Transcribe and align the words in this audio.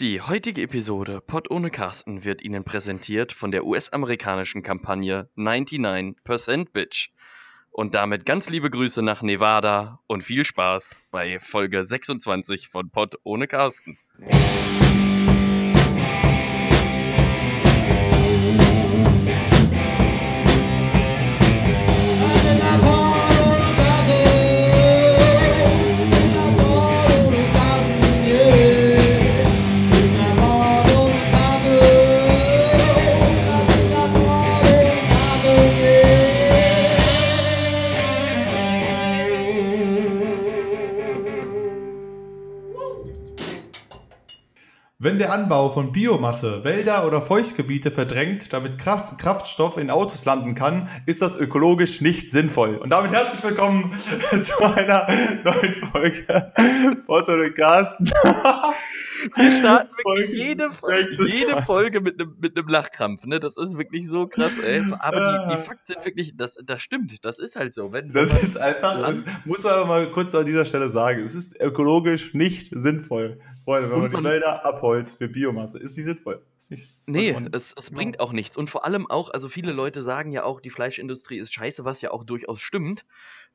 Die 0.00 0.22
heutige 0.22 0.62
Episode 0.62 1.20
Pod 1.20 1.50
ohne 1.50 1.70
Carsten 1.70 2.24
wird 2.24 2.42
Ihnen 2.42 2.64
präsentiert 2.64 3.30
von 3.30 3.50
der 3.50 3.66
US-amerikanischen 3.66 4.62
Kampagne 4.62 5.28
99% 5.36 6.72
Bitch. 6.72 7.10
Und 7.70 7.94
damit 7.94 8.24
ganz 8.24 8.48
liebe 8.48 8.70
Grüße 8.70 9.02
nach 9.02 9.20
Nevada 9.20 10.00
und 10.06 10.24
viel 10.24 10.46
Spaß 10.46 11.08
bei 11.10 11.38
Folge 11.40 11.84
26 11.84 12.68
von 12.68 12.90
Pod 12.90 13.16
ohne 13.22 13.46
Carsten. 13.46 13.98
Anbau 45.32 45.70
von 45.70 45.92
Biomasse 45.92 46.62
Wälder 46.62 47.06
oder 47.06 47.22
Feuchtgebiete 47.22 47.90
verdrängt, 47.90 48.52
damit 48.52 48.76
Kraft, 48.76 49.16
Kraftstoff 49.16 49.78
in 49.78 49.88
Autos 49.88 50.26
landen 50.26 50.54
kann, 50.54 50.90
ist 51.06 51.22
das 51.22 51.36
ökologisch 51.36 52.02
nicht 52.02 52.30
sinnvoll. 52.30 52.76
Und 52.76 52.90
damit 52.90 53.12
herzlich 53.12 53.42
willkommen 53.42 53.90
zu 53.96 54.62
einer 54.62 55.08
neuen 55.42 55.74
Folge 55.90 56.52
Otto 57.06 57.32
und 57.32 57.54
Carsten. 57.54 58.10
Wir 59.34 59.50
starten 59.58 59.94
wirklich 59.96 60.30
jede, 60.32 60.70
jede 61.26 61.62
Folge 61.62 62.00
mit 62.00 62.20
einem 62.20 62.36
mit 62.40 62.56
Lachkrampf, 62.68 63.26
ne? 63.26 63.40
Das 63.40 63.56
ist 63.56 63.78
wirklich 63.78 64.08
so 64.08 64.26
krass, 64.26 64.58
ey. 64.58 64.82
Aber 64.98 65.46
die, 65.48 65.56
die 65.56 65.62
Fakten 65.62 65.84
sind 65.84 66.04
wirklich, 66.04 66.36
das, 66.36 66.56
das 66.64 66.82
stimmt, 66.82 67.24
das 67.24 67.38
ist 67.38 67.56
halt 67.56 67.74
so. 67.74 67.92
Wenn, 67.92 68.12
das 68.12 68.32
ist 68.32 68.56
einfach, 68.58 68.98
Land, 68.98 69.26
muss 69.44 69.64
man 69.64 69.74
aber 69.74 69.86
mal 69.86 70.10
kurz 70.10 70.34
an 70.34 70.46
dieser 70.46 70.64
Stelle 70.64 70.88
sagen, 70.88 71.20
es 71.24 71.34
ist 71.34 71.60
ökologisch 71.60 72.34
nicht 72.34 72.68
sinnvoll. 72.72 73.38
Freunde, 73.64 73.90
wenn 73.90 74.00
man, 74.00 74.12
man 74.12 74.24
die 74.24 74.28
Wälder 74.28 74.64
abholzt 74.66 75.18
für 75.18 75.28
Biomasse, 75.28 75.78
ist 75.78 75.96
die 75.96 76.02
sinnvoll. 76.02 76.42
Ist 76.56 76.70
nicht 76.70 76.88
nee, 77.06 77.36
es, 77.52 77.74
es 77.76 77.90
bringt 77.90 78.20
auch 78.20 78.32
nichts. 78.32 78.56
Und 78.56 78.70
vor 78.70 78.84
allem 78.84 79.10
auch, 79.10 79.30
also 79.30 79.48
viele 79.48 79.72
Leute 79.72 80.02
sagen 80.02 80.32
ja 80.32 80.44
auch, 80.44 80.60
die 80.60 80.70
Fleischindustrie 80.70 81.38
ist 81.38 81.52
scheiße, 81.52 81.84
was 81.84 82.00
ja 82.00 82.10
auch 82.10 82.24
durchaus 82.24 82.60
stimmt. 82.60 83.04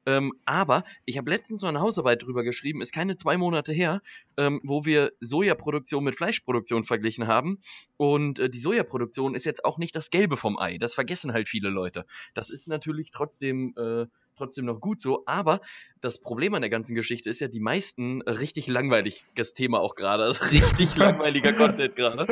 Ähm, 0.07 0.31
aber 0.45 0.85
ich 1.05 1.17
habe 1.17 1.29
letztens 1.29 1.61
noch 1.61 1.69
eine 1.69 1.81
Hausarbeit 1.81 2.23
drüber 2.23 2.43
geschrieben, 2.43 2.81
ist 2.81 2.93
keine 2.93 3.17
zwei 3.17 3.37
Monate 3.37 3.73
her, 3.73 4.01
ähm, 4.37 4.61
wo 4.63 4.85
wir 4.85 5.11
Sojaproduktion 5.19 6.03
mit 6.03 6.15
Fleischproduktion 6.15 6.85
verglichen 6.85 7.27
haben. 7.27 7.59
Und 7.97 8.39
äh, 8.39 8.49
die 8.49 8.59
Sojaproduktion 8.59 9.35
ist 9.35 9.43
jetzt 9.43 9.65
auch 9.65 9.77
nicht 9.77 9.95
das 9.97 10.09
Gelbe 10.09 10.37
vom 10.37 10.57
Ei. 10.57 10.77
Das 10.77 10.93
vergessen 10.93 11.33
halt 11.33 11.49
viele 11.49 11.69
Leute. 11.69 12.05
Das 12.33 12.49
ist 12.49 12.67
natürlich 12.67 13.11
trotzdem. 13.11 13.75
Äh, 13.77 14.05
trotzdem 14.37 14.65
noch 14.65 14.79
gut 14.79 15.01
so, 15.01 15.23
aber 15.25 15.61
das 15.99 16.21
Problem 16.21 16.53
an 16.53 16.61
der 16.61 16.69
ganzen 16.69 16.93
Geschichte 16.93 17.27
ist 17.27 17.39
ja, 17.39 17.47
die 17.47 17.59
meisten, 17.59 18.21
äh, 18.21 18.29
richtig 18.29 18.67
langweiliges 18.67 19.55
Thema 19.55 19.79
auch 19.79 19.95
gerade, 19.95 20.25
also 20.25 20.45
richtig 20.51 20.95
langweiliger 20.95 21.53
Content 21.53 21.95
gerade, 21.95 22.27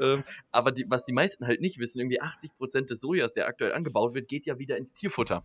ähm, 0.00 0.22
aber 0.52 0.70
die, 0.70 0.86
was 0.88 1.04
die 1.04 1.12
meisten 1.12 1.48
halt 1.48 1.60
nicht 1.60 1.80
wissen, 1.80 1.98
irgendwie 1.98 2.22
80% 2.22 2.86
des 2.86 3.00
Sojas, 3.00 3.34
der 3.34 3.48
aktuell 3.48 3.72
angebaut 3.72 4.14
wird, 4.14 4.28
geht 4.28 4.46
ja 4.46 4.60
wieder 4.60 4.76
ins 4.76 4.94
Tierfutter. 4.94 5.44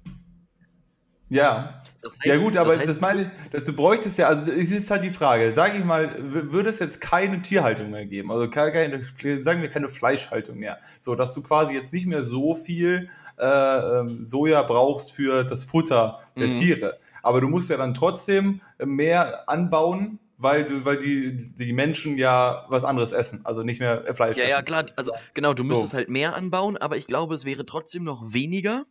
Ja. 1.34 1.81
Das 2.02 2.12
heißt, 2.14 2.26
ja 2.26 2.38
gut, 2.38 2.58
aber 2.58 2.72
das, 2.72 2.80
heißt, 2.80 2.89
das 2.89 3.02
meine 3.02 3.31
dass 3.52 3.64
du 3.64 3.73
bräuchtest 3.73 4.17
ja, 4.17 4.28
also 4.28 4.52
es 4.52 4.72
ist 4.72 4.92
halt 4.92 5.03
die 5.03 5.09
Frage, 5.09 5.53
sage 5.53 5.78
ich 5.78 5.86
mal, 5.86 6.14
würde 6.20 6.70
es 6.70 6.80
jetzt 6.80 7.00
keine 7.00 7.42
Tierhaltung 7.42 7.92
mehr 7.92 8.06
geben, 8.06 8.30
also 8.30 8.50
keine, 8.50 9.02
sagen 9.42 9.62
wir 9.62 9.70
keine 9.70 9.88
Fleischhaltung 9.88 10.58
mehr, 10.58 10.80
so 11.00 11.16
dass 11.16 11.34
du 11.34 11.42
quasi 11.42 11.73
jetzt 11.73 11.94
nicht 11.94 12.06
mehr 12.06 12.22
so 12.23 12.56
viel 12.56 13.09
äh, 13.38 13.45
ähm, 13.45 14.25
Soja 14.25 14.64
brauchst 14.64 15.14
für 15.14 15.45
das 15.45 15.63
Futter 15.63 16.19
der 16.38 16.47
mhm. 16.47 16.52
Tiere, 16.52 17.00
aber 17.22 17.40
du 17.40 17.47
musst 17.47 17.69
ja 17.69 17.78
dann 17.78 17.94
trotzdem 17.94 18.59
mehr 18.84 19.47
anbauen, 19.47 20.19
weil 20.38 20.66
du, 20.66 20.84
weil 20.84 20.97
die, 20.97 21.38
die 21.56 21.72
Menschen 21.72 22.18
ja 22.18 22.66
was 22.68 22.84
anderes 22.84 23.13
essen, 23.13 23.46
also 23.46 23.63
nicht 23.63 23.79
mehr 23.79 24.03
Fleisch 24.13 24.38
ja, 24.38 24.44
essen. 24.44 24.56
Ja, 24.56 24.62
klar, 24.62 24.85
also 24.97 25.12
genau, 25.34 25.53
du 25.53 25.63
müsstest 25.63 25.91
so. 25.91 25.97
halt 25.97 26.09
mehr 26.09 26.35
anbauen, 26.35 26.75
aber 26.75 26.97
ich 26.97 27.08
glaube, 27.08 27.34
es 27.34 27.46
wäre 27.46 27.66
trotzdem 27.66 28.03
noch 28.03 28.34
weniger 28.34 28.85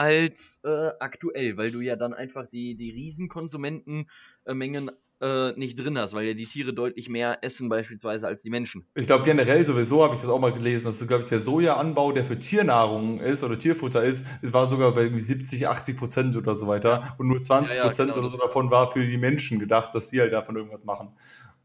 als 0.00 0.60
äh, 0.64 0.92
aktuell, 0.98 1.58
weil 1.58 1.70
du 1.70 1.80
ja 1.80 1.94
dann 1.94 2.14
einfach 2.14 2.46
die, 2.46 2.74
die 2.74 2.90
Riesenkonsumentenmengen 2.90 4.90
äh, 5.20 5.52
nicht 5.52 5.78
drin 5.78 5.98
hast, 5.98 6.14
weil 6.14 6.26
ja 6.26 6.32
die 6.32 6.46
Tiere 6.46 6.72
deutlich 6.72 7.10
mehr 7.10 7.44
essen 7.44 7.68
beispielsweise 7.68 8.26
als 8.26 8.40
die 8.40 8.48
Menschen. 8.48 8.86
Ich 8.94 9.06
glaube 9.06 9.24
generell 9.24 9.62
sowieso 9.62 10.02
habe 10.02 10.14
ich 10.14 10.22
das 10.22 10.30
auch 10.30 10.40
mal 10.40 10.52
gelesen, 10.52 10.86
dass 10.86 11.06
glaube 11.06 11.24
ich 11.24 11.28
der 11.28 11.38
Sojaanbau, 11.38 12.12
der 12.12 12.24
für 12.24 12.38
Tiernahrung 12.38 13.20
ist 13.20 13.44
oder 13.44 13.58
Tierfutter 13.58 14.02
ist, 14.02 14.26
war 14.40 14.66
sogar 14.66 14.94
bei 14.94 15.12
70, 15.14 15.68
80 15.68 15.98
Prozent 15.98 16.34
oder 16.34 16.54
so 16.54 16.66
weiter 16.66 17.14
und 17.18 17.28
nur 17.28 17.42
20 17.42 17.80
Prozent 17.80 18.08
ja, 18.08 18.14
ja, 18.14 18.20
genau 18.22 18.28
oder 18.28 18.38
so 18.38 18.42
davon 18.42 18.70
war 18.70 18.88
für 18.88 19.04
die 19.04 19.18
Menschen 19.18 19.58
gedacht, 19.58 19.94
dass 19.94 20.08
sie 20.08 20.22
halt 20.22 20.32
davon 20.32 20.56
irgendwas 20.56 20.82
machen. 20.84 21.08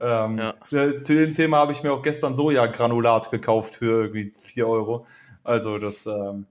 Ähm, 0.01 0.37
ja. 0.37 0.53
Zu 1.01 1.15
dem 1.15 1.33
Thema 1.33 1.59
habe 1.59 1.71
ich 1.71 1.83
mir 1.83 1.93
auch 1.93 2.01
gestern 2.01 2.33
Sojagranulat 2.33 3.31
gekauft 3.31 3.75
für 3.75 4.03
irgendwie 4.03 4.33
4 4.37 4.67
Euro. 4.67 5.07
Also 5.45 5.77
das 5.77 6.05
ähm, 6.05 6.47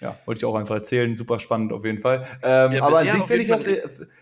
ja, 0.00 0.18
wollte 0.26 0.38
ich 0.40 0.44
auch 0.44 0.54
einfach 0.54 0.74
erzählen. 0.74 1.14
Super 1.14 1.38
spannend 1.38 1.72
auf 1.72 1.84
jeden 1.84 1.98
Fall. 1.98 2.26
Ähm, 2.42 2.72
ja, 2.72 2.82
aber 2.82 2.98
an 2.98 3.10
sich 3.10 3.22
finde 3.22 3.42
ich, 3.42 3.48
das, 3.48 3.64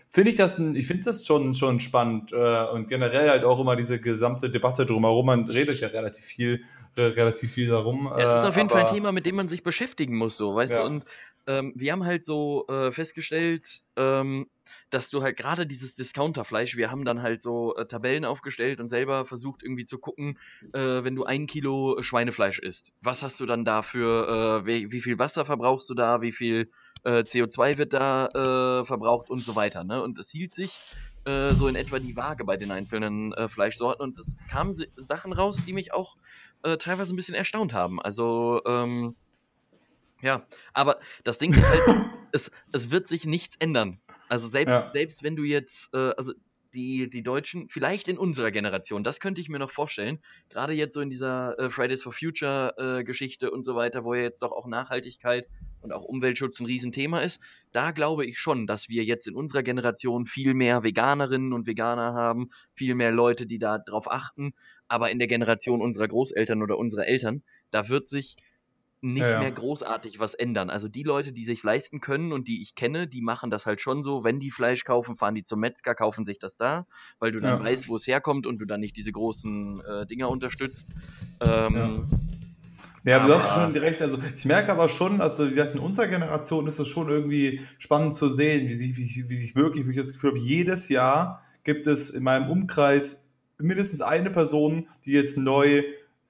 find 0.09 0.27
ich 0.27 0.35
das, 0.35 0.57
ich 0.57 0.87
finde 0.87 1.03
das 1.03 1.25
schon, 1.25 1.53
schon 1.53 1.79
spannend 1.79 2.31
äh, 2.31 2.65
und 2.67 2.87
generell 2.87 3.29
halt 3.29 3.43
auch 3.43 3.59
immer 3.59 3.75
diese 3.75 3.99
gesamte 3.99 4.49
Debatte 4.49 4.85
drumherum. 4.85 5.25
Man 5.25 5.49
redet 5.49 5.79
ja 5.81 5.89
relativ 5.89 6.23
viel, 6.23 6.63
äh, 6.95 7.01
relativ 7.01 7.51
viel 7.51 7.69
darum. 7.69 8.05
Ja, 8.05 8.17
es 8.17 8.39
ist 8.39 8.49
auf 8.49 8.55
jeden 8.55 8.69
aber, 8.69 8.79
Fall 8.79 8.87
ein 8.87 8.93
Thema, 8.93 9.11
mit 9.11 9.25
dem 9.25 9.35
man 9.35 9.47
sich 9.47 9.63
beschäftigen 9.63 10.15
muss, 10.15 10.37
so, 10.37 10.55
weißt 10.55 10.73
ja. 10.73 10.79
du? 10.79 10.85
Und 10.85 11.05
ähm, 11.47 11.73
wir 11.75 11.91
haben 11.91 12.05
halt 12.05 12.23
so 12.23 12.65
äh, 12.67 12.91
festgestellt, 12.91 13.81
ähm, 13.97 14.47
dass 14.95 15.09
du 15.09 15.21
halt 15.21 15.35
gerade 15.35 15.67
dieses 15.67 15.97
Discounterfleisch, 15.97 16.77
wir 16.77 16.89
haben 16.89 17.03
dann 17.03 17.21
halt 17.21 17.41
so 17.41 17.75
äh, 17.75 17.85
Tabellen 17.85 18.23
aufgestellt 18.23 18.79
und 18.79 18.87
selber 18.87 19.25
versucht 19.25 19.61
irgendwie 19.61 19.83
zu 19.83 19.99
gucken, 19.99 20.39
äh, 20.71 21.03
wenn 21.03 21.15
du 21.15 21.25
ein 21.25 21.47
Kilo 21.47 22.01
Schweinefleisch 22.01 22.59
isst, 22.59 22.93
was 23.01 23.21
hast 23.21 23.41
du 23.41 23.45
dann 23.45 23.65
dafür, 23.65 24.63
äh, 24.63 24.65
wie, 24.65 24.93
wie, 24.93 25.01
viel 25.01 25.19
Wasser 25.19 25.45
verbrauchst 25.45 25.89
du 25.89 25.95
da, 25.95 26.21
wie 26.21 26.31
viel 26.31 26.69
äh, 27.03 27.23
CO2 27.23 27.77
wird 27.77 27.91
da 27.91 28.27
äh, 28.27 28.85
verbraucht 28.85 29.29
und 29.29 29.41
so 29.41 29.57
weiter. 29.57 29.83
Ne? 29.83 30.01
Und 30.01 30.17
es 30.17 30.29
hielt 30.29 30.53
sich 30.53 30.79
äh, 31.25 31.51
so 31.51 31.67
in 31.67 31.75
etwa 31.75 31.99
die 31.99 32.15
Waage 32.15 32.45
bei 32.45 32.55
den 32.55 32.71
einzelnen 32.71 33.33
Fleischsorten 33.49 34.01
und 34.01 34.17
es 34.17 34.37
kamen 34.49 34.81
Sachen 34.95 35.33
raus, 35.33 35.57
die 35.67 35.73
mich 35.73 35.93
auch 35.93 36.15
teilweise 36.79 37.13
ein 37.13 37.15
bisschen 37.15 37.35
erstaunt 37.35 37.73
haben. 37.73 38.01
Also, 38.01 38.61
ähm, 38.65 39.15
ja, 40.21 40.47
aber 40.73 40.99
das 41.23 41.37
Ding 41.37 41.51
ist 41.51 41.69
halt, 41.69 42.07
es, 42.31 42.49
es 42.71 42.89
wird 42.89 43.07
sich 43.07 43.25
nichts 43.25 43.55
ändern. 43.57 43.99
Also 44.27 44.47
selbst, 44.47 44.71
ja. 44.71 44.91
selbst 44.93 45.23
wenn 45.23 45.35
du 45.35 45.43
jetzt, 45.43 45.93
äh, 45.93 46.11
also 46.17 46.33
die, 46.75 47.09
die 47.09 47.23
Deutschen, 47.23 47.69
vielleicht 47.69 48.07
in 48.07 48.17
unserer 48.17 48.51
Generation, 48.51 49.03
das 49.03 49.19
könnte 49.19 49.41
ich 49.41 49.49
mir 49.49 49.59
noch 49.59 49.71
vorstellen, 49.71 50.19
gerade 50.49 50.73
jetzt 50.73 50.93
so 50.93 51.01
in 51.01 51.09
dieser 51.09 51.57
äh, 51.57 51.69
Fridays 51.69 52.03
for 52.03 52.11
Future 52.11 52.75
äh, 52.77 53.03
Geschichte 53.03 53.49
und 53.49 53.63
so 53.63 53.75
weiter, 53.75 54.03
wo 54.03 54.13
ja 54.13 54.21
jetzt 54.21 54.41
doch 54.41 54.51
auch 54.51 54.67
Nachhaltigkeit 54.67 55.47
und 55.81 55.93
auch 55.93 56.03
Umweltschutz 56.03 56.59
ein 56.59 56.65
Riesenthema 56.65 57.19
ist, 57.21 57.39
da 57.71 57.91
glaube 57.91 58.25
ich 58.25 58.39
schon, 58.39 58.67
dass 58.67 58.89
wir 58.89 59.03
jetzt 59.03 59.27
in 59.27 59.35
unserer 59.35 59.63
Generation 59.63 60.25
viel 60.25 60.53
mehr 60.53 60.83
Veganerinnen 60.83 61.53
und 61.53 61.65
Veganer 61.65 62.13
haben, 62.13 62.49
viel 62.73 62.93
mehr 62.93 63.11
Leute, 63.11 63.45
die 63.45 63.57
da 63.57 63.77
drauf 63.77 64.11
achten, 64.11 64.53
aber 64.87 65.09
in 65.11 65.19
der 65.19 65.27
Generation 65.27 65.81
unserer 65.81 66.07
Großeltern 66.07 66.61
oder 66.61 66.77
unserer 66.77 67.07
Eltern, 67.07 67.43
da 67.71 67.89
wird 67.89 68.07
sich 68.07 68.35
nicht 69.09 69.21
ja, 69.21 69.31
ja. 69.31 69.39
mehr 69.39 69.51
großartig 69.51 70.19
was 70.19 70.33
ändern. 70.33 70.69
Also 70.69 70.87
die 70.87 71.03
Leute, 71.03 71.31
die 71.31 71.45
sich 71.45 71.63
leisten 71.63 72.01
können 72.01 72.31
und 72.31 72.47
die 72.47 72.61
ich 72.61 72.75
kenne, 72.75 73.07
die 73.07 73.21
machen 73.21 73.49
das 73.49 73.65
halt 73.65 73.81
schon 73.81 74.01
so, 74.01 74.23
wenn 74.23 74.39
die 74.39 74.51
Fleisch 74.51 74.83
kaufen, 74.83 75.15
fahren 75.15 75.35
die 75.35 75.43
zum 75.43 75.59
Metzger, 75.59 75.95
kaufen 75.95 76.25
sich 76.25 76.39
das 76.39 76.57
da, 76.57 76.85
weil 77.19 77.31
du 77.31 77.39
dann 77.39 77.59
ja. 77.59 77.63
weißt, 77.63 77.87
wo 77.87 77.95
es 77.95 78.07
herkommt 78.07 78.47
und 78.47 78.59
du 78.59 78.65
dann 78.65 78.79
nicht 78.79 78.97
diese 78.97 79.11
großen 79.11 79.81
äh, 79.81 80.05
Dinger 80.05 80.29
unterstützt. 80.29 80.93
Ähm, 81.39 82.07
ja, 83.05 83.17
aber 83.17 83.27
du 83.27 83.35
hast 83.35 83.53
schon 83.53 83.71
recht. 83.73 84.01
Also 84.01 84.17
ich 84.35 84.45
merke 84.45 84.71
aber 84.71 84.89
schon, 84.89 85.21
also 85.21 85.45
wie 85.45 85.49
gesagt, 85.49 85.75
in 85.75 85.79
unserer 85.79 86.07
Generation 86.07 86.65
ist 86.65 86.79
es 86.79 86.87
schon 86.87 87.07
irgendwie 87.07 87.61
spannend 87.77 88.15
zu 88.15 88.29
sehen, 88.29 88.67
wie 88.67 88.73
sich, 88.73 88.97
wie, 88.97 89.29
wie 89.29 89.35
sich 89.35 89.55
wirklich, 89.55 89.85
wie 89.85 89.91
ich 89.91 89.97
das 89.97 90.13
Gefühl 90.13 90.31
habe, 90.31 90.39
jedes 90.39 90.89
Jahr 90.89 91.43
gibt 91.63 91.85
es 91.85 92.09
in 92.09 92.23
meinem 92.23 92.49
Umkreis 92.49 93.25
mindestens 93.59 94.01
eine 94.01 94.31
Person, 94.31 94.87
die 95.05 95.11
jetzt 95.11 95.37
neu 95.37 95.83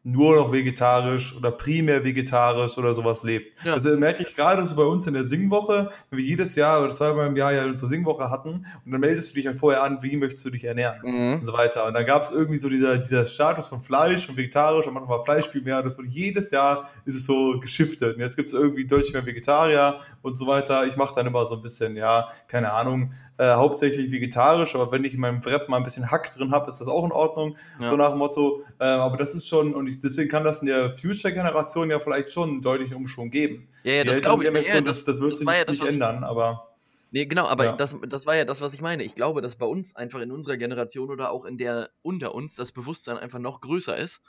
nur 0.06 0.36
noch 0.36 0.54
vegetarisch 0.54 1.36
oder 1.36 1.50
primär 1.50 2.04
vegetarisch 2.04 2.78
oder 2.78 2.94
sowas 2.94 3.24
lebt. 3.24 3.66
Ja. 3.66 3.74
Also 3.74 3.98
merke 3.98 4.22
ich 4.22 4.36
gerade 4.36 4.66
so 4.68 4.75
bei 4.75 4.84
uns 4.84 5.07
in 5.07 5.16
der 5.16 5.24
Singwoche, 5.24 5.90
wenn 6.10 6.19
wir 6.19 6.25
jedes 6.25 6.56
Jahr 6.56 6.84
oder 6.84 6.94
zweimal 6.94 7.25
im 7.25 7.36
Jahr 7.36 7.52
ja 7.54 7.66
unsere 7.66 7.88
Singwoche 7.88 8.30
hatten 8.30 8.68
und 8.86 8.92
dann 8.92 9.02
meldest 9.02 9.31
du 9.31 9.34
dich 9.34 9.46
ja 9.46 9.54
vorher 9.54 9.81
an, 9.81 9.98
wie 10.04 10.16
möchtest 10.16 10.46
du 10.46 10.52
dich 10.52 10.63
ernähren 10.63 11.00
mhm. 11.04 11.34
und 11.40 11.46
so 11.46 11.54
weiter. 11.54 11.88
Und 11.88 11.96
dann 11.96 12.06
gab 12.06 12.22
es 12.22 12.30
irgendwie 12.30 12.57
so 12.57 12.69
dieser, 12.69 13.00
dieser 13.00 13.25
Status 13.25 13.68
von 13.68 13.80
Fleisch 13.80 14.30
und 14.30 14.38
vegetarisch 14.38 14.86
und 14.86 14.94
manchmal 14.94 15.18
war 15.18 15.25
Fleisch 15.25 15.50
viel 15.50 15.63
mehr. 15.63 15.81
Das 15.81 15.98
wurde 15.98 16.08
jedes 16.08 16.51
Jahr 16.51 16.88
ist 17.06 17.16
es 17.16 17.25
so 17.25 17.60
geschiftet. 17.60 18.16
Und 18.16 18.22
jetzt 18.22 18.36
gibt 18.36 18.50
es 18.50 18.54
irgendwie 18.54 18.86
deutlich 18.86 19.12
mehr 19.12 19.25
Vegetarier 19.25 20.01
und 20.22 20.38
so 20.38 20.46
weiter. 20.46 20.86
Ich 20.86 20.98
mache 20.98 21.16
dann 21.16 21.25
immer 21.25 21.48
so 21.48 21.56
ein 21.56 21.63
bisschen, 21.63 21.96
ja, 21.96 22.30
keine 22.48 22.72
Ahnung, 22.74 23.13
äh, 23.38 23.54
hauptsächlich 23.54 24.12
vegetarisch, 24.12 24.76
aber 24.76 24.92
wenn 24.92 25.04
ich 25.04 25.14
in 25.14 25.20
meinem 25.20 25.44
Wrap 25.46 25.68
mal 25.68 25.78
ein 25.78 25.84
bisschen 25.84 26.10
Hack 26.10 26.32
drin 26.32 26.52
habe, 26.52 26.68
ist 26.68 26.80
das 26.80 26.88
auch 26.88 27.04
in 27.04 27.12
Ordnung, 27.12 27.58
ja. 27.80 27.88
so 27.88 27.96
nach 27.96 28.10
dem 28.10 28.20
Motto. 28.20 28.64
Äh, 28.80 28.86
aber 28.86 29.18
das 29.18 29.36
ist 29.36 29.48
schon, 29.48 29.74
und 29.74 29.88
ich, 29.88 30.00
deswegen 30.00 30.30
kann 30.30 30.44
das 30.44 30.62
in 30.62 30.68
der 30.68 30.90
Future-Generation 30.90 31.90
ja 31.90 32.00
vielleicht 32.00 32.32
schon 32.32 32.50
einen 32.50 32.62
deutlichen 32.62 32.96
Umschwung 32.96 33.32
geben. 33.32 33.68
Ja, 33.84 33.94
ja, 33.94 34.04
das 34.04 34.22
glaube 34.22 34.44
ich. 34.44 34.68
Ja, 34.68 34.82
das, 34.82 35.04
das, 35.04 35.20
wird 35.20 35.34
das 35.34 35.40
sich 35.40 35.48
nicht 35.48 35.82
das, 35.82 35.82
ändern, 35.82 36.24
aber. 36.24 36.76
Nee, 37.12 37.26
genau, 37.26 37.46
aber 37.46 37.66
ja. 37.66 37.72
das, 37.74 37.96
das 38.08 38.26
war 38.26 38.36
ja 38.36 38.46
das, 38.46 38.62
was 38.62 38.74
ich 38.74 38.82
meine. 38.82 39.04
Ich 39.04 39.16
glaube, 39.16 39.42
dass 39.42 39.56
bei 39.56 39.66
uns 39.66 39.96
einfach 39.96 40.22
in 40.22 40.32
unserer 40.32 40.58
Generation 40.58 41.10
oder 41.10 41.32
auch 41.32 41.46
in 41.46 41.58
der 41.58 41.90
unter 42.02 42.34
uns 42.36 42.56
das 42.56 42.72
Bewusstsein 42.72 43.18
einfach 43.18 43.40
noch 43.40 43.62
größer 43.62 43.98
ist 43.98 44.22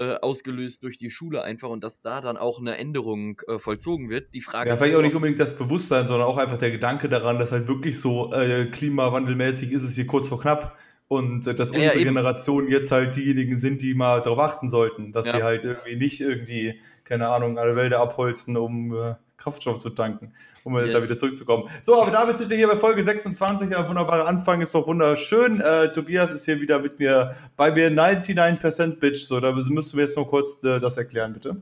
äh, 0.00 0.14
ausgelöst 0.22 0.82
durch 0.82 0.96
die 0.96 1.10
Schule 1.10 1.42
einfach 1.42 1.68
und 1.68 1.84
dass 1.84 2.00
da 2.00 2.22
dann 2.22 2.38
auch 2.38 2.58
eine 2.58 2.78
Änderung 2.78 3.40
äh, 3.46 3.58
vollzogen 3.58 4.08
wird. 4.08 4.32
Die 4.32 4.40
Frage 4.40 4.70
ja, 4.70 4.76
vielleicht 4.76 4.96
auch 4.96 5.02
nicht 5.02 5.14
unbedingt 5.14 5.38
das 5.38 5.58
Bewusstsein, 5.58 6.06
sondern 6.06 6.26
auch 6.26 6.38
einfach 6.38 6.56
der 6.56 6.70
Gedanke 6.70 7.10
daran, 7.10 7.38
dass 7.38 7.52
halt 7.52 7.68
wirklich 7.68 8.00
so 8.00 8.32
äh, 8.32 8.64
klimawandelmäßig 8.64 9.72
ist 9.72 9.82
es 9.82 9.94
hier 9.94 10.06
kurz 10.06 10.30
vor 10.30 10.40
knapp 10.40 10.78
und 11.10 11.44
äh, 11.48 11.56
dass 11.56 11.70
unsere 11.70 11.98
ja, 11.98 12.04
Generation 12.04 12.68
jetzt 12.68 12.92
halt 12.92 13.16
diejenigen 13.16 13.56
sind, 13.56 13.82
die 13.82 13.94
mal 13.94 14.22
darauf 14.22 14.38
achten 14.38 14.68
sollten, 14.68 15.10
dass 15.10 15.26
ja. 15.26 15.36
sie 15.36 15.42
halt 15.42 15.64
irgendwie 15.64 15.96
nicht 15.96 16.20
irgendwie, 16.20 16.80
keine 17.02 17.28
Ahnung, 17.28 17.58
alle 17.58 17.74
Wälder 17.74 17.98
abholzen, 17.98 18.56
um 18.56 18.94
äh, 18.94 19.14
Kraftstoff 19.36 19.78
zu 19.78 19.90
tanken, 19.90 20.32
um 20.62 20.76
yes. 20.76 20.92
da 20.92 21.02
wieder 21.02 21.16
zurückzukommen. 21.16 21.68
So, 21.82 22.00
aber 22.00 22.12
damit 22.12 22.36
sind 22.36 22.48
wir 22.48 22.56
hier 22.56 22.68
bei 22.68 22.76
Folge 22.76 23.02
26. 23.02 23.76
Ein 23.76 23.88
wunderbarer 23.88 24.28
Anfang, 24.28 24.60
ist 24.60 24.72
doch 24.72 24.86
wunderschön. 24.86 25.60
Äh, 25.60 25.90
Tobias 25.90 26.30
ist 26.30 26.44
hier 26.44 26.60
wieder 26.60 26.78
mit 26.78 27.00
mir 27.00 27.34
bei 27.56 27.72
mir 27.72 27.90
99% 27.90 29.00
Bitch. 29.00 29.24
So, 29.26 29.40
da 29.40 29.50
müssen 29.50 29.96
wir 29.96 30.04
jetzt 30.04 30.16
noch 30.16 30.28
kurz 30.28 30.62
äh, 30.62 30.78
das 30.78 30.96
erklären, 30.96 31.32
bitte. 31.32 31.56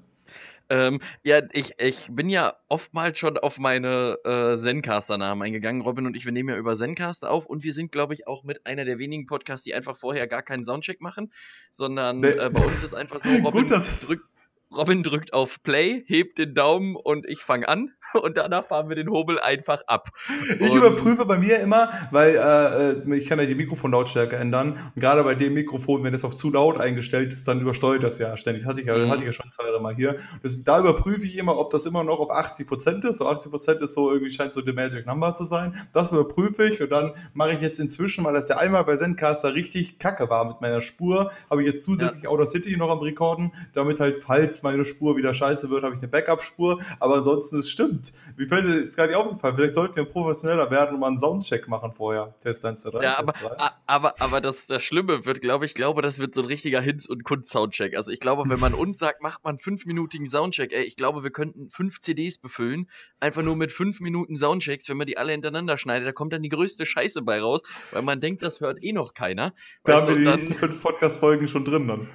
Ähm, 0.71 1.01
ja, 1.23 1.43
ich, 1.53 1.75
ich 1.79 2.09
bin 2.11 2.29
ja 2.29 2.55
oftmals 2.69 3.19
schon 3.19 3.39
auf 3.39 3.59
meine 3.59 4.19
äh, 4.25 4.57
Zencaster-Namen 4.57 5.43
eingegangen. 5.43 5.83
Robin 5.83 6.07
und 6.07 6.17
ich, 6.17 6.25
wir 6.25 6.33
nehmen 6.33 6.51
ja 6.51 6.57
über 6.57 6.77
Zencaster 6.77 7.31
auf 7.31 7.47
und 7.47 7.65
wir 7.65 7.73
sind, 7.73 7.91
glaube 7.93 8.15
ich, 8.15 8.27
auch 8.27 8.45
mit 8.45 8.67
einer 8.67 8.85
der 8.85 8.99
wenigen 8.99 9.27
Podcasts, 9.27 9.65
die 9.65 9.75
einfach 9.75 9.97
vorher 9.97 10.27
gar 10.27 10.43
keinen 10.43 10.65
Soundcheck 10.65 11.01
machen, 11.01 11.33
sondern 11.73 12.19
nee. 12.19 12.29
äh, 12.29 12.51
bei 12.51 12.65
uns 12.65 12.83
ist 12.83 12.95
einfach 12.95 13.21
so, 13.21 13.29
Robin 13.45 13.67
Gut, 13.67 13.71
drückt 13.71 14.38
Robin 14.71 15.03
drückt 15.03 15.33
auf 15.33 15.63
Play, 15.63 16.05
hebt 16.07 16.39
den 16.39 16.55
Daumen 16.55 16.95
und 16.95 17.27
ich 17.27 17.41
fange 17.41 17.69
an 17.69 17.93
und 18.23 18.37
danach 18.37 18.67
fahren 18.67 18.89
wir 18.89 18.97
den 18.97 19.11
Hobel 19.11 19.41
einfach 19.41 19.83
ab. 19.87 20.09
Ich 20.59 20.73
und 20.73 20.77
überprüfe 20.77 21.25
bei 21.25 21.39
mir 21.39 21.59
immer, 21.61 21.91
weil 22.11 22.37
äh, 22.37 23.17
ich 23.17 23.27
kann 23.27 23.39
ja 23.39 23.47
die 23.47 23.55
Mikrofonlautstärke 23.55 24.37
ändern 24.37 24.79
und 24.95 25.01
gerade 25.01 25.25
bei 25.25 25.35
dem 25.35 25.55
Mikrofon, 25.55 26.05
wenn 26.05 26.15
es 26.15 26.25
auf 26.25 26.35
zu 26.35 26.51
laut 26.51 26.79
eingestellt 26.79 27.33
ist, 27.33 27.49
dann 27.49 27.61
übersteuert 27.61 28.03
das 28.03 28.19
ja 28.19 28.37
ständig. 28.37 28.67
Hatte 28.67 28.81
ich 28.81 28.87
ja, 28.87 28.97
mhm. 28.97 29.09
hatte 29.09 29.21
ich 29.21 29.27
ja 29.27 29.33
schon 29.33 29.51
zwei, 29.51 29.71
drei 29.71 29.79
Mal 29.79 29.95
hier. 29.95 30.17
Das, 30.43 30.63
da 30.65 30.81
überprüfe 30.81 31.27
ich 31.27 31.37
immer, 31.39 31.57
ob 31.57 31.71
das 31.71 31.87
immer 31.87 32.05
noch 32.05 32.21
auf 32.21 32.31
80% 32.31 33.09
ist. 33.09 33.19
So 33.19 33.29
80% 33.29 33.79
ist 33.81 33.95
so 33.95 34.11
irgendwie 34.11 34.31
scheint 34.31 34.53
so 34.53 34.61
die 34.61 34.73
Magic 34.73 35.07
Number 35.07 35.35
zu 35.35 35.45
sein. 35.45 35.75
Das 35.93 36.13
überprüfe 36.13 36.65
ich 36.69 36.81
und 36.81 36.91
dann 36.91 37.13
mache 37.33 37.53
ich 37.53 37.61
jetzt 37.61 37.79
inzwischen, 37.79 38.25
weil 38.25 38.35
das 38.35 38.49
ja 38.49 38.59
einmal 38.59 38.85
bei 38.85 38.97
Zencaster 38.97 39.55
richtig 39.55 39.99
kacke 39.99 40.29
war 40.29 40.45
mit 40.45 40.61
meiner 40.61 40.81
Spur, 40.81 41.31
habe 41.51 41.63
ich 41.63 41.69
jetzt 41.69 41.85
zusätzlich 41.85 42.25
ja. 42.25 42.31
Outer 42.31 42.47
City 42.47 42.77
noch 42.77 42.91
am 42.91 42.99
Rekorden, 42.99 43.53
damit 43.73 44.01
halt, 44.01 44.19
falls 44.19 44.58
meine 44.63 44.85
Spur 44.85 45.17
wieder 45.17 45.35
scheiße 45.35 45.71
wird, 45.71 45.85
habe 45.85 45.95
ich 45.95 46.01
eine 46.01 46.09
Backup-Spur. 46.09 46.81
Aber 47.01 47.17
ansonsten, 47.17 47.57
es 47.59 47.71
stimmt. 47.71 48.13
Wie 48.37 48.47
fällt 48.47 48.67
dir, 48.67 48.81
ist 48.81 48.97
gar 48.97 49.07
nicht 49.07 49.17
aufgefallen, 49.17 49.57
vielleicht 49.57 49.75
sollten 49.75 49.97
wir 49.97 50.05
professioneller 50.05 50.71
werden 50.71 50.95
und 50.95 51.01
mal 51.01 51.09
einen 51.09 51.19
Soundcheck 51.19 51.69
machen 51.69 51.93
vorher. 51.93 52.35
Test 52.41 52.65
1, 52.65 52.83
2, 52.83 52.91
3. 52.91 53.03
Ja, 53.03 53.19
aber, 53.19 53.73
aber, 53.87 54.15
aber 54.21 54.41
das, 54.41 54.67
das 54.67 54.83
Schlimme 54.83 55.25
wird, 55.25 55.41
glaube 55.41 55.67
ich, 55.67 55.75
glaube, 55.75 56.03
das 56.03 56.19
wird 56.19 56.35
so 56.35 56.43
ein 56.43 56.47
richtiger 56.47 56.81
Hinz- 56.81 57.07
und 57.07 57.25
Kunst-Soundcheck. 57.25 57.97
Also 57.97 58.11
ich 58.11 58.21
glaube, 58.21 58.45
wenn 58.49 58.61
man 58.61 58.75
uns 58.75 58.99
sagt, 58.99 59.23
macht 59.23 59.45
man 59.45 59.53
einen 59.53 59.59
fünfminütigen 59.59 60.27
Soundcheck, 60.27 60.73
ey, 60.73 60.85
ich 60.85 60.97
glaube, 60.97 61.23
wir 61.23 61.31
könnten 61.31 61.71
fünf 61.71 62.01
CDs 62.01 62.39
befüllen, 62.39 62.89
einfach 63.21 63.43
nur 63.43 63.57
mit 63.57 63.73
fünf 63.73 64.01
Minuten 64.01 64.37
Soundchecks, 64.37 64.89
wenn 64.89 64.97
man 64.97 65.07
die 65.07 65.19
alle 65.19 65.33
hintereinander 65.33 65.79
schneidet, 65.79 66.07
da 66.07 66.13
kommt 66.13 66.33
dann 66.33 66.43
die 66.43 66.49
größte 66.49 66.87
Scheiße 66.87 67.23
bei 67.23 67.41
raus, 67.41 67.63
weil 67.93 68.03
man 68.03 68.21
denkt, 68.21 68.43
das 68.43 68.61
hört 68.61 68.83
eh 68.83 68.93
noch 68.93 69.15
keiner. 69.15 69.53
Da 69.85 70.01
haben 70.01 70.09
wir 70.09 70.17
die 70.17 70.31
nächsten 70.31 70.55
fünf 70.55 70.83
Podcast-Folgen 70.83 71.49
schon 71.49 71.65
drin 71.65 71.89
dann. 71.89 72.09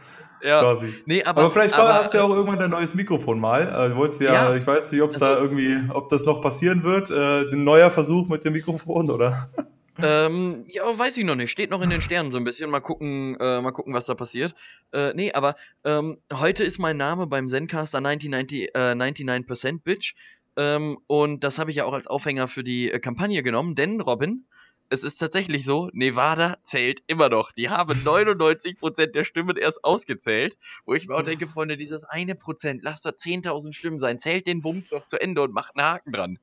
Ja. 0.44 0.62
Quasi. 0.62 0.94
Nee, 1.06 1.24
aber, 1.24 1.42
aber 1.42 1.50
vielleicht 1.52 1.74
aber, 1.74 1.94
hast 1.94 2.14
du 2.14 2.18
ja 2.18 2.24
auch 2.24 2.30
irgendwann 2.30 2.60
dein 2.60 2.70
neues 2.70 2.94
Mikrofon 2.94 3.40
mal. 3.40 3.62
Äh, 3.62 3.90
du 3.90 3.96
wolltest 3.96 4.22
ja, 4.22 4.34
ja, 4.34 4.56
ich 4.56 4.68
weiß 4.68 4.92
nicht, 4.92 5.02
ob 5.02 5.12
es 5.12 5.22
also, 5.22 5.36
da 5.36 5.42
irgendwie, 5.42 5.90
ob 5.94 6.10
das 6.10 6.26
noch 6.26 6.42
passieren 6.42 6.84
wird, 6.84 7.10
äh, 7.10 7.50
ein 7.50 7.64
neuer 7.64 7.90
Versuch 7.90 8.28
mit 8.28 8.44
dem 8.44 8.54
Mikrofon, 8.54 9.10
oder? 9.10 9.50
Ähm, 10.02 10.66
ja, 10.68 10.84
weiß 10.98 11.18
ich 11.18 11.24
noch 11.24 11.36
nicht. 11.36 11.52
Steht 11.52 11.70
noch 11.70 11.84
in 11.84 11.92
den 11.92 12.02
Sternen 12.02 12.32
so 12.32 12.40
ein 12.40 12.44
bisschen. 12.44 12.70
Mal 12.72 12.80
gucken, 12.80 13.38
äh, 13.40 13.62
mal 13.62 13.72
gucken, 13.72 13.94
was 13.94 14.08
da 14.08 14.16
passiert. 14.16 14.56
Äh, 14.92 15.14
nee, 15.14 15.32
aber 15.32 15.56
ähm, 15.84 16.18
heute 16.34 16.64
ist 16.64 16.80
mein 16.80 16.98
Name 16.98 17.28
beim 17.28 17.48
Zencaster 17.48 18.02
99, 18.02 18.74
äh, 18.74 18.94
99% 18.94 19.84
Bitch. 19.84 20.16
Ähm, 20.56 20.98
und 21.06 21.44
das 21.44 21.60
habe 21.60 21.70
ich 21.70 21.78
ja 21.78 21.86
auch 21.86 21.94
als 21.94 22.08
Aufhänger 22.08 22.48
für 22.48 22.64
die 22.64 22.92
äh, 22.92 23.00
Kampagne 23.00 23.44
genommen, 23.44 23.76
denn 23.76 24.02
Robin, 24.02 24.46
es 24.90 25.04
ist 25.04 25.18
tatsächlich 25.18 25.66
so, 25.66 25.90
Nevada 25.94 26.58
zählt 26.62 27.02
immer 27.08 27.30
noch. 27.30 27.52
Die 27.52 27.70
haben 27.70 27.94
99% 27.94 29.08
der 29.08 29.24
Stimmen 29.24 29.58
erst 29.58 29.84
ausgezählt, 29.84 30.58
wo 30.86 30.94
ich 30.94 31.08
mir 31.08 31.16
auch 31.16 31.24
denke, 31.24 31.48
Freunde, 31.48 31.78
dieses 31.78 32.06
eine 32.06 32.36
Prozent, 32.36 32.84
lasst 32.84 33.06
da 33.06 33.10
10.000 33.10 33.74
Stimmen 33.74 34.00
sein, 34.00 34.20
zählt 34.20 34.48
den 34.48 34.62
Bums 34.62 34.90
doch 34.90 35.06
zu 35.06 35.20
Ende 35.20 35.42
und 35.42 35.54
macht 35.54 35.76
einen 35.76 35.88
Haken 35.88 36.12
dran. 36.12 36.40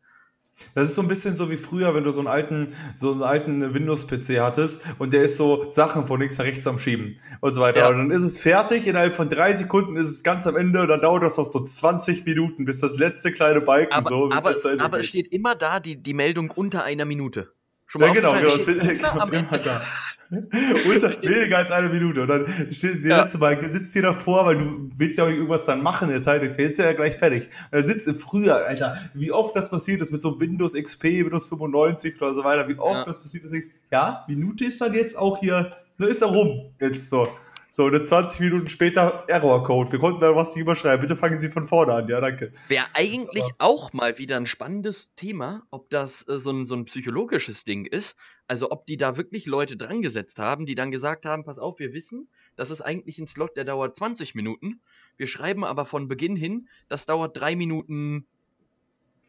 Das 0.74 0.84
ist 0.84 0.94
so 0.94 1.02
ein 1.02 1.08
bisschen 1.08 1.34
so 1.34 1.50
wie 1.50 1.56
früher, 1.56 1.94
wenn 1.94 2.04
du 2.04 2.10
so 2.10 2.20
einen 2.20 2.28
alten, 2.28 2.74
so 2.94 3.12
einen 3.12 3.22
alten 3.22 3.74
Windows-PC 3.74 4.40
hattest 4.40 4.82
und 4.98 5.12
der 5.12 5.22
ist 5.22 5.36
so 5.36 5.70
Sachen 5.70 6.06
von 6.06 6.20
links 6.20 6.38
nach 6.38 6.44
rechts 6.44 6.66
am 6.66 6.78
Schieben 6.78 7.18
und 7.40 7.52
so 7.52 7.60
weiter. 7.60 7.80
Ja. 7.80 7.88
Und 7.88 7.98
dann 7.98 8.10
ist 8.10 8.22
es 8.22 8.38
fertig, 8.38 8.86
innerhalb 8.86 9.14
von 9.14 9.28
drei 9.28 9.52
Sekunden 9.52 9.96
ist 9.96 10.08
es 10.08 10.22
ganz 10.22 10.46
am 10.46 10.56
Ende 10.56 10.82
und 10.82 10.88
dann 10.88 11.00
dauert 11.00 11.22
das 11.22 11.38
noch 11.38 11.46
so 11.46 11.64
20 11.64 12.26
Minuten, 12.26 12.64
bis 12.64 12.80
das 12.80 12.98
letzte 12.98 13.32
kleine 13.32 13.60
Balken 13.60 13.92
aber, 13.92 14.08
so 14.08 14.30
aber, 14.30 14.56
aber 14.78 15.00
es 15.00 15.06
steht 15.06 15.32
immer 15.32 15.54
da 15.54 15.80
die, 15.80 15.96
die 15.96 16.14
Meldung 16.14 16.50
unter 16.50 16.84
einer 16.84 17.04
Minute. 17.04 17.52
Schon 17.90 18.02
mal 18.02 18.08
ja, 18.08 18.12
genau, 18.14 18.32
genau. 18.34 18.54
Genau 18.94 19.26
immer 19.26 19.58
da. 19.58 19.82
Unter, 20.30 21.10
weniger 21.22 21.58
als 21.58 21.72
eine 21.72 21.88
Minute. 21.88 22.22
Und 22.22 22.28
dann 22.28 22.46
steht 22.70 23.02
der 23.02 23.10
ja. 23.10 23.22
letzte 23.22 23.38
Mal, 23.38 23.60
sitzt 23.68 23.92
hier 23.92 24.02
davor, 24.02 24.46
weil 24.46 24.58
du 24.58 24.88
willst 24.96 25.18
ja 25.18 25.24
auch 25.24 25.28
irgendwas 25.28 25.64
dann 25.66 25.82
machen 25.82 26.06
in 26.06 26.14
der 26.14 26.22
Zeit. 26.22 26.40
Jetzt 26.42 26.56
ist 26.56 26.78
ja 26.78 26.92
gleich 26.92 27.16
fertig. 27.16 27.46
Und 27.46 27.80
dann 27.80 27.86
sitzt 27.86 28.06
du 28.06 28.14
früher, 28.14 28.64
Alter, 28.64 28.96
wie 29.14 29.32
oft 29.32 29.56
das 29.56 29.70
passiert 29.70 30.00
ist 30.00 30.12
mit 30.12 30.20
so 30.20 30.38
Windows 30.38 30.74
XP, 30.74 31.02
Windows 31.02 31.48
95 31.48 32.22
oder 32.22 32.32
so 32.32 32.44
weiter, 32.44 32.68
wie 32.68 32.78
oft 32.78 33.00
ja. 33.00 33.04
das 33.06 33.20
passiert 33.20 33.44
ist, 33.44 33.72
ja, 33.90 34.24
Minute 34.28 34.66
ist 34.66 34.80
dann 34.80 34.94
jetzt 34.94 35.18
auch 35.18 35.40
hier, 35.40 35.72
da 35.98 36.06
ist 36.06 36.22
er 36.22 36.28
rum. 36.28 36.72
Jetzt 36.78 37.10
so. 37.10 37.28
So, 37.72 37.86
eine 37.86 38.02
20 38.02 38.40
Minuten 38.40 38.68
später 38.68 39.24
Error-Code. 39.28 39.92
Wir 39.92 40.00
konnten 40.00 40.20
da 40.20 40.34
was 40.34 40.54
nicht 40.54 40.62
überschreiben. 40.62 41.00
Bitte 41.00 41.14
fangen 41.14 41.38
Sie 41.38 41.48
von 41.48 41.62
vorne 41.62 41.92
an. 41.92 42.08
Ja, 42.08 42.20
danke. 42.20 42.52
Wäre 42.66 42.86
eigentlich 42.94 43.44
Aber 43.58 43.70
auch 43.70 43.92
mal 43.92 44.18
wieder 44.18 44.36
ein 44.36 44.46
spannendes 44.46 45.10
Thema, 45.14 45.62
ob 45.70 45.88
das 45.88 46.26
äh, 46.28 46.38
so, 46.38 46.50
ein, 46.50 46.64
so 46.64 46.74
ein 46.74 46.84
psychologisches 46.86 47.64
Ding 47.64 47.84
ist. 47.84 48.16
Also, 48.48 48.72
ob 48.72 48.86
die 48.86 48.96
da 48.96 49.16
wirklich 49.16 49.46
Leute 49.46 49.76
dran 49.76 50.02
gesetzt 50.02 50.40
haben, 50.40 50.66
die 50.66 50.74
dann 50.74 50.90
gesagt 50.90 51.26
haben: 51.26 51.44
Pass 51.44 51.58
auf, 51.58 51.78
wir 51.78 51.92
wissen, 51.92 52.28
das 52.56 52.70
ist 52.70 52.80
eigentlich 52.80 53.18
ein 53.18 53.28
Slot, 53.28 53.56
der 53.56 53.64
dauert 53.64 53.96
20 53.96 54.34
Minuten. 54.34 54.80
Wir 55.16 55.28
schreiben 55.28 55.64
aber 55.64 55.84
von 55.84 56.08
Beginn 56.08 56.34
hin, 56.34 56.68
das 56.88 57.06
dauert 57.06 57.36
3 57.36 57.54
Minuten 57.54 58.26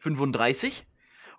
35 0.00 0.84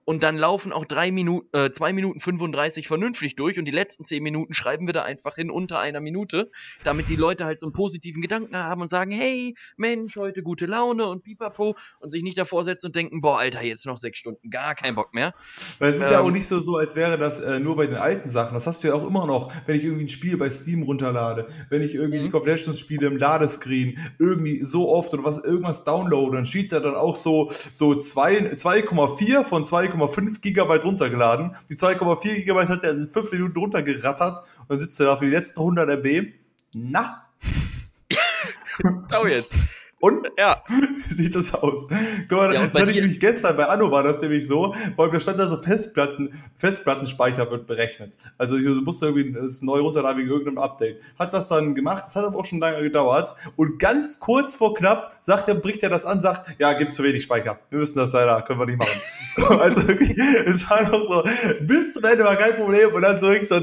und 0.05 0.23
dann 0.23 0.37
laufen 0.37 0.71
auch 0.71 0.85
drei 0.85 1.11
Minuten, 1.11 1.47
äh, 1.55 1.71
2 1.71 1.93
Minuten 1.93 2.19
35 2.19 2.87
vernünftig 2.87 3.35
durch 3.35 3.57
und 3.57 3.65
die 3.65 3.71
letzten 3.71 4.05
10 4.05 4.21
Minuten 4.21 4.53
schreiben 4.53 4.85
wir 4.87 4.93
da 4.93 5.03
einfach 5.03 5.35
hin 5.35 5.49
unter 5.49 5.79
einer 5.79 6.01
Minute, 6.01 6.49
damit 6.83 7.09
die 7.09 7.15
Leute 7.15 7.45
halt 7.45 7.59
so 7.59 7.67
einen 7.67 7.73
positiven 7.73 8.21
Gedanken 8.21 8.55
haben 8.57 8.81
und 8.81 8.89
sagen, 8.89 9.11
hey, 9.11 9.55
Mensch, 9.77 10.15
heute 10.15 10.43
gute 10.43 10.65
Laune 10.65 11.07
und 11.07 11.23
pipapo 11.23 11.75
und 11.99 12.11
sich 12.11 12.23
nicht 12.23 12.37
davor 12.37 12.63
setzen 12.63 12.87
und 12.87 12.95
denken, 12.95 13.21
boah, 13.21 13.39
Alter, 13.39 13.63
jetzt 13.63 13.85
noch 13.85 13.97
sechs 13.97 14.19
Stunden, 14.19 14.49
gar 14.49 14.75
kein 14.75 14.95
Bock 14.95 15.13
mehr. 15.13 15.33
Weil 15.79 15.91
es 15.91 15.97
ist 15.97 16.07
ähm, 16.07 16.11
ja 16.11 16.19
auch 16.21 16.31
nicht 16.31 16.47
so, 16.47 16.59
so, 16.59 16.77
als 16.77 16.95
wäre 16.95 17.17
das 17.17 17.39
äh, 17.39 17.59
nur 17.59 17.75
bei 17.75 17.87
den 17.87 17.97
alten 17.97 18.29
Sachen. 18.29 18.53
Das 18.53 18.67
hast 18.67 18.83
du 18.83 18.89
ja 18.89 18.93
auch 18.93 19.07
immer 19.07 19.25
noch, 19.25 19.51
wenn 19.65 19.75
ich 19.75 19.83
irgendwie 19.83 20.05
ein 20.05 20.09
Spiel 20.09 20.37
bei 20.37 20.49
Steam 20.49 20.83
runterlade, 20.83 21.47
wenn 21.69 21.81
ich 21.81 21.95
irgendwie 21.95 22.19
mhm. 22.19 22.25
League 22.25 22.35
of 22.35 22.45
Legends 22.45 22.79
spiele 22.79 23.07
im 23.07 23.17
Ladescreen, 23.17 23.97
irgendwie 24.19 24.63
so 24.63 24.89
oft 24.89 25.13
oder 25.13 25.23
was 25.23 25.37
irgendwas 25.37 25.83
downloade, 25.83 26.35
dann 26.35 26.45
steht 26.45 26.71
da 26.71 26.79
dann 26.79 26.95
auch 26.95 27.15
so, 27.15 27.49
so 27.71 27.91
2,4 27.91 29.43
von 29.43 29.65
2, 29.65 29.92
2,5 29.93 30.41
Gigabyte 30.41 30.85
runtergeladen. 30.85 31.55
Die 31.69 31.75
2,4 31.75 32.35
Gigabyte 32.35 32.69
hat 32.69 32.83
er 32.83 32.91
in 32.91 33.09
5 33.09 33.31
Minuten 33.31 33.59
runtergerattert 33.59 34.39
und 34.59 34.69
dann 34.69 34.79
sitzt 34.79 34.99
er 34.99 35.07
da 35.07 35.17
für 35.17 35.25
die 35.25 35.31
letzten 35.31 35.59
100 35.59 35.89
MB. 35.89 36.33
Na? 36.73 37.25
Schau 39.11 39.25
jetzt. 39.25 39.67
Und 40.03 40.27
ja. 40.37 40.61
sieht 41.07 41.33
das 41.33 41.53
aus. 41.53 41.87
Guck 42.27 42.37
mal, 42.37 42.53
ja, 42.53 42.67
das 42.67 42.81
hatte 42.81 42.91
ich 42.91 42.99
nämlich 42.99 43.21
gestern, 43.21 43.55
bei 43.55 43.67
Anno 43.67 43.89
war 43.89 44.03
das 44.03 44.19
nämlich 44.19 44.45
so, 44.45 44.75
weil 44.97 45.09
da 45.11 45.19
stand 45.21 45.39
da 45.39 45.47
so 45.47 45.55
Festplatten, 45.55 46.41
Festplattenspeicher 46.57 47.49
wird 47.49 47.67
berechnet. 47.67 48.17
Also 48.37 48.57
du 48.57 48.81
musst 48.81 49.01
irgendwie 49.01 49.31
das 49.31 49.61
neu 49.61 49.79
runterladen 49.79 50.19
wegen 50.19 50.29
irgendeinem 50.29 50.57
Update. 50.57 50.99
Hat 51.17 51.33
das 51.33 51.47
dann 51.47 51.73
gemacht, 51.73 52.03
das 52.05 52.17
hat 52.17 52.25
aber 52.25 52.37
auch 52.37 52.43
schon 52.43 52.59
lange 52.59 52.83
gedauert. 52.83 53.33
Und 53.55 53.79
ganz 53.79 54.19
kurz 54.19 54.57
vor 54.57 54.73
knapp 54.73 55.15
sagt 55.21 55.47
er, 55.47 55.55
bricht 55.55 55.81
er 55.83 55.89
das 55.89 56.05
an, 56.05 56.19
sagt, 56.19 56.59
ja, 56.59 56.73
gibt 56.73 56.93
zu 56.93 57.03
wenig 57.03 57.23
Speicher. 57.23 57.59
Wir 57.69 57.79
müssen 57.79 57.97
das 57.97 58.11
leider, 58.11 58.41
können 58.41 58.59
wir 58.59 58.65
nicht 58.65 58.79
machen. 58.79 58.99
so, 59.29 59.45
also 59.45 59.87
wirklich, 59.87 60.17
es 60.45 60.69
war 60.69 60.83
noch 60.89 61.07
so, 61.07 61.23
bis 61.61 61.93
zum 61.93 62.03
Ende 62.03 62.25
war 62.25 62.35
kein 62.35 62.55
Problem 62.55 62.93
und 62.93 63.03
dann 63.03 63.19
so 63.19 63.27
ein, 63.27 63.41
so 63.41 63.55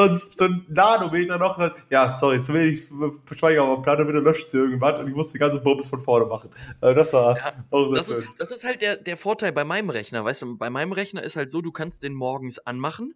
ein, 0.00 0.20
so 0.28 0.44
ein 0.46 0.66
Nanometer 0.66 1.38
noch, 1.38 1.60
ja, 1.88 2.08
sorry, 2.08 2.40
zu 2.40 2.52
wenig 2.52 2.82
Speicher 3.32 3.62
auf 3.62 3.76
der 3.76 3.82
Platte, 3.84 4.04
bitte 4.06 4.18
löscht 4.18 4.48
sie 4.48 4.58
irgendwas 4.58 4.98
und 4.98 5.06
ich 5.06 5.14
musste 5.14 5.34
die 5.34 5.38
ganze 5.38 5.60
Bums 5.60 5.83
alles 5.84 5.90
von 5.90 6.00
vorne 6.00 6.26
machen. 6.26 6.50
Also 6.80 6.94
das 6.94 7.12
war 7.12 7.36
ja, 7.36 7.52
auch 7.70 7.86
sehr 7.86 7.96
das 7.96 8.06
schön. 8.06 8.18
Ist, 8.18 8.28
das 8.38 8.50
ist 8.50 8.64
halt 8.64 8.82
der, 8.82 8.96
der 8.96 9.16
Vorteil 9.16 9.52
bei 9.52 9.64
meinem 9.64 9.90
Rechner. 9.90 10.24
Weißt 10.24 10.42
du, 10.42 10.56
bei 10.56 10.70
meinem 10.70 10.92
Rechner 10.92 11.22
ist 11.22 11.36
halt 11.36 11.50
so, 11.50 11.60
du 11.60 11.72
kannst 11.72 12.02
den 12.02 12.14
morgens 12.14 12.58
anmachen 12.58 13.14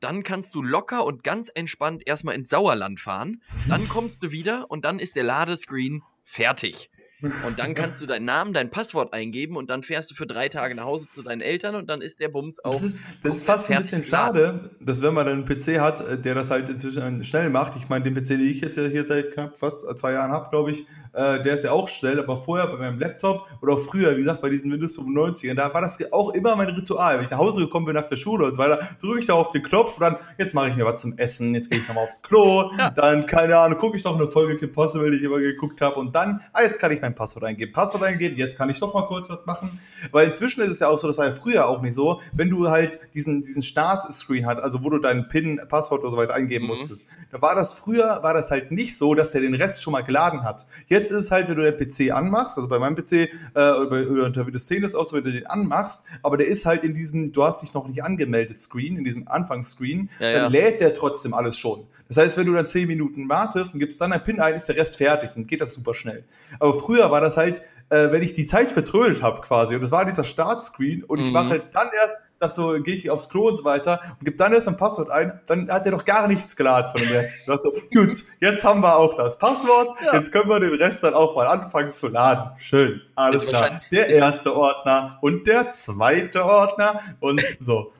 dann 0.00 0.22
kannst 0.22 0.54
du 0.54 0.62
locker 0.62 1.04
und 1.04 1.24
ganz 1.24 1.50
entspannt 1.54 2.06
erstmal 2.06 2.34
ins 2.34 2.48
Sauerland 2.48 3.00
fahren. 3.00 3.42
Dann 3.68 3.86
kommst 3.86 4.22
du 4.22 4.30
wieder 4.30 4.70
und 4.70 4.86
dann 4.86 4.98
ist 4.98 5.14
der 5.14 5.24
Ladescreen 5.24 6.02
fertig. 6.24 6.90
Und 7.22 7.58
dann 7.58 7.74
kannst 7.74 8.00
du 8.00 8.06
deinen 8.06 8.24
Namen, 8.24 8.52
dein 8.52 8.70
Passwort 8.70 9.12
eingeben 9.12 9.56
und 9.56 9.70
dann 9.70 9.82
fährst 9.82 10.10
du 10.10 10.14
für 10.14 10.26
drei 10.26 10.48
Tage 10.48 10.74
nach 10.74 10.84
Hause 10.84 11.06
zu 11.12 11.22
deinen 11.22 11.40
Eltern 11.40 11.74
und 11.74 11.88
dann 11.88 12.00
ist 12.00 12.20
der 12.20 12.28
Bums 12.28 12.64
auch. 12.64 12.72
Das 12.72 12.82
ist, 12.82 13.00
das 13.22 13.36
ist 13.36 13.44
fast 13.44 13.70
ein 13.70 13.76
bisschen 13.76 14.02
schade, 14.02 14.70
dass 14.80 15.02
wenn 15.02 15.14
man 15.14 15.26
dann 15.26 15.34
einen 15.36 15.44
PC 15.44 15.80
hat, 15.80 16.00
äh, 16.00 16.18
der 16.18 16.34
das 16.34 16.50
halt 16.50 16.68
inzwischen 16.68 17.22
schnell 17.24 17.50
macht. 17.50 17.76
Ich 17.76 17.88
meine, 17.88 18.04
den 18.04 18.14
PC, 18.14 18.28
den 18.28 18.48
ich 18.48 18.60
jetzt 18.60 18.78
hier 18.78 19.04
seit 19.04 19.32
knapp 19.32 19.56
fast 19.56 19.86
zwei 19.98 20.12
Jahren 20.12 20.30
habe, 20.32 20.48
glaube 20.50 20.70
ich, 20.70 20.86
äh, 21.12 21.42
der 21.42 21.54
ist 21.54 21.64
ja 21.64 21.72
auch 21.72 21.88
schnell, 21.88 22.18
aber 22.18 22.36
vorher 22.36 22.66
bei 22.68 22.76
meinem 22.76 22.98
Laptop 22.98 23.46
oder 23.60 23.74
auch 23.74 23.80
früher, 23.80 24.16
wie 24.16 24.20
gesagt, 24.20 24.40
bei 24.42 24.48
diesen 24.48 24.70
Windows 24.70 24.98
95ern, 24.98 25.54
da 25.54 25.72
war 25.72 25.80
das 25.80 25.98
auch 26.12 26.30
immer 26.30 26.54
mein 26.56 26.68
Ritual. 26.68 27.16
Wenn 27.16 27.24
ich 27.24 27.30
nach 27.30 27.38
Hause 27.38 27.62
gekommen 27.62 27.86
bin 27.86 27.94
nach 27.94 28.06
der 28.06 28.16
Schule 28.16 28.46
und 28.46 28.54
so 28.54 28.58
weiter, 28.58 28.78
drücke 29.00 29.20
ich 29.20 29.26
da 29.26 29.34
auf 29.34 29.50
den 29.50 29.62
Knopf 29.62 29.94
und 29.96 30.02
dann, 30.02 30.16
jetzt 30.38 30.54
mache 30.54 30.68
ich 30.68 30.76
mir 30.76 30.84
was 30.84 31.00
zum 31.00 31.18
Essen, 31.18 31.54
jetzt 31.54 31.70
gehe 31.70 31.80
ich 31.80 31.88
nochmal 31.88 32.04
aufs 32.04 32.22
Klo, 32.22 32.70
ja. 32.78 32.90
dann, 32.90 33.26
keine 33.26 33.58
Ahnung, 33.58 33.78
gucke 33.78 33.96
ich 33.96 34.04
noch 34.04 34.16
eine 34.16 34.28
Folge 34.28 34.56
Kim 34.56 34.72
Possible, 34.72 35.10
die 35.10 35.18
ich 35.18 35.22
immer 35.24 35.40
geguckt 35.40 35.80
habe 35.80 35.96
und 35.96 36.14
dann, 36.14 36.40
ah, 36.52 36.62
jetzt 36.62 36.78
kann 36.78 36.92
ich 36.92 37.00
mein 37.00 37.09
Passwort 37.14 37.44
eingeben. 37.44 37.72
Passwort 37.72 38.02
eingeben, 38.02 38.36
jetzt 38.36 38.56
kann 38.56 38.70
ich 38.70 38.80
doch 38.80 38.94
mal 38.94 39.06
kurz 39.06 39.28
was 39.28 39.44
machen. 39.46 39.80
Weil 40.10 40.28
inzwischen 40.28 40.62
ist 40.62 40.70
es 40.70 40.80
ja 40.80 40.88
auch 40.88 40.98
so, 40.98 41.06
das 41.06 41.18
war 41.18 41.26
ja 41.26 41.32
früher 41.32 41.68
auch 41.68 41.82
nicht 41.82 41.94
so, 41.94 42.20
wenn 42.32 42.50
du 42.50 42.68
halt 42.68 42.98
diesen, 43.14 43.42
diesen 43.42 43.62
Start-Screen 43.62 44.46
hat, 44.46 44.62
also 44.62 44.84
wo 44.84 44.90
du 44.90 44.98
deinen 44.98 45.28
PIN, 45.28 45.60
Passwort 45.68 46.04
und 46.04 46.10
so 46.10 46.16
weiter 46.16 46.34
eingeben 46.34 46.64
mhm. 46.64 46.70
musstest, 46.70 47.08
da 47.30 47.40
war 47.40 47.54
das 47.54 47.72
früher, 47.72 48.22
war 48.22 48.34
das 48.34 48.50
halt 48.50 48.72
nicht 48.72 48.96
so, 48.96 49.14
dass 49.14 49.32
der 49.32 49.40
den 49.40 49.54
Rest 49.54 49.82
schon 49.82 49.92
mal 49.92 50.02
geladen 50.02 50.42
hat. 50.42 50.66
Jetzt 50.86 51.10
ist 51.10 51.24
es 51.24 51.30
halt, 51.30 51.48
wenn 51.48 51.56
du 51.56 51.70
den 51.70 51.76
PC 51.76 52.12
anmachst, 52.12 52.56
also 52.56 52.68
bei 52.68 52.78
meinem 52.78 52.96
PC 52.96 53.12
äh, 53.12 53.26
oder, 53.54 53.90
bei, 53.90 54.06
oder 54.06 54.26
unter 54.26 54.46
Windows 54.46 54.66
10 54.66 54.82
ist 54.82 54.94
auch 54.94 55.06
so, 55.06 55.16
wenn 55.16 55.24
du 55.24 55.32
den 55.32 55.46
anmachst, 55.46 56.04
aber 56.22 56.36
der 56.36 56.46
ist 56.46 56.66
halt 56.66 56.84
in 56.84 56.94
diesem, 56.94 57.32
du 57.32 57.44
hast 57.44 57.62
dich 57.62 57.74
noch 57.74 57.86
nicht 57.86 58.02
angemeldet 58.04 58.60
Screen, 58.60 58.96
in 58.96 59.04
diesem 59.04 59.28
Anfangsscreen, 59.28 60.10
ja, 60.18 60.32
dann 60.32 60.52
ja. 60.52 60.60
lädt 60.60 60.80
der 60.80 60.94
trotzdem 60.94 61.34
alles 61.34 61.56
schon. 61.56 61.86
Das 62.10 62.16
heißt, 62.16 62.38
wenn 62.38 62.46
du 62.46 62.54
dann 62.54 62.66
10 62.66 62.88
Minuten 62.88 63.28
wartest 63.28 63.72
und 63.72 63.78
gibst 63.78 64.00
dann 64.00 64.12
ein 64.12 64.24
PIN 64.24 64.40
ein, 64.40 64.56
ist 64.56 64.68
der 64.68 64.74
Rest 64.74 64.96
fertig, 64.96 65.30
dann 65.34 65.46
geht 65.46 65.60
das 65.60 65.74
super 65.74 65.94
schnell. 65.94 66.24
Aber 66.58 66.74
früher 66.74 67.08
war 67.12 67.20
das 67.20 67.36
halt, 67.36 67.62
äh, 67.90 68.12
wenn 68.12 68.22
ich 68.22 68.32
die 68.32 68.44
Zeit 68.44 68.72
vertrödelt 68.72 69.20
habe 69.20 69.40
quasi. 69.40 69.74
Und 69.74 69.82
das 69.82 69.90
war 69.90 70.04
dieser 70.04 70.24
Startscreen 70.24 71.02
und 71.04 71.18
mhm. 71.18 71.26
ich 71.26 71.32
mache 71.32 71.62
dann 71.72 71.88
erst, 72.00 72.22
das 72.38 72.54
so, 72.54 72.80
gehe 72.80 72.94
ich 72.94 73.10
aufs 73.10 73.28
Klo 73.28 73.48
und 73.48 73.56
so 73.56 73.64
weiter 73.64 74.00
und 74.18 74.24
gebe 74.24 74.36
dann 74.36 74.52
erst 74.52 74.68
ein 74.68 74.76
Passwort 74.76 75.10
ein, 75.10 75.40
dann 75.46 75.70
hat 75.70 75.84
er 75.84 75.92
doch 75.92 76.04
gar 76.04 76.26
nichts 76.28 76.56
geladen 76.56 76.92
von 76.92 77.00
dem 77.00 77.10
Rest. 77.10 77.46
so, 77.46 77.72
gut, 77.92 78.16
jetzt 78.40 78.64
haben 78.64 78.80
wir 78.80 78.96
auch 78.96 79.16
das 79.16 79.38
Passwort, 79.38 79.92
ja. 80.02 80.14
jetzt 80.14 80.32
können 80.32 80.48
wir 80.48 80.60
den 80.60 80.74
Rest 80.74 81.02
dann 81.02 81.14
auch 81.14 81.34
mal 81.34 81.46
anfangen 81.46 81.92
zu 81.92 82.08
laden. 82.08 82.52
Schön, 82.58 83.02
alles 83.16 83.46
klar. 83.46 83.82
Der 83.90 84.08
erste 84.08 84.56
Ordner 84.56 85.18
und 85.20 85.46
der 85.46 85.68
zweite 85.70 86.44
Ordner 86.44 87.00
und 87.18 87.44
so. 87.58 87.92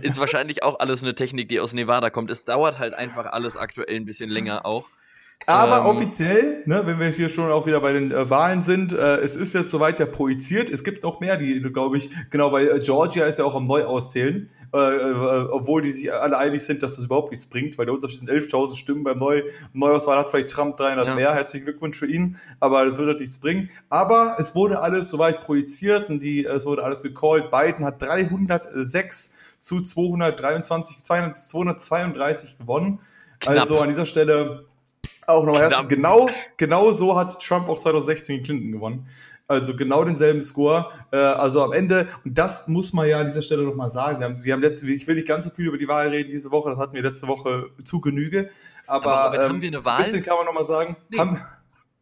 Ist 0.00 0.20
wahrscheinlich 0.20 0.62
auch 0.62 0.80
alles 0.80 1.02
eine 1.02 1.14
Technik, 1.14 1.48
die 1.48 1.60
aus 1.60 1.72
Nevada 1.72 2.10
kommt. 2.10 2.30
Es 2.30 2.44
dauert 2.44 2.78
halt 2.78 2.94
einfach 2.94 3.26
alles 3.26 3.56
aktuell 3.56 3.96
ein 3.96 4.04
bisschen 4.04 4.30
länger 4.30 4.66
auch. 4.66 4.86
Aber 5.46 5.78
ähm, 5.78 5.86
offiziell, 5.86 6.62
ne, 6.66 6.82
wenn 6.84 6.98
wir 6.98 7.08
hier 7.08 7.30
schon 7.30 7.50
auch 7.50 7.66
wieder 7.66 7.80
bei 7.80 7.94
den 7.94 8.12
äh, 8.12 8.28
Wahlen 8.28 8.60
sind, 8.60 8.92
äh, 8.92 9.16
es 9.16 9.34
ist 9.34 9.54
jetzt 9.54 9.70
soweit 9.70 9.98
ja 9.98 10.04
projiziert. 10.04 10.68
Es 10.68 10.84
gibt 10.84 11.02
noch 11.02 11.20
mehr, 11.20 11.38
die, 11.38 11.60
glaube 11.72 11.96
ich, 11.96 12.10
genau, 12.28 12.52
weil 12.52 12.68
äh, 12.68 12.78
Georgia 12.80 13.24
ist 13.24 13.38
ja 13.38 13.46
auch 13.46 13.54
am 13.54 13.66
Neuauszählen, 13.66 14.50
äh, 14.74 14.78
äh, 14.78 15.48
obwohl 15.50 15.80
die 15.80 15.90
sich 15.90 16.12
alle 16.12 16.36
einig 16.36 16.62
sind, 16.62 16.82
dass 16.82 16.96
das 16.96 17.06
überhaupt 17.06 17.30
nichts 17.30 17.46
bringt, 17.46 17.78
weil 17.78 17.86
der 17.86 17.94
Unterschied 17.94 18.20
sind 18.20 18.30
11.000 18.30 18.76
Stimmen 18.76 19.04
beim 19.04 19.18
Neu 19.18 19.42
Neuauswahl 19.72 20.18
hat 20.18 20.28
vielleicht 20.28 20.50
Trump 20.50 20.76
300 20.76 21.06
ja. 21.06 21.14
mehr. 21.14 21.34
Herzlichen 21.34 21.64
Glückwunsch 21.64 21.96
für 21.96 22.06
ihn, 22.06 22.36
aber 22.60 22.84
das 22.84 22.98
wird 22.98 23.08
halt 23.08 23.20
nichts 23.20 23.38
bringen. 23.38 23.70
Aber 23.88 24.36
es 24.38 24.54
wurde 24.54 24.80
alles 24.80 25.08
soweit 25.08 25.40
projiziert 25.40 26.10
und 26.10 26.20
die, 26.20 26.44
es 26.44 26.66
wurde 26.66 26.82
alles 26.84 27.02
gecallt. 27.02 27.50
Biden 27.50 27.86
hat 27.86 28.02
306 28.02 29.34
zu 29.60 29.80
223, 29.80 31.02
232 31.02 32.58
gewonnen. 32.58 33.00
Knapp. 33.40 33.60
Also 33.60 33.78
an 33.78 33.88
dieser 33.88 34.04
Stelle 34.04 34.66
auch 35.28 35.44
nochmal 35.44 35.62
herzlich. 35.62 35.88
Genau, 35.88 36.28
genau 36.56 36.90
so 36.92 37.16
hat 37.18 37.40
Trump 37.42 37.68
auch 37.68 37.78
2016 37.78 38.42
Clinton 38.42 38.72
gewonnen. 38.72 39.06
Also 39.46 39.74
genau 39.74 40.04
denselben 40.04 40.42
Score. 40.42 40.90
Äh, 41.10 41.16
also 41.16 41.62
am 41.62 41.72
Ende, 41.72 42.08
und 42.24 42.36
das 42.36 42.68
muss 42.68 42.92
man 42.92 43.08
ja 43.08 43.18
an 43.20 43.26
dieser 43.26 43.40
Stelle 43.40 43.62
nochmal 43.62 43.88
sagen. 43.88 44.20
Wir 44.20 44.26
haben, 44.26 44.44
wir 44.44 44.52
haben 44.52 44.60
letzte, 44.60 44.86
ich 44.86 45.06
will 45.06 45.14
nicht 45.14 45.26
ganz 45.26 45.44
so 45.44 45.50
viel 45.50 45.66
über 45.66 45.78
die 45.78 45.88
Wahl 45.88 46.08
reden 46.08 46.30
diese 46.30 46.50
Woche, 46.50 46.70
das 46.70 46.78
hatten 46.78 46.94
wir 46.94 47.02
letzte 47.02 47.28
Woche 47.28 47.70
zu 47.82 48.02
Genüge. 48.02 48.50
Aber, 48.86 49.06
aber, 49.06 49.24
aber 49.24 49.36
ähm, 49.36 49.48
haben 49.48 49.62
wir 49.62 49.68
eine 49.68 49.84
Wahl? 49.84 49.98
Ein 49.98 50.04
bisschen 50.04 50.22
kann 50.22 50.36
man 50.36 50.44
nochmal 50.44 50.64
sagen. 50.64 50.96
Nee. 51.08 51.18
Haben, 51.18 51.40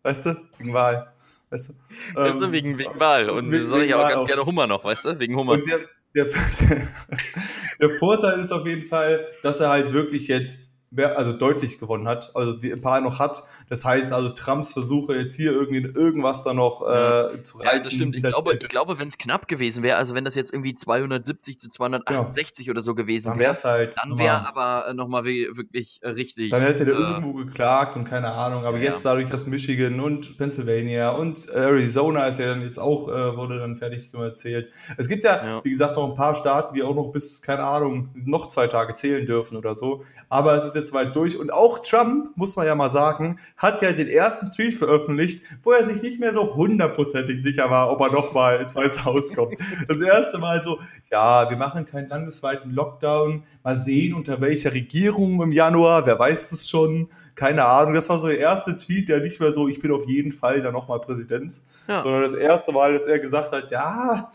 weißt 0.03 0.27
du, 0.27 0.37
wegen 0.59 0.73
Wahl. 0.73 1.13
Weißt 1.51 1.69
du, 1.69 1.73
ähm, 1.73 2.17
weißt 2.17 2.41
du 2.41 2.53
wegen, 2.53 2.79
wegen 2.79 2.99
Wahl. 2.99 3.31
Und 3.31 3.53
wegen, 3.53 3.65
soll 3.65 3.85
ich 3.85 3.95
aber 3.95 4.09
ganz 4.09 4.23
auch. 4.23 4.27
gerne 4.27 4.45
Hummer 4.45 4.67
noch, 4.67 4.85
weißt 4.85 5.05
du? 5.05 5.19
Wegen 5.21 5.37
Hummer. 5.37 5.59
Der, 5.59 5.81
der, 6.17 6.27
der 7.81 7.91
Vorteil 7.91 8.41
ist 8.41 8.51
auf 8.51 8.67
jeden 8.67 8.83
Fall, 8.83 9.25
dass 9.43 9.61
er 9.61 9.71
halt 9.71 9.93
wirklich 9.93 10.27
jetzt 10.27 10.76
also 10.97 11.33
deutlich 11.33 11.79
gewonnen 11.79 12.07
hat, 12.07 12.31
also 12.35 12.59
die 12.59 12.73
ein 12.73 12.81
paar 12.81 13.01
noch 13.01 13.19
hat. 13.19 13.43
Das 13.69 13.85
heißt 13.85 14.13
also 14.13 14.31
Trumps 14.31 14.73
Versuche 14.73 15.17
jetzt 15.17 15.35
hier 15.37 15.53
irgendwie 15.53 15.83
irgendwas 15.83 16.45
da 16.45 16.55
noch 16.55 16.83
äh, 16.83 17.43
zu 17.43 17.59
reißen. 17.59 17.65
Ja, 17.65 17.75
das 17.75 17.93
stimmt. 17.93 18.17
Ich 18.17 18.23
glaube, 18.23 18.55
ich 18.55 18.69
glaube, 18.69 18.99
wenn 18.99 19.09
es 19.09 19.19
knapp 19.19 19.49
gewesen 19.49 19.83
wäre, 19.83 19.97
also 19.97 20.15
wenn 20.15 20.25
das 20.25 20.35
jetzt 20.35 20.53
irgendwie 20.53 20.75
270 20.75 21.59
zu 21.59 21.71
268 21.71 22.67
ja. 22.67 22.71
oder 22.71 22.83
so 22.83 22.95
gewesen 22.95 23.39
wäre, 23.39 23.55
halt 23.55 23.97
dann 24.01 24.19
wäre 24.19 24.47
aber 24.47 24.89
äh, 24.89 24.95
nochmal 24.95 25.25
wirklich 25.25 26.01
richtig. 26.05 26.51
Dann 26.51 26.63
hätte 26.63 26.85
der 26.85 26.95
äh, 26.95 26.99
irgendwo 26.99 27.33
geklagt 27.35 27.97
und 27.97 28.05
keine 28.05 28.33
Ahnung. 28.33 28.65
Aber 28.65 28.79
ja. 28.79 28.85
jetzt 28.85 29.05
dadurch, 29.05 29.29
dass 29.29 29.47
Michigan 29.47 30.01
und 30.01 30.39
Pennsylvania 30.39 31.11
und 31.11 31.49
Arizona 31.49 32.27
ist 32.27 32.39
ja 32.39 32.47
dann 32.47 32.63
jetzt 32.63 32.79
auch 32.79 33.09
äh, 33.09 33.37
wurde 33.37 33.59
dann 33.59 33.77
fertig 33.77 34.15
erzählt. 34.15 34.71
Es 34.97 35.09
gibt 35.09 35.25
ja, 35.25 35.45
ja, 35.45 35.65
wie 35.65 35.71
gesagt, 35.71 35.97
noch 35.97 36.09
ein 36.09 36.17
paar 36.17 36.35
Staaten, 36.35 36.75
die 36.75 36.83
auch 36.83 36.95
noch 36.95 37.13
bis 37.13 37.43
keine 37.43 37.65
Ahnung 37.65 38.11
noch 38.15 38.49
zwei 38.49 38.69
Tage 38.69 38.95
zählen 38.95 39.27
dürfen 39.27 39.57
oder 39.57 39.75
so. 39.75 40.05
Aber 40.29 40.57
es 40.57 40.65
ist 40.65 40.76
jetzt 40.77 40.93
weit 40.93 41.17
durch. 41.17 41.37
Und 41.37 41.53
auch 41.53 41.81
Trump, 41.81 42.37
muss 42.37 42.55
man 42.55 42.67
ja 42.67 42.75
mal 42.75 42.91
sagen, 42.91 43.41
hat 43.57 43.83
ja 43.83 43.93
den 43.93 44.09
ersten 44.09 44.51
Tweet 44.51 44.75
veröffentlicht, 44.75 45.45
wo 45.63 45.73
er 45.73 45.85
sich 45.85 46.03
nicht 46.03 46.21
mehr 46.21 46.33
so 46.33 46.55
hundertprozentig 46.55 47.43
sicher 47.43 47.71
war, 47.71 47.91
ob 47.91 48.01
er 48.01 48.13
nochmal 48.13 48.61
ins 48.61 48.77
Weiße 48.77 49.05
Haus 49.05 49.35
kommt. 49.35 49.57
Das 49.89 50.01
erste 50.01 50.39
Mal 50.39 50.63
so, 50.63 50.79
ja, 51.11 51.49
wir 51.49 51.57
machen 51.57 51.87
keinen 51.87 52.09
landesweiten 52.09 52.71
Lockdown. 52.71 53.43
Mal 53.65 53.77
sehen, 53.77 54.15
unter 54.15 54.41
welcher 54.41 54.73
Regierung 54.73 55.43
im 55.43 55.53
Januar, 55.53 56.07
wer 56.07 56.19
weiß 56.19 56.53
es 56.53 56.69
schon. 56.69 57.09
Keine 57.35 57.65
Ahnung, 57.65 57.95
das 57.95 58.09
war 58.09 58.19
so 58.19 58.29
der 58.29 58.39
erste 58.39 58.77
Tweet, 58.77 59.09
der 59.09 59.21
nicht 59.21 59.41
mehr 59.41 59.53
so, 59.53 59.69
ich 59.69 59.81
bin 59.81 59.91
auf 59.93 60.07
jeden 60.07 60.33
Fall 60.33 60.63
dann 60.63 60.73
nochmal 60.73 61.01
Präsident, 61.01 61.61
ja. 61.89 62.01
sondern 62.01 62.23
das 62.23 62.35
erste 62.35 62.73
Mal, 62.73 62.93
dass 62.93 63.07
er 63.07 63.19
gesagt 63.19 63.53
hat, 63.53 63.71
ja, 63.71 64.31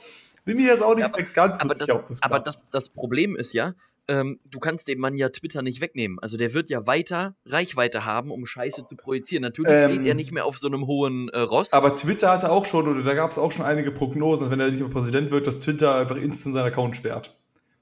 bin 0.46 0.58
mir 0.58 0.74
jetzt 0.74 0.84
auch 0.84 0.96
nicht 0.96 1.08
ja, 1.08 1.14
aber, 1.14 1.24
ganz 1.24 1.62
so 1.62 1.68
sicher, 1.68 1.86
das, 1.86 1.96
ob 1.96 2.06
das 2.06 2.22
klappt. 2.22 2.34
Aber 2.34 2.44
das, 2.44 2.66
das 2.72 2.90
Problem 2.90 3.36
ist 3.36 3.54
ja, 3.54 3.74
ähm, 4.08 4.40
du 4.46 4.60
kannst 4.60 4.88
dem 4.88 5.00
Mann 5.00 5.16
ja 5.16 5.30
Twitter 5.30 5.62
nicht 5.62 5.82
wegnehmen. 5.82 6.20
Also 6.20 6.38
der 6.38 6.54
wird 6.54 6.70
ja 6.70 6.88
weiter 6.88 7.36
Reichweite 7.46 8.06
haben, 8.06 8.32
um 8.32 8.46
Scheiße 8.46 8.86
zu 8.86 8.96
projizieren. 8.96 9.42
Natürlich 9.42 9.72
ähm, 9.72 9.92
steht 9.92 10.08
er 10.08 10.16
nicht 10.16 10.32
mehr 10.32 10.46
auf 10.46 10.58
so 10.58 10.68
einem 10.68 10.88
hohen 10.88 11.30
äh, 11.30 11.40
Ross. 11.40 11.74
Aber 11.74 11.96
Twitter 11.96 12.32
hatte 12.32 12.52
auch 12.52 12.66
schon, 12.66 12.88
oder 12.88 13.04
da 13.04 13.14
gab 13.14 13.32
es 13.32 13.38
auch 13.38 13.52
schon 13.52 13.66
einige 13.66 13.92
Prognosen, 13.92 14.50
wenn 14.50 14.60
er 14.60 14.70
nicht 14.70 14.82
mehr 14.82 14.90
Präsident 14.90 15.32
wird, 15.32 15.48
dass 15.48 15.60
Twitter 15.60 15.96
einfach 15.96 16.18
instant 16.18 16.56
seinen 16.56 16.68
Account 16.68 16.96
sperrt. 16.96 17.38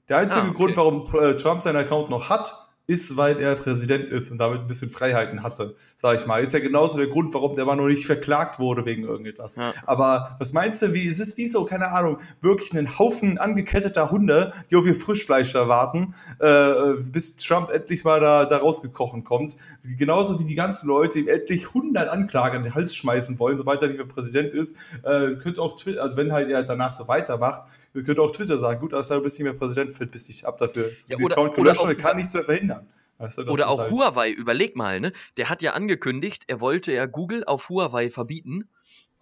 Der 0.08 0.18
einzige 0.18 0.42
ah, 0.42 0.48
okay. 0.48 0.56
Grund, 0.56 0.76
warum 0.76 1.14
äh, 1.20 1.36
Trump 1.36 1.62
seinen 1.62 1.76
Account 1.76 2.10
noch 2.10 2.30
hat, 2.30 2.52
ist, 2.90 3.16
weil 3.16 3.38
er 3.38 3.54
Präsident 3.54 4.06
ist 4.06 4.32
und 4.32 4.38
damit 4.38 4.62
ein 4.62 4.66
bisschen 4.66 4.90
Freiheiten 4.90 5.44
hatte, 5.44 5.76
sage 5.94 6.18
ich 6.18 6.26
mal. 6.26 6.42
Ist 6.42 6.52
ja 6.52 6.58
genauso 6.58 6.98
der 6.98 7.06
Grund, 7.06 7.32
warum 7.34 7.54
der 7.54 7.64
Mann 7.64 7.78
noch 7.78 7.86
nicht 7.86 8.04
verklagt 8.04 8.58
wurde 8.58 8.84
wegen 8.84 9.04
irgendetwas. 9.04 9.54
Ja. 9.54 9.72
Aber 9.86 10.36
was 10.40 10.52
meinst 10.52 10.82
du, 10.82 10.92
wie, 10.92 11.06
es 11.06 11.20
ist 11.20 11.36
wie 11.36 11.46
so, 11.46 11.64
keine 11.64 11.92
Ahnung, 11.92 12.18
wirklich 12.40 12.72
einen 12.72 12.98
Haufen 12.98 13.38
angeketteter 13.38 14.10
Hunde, 14.10 14.52
die 14.70 14.76
auf 14.76 14.86
ihr 14.86 14.96
Frischfleisch 14.96 15.54
erwarten, 15.54 16.14
äh, 16.40 16.94
bis 17.00 17.36
Trump 17.36 17.70
endlich 17.70 18.02
mal 18.02 18.18
da, 18.20 18.44
da 18.44 18.58
rausgekrochen 18.58 19.22
kommt. 19.22 19.56
Genauso 19.96 20.40
wie 20.40 20.44
die 20.44 20.56
ganzen 20.56 20.88
Leute 20.88 21.20
ihm 21.20 21.28
endlich 21.28 21.68
100 21.68 22.08
Anklagen 22.08 22.58
in 22.58 22.64
den 22.64 22.74
Hals 22.74 22.96
schmeißen 22.96 23.38
wollen, 23.38 23.56
sobald 23.56 23.82
er 23.82 23.88
nicht 23.88 23.98
mehr 23.98 24.06
Präsident 24.06 24.52
ist, 24.52 24.76
äh, 25.04 25.36
könnte 25.36 25.62
auch 25.62 25.76
Twitter, 25.76 26.02
also 26.02 26.16
wenn 26.16 26.32
halt 26.32 26.50
er 26.50 26.64
danach 26.64 26.92
so 26.92 27.06
weitermacht, 27.06 27.62
könnte 27.92 28.22
auch 28.22 28.30
Twitter 28.30 28.56
sagen, 28.56 28.80
gut, 28.80 28.94
also 28.94 29.14
du 29.14 29.22
bist 29.22 29.38
nicht 29.38 29.44
mehr 29.44 29.54
Präsident, 29.54 29.96
bist 30.10 30.28
dich 30.28 30.46
ab 30.46 30.58
dafür. 30.58 30.90
Ja, 31.08 31.16
oder, 31.18 31.36
Account 31.36 31.54
gelöscht 31.54 31.82
oder 31.82 31.94
kann 31.94 32.16
nichts 32.16 32.34
mehr 32.34 32.44
verhindern. 32.44 32.86
Weißt 33.18 33.38
du, 33.38 33.42
oder 33.42 33.68
auch 33.68 33.78
halt 33.78 33.90
Huawei, 33.90 34.30
überleg 34.30 34.76
mal, 34.76 35.00
ne? 35.00 35.12
Der 35.36 35.50
hat 35.50 35.60
ja 35.60 35.72
angekündigt, 35.72 36.44
er 36.46 36.60
wollte 36.60 36.92
ja 36.92 37.06
Google 37.06 37.44
auf 37.44 37.68
Huawei 37.68 38.08
verbieten. 38.08 38.68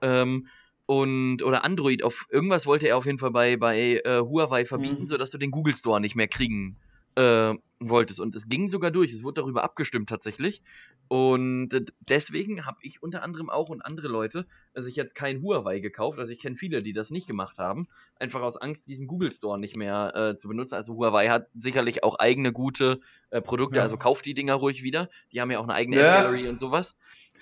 Ähm, 0.03 0.47
und 0.87 1.43
oder 1.43 1.65
Android 1.65 2.03
auf 2.03 2.27
irgendwas 2.31 2.65
wollte 2.65 2.89
er 2.89 2.97
auf 2.97 3.05
jeden 3.05 3.19
Fall 3.19 3.33
bei, 3.33 3.57
bei 3.57 4.01
äh, 4.05 4.21
Huawei 4.21 4.65
verbieten, 4.65 5.03
mhm. 5.03 5.07
sodass 5.07 5.31
du 5.31 5.39
den 5.39 5.51
Google 5.51 5.75
Store 5.75 6.01
nicht 6.01 6.15
mehr 6.15 6.29
kriegen 6.29 6.77
äh, 7.19 7.55
wolltest. 7.81 8.21
Und 8.21 8.35
es 8.35 8.49
ging 8.49 8.69
sogar 8.69 8.91
durch. 8.91 9.13
Es 9.13 9.23
wurde 9.23 9.41
darüber 9.41 9.65
abgestimmt 9.65 10.09
tatsächlich. 10.09 10.63
Und 11.09 11.71
deswegen 12.01 12.67
habe 12.67 12.79
ich 12.83 13.03
unter 13.03 13.23
anderem 13.23 13.49
auch 13.49 13.69
und 13.69 13.83
andere 13.83 14.09
Leute 14.09 14.47
sich 14.75 14.97
jetzt 14.97 15.15
kein 15.15 15.43
Huawei 15.43 15.81
gekauft. 15.81 16.19
Also 16.19 16.33
ich 16.33 16.41
kenne 16.41 16.57
viele, 16.57 16.83
die 16.83 16.93
das 16.93 17.11
nicht 17.11 17.27
gemacht 17.27 17.59
haben. 17.59 17.89
Einfach 18.17 18.43
aus 18.43 18.57
Angst, 18.57 18.89
diesen 18.89 19.07
Google 19.07 19.33
Store 19.33 19.59
nicht 19.59 19.77
mehr 19.77 20.15
äh, 20.15 20.37
zu 20.37 20.49
benutzen. 20.49 20.75
Also 20.75 20.95
Huawei 20.95 21.29
hat 21.29 21.49
sicherlich 21.55 22.05
auch 22.05 22.17
eigene 22.17 22.53
gute 22.53 23.01
äh, 23.31 23.41
Produkte. 23.41 23.79
Ja. 23.79 23.85
Also 23.85 23.97
kauft 23.97 24.27
die 24.27 24.35
Dinger 24.35 24.55
ruhig 24.55 24.83
wieder. 24.83 25.09
Die 25.33 25.41
haben 25.41 25.51
ja 25.51 25.59
auch 25.59 25.65
eine 25.65 25.75
eigene 25.75 25.99
ja. 25.99 26.03
App 26.03 26.25
Gallery 26.25 26.49
und 26.49 26.59
sowas. 26.59 26.97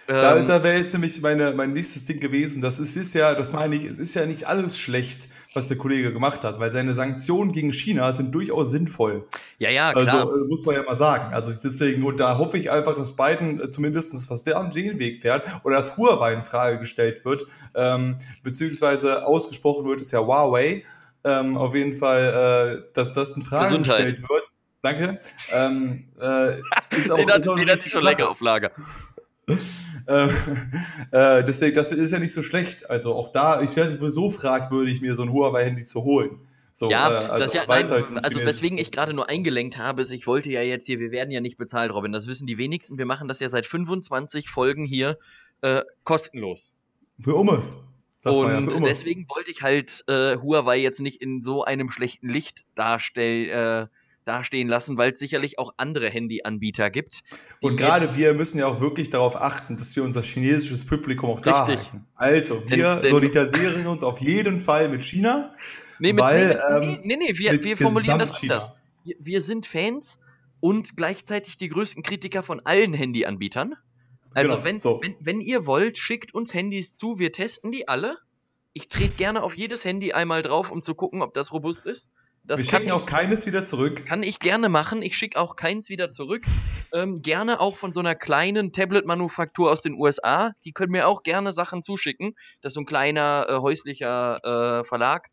Da, 0.06 0.36
ähm, 0.36 0.46
da 0.46 0.62
wäre 0.62 0.78
jetzt 0.78 0.92
nämlich 0.92 1.20
meine, 1.20 1.52
mein 1.52 1.72
nächstes 1.72 2.04
Ding 2.04 2.20
gewesen. 2.20 2.62
Das 2.62 2.78
ist, 2.78 2.96
ist 2.96 3.14
ja, 3.14 3.34
das 3.34 3.52
meine 3.52 3.74
ich, 3.74 3.84
es 3.84 3.98
ist 3.98 4.14
ja 4.14 4.24
nicht 4.26 4.44
alles 4.46 4.78
schlecht, 4.78 5.28
was 5.52 5.68
der 5.68 5.78
Kollege 5.78 6.12
gemacht 6.12 6.44
hat, 6.44 6.60
weil 6.60 6.70
seine 6.70 6.94
Sanktionen 6.94 7.52
gegen 7.52 7.72
China 7.72 8.12
sind 8.12 8.32
durchaus 8.32 8.70
sinnvoll. 8.70 9.26
Ja, 9.58 9.70
ja, 9.70 9.88
also, 9.88 10.10
klar. 10.10 10.28
Also 10.28 10.46
muss 10.46 10.64
man 10.66 10.76
ja 10.76 10.82
mal 10.82 10.94
sagen. 10.94 11.34
Also 11.34 11.52
deswegen, 11.52 12.04
und 12.04 12.20
da 12.20 12.38
hoffe 12.38 12.58
ich 12.58 12.70
einfach, 12.70 12.94
dass 12.94 13.16
Biden 13.16 13.60
äh, 13.60 13.70
zumindest, 13.70 14.30
was 14.30 14.44
der 14.44 14.58
am 14.58 14.70
den 14.70 14.98
Weg 14.98 15.18
fährt, 15.18 15.46
oder 15.64 15.76
dass 15.76 15.96
Huawei 15.96 16.34
in 16.34 16.42
Frage 16.42 16.78
gestellt 16.78 17.24
wird, 17.24 17.46
ähm, 17.74 18.18
beziehungsweise 18.42 19.26
ausgesprochen 19.26 19.86
wird, 19.86 20.00
ist 20.00 20.12
ja 20.12 20.20
Huawei. 20.20 20.84
Ähm, 21.24 21.56
auf 21.56 21.74
jeden 21.74 21.94
Fall, 21.94 22.78
äh, 22.78 22.92
dass 22.94 23.12
das 23.12 23.32
in 23.32 23.42
Frage 23.42 23.68
Gesundheit. 23.68 24.16
gestellt 24.16 24.28
wird. 24.28 24.46
Danke. 24.82 25.18
Ähm, 25.50 26.04
äh, 26.20 26.60
ist 26.96 27.10
auch, 27.10 27.16
den 27.16 27.28
ist 27.28 27.48
auch 27.48 27.56
den 27.56 27.68
hat 27.68 27.82
schon 27.82 28.04
länger 28.04 28.28
auf 28.28 28.40
Lager. 28.40 28.70
Äh, 30.06 30.28
äh, 31.10 31.44
deswegen, 31.44 31.74
das 31.74 31.92
ist 31.92 32.12
ja 32.12 32.18
nicht 32.18 32.32
so 32.32 32.42
schlecht. 32.42 32.88
Also 32.90 33.14
auch 33.14 33.30
da, 33.30 33.62
ich 33.62 33.74
wäre 33.76 34.10
so 34.10 34.30
fragwürdig, 34.30 35.00
mir 35.00 35.14
so 35.14 35.22
ein 35.22 35.32
Huawei-Handy 35.32 35.84
zu 35.84 36.04
holen. 36.04 36.40
So, 36.72 36.90
ja, 36.90 37.08
äh, 37.08 37.24
also, 37.24 37.52
ja 37.52 37.64
nein, 37.66 37.88
halt 37.88 38.04
also 38.22 38.40
weswegen 38.44 38.76
ich 38.76 38.92
gerade 38.92 39.14
nur 39.14 39.30
eingelenkt 39.30 39.78
habe, 39.78 40.02
ist, 40.02 40.10
ich 40.10 40.26
wollte 40.26 40.50
ja 40.50 40.60
jetzt 40.60 40.84
hier, 40.84 40.98
wir 41.00 41.10
werden 41.10 41.30
ja 41.30 41.40
nicht 41.40 41.56
bezahlt, 41.56 41.90
Robin, 41.90 42.12
das 42.12 42.26
wissen 42.26 42.46
die 42.46 42.58
wenigsten. 42.58 42.98
Wir 42.98 43.06
machen 43.06 43.28
das 43.28 43.40
ja 43.40 43.48
seit 43.48 43.64
25 43.64 44.50
Folgen 44.50 44.84
hier 44.84 45.16
äh, 45.62 45.82
kostenlos. 46.04 46.74
Für 47.18 47.34
Umme. 47.34 47.62
Und 48.24 48.72
ja, 48.72 48.80
deswegen 48.80 49.26
wollte 49.28 49.50
ich 49.50 49.62
halt 49.62 50.04
äh, 50.08 50.36
Huawei 50.36 50.78
jetzt 50.78 51.00
nicht 51.00 51.22
in 51.22 51.40
so 51.40 51.64
einem 51.64 51.90
schlechten 51.90 52.28
Licht 52.28 52.64
darstellen, 52.74 53.48
äh, 53.48 53.86
dastehen 54.26 54.68
lassen, 54.68 54.98
weil 54.98 55.12
es 55.12 55.18
sicherlich 55.18 55.58
auch 55.58 55.74
andere 55.76 56.10
Handyanbieter 56.10 56.90
gibt. 56.90 57.22
Und 57.60 57.76
gerade 57.76 58.16
wir 58.16 58.34
müssen 58.34 58.58
ja 58.58 58.66
auch 58.66 58.80
wirklich 58.80 59.10
darauf 59.10 59.36
achten, 59.36 59.76
dass 59.76 59.94
wir 59.96 60.02
unser 60.02 60.22
chinesisches 60.22 60.84
Publikum 60.84 61.30
auch 61.30 61.40
da 61.40 61.66
halten. 61.66 62.06
Also, 62.14 62.62
wir 62.68 62.94
denn, 62.94 63.02
denn, 63.02 63.10
solidarisieren 63.10 63.86
uns 63.86 64.02
auf 64.02 64.20
jeden 64.20 64.60
Fall 64.60 64.88
mit 64.88 65.04
China. 65.04 65.54
Nee, 65.98 66.12
mit, 66.12 66.22
weil, 66.22 66.48
nee, 66.48 66.54
ähm, 66.54 67.00
nee, 67.02 67.16
nee, 67.16 67.16
nee, 67.16 67.38
wir, 67.38 67.62
wir 67.62 67.76
formulieren 67.76 68.18
das 68.18 68.42
anders. 68.42 68.72
Wir, 69.04 69.16
wir 69.18 69.42
sind 69.42 69.66
Fans 69.66 70.18
und 70.60 70.96
gleichzeitig 70.96 71.56
die 71.56 71.68
größten 71.68 72.02
Kritiker 72.02 72.42
von 72.42 72.60
allen 72.60 72.92
Handyanbietern. 72.92 73.74
Also 74.34 74.50
genau, 74.50 74.64
wenn, 74.64 74.80
so. 74.80 75.00
wenn, 75.02 75.16
wenn 75.20 75.40
ihr 75.40 75.66
wollt, 75.66 75.96
schickt 75.96 76.34
uns 76.34 76.52
Handys 76.52 76.96
zu, 76.96 77.18
wir 77.18 77.32
testen 77.32 77.70
die 77.70 77.88
alle. 77.88 78.18
Ich 78.72 78.88
trete 78.88 79.14
gerne 79.16 79.42
auf 79.42 79.54
jedes 79.54 79.84
Handy 79.84 80.12
einmal 80.12 80.42
drauf, 80.42 80.70
um 80.70 80.82
zu 80.82 80.94
gucken, 80.94 81.22
ob 81.22 81.32
das 81.32 81.52
robust 81.52 81.86
ist. 81.86 82.10
Das 82.46 82.58
Wir 82.58 82.64
schicken 82.64 82.86
ich, 82.86 82.92
auch 82.92 83.06
keines 83.06 83.44
wieder 83.46 83.64
zurück. 83.64 84.06
Kann 84.06 84.22
ich 84.22 84.38
gerne 84.38 84.68
machen. 84.68 85.02
Ich 85.02 85.16
schicke 85.16 85.38
auch 85.40 85.56
keins 85.56 85.88
wieder 85.88 86.12
zurück. 86.12 86.44
Ähm, 86.92 87.20
gerne 87.20 87.58
auch 87.58 87.76
von 87.76 87.92
so 87.92 87.98
einer 87.98 88.14
kleinen 88.14 88.72
Tablet-Manufaktur 88.72 89.70
aus 89.70 89.82
den 89.82 89.94
USA. 89.94 90.52
Die 90.64 90.72
können 90.72 90.92
mir 90.92 91.08
auch 91.08 91.24
gerne 91.24 91.50
Sachen 91.50 91.82
zuschicken. 91.82 92.34
Das 92.60 92.70
ist 92.70 92.74
so 92.74 92.80
ein 92.82 92.86
kleiner 92.86 93.46
äh, 93.48 93.56
häuslicher 93.56 94.36
äh, 94.80 94.84
Verlag. 94.84 95.28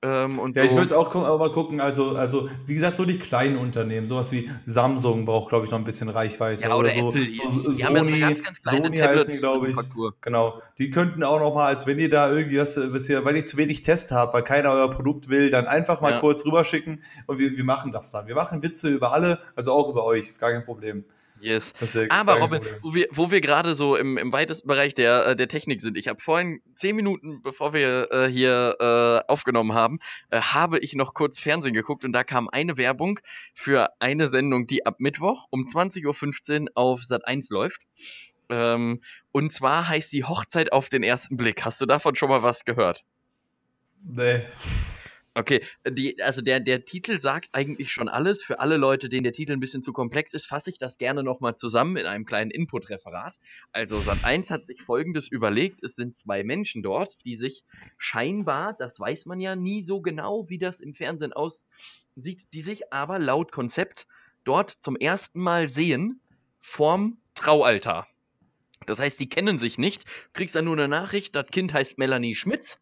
Ähm, 0.00 0.38
ja, 0.54 0.62
so. 0.62 0.62
ich 0.62 0.76
würde 0.76 0.96
auch 0.96 1.12
mal 1.12 1.50
gucken, 1.50 1.80
also, 1.80 2.10
also 2.10 2.48
wie 2.66 2.74
gesagt, 2.74 2.96
so 2.96 3.04
die 3.04 3.18
kleinen 3.18 3.56
Unternehmen, 3.56 4.06
sowas 4.06 4.30
wie 4.30 4.48
Samsung 4.64 5.24
braucht, 5.24 5.48
glaube 5.48 5.64
ich, 5.64 5.72
noch 5.72 5.78
ein 5.78 5.84
bisschen 5.84 6.08
Reichweite. 6.08 6.62
Ja, 6.62 6.76
oder, 6.76 6.78
oder 6.78 6.90
so, 6.90 7.08
Apple, 7.08 7.26
so, 7.34 7.62
so 7.62 7.70
Sony, 7.72 8.18
ja 8.18 8.28
ganz, 8.28 8.42
ganz 8.44 8.58
Sony 8.62 8.96
heißen 8.96 9.38
glaube 9.38 9.70
ich. 9.70 9.76
Genau. 10.20 10.62
Die 10.78 10.90
könnten 10.90 11.24
auch 11.24 11.40
noch 11.40 11.52
mal, 11.52 11.66
als 11.66 11.88
wenn 11.88 11.98
ihr 11.98 12.08
da 12.08 12.30
irgendwie 12.30 12.58
was, 12.58 12.76
was 12.76 13.08
ihr, 13.08 13.24
weil 13.24 13.38
ihr 13.38 13.46
zu 13.46 13.56
wenig 13.56 13.82
Test 13.82 14.12
habt, 14.12 14.34
weil 14.34 14.44
keiner 14.44 14.70
euer 14.70 14.88
Produkt 14.88 15.30
will, 15.30 15.50
dann 15.50 15.66
einfach 15.66 16.00
mal 16.00 16.12
ja. 16.12 16.20
kurz 16.20 16.46
rüberschicken 16.46 17.02
und 17.26 17.40
wir, 17.40 17.56
wir 17.56 17.64
machen 17.64 17.90
das 17.90 18.12
dann. 18.12 18.28
Wir 18.28 18.36
machen 18.36 18.62
Witze 18.62 18.90
über 18.90 19.12
alle, 19.12 19.40
also 19.56 19.72
auch 19.72 19.88
über 19.88 20.04
euch, 20.04 20.28
ist 20.28 20.38
gar 20.38 20.52
kein 20.52 20.64
Problem. 20.64 21.04
Yes. 21.40 21.72
Aber 22.08 22.38
Robin, 22.40 22.62
wo 22.82 22.94
wir, 22.94 23.08
wo 23.10 23.30
wir 23.30 23.40
gerade 23.40 23.74
so 23.74 23.96
im, 23.96 24.16
im 24.16 24.32
weitesten 24.32 24.68
Bereich 24.68 24.94
der, 24.94 25.26
äh, 25.26 25.36
der 25.36 25.48
Technik 25.48 25.80
sind, 25.80 25.96
ich 25.96 26.08
habe 26.08 26.20
vorhin 26.20 26.60
zehn 26.74 26.96
Minuten, 26.96 27.42
bevor 27.42 27.72
wir 27.72 28.10
äh, 28.10 28.28
hier 28.28 28.76
äh, 28.80 29.30
aufgenommen 29.30 29.74
haben, 29.74 29.98
äh, 30.30 30.40
habe 30.40 30.78
ich 30.78 30.94
noch 30.94 31.14
kurz 31.14 31.38
Fernsehen 31.40 31.74
geguckt 31.74 32.04
und 32.04 32.12
da 32.12 32.24
kam 32.24 32.48
eine 32.48 32.76
Werbung 32.76 33.20
für 33.54 33.90
eine 34.00 34.28
Sendung, 34.28 34.66
die 34.66 34.86
ab 34.86 34.96
Mittwoch 34.98 35.46
um 35.50 35.66
20.15 35.66 36.62
Uhr 36.62 36.68
auf 36.74 37.02
Sat 37.02 37.26
1 37.26 37.50
läuft. 37.50 37.82
Ähm, 38.50 39.00
und 39.32 39.52
zwar 39.52 39.88
heißt 39.88 40.12
die 40.12 40.24
Hochzeit 40.24 40.72
auf 40.72 40.88
den 40.88 41.02
ersten 41.02 41.36
Blick. 41.36 41.64
Hast 41.64 41.80
du 41.80 41.86
davon 41.86 42.14
schon 42.14 42.30
mal 42.30 42.42
was 42.42 42.64
gehört? 42.64 43.04
Nee. 44.04 44.44
Okay, 45.34 45.64
die, 45.88 46.20
also 46.22 46.42
der, 46.42 46.58
der 46.58 46.84
Titel 46.84 47.20
sagt 47.20 47.50
eigentlich 47.52 47.92
schon 47.92 48.08
alles. 48.08 48.42
Für 48.42 48.60
alle 48.60 48.76
Leute, 48.76 49.08
denen 49.08 49.24
der 49.24 49.32
Titel 49.32 49.52
ein 49.52 49.60
bisschen 49.60 49.82
zu 49.82 49.92
komplex 49.92 50.34
ist, 50.34 50.46
fasse 50.46 50.70
ich 50.70 50.78
das 50.78 50.98
gerne 50.98 51.22
nochmal 51.22 51.54
zusammen 51.54 51.96
in 51.96 52.06
einem 52.06 52.24
kleinen 52.24 52.50
Input-Referat. 52.50 53.36
Also 53.72 53.96
Sat1 53.98 54.50
hat 54.50 54.66
sich 54.66 54.82
folgendes 54.82 55.28
überlegt. 55.28 55.84
Es 55.84 55.94
sind 55.94 56.16
zwei 56.16 56.42
Menschen 56.42 56.82
dort, 56.82 57.24
die 57.24 57.36
sich 57.36 57.62
scheinbar, 57.98 58.74
das 58.78 58.98
weiß 58.98 59.26
man 59.26 59.40
ja 59.40 59.54
nie 59.54 59.82
so 59.82 60.00
genau, 60.00 60.48
wie 60.48 60.58
das 60.58 60.80
im 60.80 60.94
Fernsehen 60.94 61.32
aussieht, 61.32 62.48
die 62.52 62.62
sich 62.62 62.92
aber 62.92 63.18
laut 63.18 63.52
Konzept 63.52 64.06
dort 64.44 64.70
zum 64.70 64.96
ersten 64.96 65.40
Mal 65.40 65.68
sehen 65.68 66.20
vorm 66.58 67.18
Traualtar. 67.34 68.08
Das 68.86 68.98
heißt, 68.98 69.20
die 69.20 69.28
kennen 69.28 69.58
sich 69.58 69.78
nicht. 69.78 70.04
Kriegst 70.32 70.54
dann 70.54 70.64
nur 70.64 70.74
eine 70.74 70.88
Nachricht, 70.88 71.34
das 71.36 71.48
Kind 71.48 71.72
heißt 71.72 71.98
Melanie 71.98 72.34
Schmitz 72.34 72.80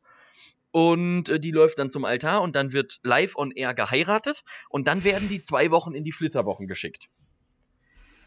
und 0.77 1.31
äh, 1.31 1.41
die 1.41 1.53
läuft 1.53 1.79
dann 1.79 1.89
zum 1.89 2.05
Altar 2.05 2.43
und 2.43 2.55
dann 2.55 2.75
wird 2.75 3.01
live 3.03 3.35
on 3.37 3.51
air 3.51 3.73
geheiratet 3.73 4.45
und 4.69 4.87
dann 4.87 5.05
werden 5.05 5.27
die 5.31 5.43
zwei 5.43 5.71
Wochen 5.71 5.95
in 5.95 6.05
die 6.05 6.13
Flitterwochen 6.13 6.67
geschickt. 6.67 7.09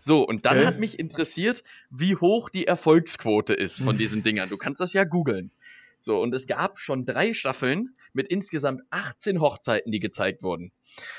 So, 0.01 0.23
und 0.23 0.47
dann 0.47 0.57
okay. 0.57 0.65
hat 0.65 0.79
mich 0.79 0.97
interessiert, 0.97 1.63
wie 1.91 2.15
hoch 2.15 2.49
die 2.49 2.65
Erfolgsquote 2.65 3.53
ist 3.53 3.79
von 3.79 3.95
diesen 3.99 4.23
Dingern. 4.23 4.49
Du 4.49 4.57
kannst 4.57 4.81
das 4.81 4.93
ja 4.93 5.03
googeln. 5.03 5.51
So, 5.99 6.19
und 6.19 6.33
es 6.33 6.47
gab 6.47 6.79
schon 6.79 7.05
drei 7.05 7.35
Staffeln 7.35 7.95
mit 8.13 8.25
insgesamt 8.29 8.81
18 8.89 9.39
Hochzeiten, 9.41 9.91
die 9.91 9.99
gezeigt 9.99 10.41
wurden. 10.41 10.71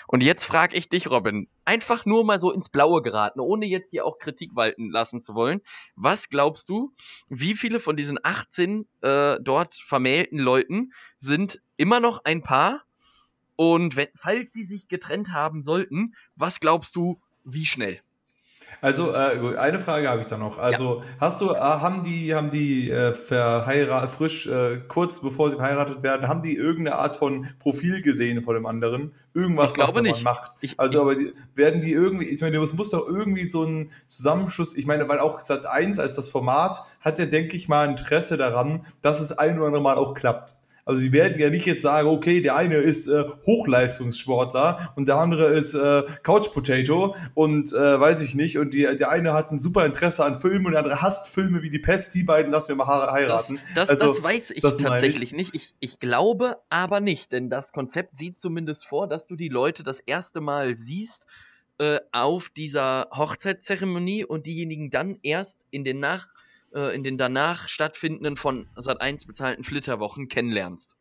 Und 0.07 0.23
jetzt 0.23 0.45
frage 0.45 0.77
ich 0.77 0.89
dich, 0.89 1.11
Robin, 1.11 1.49
einfach 1.65 2.05
nur 2.05 2.25
mal 2.25 2.41
so 2.41 2.53
ins 2.53 2.69
Blaue 2.69 3.03
geraten, 3.03 3.41
ohne 3.41 3.67
jetzt 3.67 3.91
hier 3.91 4.05
auch 4.05 4.19
Kritik 4.19 4.55
walten 4.57 4.91
lassen 4.91 5.21
zu 5.21 5.35
wollen. 5.35 5.61
Was 5.97 6.29
glaubst 6.29 6.69
du, 6.69 6.93
wie 7.29 7.55
viele 7.55 7.81
von 7.81 7.97
diesen 7.97 8.19
18 8.23 8.87
äh, 9.03 9.39
dort 9.41 9.75
vermählten 9.75 10.39
Leuten 10.39 10.93
sind 11.19 11.61
immer 11.77 12.01
noch 12.01 12.25
ein 12.25 12.43
Paar? 12.43 12.83
Und 13.57 13.97
wenn, 13.97 14.09
falls 14.15 14.53
sie 14.53 14.65
sich 14.65 14.89
getrennt 14.89 15.33
haben 15.33 15.61
sollten, 15.61 16.15
was 16.35 16.61
glaubst 16.61 16.97
du, 16.97 17.21
wie 17.45 17.67
schnell? 17.67 18.01
Also 18.81 19.13
äh, 19.13 19.57
eine 19.59 19.79
Frage 19.79 20.09
habe 20.09 20.23
ich 20.23 20.27
da 20.27 20.39
noch. 20.39 20.59
Also 20.59 21.01
ja. 21.01 21.07
hast 21.21 21.41
du, 21.41 21.51
äh, 21.51 21.59
haben 21.59 22.03
die, 22.03 22.35
haben 22.35 22.51
die 22.51 22.91
äh, 22.91 23.13
verheiratet, 23.13 24.11
frisch, 24.11 24.47
äh, 24.47 24.81
kurz 24.89 25.21
bevor 25.21 25.51
sie 25.51 25.57
verheiratet 25.57 26.03
werden, 26.03 26.29
haben 26.29 26.43
die 26.43 26.57
irgendeine 26.57 26.97
Art 26.97 27.17
von 27.17 27.49
Profil 27.59 28.03
gesehen 28.03 28.43
von 28.43 28.55
dem 28.55 28.67
anderen? 28.67 29.13
Irgendwas, 29.35 29.77
was 29.77 29.95
man 29.95 30.05
nicht. 30.05 30.23
macht? 30.23 30.53
Ich, 30.61 30.81
also 30.81 30.99
ich, 30.99 31.03
aber 31.03 31.15
die, 31.15 31.33
werden 31.55 31.83
die 31.83 31.93
irgendwie, 31.93 32.27
ich 32.27 32.41
meine, 32.41 32.59
es 32.59 32.73
muss 32.73 32.91
doch 32.91 33.07
irgendwie 33.07 33.47
so 33.47 33.65
ein 33.65 33.91
Zusammenschluss, 34.07 34.77
ich 34.77 34.87
meine, 34.87 35.09
weil 35.09 35.19
auch 35.19 35.41
Sat 35.41 35.67
1 35.67 35.99
als 35.99 36.15
das 36.15 36.31
Format 36.31 36.83
hat 37.01 37.19
ja, 37.19 37.27
denke 37.27 37.57
ich 37.57 37.69
mal, 37.69 37.89
Interesse 37.89 38.37
daran, 38.37 38.87
dass 39.03 39.21
es 39.21 39.33
ein 39.33 39.59
oder 39.59 39.67
andere 39.67 39.83
Mal 39.83 39.97
auch 39.97 40.15
klappt. 40.15 40.60
Also 40.91 41.03
sie 41.03 41.13
werden 41.13 41.39
ja 41.39 41.51
nicht 41.51 41.67
jetzt 41.67 41.83
sagen, 41.83 42.09
okay, 42.09 42.41
der 42.41 42.57
eine 42.57 42.75
ist 42.75 43.07
äh, 43.07 43.25
Hochleistungssportler 43.47 44.93
und 44.97 45.07
der 45.07 45.19
andere 45.19 45.47
ist 45.55 45.75
äh, 45.75 46.03
Couch 46.25 46.53
Potato 46.53 47.15
und 47.35 47.73
äh, 47.73 48.01
weiß 48.01 48.23
ich 48.23 48.35
nicht. 48.35 48.59
Und 48.59 48.75
die, 48.75 48.83
der 48.83 49.09
eine 49.09 49.33
hat 49.33 49.53
ein 49.53 49.61
super 49.61 49.87
Interesse 49.87 50.25
an 50.25 50.35
Filmen 50.35 50.67
und 50.67 50.73
der 50.73 50.81
andere 50.81 51.01
hasst 51.01 51.33
Filme 51.33 51.63
wie 51.63 51.71
die 51.71 51.79
Pest. 51.79 52.13
Die 52.17 52.25
beiden 52.25 52.51
lassen 52.51 52.71
wir 52.71 52.75
mal 52.75 53.13
heiraten. 53.13 53.61
Das, 53.77 53.87
das, 53.87 54.01
also, 54.01 54.15
das 54.15 54.23
weiß 54.25 54.51
ich 54.51 54.63
das 54.63 54.79
tatsächlich 54.79 55.31
ich. 55.31 55.37
nicht. 55.37 55.55
Ich, 55.55 55.75
ich 55.79 56.01
glaube 56.01 56.57
aber 56.71 56.99
nicht, 56.99 57.31
denn 57.31 57.51
das 57.51 57.71
Konzept 57.71 58.17
sieht 58.17 58.41
zumindest 58.41 58.85
vor, 58.85 59.07
dass 59.07 59.29
du 59.29 59.37
die 59.37 59.49
Leute 59.49 59.85
das 59.85 60.01
erste 60.01 60.41
Mal 60.41 60.77
siehst 60.77 61.29
äh, 61.79 62.01
auf 62.11 62.51
dieser 62.51 63.09
Hochzeitszeremonie 63.13 64.25
und 64.25 64.47
diejenigen 64.47 64.91
dann 64.91 65.21
erst 65.23 65.67
in 65.71 65.85
den 65.85 66.01
Nach 66.01 66.27
äh, 66.75 66.95
in 66.95 67.03
den 67.03 67.19
danach 67.19 67.69
stattfindenden 67.69 68.37
von 68.37 68.69
Sat 68.77 69.01
1 69.01 69.27
bezahlten 69.27 69.65
Flitterwochen 69.65 70.29
kennenlernst. 70.29 70.97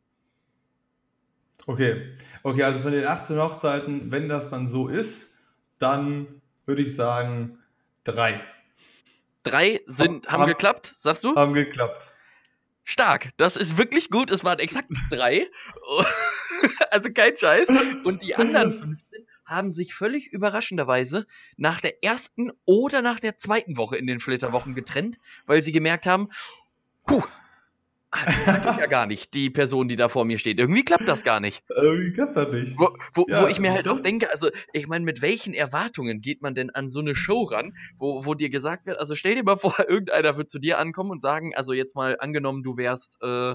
Okay. 1.67 2.13
Okay, 2.43 2.63
also 2.63 2.79
von 2.79 2.91
den 2.91 3.05
18 3.05 3.37
Hochzeiten, 3.37 4.11
wenn 4.11 4.29
das 4.29 4.49
dann 4.49 4.67
so 4.67 4.87
ist, 4.87 5.37
dann 5.77 6.41
würde 6.65 6.81
ich 6.81 6.95
sagen 6.95 7.59
drei. 8.03 8.41
Drei 9.43 9.81
sind, 9.85 10.27
haben, 10.27 10.41
haben 10.41 10.49
geklappt, 10.49 10.93
sagst 10.97 11.23
du? 11.23 11.35
Haben 11.35 11.53
geklappt. 11.53 12.13
Stark, 12.83 13.29
das 13.37 13.55
ist 13.55 13.77
wirklich 13.77 14.09
gut. 14.09 14.31
Es 14.31 14.43
waren 14.43 14.59
exakt 14.59 14.91
drei. 15.11 15.47
also 16.91 17.11
kein 17.11 17.37
Scheiß. 17.37 17.69
Und 18.03 18.23
die 18.23 18.35
anderen 18.35 18.73
15 18.73 18.97
haben 19.49 19.71
sich 19.71 19.93
völlig 19.93 20.27
überraschenderweise 20.27 21.25
nach 21.57 21.81
der 21.81 22.03
ersten 22.03 22.51
oder 22.65 23.01
nach 23.01 23.19
der 23.19 23.37
zweiten 23.37 23.77
Woche 23.77 23.97
in 23.97 24.07
den 24.07 24.19
Flitterwochen 24.19 24.75
getrennt, 24.75 25.17
weil 25.45 25.61
sie 25.61 25.71
gemerkt 25.71 26.05
haben, 26.05 26.29
puh, 27.05 27.23
Ah, 28.11 28.25
mag 28.47 28.61
ich 28.73 28.79
ja 28.79 28.87
gar 28.87 29.05
nicht, 29.05 29.35
die 29.35 29.51
Person, 29.51 29.87
die 29.87 29.95
da 29.95 30.09
vor 30.09 30.25
mir 30.25 30.39
steht. 30.39 30.57
Irgendwie 30.57 30.83
klappt 30.83 31.07
das 31.07 31.23
gar 31.23 31.39
nicht. 31.39 31.63
Irgendwie 31.69 32.11
klappt 32.11 32.35
das 32.35 32.51
nicht. 32.51 32.75
Wo, 32.79 32.89
wo, 33.13 33.27
ja, 33.29 33.43
wo 33.43 33.47
ich 33.47 33.59
mir 33.59 33.71
halt 33.71 33.87
auch 33.87 34.01
denke, 34.01 34.31
also 34.31 34.49
ich 34.73 34.87
meine, 34.87 35.05
mit 35.05 35.21
welchen 35.21 35.53
Erwartungen 35.53 36.19
geht 36.19 36.41
man 36.41 36.55
denn 36.55 36.71
an 36.71 36.89
so 36.89 37.01
eine 37.01 37.13
Show 37.13 37.43
ran, 37.43 37.75
wo, 37.99 38.25
wo 38.25 38.33
dir 38.33 38.49
gesagt 38.49 38.87
wird, 38.87 38.97
also 38.97 39.13
stell 39.13 39.35
dir 39.35 39.43
mal 39.43 39.57
vor, 39.57 39.75
irgendeiner 39.87 40.37
wird 40.37 40.49
zu 40.49 40.57
dir 40.57 40.79
ankommen 40.79 41.11
und 41.11 41.21
sagen, 41.21 41.53
also 41.55 41.71
jetzt 41.73 41.95
mal 41.95 42.17
angenommen, 42.19 42.63
du 42.63 42.77
wärst 42.77 43.19
äh, 43.21 43.53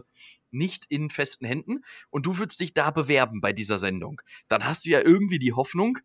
nicht 0.55 0.85
in 0.89 1.11
festen 1.11 1.45
Händen 1.45 1.85
und 2.11 2.27
du 2.27 2.39
würdest 2.39 2.61
dich 2.61 2.75
da 2.75 2.91
bewerben 2.91 3.41
bei 3.41 3.53
dieser 3.53 3.79
Sendung. 3.79 4.21
Dann 4.49 4.65
hast 4.65 4.85
du 4.85 4.91
ja 4.91 5.01
irgendwie 5.01 5.39
die 5.39 5.53
Hoffnung, 5.53 5.99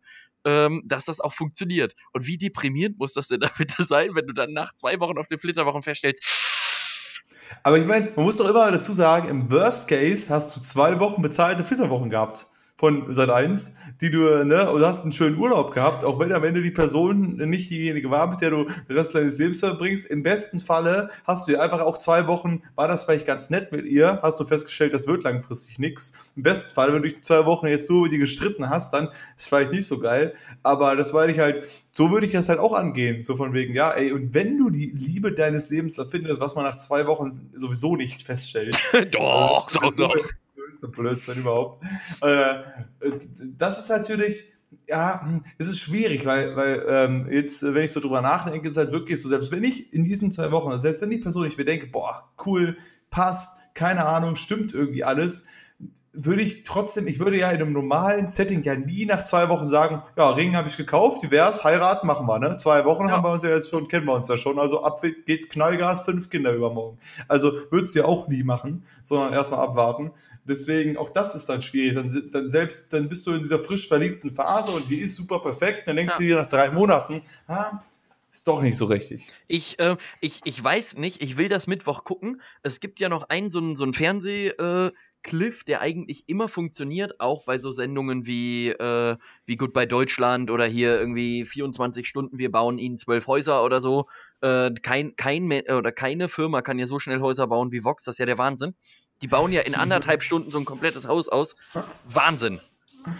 ähm, 0.44 0.82
dass 0.84 1.04
das 1.04 1.20
auch 1.20 1.34
funktioniert. 1.34 1.94
Und 2.12 2.26
wie 2.26 2.38
deprimierend 2.38 2.98
muss 2.98 3.12
das 3.12 3.28
denn 3.28 3.40
da 3.40 3.50
bitte 3.56 3.84
sein, 3.84 4.14
wenn 4.14 4.26
du 4.26 4.32
dann 4.32 4.52
nach 4.52 4.74
zwei 4.74 5.00
Wochen 5.00 5.18
auf 5.18 5.26
den 5.26 5.38
Flitterwochen 5.38 5.82
feststellst, 5.82 6.24
aber 7.62 7.78
ich 7.78 7.86
meine, 7.86 8.08
man 8.16 8.24
muss 8.24 8.36
doch 8.36 8.48
immer 8.48 8.70
dazu 8.70 8.92
sagen, 8.92 9.28
im 9.28 9.50
Worst 9.50 9.88
Case 9.88 10.32
hast 10.32 10.54
du 10.56 10.60
zwei 10.60 11.00
Wochen 11.00 11.20
bezahlte 11.20 11.64
Flitterwochen 11.64 12.08
gehabt 12.08 12.46
von 12.80 13.12
Sat 13.12 13.28
1, 13.28 13.74
die 14.00 14.10
du, 14.10 14.42
ne, 14.42 14.72
und 14.72 14.80
hast 14.80 15.02
einen 15.02 15.12
schönen 15.12 15.36
Urlaub 15.36 15.74
gehabt, 15.74 16.02
auch 16.02 16.18
wenn 16.18 16.32
am 16.32 16.42
Ende 16.44 16.62
die 16.62 16.70
Person 16.70 17.36
nicht 17.36 17.68
diejenige 17.68 18.10
war, 18.10 18.26
mit 18.30 18.40
der 18.40 18.48
du 18.48 18.64
den 18.64 18.96
Rest 18.96 19.14
deines 19.14 19.36
Lebens 19.36 19.60
verbringst. 19.60 20.06
Im 20.06 20.22
besten 20.22 20.60
Falle 20.60 21.10
hast 21.24 21.46
du 21.46 21.52
ja 21.52 21.60
einfach 21.60 21.82
auch 21.82 21.98
zwei 21.98 22.26
Wochen, 22.26 22.62
war 22.76 22.88
das 22.88 23.04
vielleicht 23.04 23.26
ganz 23.26 23.50
nett 23.50 23.70
mit 23.70 23.84
ihr, 23.84 24.20
hast 24.22 24.40
du 24.40 24.46
festgestellt, 24.46 24.94
das 24.94 25.06
wird 25.06 25.24
langfristig 25.24 25.78
nichts. 25.78 26.14
Im 26.36 26.42
besten 26.42 26.70
Fall, 26.70 26.94
wenn 26.94 27.02
du 27.02 27.10
dich 27.10 27.22
zwei 27.22 27.44
Wochen 27.44 27.66
jetzt 27.66 27.86
so 27.86 28.00
mit 28.00 28.12
ihr 28.12 28.18
gestritten 28.18 28.70
hast, 28.70 28.94
dann 28.94 29.10
ist 29.36 29.48
vielleicht 29.48 29.72
nicht 29.72 29.86
so 29.86 29.98
geil. 29.98 30.32
Aber 30.62 30.96
das 30.96 31.12
war 31.12 31.28
ich 31.28 31.38
halt, 31.38 31.68
so 31.92 32.10
würde 32.10 32.24
ich 32.24 32.32
das 32.32 32.48
halt 32.48 32.60
auch 32.60 32.72
angehen. 32.72 33.20
So 33.20 33.36
von 33.36 33.52
wegen, 33.52 33.74
ja, 33.74 33.90
ey, 33.90 34.10
und 34.12 34.32
wenn 34.32 34.56
du 34.56 34.70
die 34.70 34.86
Liebe 34.86 35.32
deines 35.32 35.68
Lebens 35.68 35.98
erfindest, 35.98 36.40
was 36.40 36.54
man 36.54 36.64
nach 36.64 36.76
zwei 36.76 37.06
Wochen 37.06 37.50
sowieso 37.54 37.94
nicht 37.94 38.22
feststellt. 38.22 38.74
doch, 39.12 39.70
doch, 39.70 39.94
doch 39.94 40.14
größte 40.70 40.88
Blödsinn 40.88 41.40
überhaupt. 41.40 41.84
Äh, 42.20 42.62
das 43.56 43.78
ist 43.78 43.88
natürlich, 43.88 44.52
ja, 44.86 45.40
es 45.58 45.68
ist 45.68 45.80
schwierig, 45.80 46.24
weil, 46.26 46.56
weil 46.56 46.84
ähm, 46.88 47.28
jetzt, 47.30 47.62
wenn 47.62 47.84
ich 47.84 47.92
so 47.92 48.00
drüber 48.00 48.22
nachdenke, 48.22 48.68
ist 48.68 48.76
halt 48.76 48.92
wirklich 48.92 49.20
so, 49.20 49.28
selbst 49.28 49.52
wenn 49.52 49.64
ich 49.64 49.92
in 49.92 50.04
diesen 50.04 50.32
zwei 50.32 50.50
Wochen, 50.52 50.80
selbst 50.80 51.02
wenn 51.02 51.12
ich 51.12 51.20
persönlich 51.20 51.58
mir 51.58 51.64
denke, 51.64 51.86
boah, 51.88 52.32
cool, 52.46 52.76
passt, 53.10 53.58
keine 53.74 54.06
Ahnung, 54.06 54.36
stimmt 54.36 54.72
irgendwie 54.72 55.04
alles, 55.04 55.46
würde 56.12 56.42
ich 56.42 56.64
trotzdem, 56.64 57.06
ich 57.06 57.20
würde 57.20 57.38
ja 57.38 57.50
in 57.50 57.60
einem 57.60 57.72
normalen 57.72 58.26
Setting 58.26 58.62
ja 58.62 58.74
nie 58.74 59.06
nach 59.06 59.22
zwei 59.22 59.48
Wochen 59.48 59.68
sagen, 59.68 60.02
ja, 60.16 60.30
Ring 60.30 60.56
habe 60.56 60.68
ich 60.68 60.76
gekauft, 60.76 61.22
divers, 61.22 61.62
heiraten 61.62 62.06
machen 62.06 62.26
wir, 62.26 62.38
ne? 62.40 62.56
Zwei 62.58 62.84
Wochen 62.84 63.06
ja. 63.06 63.12
haben 63.12 63.22
wir 63.22 63.32
uns 63.32 63.44
ja 63.44 63.50
jetzt 63.50 63.70
schon, 63.70 63.86
kennen 63.86 64.06
wir 64.06 64.14
uns 64.14 64.26
ja 64.26 64.36
schon, 64.36 64.58
also 64.58 64.82
ab 64.82 65.00
geht's 65.26 65.48
Knallgas, 65.48 66.00
fünf 66.00 66.28
Kinder 66.28 66.52
übermorgen. 66.52 66.98
Also 67.28 67.52
würdest 67.70 67.94
du 67.94 68.00
ja 68.00 68.04
auch 68.06 68.26
nie 68.26 68.42
machen, 68.42 68.84
sondern 69.02 69.32
erstmal 69.32 69.60
abwarten. 69.60 70.10
Deswegen, 70.44 70.96
auch 70.96 71.10
das 71.10 71.34
ist 71.36 71.48
dann 71.48 71.62
schwierig. 71.62 71.94
Dann, 71.94 72.30
dann 72.32 72.48
selbst, 72.48 72.92
dann 72.92 73.08
bist 73.08 73.26
du 73.26 73.32
in 73.32 73.42
dieser 73.42 73.60
frisch 73.60 73.86
verliebten 73.86 74.32
Phase 74.32 74.72
und 74.72 74.88
die 74.88 74.98
ist 74.98 75.14
super 75.14 75.38
perfekt, 75.38 75.86
dann 75.86 75.96
denkst 75.96 76.14
ja. 76.14 76.18
du 76.18 76.24
dir 76.24 76.36
nach 76.36 76.48
drei 76.48 76.70
Monaten, 76.70 77.22
ah, 77.46 77.82
ist 78.32 78.46
doch 78.46 78.62
nicht 78.62 78.76
so 78.76 78.84
richtig. 78.84 79.32
Ich, 79.48 79.78
äh, 79.80 79.96
ich, 80.20 80.40
ich 80.44 80.62
weiß 80.62 80.96
nicht, 80.96 81.20
ich 81.20 81.36
will 81.36 81.48
das 81.48 81.66
Mittwoch 81.66 82.04
gucken. 82.04 82.40
Es 82.62 82.78
gibt 82.78 83.00
ja 83.00 83.08
noch 83.08 83.28
einen, 83.28 83.50
so 83.50 83.58
einen, 83.58 83.74
so 83.74 83.82
einen 83.82 83.92
Fernseh- 83.92 84.50
äh, 84.50 84.92
Cliff, 85.22 85.64
der 85.64 85.80
eigentlich 85.80 86.24
immer 86.28 86.48
funktioniert, 86.48 87.20
auch 87.20 87.44
bei 87.44 87.58
so 87.58 87.72
Sendungen 87.72 88.26
wie, 88.26 88.70
äh, 88.70 89.16
wie 89.44 89.56
Goodbye 89.56 89.86
Deutschland 89.86 90.50
oder 90.50 90.64
hier 90.66 90.98
irgendwie 90.98 91.44
24 91.44 92.06
Stunden, 92.06 92.38
wir 92.38 92.50
bauen 92.50 92.78
ihnen 92.78 92.96
zwölf 92.96 93.26
Häuser 93.26 93.64
oder 93.64 93.80
so. 93.80 94.06
Äh, 94.40 94.70
kein, 94.82 95.16
kein, 95.16 95.50
oder 95.50 95.92
keine 95.92 96.28
Firma 96.28 96.62
kann 96.62 96.78
ja 96.78 96.86
so 96.86 96.98
schnell 96.98 97.20
Häuser 97.20 97.46
bauen 97.46 97.72
wie 97.72 97.84
Vox, 97.84 98.04
das 98.04 98.14
ist 98.14 98.18
ja 98.18 98.26
der 98.26 98.38
Wahnsinn. 98.38 98.74
Die 99.22 99.28
bauen 99.28 99.52
ja 99.52 99.60
in 99.60 99.74
anderthalb 99.74 100.22
Stunden 100.22 100.50
so 100.50 100.58
ein 100.58 100.64
komplettes 100.64 101.06
Haus 101.06 101.28
aus. 101.28 101.54
Wahnsinn. 102.08 102.58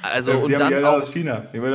Also 0.02 0.32
und 0.32 0.52
dann, 0.52 0.84
auch, 0.84 1.02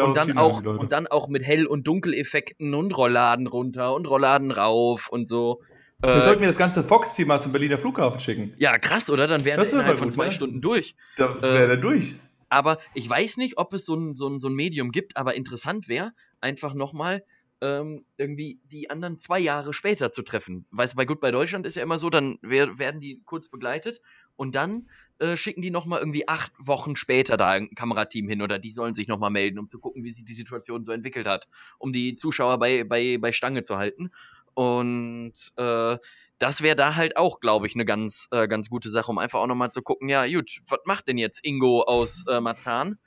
und, 0.08 0.18
dann 0.18 0.38
auch, 0.38 0.64
und 0.64 0.92
dann 0.92 1.08
auch 1.08 1.28
mit 1.28 1.44
Hell- 1.44 1.66
und 1.66 1.88
Dunkeleffekten 1.88 2.74
und 2.74 2.96
Rollladen 2.96 3.48
runter 3.48 3.94
und 3.96 4.08
Rollladen 4.08 4.52
rauf 4.52 5.10
und 5.10 5.28
so. 5.28 5.62
Wir 6.02 6.10
äh, 6.10 6.22
sollten 6.22 6.42
wir 6.42 6.48
das 6.48 6.58
ganze 6.58 6.84
Fox-Team 6.84 7.28
mal 7.28 7.40
zum 7.40 7.52
Berliner 7.52 7.78
Flughafen 7.78 8.20
schicken. 8.20 8.54
Ja, 8.58 8.78
krass, 8.78 9.10
oder? 9.10 9.28
Dann 9.28 9.46
wären 9.46 9.62
wir 9.62 9.72
innerhalb 9.72 9.98
von 9.98 10.12
zwei 10.12 10.26
ne? 10.26 10.32
Stunden 10.32 10.62
durch. 10.62 10.96
Da 11.18 11.42
wäre 11.42 11.64
äh, 11.64 11.68
der 11.68 11.78
durch. 11.78 12.20
Aber 12.50 12.80
ich 12.94 13.10
weiß 13.10 13.38
nicht, 13.38 13.58
ob 13.58 13.74
es 13.74 13.86
so 13.86 13.96
ein, 13.96 14.16
so 14.16 14.28
ein, 14.28 14.40
so 14.40 14.50
ein 14.50 14.54
Medium 14.54 14.92
gibt, 14.92 15.18
aber 15.18 15.36
interessant 15.36 15.88
wäre, 15.88 16.12
einfach 16.42 16.74
nochmal 16.74 17.24
ähm, 17.62 18.00
irgendwie 18.18 18.60
die 18.66 18.90
anderen 18.90 19.18
zwei 19.18 19.40
Jahre 19.40 19.74
später 19.74 20.12
zu 20.12 20.22
treffen. 20.22 20.66
Weißt 20.72 20.94
du, 20.94 20.98
bei 20.98 21.06
Goodbye 21.06 21.32
Deutschland 21.32 21.66
ist 21.66 21.76
ja 21.76 21.84
immer 21.84 21.98
so, 21.98 22.10
dann 22.10 22.38
wär, 22.42 22.78
werden 22.78 23.02
die 23.02 23.22
kurz 23.26 23.50
begleitet 23.50 24.02
und 24.36 24.56
dann 24.56 24.90
äh, 25.20 25.38
schicken 25.38 25.62
die 25.62 25.72
nochmal 25.72 26.00
irgendwie 26.00 26.28
acht 26.28 26.52
Wochen 26.60 26.96
später 26.96 27.38
da 27.38 27.52
ein 27.52 27.70
Kamerateam 27.74 28.28
hin 28.28 28.42
oder 28.42 28.60
die 28.60 28.72
sollen 28.72 28.94
sich 28.94 29.08
nochmal 29.08 29.32
melden, 29.32 29.58
um 29.58 29.70
zu 29.70 29.80
gucken, 29.80 30.04
wie 30.04 30.12
sich 30.12 30.26
die 30.26 30.34
Situation 30.34 30.84
so 30.84 30.92
entwickelt 30.92 31.28
hat, 31.28 31.48
um 31.80 31.94
die 31.94 32.16
Zuschauer 32.16 32.60
bei, 32.60 32.84
bei, 32.84 33.18
bei 33.18 33.32
Stange 33.32 33.64
zu 33.64 33.78
halten. 33.78 34.12
Und 34.56 35.34
äh, 35.58 35.98
das 36.40 36.62
wäre 36.62 36.76
da 36.76 36.96
halt 36.96 37.18
auch, 37.18 37.40
glaube 37.40 37.68
ich, 37.68 37.76
eine 37.76 37.86
ganz, 37.86 38.28
äh, 38.32 38.48
ganz 38.48 38.70
gute 38.70 38.90
Sache, 38.90 39.12
um 39.12 39.18
einfach 39.20 39.40
auch 39.40 39.48
nochmal 39.48 39.72
zu 39.72 39.82
gucken, 39.82 40.10
ja, 40.10 40.26
gut, 40.28 40.60
was 40.68 40.80
macht 40.86 41.08
denn 41.08 41.18
jetzt 41.18 41.46
Ingo 41.46 41.84
aus 41.84 42.26
äh, 42.30 42.42
Marzahn? 42.42 42.98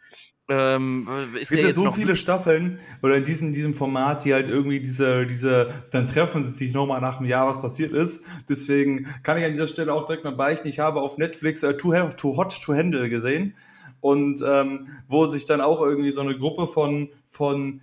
Ähm, 0.50 1.06
es 1.38 1.50
gibt 1.50 1.62
ja 1.62 1.72
so 1.72 1.90
viele 1.90 2.16
Staffeln 2.16 2.78
oder 3.02 3.16
in 3.16 3.24
diesem, 3.24 3.52
diesem 3.52 3.74
Format, 3.74 4.24
die 4.24 4.32
halt 4.32 4.48
irgendwie 4.48 4.80
diese, 4.80 5.26
diese, 5.26 5.84
dann 5.90 6.06
treffen 6.06 6.42
sie 6.42 6.52
sich 6.52 6.72
nochmal 6.72 7.02
nach 7.02 7.18
einem 7.18 7.28
Jahr, 7.28 7.46
was 7.46 7.60
passiert 7.60 7.92
ist. 7.92 8.24
Deswegen 8.48 9.14
kann 9.22 9.36
ich 9.36 9.44
an 9.44 9.50
dieser 9.50 9.66
Stelle 9.66 9.92
auch 9.92 10.06
direkt 10.06 10.24
mal 10.24 10.34
beichten. 10.34 10.66
Ich 10.68 10.78
habe 10.78 11.02
auf 11.02 11.18
Netflix 11.18 11.62
äh, 11.64 11.76
Too, 11.76 11.92
Too 12.16 12.38
Hot 12.38 12.62
to 12.62 12.74
Handle 12.74 13.10
gesehen 13.10 13.56
und 14.00 14.42
ähm, 14.46 14.88
wo 15.06 15.26
sich 15.26 15.44
dann 15.44 15.60
auch 15.60 15.82
irgendwie 15.82 16.10
so 16.10 16.22
eine 16.22 16.36
Gruppe 16.36 16.66
von, 16.66 17.10
von 17.26 17.82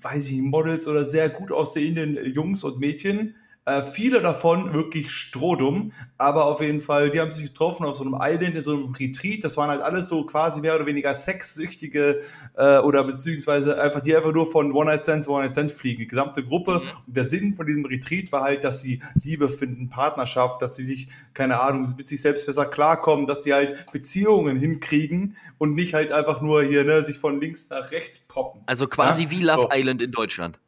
weiß 0.00 0.30
ich, 0.30 0.40
Models 0.40 0.86
oder 0.86 1.04
sehr 1.04 1.28
gut 1.28 1.52
aussehenden 1.52 2.16
Jungs 2.32 2.64
und 2.64 2.78
Mädchen 2.78 3.34
äh, 3.68 3.82
viele 3.82 4.22
davon 4.22 4.72
wirklich 4.72 5.10
strohdumm, 5.10 5.92
aber 6.16 6.46
auf 6.46 6.62
jeden 6.62 6.80
Fall, 6.80 7.10
die 7.10 7.20
haben 7.20 7.32
sich 7.32 7.52
getroffen 7.52 7.84
auf 7.84 7.96
so 7.96 8.04
einem 8.04 8.16
Island, 8.18 8.56
in 8.56 8.62
so 8.62 8.72
einem 8.72 8.94
Retreat. 8.94 9.44
Das 9.44 9.58
waren 9.58 9.68
halt 9.68 9.82
alles 9.82 10.08
so 10.08 10.24
quasi 10.24 10.62
mehr 10.62 10.74
oder 10.74 10.86
weniger 10.86 11.12
sexsüchtige 11.12 12.22
äh, 12.56 12.78
oder 12.78 13.04
beziehungsweise 13.04 13.78
einfach 13.78 14.00
die 14.00 14.16
einfach 14.16 14.32
nur 14.32 14.50
von 14.50 14.72
One 14.72 14.86
Night 14.86 15.02
Stand 15.02 15.24
zu 15.24 15.32
One 15.32 15.42
Night 15.44 15.52
Stand 15.52 15.72
fliegen. 15.72 15.98
Die 15.98 16.06
gesamte 16.06 16.42
Gruppe. 16.42 16.80
Mhm. 16.82 16.90
Und 17.06 17.16
der 17.16 17.24
Sinn 17.24 17.52
von 17.52 17.66
diesem 17.66 17.84
Retreat 17.84 18.32
war 18.32 18.42
halt, 18.42 18.64
dass 18.64 18.80
sie 18.80 19.02
Liebe 19.22 19.50
finden, 19.50 19.90
Partnerschaft, 19.90 20.62
dass 20.62 20.74
sie 20.74 20.84
sich, 20.84 21.08
keine 21.34 21.60
Ahnung, 21.60 21.92
mit 21.96 22.08
sich 22.08 22.22
selbst 22.22 22.46
besser 22.46 22.64
klarkommen, 22.64 23.26
dass 23.26 23.42
sie 23.42 23.52
halt 23.52 23.92
Beziehungen 23.92 24.58
hinkriegen 24.58 25.36
und 25.58 25.74
nicht 25.74 25.92
halt 25.92 26.10
einfach 26.10 26.40
nur 26.40 26.62
hier, 26.62 26.84
ne, 26.84 27.02
sich 27.02 27.18
von 27.18 27.38
links 27.38 27.68
nach 27.68 27.90
rechts 27.90 28.20
poppen. 28.20 28.62
Also 28.64 28.86
quasi 28.86 29.24
ja? 29.24 29.30
wie 29.30 29.42
Love 29.42 29.62
so. 29.62 29.68
Island 29.70 30.00
in 30.00 30.12
Deutschland. 30.12 30.58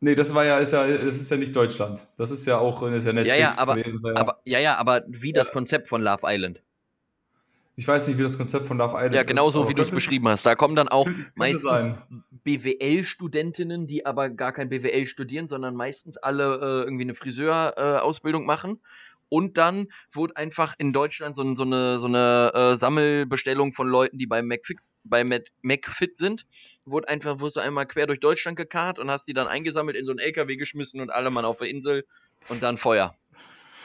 Nee, 0.00 0.14
das 0.14 0.34
war 0.34 0.44
ja, 0.44 0.58
ist 0.58 0.72
ja, 0.72 0.86
das 0.86 1.16
ist 1.16 1.30
ja 1.30 1.36
nicht 1.36 1.56
Deutschland. 1.56 2.06
Das 2.16 2.30
ist 2.30 2.46
ja 2.46 2.58
auch, 2.58 2.82
ist 2.82 3.04
ja 3.04 3.12
Netflix 3.12 3.38
ja, 3.38 3.50
ja, 3.50 3.58
aber, 3.58 3.76
gewesen. 3.76 4.06
Ja, 4.06 4.16
aber, 4.16 4.40
ja, 4.44 4.58
ja, 4.58 4.76
aber 4.76 5.04
wie 5.08 5.32
das 5.32 5.50
Konzept 5.50 5.88
von 5.88 6.02
Love 6.02 6.22
Island. 6.24 6.62
Ich 7.78 7.86
weiß 7.86 8.08
nicht, 8.08 8.16
wie 8.16 8.22
das 8.22 8.38
Konzept 8.38 8.66
von 8.66 8.78
Love 8.78 8.94
Island 8.94 9.12
ist. 9.12 9.16
Ja, 9.16 9.22
genauso 9.22 9.62
ist, 9.62 9.68
wie 9.68 9.74
du 9.74 9.82
es 9.82 9.90
beschrieben 9.90 10.28
hast. 10.28 10.46
Da 10.46 10.54
kommen 10.54 10.76
dann 10.76 10.88
auch 10.88 11.06
meistens 11.34 11.90
BWL-Studentinnen, 12.44 13.86
die 13.86 14.06
aber 14.06 14.30
gar 14.30 14.52
kein 14.52 14.70
BWL 14.70 15.06
studieren, 15.06 15.46
sondern 15.46 15.74
meistens 15.74 16.16
alle 16.16 16.54
äh, 16.54 16.84
irgendwie 16.84 17.04
eine 17.04 17.14
Friseurausbildung 17.14 18.44
äh, 18.44 18.46
machen. 18.46 18.80
Und 19.28 19.58
dann 19.58 19.88
wurde 20.12 20.36
einfach 20.36 20.74
in 20.78 20.92
Deutschland 20.92 21.36
so, 21.36 21.54
so 21.54 21.64
eine, 21.64 21.98
so 21.98 22.06
eine 22.06 22.52
äh, 22.54 22.76
Sammelbestellung 22.76 23.72
von 23.72 23.88
Leuten, 23.88 24.18
die 24.18 24.26
beim 24.26 24.46
McFit 24.46 24.78
bei 25.08 25.24
McFit 25.62 26.16
sind, 26.16 26.46
wurde 26.84 27.08
einfach, 27.08 27.40
wurdest 27.40 27.56
du 27.56 27.60
einmal 27.60 27.86
quer 27.86 28.06
durch 28.06 28.20
Deutschland 28.20 28.56
gekarrt 28.56 28.98
und 28.98 29.10
hast 29.10 29.26
die 29.26 29.34
dann 29.34 29.46
eingesammelt, 29.46 29.96
in 29.96 30.04
so 30.04 30.12
einen 30.12 30.18
LKW 30.18 30.56
geschmissen 30.56 31.00
und 31.00 31.10
alle 31.10 31.30
Mann 31.30 31.44
auf 31.44 31.58
der 31.58 31.68
Insel 31.68 32.04
und 32.48 32.62
dann 32.62 32.76
Feuer. 32.76 33.14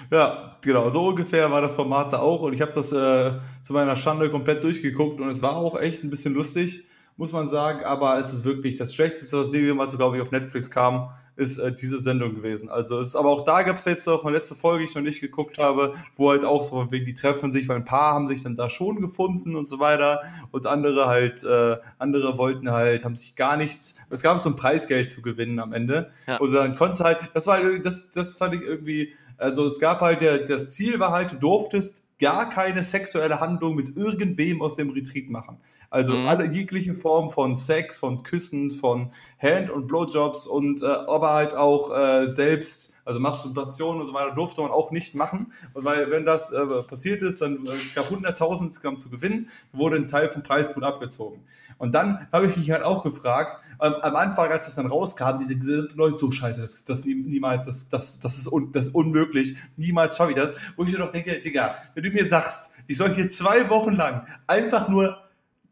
Ja, 0.09 0.57
genau, 0.61 0.89
so 0.89 1.07
ungefähr 1.07 1.51
war 1.51 1.61
das 1.61 1.75
Format 1.75 2.13
da 2.13 2.19
auch 2.19 2.41
und 2.41 2.53
ich 2.53 2.61
habe 2.61 2.71
das 2.71 2.91
äh, 2.91 3.39
zu 3.61 3.73
meiner 3.73 3.95
Schande 3.95 4.31
komplett 4.31 4.63
durchgeguckt 4.63 5.19
und 5.19 5.29
es 5.29 5.41
war 5.41 5.55
auch 5.55 5.79
echt 5.79 6.03
ein 6.03 6.09
bisschen 6.09 6.33
lustig, 6.33 6.85
muss 7.17 7.33
man 7.33 7.47
sagen, 7.47 7.83
aber 7.83 8.17
es 8.17 8.33
ist 8.33 8.45
wirklich 8.45 8.75
das 8.75 8.95
Schlechteste, 8.95 9.37
was 9.37 9.53
jemals, 9.53 9.95
glaube 9.95 10.15
ich, 10.15 10.21
auf 10.21 10.31
Netflix 10.31 10.71
kam 10.71 11.11
ist 11.41 11.57
äh, 11.57 11.73
diese 11.73 11.97
Sendung 11.97 12.35
gewesen. 12.35 12.69
Also 12.69 12.99
es, 12.99 13.15
aber 13.15 13.29
auch 13.29 13.43
da 13.43 13.63
gab 13.63 13.77
es 13.77 13.85
jetzt 13.85 14.05
noch 14.05 14.23
eine 14.23 14.35
letzte 14.35 14.53
Folge, 14.53 14.83
die 14.83 14.89
ich 14.89 14.95
noch 14.95 15.01
nicht 15.01 15.21
geguckt 15.21 15.57
habe, 15.57 15.95
wo 16.15 16.29
halt 16.29 16.45
auch 16.45 16.63
so 16.63 16.91
wegen 16.91 17.05
die 17.05 17.15
treffen 17.15 17.51
sich, 17.51 17.67
weil 17.67 17.77
ein 17.77 17.85
paar 17.85 18.13
haben 18.13 18.27
sich 18.27 18.43
dann 18.43 18.55
da 18.55 18.69
schon 18.69 19.01
gefunden 19.01 19.55
und 19.55 19.65
so 19.65 19.79
weiter 19.79 20.21
und 20.51 20.67
andere 20.67 21.07
halt, 21.07 21.43
äh, 21.43 21.77
andere 21.97 22.37
wollten 22.37 22.69
halt, 22.71 23.03
haben 23.03 23.15
sich 23.15 23.35
gar 23.35 23.57
nichts, 23.57 23.95
es 24.11 24.21
gab 24.21 24.41
so 24.41 24.49
ein 24.49 24.55
Preisgeld 24.55 25.09
zu 25.09 25.21
gewinnen 25.21 25.59
am 25.59 25.73
Ende 25.73 26.11
ja. 26.27 26.37
und 26.37 26.51
dann 26.51 26.75
konnte 26.75 27.03
halt, 27.03 27.17
das 27.33 27.47
war, 27.47 27.59
das, 27.79 28.11
das 28.11 28.35
fand 28.35 28.55
ich 28.55 28.61
irgendwie, 28.61 29.13
also 29.37 29.65
es 29.65 29.79
gab 29.79 30.01
halt, 30.01 30.21
der, 30.21 30.45
das 30.45 30.69
Ziel 30.69 30.99
war 30.99 31.11
halt, 31.11 31.31
du 31.31 31.37
durftest 31.37 32.03
gar 32.19 32.51
keine 32.51 32.83
sexuelle 32.83 33.39
Handlung 33.39 33.75
mit 33.75 33.97
irgendwem 33.97 34.61
aus 34.61 34.75
dem 34.75 34.91
Retreat 34.91 35.27
machen. 35.29 35.57
Also 35.91 36.13
mhm. 36.13 36.27
alle 36.27 36.45
jegliche 36.45 36.95
Form 36.95 37.31
von 37.31 37.57
Sex, 37.57 37.99
von 37.99 38.23
Küssen, 38.23 38.71
von 38.71 39.11
Hand- 39.37 39.69
und 39.69 39.87
Blowjobs 39.87 40.47
und 40.47 40.81
äh, 40.81 40.85
aber 40.85 41.33
halt 41.33 41.53
auch 41.53 41.91
äh, 41.93 42.27
selbst, 42.27 42.95
also 43.03 43.19
Masturbation 43.19 43.99
und 43.99 44.07
so 44.07 44.13
weiter, 44.13 44.33
durfte 44.33 44.61
man 44.61 44.71
auch 44.71 44.91
nicht 44.91 45.15
machen. 45.15 45.51
Und 45.73 45.83
weil, 45.83 46.09
wenn 46.09 46.25
das 46.25 46.53
äh, 46.53 46.65
passiert 46.83 47.21
ist, 47.23 47.41
dann 47.41 47.65
äh, 47.65 47.71
es 47.71 47.93
gab 47.93 48.09
100.000 48.09 48.67
insgesamt 48.67 49.01
zu 49.01 49.09
gewinnen, 49.09 49.49
wurde 49.73 49.97
ein 49.97 50.07
Teil 50.07 50.29
vom 50.29 50.43
Preispool 50.43 50.85
abgezogen. 50.85 51.43
Und 51.77 51.93
dann 51.93 52.25
habe 52.31 52.47
ich 52.47 52.55
mich 52.55 52.71
halt 52.71 52.83
auch 52.83 53.03
gefragt, 53.03 53.59
ähm, 53.81 53.95
am 54.01 54.15
Anfang, 54.15 54.49
als 54.49 54.65
das 54.65 54.75
dann 54.75 54.87
rauskam, 54.87 55.35
diese 55.37 55.55
Leute 55.95 56.15
so 56.15 56.31
scheiße, 56.31 56.61
das, 56.61 56.85
das 56.85 57.03
niemals, 57.03 57.65
das, 57.65 57.89
das, 57.89 58.21
das, 58.21 58.37
ist 58.37 58.49
un, 58.49 58.71
das 58.71 58.87
ist 58.87 58.95
unmöglich, 58.95 59.57
niemals 59.75 60.15
schaffe 60.15 60.31
ich 60.31 60.37
das. 60.37 60.53
Wo 60.77 60.85
ich 60.85 60.91
mir 60.93 60.99
doch 60.99 61.11
denke, 61.11 61.41
Digga, 61.41 61.75
wenn 61.95 62.03
du 62.03 62.11
mir 62.11 62.25
sagst, 62.25 62.75
ich 62.87 62.97
soll 62.97 63.13
hier 63.13 63.27
zwei 63.27 63.69
Wochen 63.69 63.91
lang 63.91 64.25
einfach 64.47 64.87
nur 64.87 65.17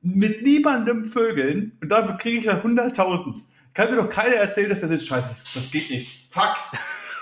mit 0.01 0.41
niemandem 0.41 1.05
vögeln 1.05 1.77
und 1.81 1.89
dafür 1.89 2.17
kriege 2.17 2.39
ich 2.39 2.45
dann 2.45 2.61
100.000. 2.61 3.43
Kann 3.73 3.91
mir 3.91 3.97
doch 3.97 4.09
keiner 4.09 4.35
erzählen, 4.35 4.69
dass 4.69 4.81
das 4.81 4.91
ist 4.91 5.07
scheiße. 5.07 5.49
Das 5.53 5.71
geht 5.71 5.89
nicht. 5.89 6.33
Fuck. 6.33 6.55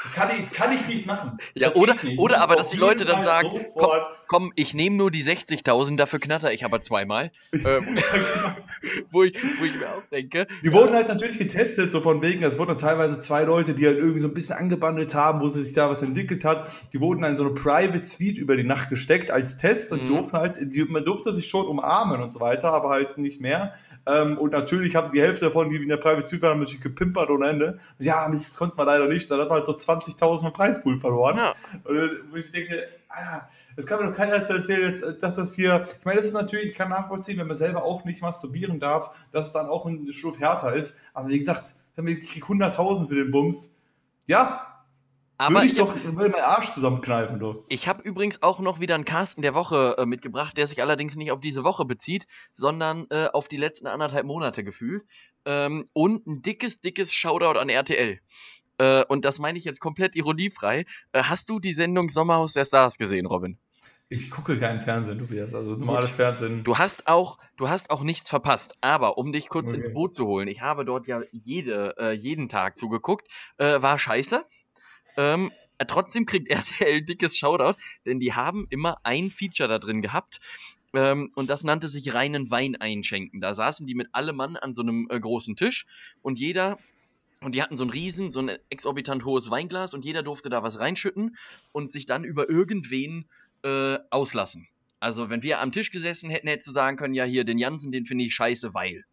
Das 0.07 0.15
kann 0.15 0.29
ich, 0.29 0.37
das 0.37 0.53
kann 0.53 0.71
ich 0.71 0.87
nicht 0.87 1.05
machen. 1.05 1.37
Ja, 1.53 1.73
oder, 1.73 1.97
oder 2.15 2.41
aber, 2.41 2.55
dass 2.55 2.69
die 2.69 2.77
Leute 2.77 3.03
dann 3.03 3.23
sagen, 3.23 3.59
komm, 3.75 3.91
komm, 4.27 4.53
ich 4.55 4.73
nehme 4.73 4.95
nur 4.95 5.11
die 5.11 5.21
60.000, 5.21 5.97
dafür 5.97 6.19
knatter 6.19 6.53
ich 6.53 6.63
aber 6.63 6.79
zweimal. 6.79 7.29
ähm, 7.51 7.99
wo, 9.11 9.23
ich, 9.23 9.33
wo 9.59 9.65
ich 9.65 9.77
mir 9.77 9.89
auch 9.89 10.03
denke. 10.09 10.47
Die 10.63 10.71
wurden 10.71 10.93
halt 10.93 11.09
natürlich 11.09 11.37
getestet, 11.37 11.91
so 11.91 11.99
von 11.99 12.21
wegen, 12.21 12.41
es 12.41 12.57
wurden 12.57 12.77
teilweise 12.77 13.19
zwei 13.19 13.43
Leute, 13.43 13.73
die 13.73 13.85
halt 13.85 13.97
irgendwie 13.97 14.21
so 14.21 14.29
ein 14.29 14.33
bisschen 14.33 14.55
angebandelt 14.55 15.13
haben, 15.13 15.41
wo 15.41 15.49
sich 15.49 15.73
da 15.73 15.89
was 15.89 16.01
entwickelt 16.01 16.45
hat, 16.45 16.71
die 16.93 17.01
wurden 17.01 17.25
in 17.25 17.35
so 17.35 17.43
eine 17.43 17.53
Private 17.53 18.05
Suite 18.05 18.37
über 18.37 18.55
die 18.55 18.63
Nacht 18.63 18.89
gesteckt 18.89 19.29
als 19.29 19.57
Test 19.57 19.91
und 19.91 20.03
mhm. 20.03 20.07
durften 20.07 20.37
halt, 20.37 20.57
die, 20.61 20.85
man 20.85 21.03
durfte 21.03 21.33
sich 21.33 21.49
schon 21.49 21.65
umarmen 21.65 22.21
und 22.21 22.31
so 22.31 22.39
weiter, 22.39 22.71
aber 22.71 22.89
halt 22.89 23.17
nicht 23.17 23.41
mehr. 23.41 23.73
Ähm, 24.07 24.37
und 24.37 24.53
natürlich 24.53 24.95
haben 24.95 25.11
die 25.11 25.21
Hälfte 25.21 25.45
davon, 25.45 25.69
die 25.69 25.75
in 25.75 25.89
der 25.89 25.97
Private 25.97 26.25
Suite 26.25 26.41
waren, 26.41 26.59
natürlich 26.59 26.81
gepimpert 26.81 27.29
ohne 27.29 27.47
Ende. 27.47 27.79
Und 27.99 28.05
ja, 28.05 28.29
das 28.31 28.55
konnte 28.55 28.77
man 28.77 28.85
leider 28.85 29.07
nicht. 29.07 29.29
Dann 29.29 29.39
hat 29.39 29.49
man 29.49 29.57
halt 29.57 29.65
so 29.65 29.73
20.000 29.73 30.51
Preispool 30.51 30.97
verloren. 30.97 31.37
Ja. 31.37 31.53
Und 31.83 32.31
wo 32.31 32.37
ich 32.37 32.51
denke, 32.51 32.87
ah, 33.09 33.41
das 33.75 33.85
kann 33.85 33.99
mir 33.99 34.07
doch 34.07 34.15
keiner 34.15 34.33
erzählen, 34.33 35.19
dass 35.19 35.35
das 35.35 35.53
hier. 35.53 35.83
Ich 35.99 36.05
meine, 36.05 36.17
das 36.17 36.25
ist 36.25 36.33
natürlich, 36.33 36.67
ich 36.67 36.75
kann 36.75 36.89
nachvollziehen, 36.89 37.37
wenn 37.37 37.47
man 37.47 37.57
selber 37.57 37.83
auch 37.83 38.05
nicht 38.05 38.21
masturbieren 38.21 38.79
darf, 38.79 39.11
dass 39.31 39.47
es 39.47 39.53
dann 39.53 39.67
auch 39.67 39.85
ein 39.85 40.11
Stuf 40.11 40.39
härter 40.39 40.73
ist. 40.73 40.99
Aber 41.13 41.29
wie 41.29 41.37
gesagt, 41.37 41.75
ich 41.95 42.29
kriege 42.31 42.45
100.000 42.45 43.07
für 43.07 43.15
den 43.15 43.31
Bums. 43.31 43.77
Ja, 44.25 44.76
aber 45.37 45.55
würde 45.55 45.65
ich, 45.65 45.71
ich 45.73 45.77
doch 45.77 45.95
hab, 45.95 46.13
meinen 46.13 46.33
Arsch 46.35 46.71
zusammenkneifen, 46.71 47.39
du. 47.39 47.63
Ich 47.69 47.87
habe 47.87 48.01
übrigens 48.01 48.41
auch 48.41 48.59
noch 48.59 48.79
wieder 48.79 48.95
einen 48.95 49.05
Casten 49.05 49.41
der 49.41 49.53
Woche 49.53 49.95
äh, 49.97 50.05
mitgebracht, 50.05 50.57
der 50.57 50.67
sich 50.67 50.81
allerdings 50.81 51.15
nicht 51.15 51.31
auf 51.31 51.39
diese 51.39 51.63
Woche 51.63 51.85
bezieht, 51.85 52.27
sondern 52.53 53.07
äh, 53.09 53.27
auf 53.31 53.47
die 53.47 53.57
letzten 53.57 53.87
anderthalb 53.87 54.25
Monate 54.25 54.63
gefühlt. 54.63 55.03
Ähm, 55.45 55.85
und 55.93 56.25
ein 56.27 56.41
dickes, 56.41 56.81
dickes 56.81 57.13
Shoutout 57.13 57.59
an 57.59 57.69
RTL. 57.69 58.19
Äh, 58.77 59.05
und 59.05 59.25
das 59.25 59.39
meine 59.39 59.57
ich 59.57 59.65
jetzt 59.65 59.79
komplett 59.79 60.15
ironiefrei. 60.15 60.85
Äh, 61.11 61.23
hast 61.23 61.49
du 61.49 61.59
die 61.59 61.73
Sendung 61.73 62.09
Sommerhaus 62.09 62.53
der 62.53 62.65
Stars 62.65 62.97
gesehen, 62.97 63.25
Robin? 63.25 63.57
Ich 64.09 64.31
gucke 64.31 64.57
keinen 64.57 64.79
Fernsehen, 64.79 65.19
Tobias, 65.19 65.53
also 65.53 65.71
normales 65.71 66.15
Fernsehen. 66.15 66.63
Du 66.63 66.77
hast 66.77 67.07
auch, 67.07 67.39
du 67.57 67.67
hast 67.67 67.89
auch 67.89 68.03
nichts 68.03 68.29
verpasst. 68.29 68.77
Aber 68.79 69.17
um 69.17 69.33
dich 69.33 69.49
kurz 69.49 69.67
okay. 69.67 69.77
ins 69.77 69.93
Boot 69.93 70.15
zu 70.15 70.25
holen, 70.25 70.47
ich 70.47 70.61
habe 70.61 70.85
dort 70.85 71.07
ja 71.07 71.19
jede, 71.31 71.95
äh, 71.97 72.11
jeden 72.13 72.47
Tag 72.47 72.77
zugeguckt, 72.77 73.27
äh, 73.57 73.81
war 73.81 73.99
scheiße. 73.99 74.45
Ähm, 75.17 75.51
trotzdem 75.87 76.25
kriegt 76.25 76.47
RTL 76.49 77.01
dickes 77.01 77.37
Shoutout, 77.37 77.77
denn 78.05 78.19
die 78.19 78.33
haben 78.33 78.67
immer 78.69 78.97
ein 79.03 79.29
Feature 79.29 79.67
da 79.67 79.79
drin 79.79 80.01
gehabt. 80.01 80.39
Ähm, 80.93 81.31
und 81.35 81.49
das 81.49 81.63
nannte 81.63 81.87
sich 81.89 82.13
reinen 82.13 82.49
Wein 82.49 82.75
einschenken. 82.75 83.41
Da 83.41 83.53
saßen 83.53 83.85
die 83.85 83.95
mit 83.95 84.07
allem 84.13 84.37
Mann 84.37 84.55
an 84.55 84.73
so 84.73 84.81
einem 84.81 85.07
äh, 85.09 85.19
großen 85.19 85.55
Tisch 85.55 85.85
und 86.21 86.39
jeder 86.39 86.77
und 87.41 87.53
die 87.53 87.61
hatten 87.61 87.77
so 87.77 87.85
ein 87.85 87.91
riesen, 87.91 88.31
so 88.31 88.39
ein 88.39 88.57
exorbitant 88.69 89.23
hohes 89.23 89.51
Weinglas 89.51 89.93
und 89.93 90.05
jeder 90.05 90.23
durfte 90.23 90.49
da 90.49 90.63
was 90.63 90.79
reinschütten 90.79 91.37
und 91.71 91.91
sich 91.91 92.07
dann 92.07 92.23
über 92.23 92.49
irgendwen 92.49 93.25
äh, 93.63 93.99
auslassen. 94.09 94.67
Also 94.99 95.29
wenn 95.29 95.43
wir 95.43 95.61
am 95.61 95.71
Tisch 95.71 95.91
gesessen 95.91 96.29
hätten, 96.29 96.47
hättest 96.47 96.67
du 96.67 96.71
sagen 96.71 96.97
können, 96.97 97.13
ja 97.13 97.25
hier, 97.25 97.43
den 97.43 97.59
Jansen, 97.59 97.91
den 97.91 98.05
finde 98.05 98.23
ich 98.23 98.33
scheiße, 98.33 98.73
weil. 98.73 99.05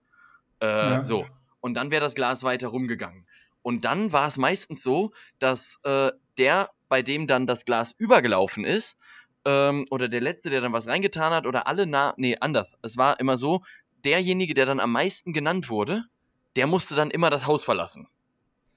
Äh, 0.61 0.67
ja. 0.67 1.05
So. 1.05 1.27
Und 1.61 1.75
dann 1.75 1.91
wäre 1.91 2.01
das 2.01 2.15
Glas 2.15 2.43
weiter 2.43 2.69
rumgegangen. 2.69 3.27
Und 3.65 3.87
dann 3.87 4.13
war 4.13 4.29
es 4.29 4.37
meistens 4.37 4.83
so, 4.83 5.13
dass 5.39 5.79
äh, 5.85 6.13
der, 6.37 6.71
bei 6.91 7.01
dem 7.01 7.27
dann 7.27 7.47
das 7.47 7.65
Glas 7.65 7.95
übergelaufen 7.97 8.63
ist, 8.63 8.99
ähm, 9.47 9.87
oder 9.91 10.09
der 10.09 10.21
Letzte, 10.21 10.51
der 10.51 10.61
dann 10.61 10.75
was 10.75 10.87
reingetan 10.87 11.33
hat, 11.33 11.47
oder 11.47 11.67
alle 11.67 11.87
nah, 11.87 12.13
nee, 12.19 12.37
anders. 12.39 12.77
Es 12.83 12.99
war 12.99 13.19
immer 13.21 13.39
so, 13.39 13.63
derjenige, 14.05 14.53
der 14.53 14.67
dann 14.67 14.81
am 14.81 14.93
meisten 14.93 15.33
genannt 15.33 15.71
wurde, 15.71 16.05
der 16.57 16.67
musste 16.67 16.95
dann 16.95 17.11
immer 17.11 17.31
das 17.31 17.47
Haus 17.47 17.65
verlassen. 17.65 18.07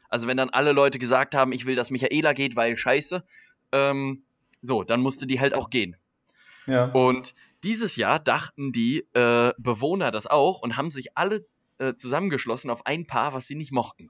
Also 0.08 0.26
wenn 0.30 0.38
dann 0.38 0.52
alle 0.52 0.71
Leute 0.71 1.00
gesagt 1.00 1.36
haben, 1.36 1.52
ich 1.52 1.65
will, 1.65 1.76
dass 1.76 1.91
Michaela 1.91 2.32
geht, 2.32 2.56
weil 2.56 2.78
scheiße, 2.78 3.26
ähm, 3.73 4.23
so, 4.62 4.84
dann 4.84 5.02
musste 5.02 5.28
die 5.28 5.41
halt 5.41 5.54
auch 5.54 5.69
gehen. 5.69 5.97
Ja. 6.65 6.86
Und 6.86 7.36
dieses 7.62 7.97
Jahr 7.97 8.19
dachten 8.19 8.71
die 8.71 9.06
äh, 9.12 9.52
Bewohner 9.58 10.12
das 10.12 10.28
auch 10.28 10.62
und 10.62 10.78
haben 10.78 10.91
sich 10.91 11.17
alle 11.17 11.45
äh, 11.78 11.93
zusammengeschlossen 11.95 12.69
auf 12.69 12.86
ein 12.86 13.06
Paar, 13.06 13.34
was 13.34 13.47
sie 13.47 13.56
nicht 13.56 13.73
mochten. 13.73 14.10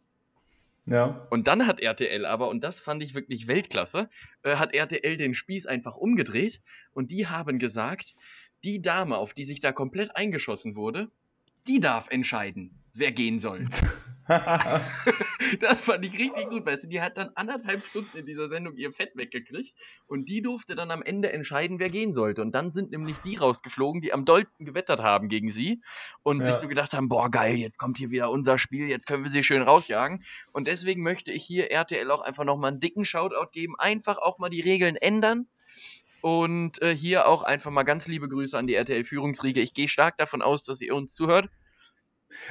Ja. 0.88 1.28
Und 1.30 1.48
dann 1.48 1.68
hat 1.68 1.82
RTL 1.82 2.26
aber, 2.26 2.48
und 2.48 2.64
das 2.64 2.80
fand 2.80 3.04
ich 3.04 3.14
wirklich 3.14 3.48
Weltklasse, 3.48 4.10
äh, 4.44 4.56
hat 4.56 4.74
RTL 4.74 5.18
den 5.18 5.34
Spieß 5.34 5.66
einfach 5.66 5.98
umgedreht 5.98 6.62
und 6.94 7.12
die 7.12 7.28
haben 7.28 7.60
gesagt, 7.60 8.16
die 8.64 8.82
Dame, 8.82 9.18
auf 9.18 9.34
die 9.34 9.44
sich 9.44 9.60
da 9.60 9.74
komplett 9.74 10.16
eingeschossen 10.16 10.76
wurde, 10.76 11.12
die 11.68 11.80
darf 11.80 12.10
entscheiden, 12.10 12.84
wer 12.94 13.12
gehen 13.12 13.40
soll. 13.40 13.68
das 15.62 15.82
fand 15.82 16.06
ich 16.06 16.18
richtig 16.18 16.50
gut, 16.50 16.66
weißt 16.66 16.84
du, 16.84 16.88
die 16.88 17.02
hat 17.02 17.18
dann 17.18 17.30
anderthalb 17.36 17.84
Stunden 17.84 18.18
in 18.18 18.26
dieser 18.26 18.50
Sendung 18.50 18.76
ihr 18.76 18.92
Fett 18.92 19.12
weggekriegt 19.16 19.74
und 20.06 20.28
die 20.28 20.42
durfte 20.42 20.76
dann 20.76 20.92
am 20.92 21.02
Ende 21.02 21.32
entscheiden, 21.32 21.80
wer 21.80 21.90
gehen 21.90 22.14
sollte. 22.14 22.42
Und 22.42 22.52
dann 22.52 22.72
sind 22.72 22.92
nämlich 22.92 23.16
die 23.24 23.38
rausgeflogen, 23.38 24.02
die 24.02 24.12
am 24.12 24.26
dollsten 24.26 24.66
gewettert 24.66 25.02
haben 25.02 25.30
gegen 25.30 25.52
sie 25.52 25.82
und 26.24 26.40
ja. 26.40 26.46
sich 26.46 26.56
so 26.56 26.68
gedacht 26.68 26.94
haben, 26.94 27.08
boah 27.08 27.32
geil, 27.32 27.56
jetzt 27.56 27.80
kommt 27.80 27.98
hier 27.98 28.10
wieder 28.10 28.30
unser 28.30 28.58
Spiel, 28.58 28.90
jetzt 28.90 29.08
können 29.08 29.24
wir 29.24 29.32
sie 29.32 29.44
schön 29.44 29.62
rausjagen. 29.62 30.24
Und 30.52 30.68
deswegen 30.68 31.04
möchte 31.04 31.32
ich 31.32 31.46
hier 31.46 31.72
RTL 31.72 32.12
auch 32.12 32.22
einfach 32.22 32.44
nochmal 32.44 32.72
einen 32.72 32.82
dicken 32.82 33.06
Shoutout 33.06 33.52
geben, 33.52 33.76
einfach 33.78 34.18
auch 34.18 34.40
mal 34.40 34.50
die 34.50 34.62
Regeln 34.62 34.98
ändern. 34.98 35.48
Und 36.22 36.82
äh, 36.82 36.96
hier 36.96 37.28
auch 37.28 37.44
einfach 37.44 37.72
mal 37.72 37.84
ganz 37.84 38.08
liebe 38.08 38.28
Grüße 38.28 38.58
an 38.58 38.68
die 38.68 38.76
RTL-Führungsriege. 38.76 39.62
Ich 39.62 39.74
gehe 39.74 39.88
stark 39.88 40.18
davon 40.18 40.42
aus, 40.42 40.66
dass 40.66 40.82
ihr 40.82 40.96
uns 40.96 41.14
zuhört. 41.14 41.50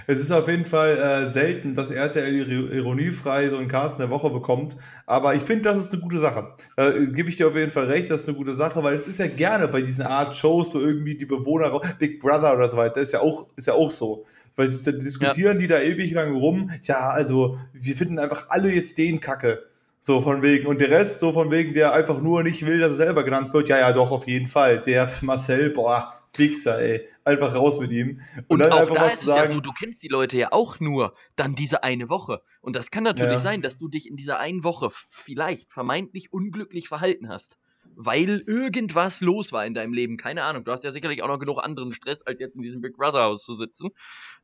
Es 0.07 0.20
ist 0.20 0.31
auf 0.31 0.48
jeden 0.48 0.66
Fall 0.66 0.96
äh, 0.96 1.29
selten, 1.29 1.74
dass 1.74 1.90
RTL 1.90 2.72
ironiefrei 2.72 3.48
so 3.48 3.59
einen 3.59 3.68
Cast 3.68 3.98
in 3.98 4.02
der 4.02 4.11
Woche 4.11 4.31
bekommt. 4.31 4.76
Aber 5.05 5.35
ich 5.35 5.42
finde, 5.42 5.62
das 5.62 5.79
ist 5.79 5.92
eine 5.92 6.02
gute 6.02 6.18
Sache. 6.18 6.52
Da 6.76 6.92
äh, 6.92 7.07
gebe 7.09 7.29
ich 7.29 7.37
dir 7.37 7.48
auf 7.48 7.57
jeden 7.57 7.70
Fall 7.70 7.85
recht, 7.85 8.11
das 8.11 8.22
ist 8.22 8.29
eine 8.29 8.38
gute 8.38 8.55
Sache, 8.55 8.83
weil 8.83 8.94
es 8.94 9.07
ist 9.07 9.18
ja 9.18 9.26
gerne 9.26 9.68
bei 9.68 9.83
diesen 9.83 10.07
Art 10.07 10.35
Shows 10.35 10.72
so 10.72 10.81
irgendwie 10.81 11.16
die 11.16 11.26
Bewohner, 11.26 11.79
Big 11.98 12.20
Brother 12.20 12.55
oder 12.55 12.68
so 12.68 12.76
weiter, 12.76 13.00
ist 13.00 13.12
ja 13.12 13.20
auch, 13.20 13.48
ist 13.57 13.66
ja 13.66 13.74
auch 13.74 13.90
so. 13.90 14.24
Weil 14.55 14.68
sie 14.68 14.98
diskutieren 14.98 15.57
ja. 15.57 15.61
die 15.61 15.66
da 15.66 15.81
ewig 15.83 16.12
lang 16.12 16.35
rum. 16.35 16.70
Ja, 16.83 17.11
also 17.11 17.59
wir 17.74 17.94
finden 17.94 18.18
einfach 18.18 18.46
alle 18.48 18.72
jetzt 18.72 18.96
den 18.96 19.20
Kacke. 19.20 19.64
So 20.07 20.21
von 20.21 20.40
wegen. 20.40 20.69
Und 20.69 20.81
der 20.81 20.88
Rest, 20.88 21.19
so 21.19 21.33
von 21.33 21.51
wegen, 21.51 21.75
der 21.75 21.92
einfach 21.92 22.23
nur 22.23 22.45
nicht 22.45 22.64
will, 22.64 22.79
dass 22.79 22.92
er 22.92 22.97
selber 22.97 23.25
genannt 23.25 23.53
wird. 23.53 23.69
Ja, 23.69 23.79
ja, 23.81 23.92
doch, 23.92 24.12
auf 24.12 24.29
jeden 24.29 24.47
Fall. 24.47 24.79
Der 24.79 25.11
Marcel, 25.23 25.71
boah, 25.71 26.14
Wichser, 26.37 26.81
ey. 26.81 27.09
Einfach 27.25 27.53
raus 27.53 27.81
mit 27.81 27.90
ihm. 27.90 28.21
Und, 28.37 28.45
und 28.51 28.59
dann 28.61 28.71
auch 28.71 28.83
einfach 28.83 28.95
da 28.95 29.01
mal 29.01 29.11
ist 29.11 29.23
zu 29.23 29.27
sagen, 29.27 29.40
es 29.40 29.49
ja 29.49 29.55
so, 29.57 29.61
du 29.61 29.73
kennst 29.73 30.05
die 30.05 30.09
Leute 30.09 30.37
ja 30.37 30.53
auch 30.53 30.79
nur 30.79 31.14
dann 31.35 31.57
diese 31.57 31.83
eine 31.83 32.09
Woche. 32.09 32.40
Und 32.61 32.77
das 32.77 32.92
kann 32.92 33.03
natürlich 33.03 33.33
ja. 33.33 33.38
sein, 33.40 33.62
dass 33.62 33.79
du 33.79 33.88
dich 33.88 34.09
in 34.09 34.14
dieser 34.14 34.38
einen 34.38 34.62
Woche 34.62 34.90
vielleicht 34.92 35.73
vermeintlich 35.73 36.33
unglücklich 36.33 36.87
verhalten 36.87 37.29
hast. 37.29 37.59
Weil 37.97 38.45
irgendwas 38.47 39.21
los 39.23 39.51
war 39.51 39.66
in 39.66 39.75
deinem 39.75 39.92
Leben. 39.92 40.19
Keine 40.19 40.45
Ahnung. 40.45 40.62
Du 40.62 40.71
hast 40.71 40.85
ja 40.85 40.92
sicherlich 40.92 41.25
auch 41.25 41.29
noch 41.29 41.40
genug 41.40 41.64
anderen 41.64 41.90
Stress, 41.90 42.23
als 42.23 42.38
jetzt 42.38 42.55
in 42.55 42.62
diesem 42.62 42.81
Big 42.81 42.97
Brother 42.97 43.25
Haus 43.25 43.45
zu 43.45 43.55
sitzen. 43.55 43.90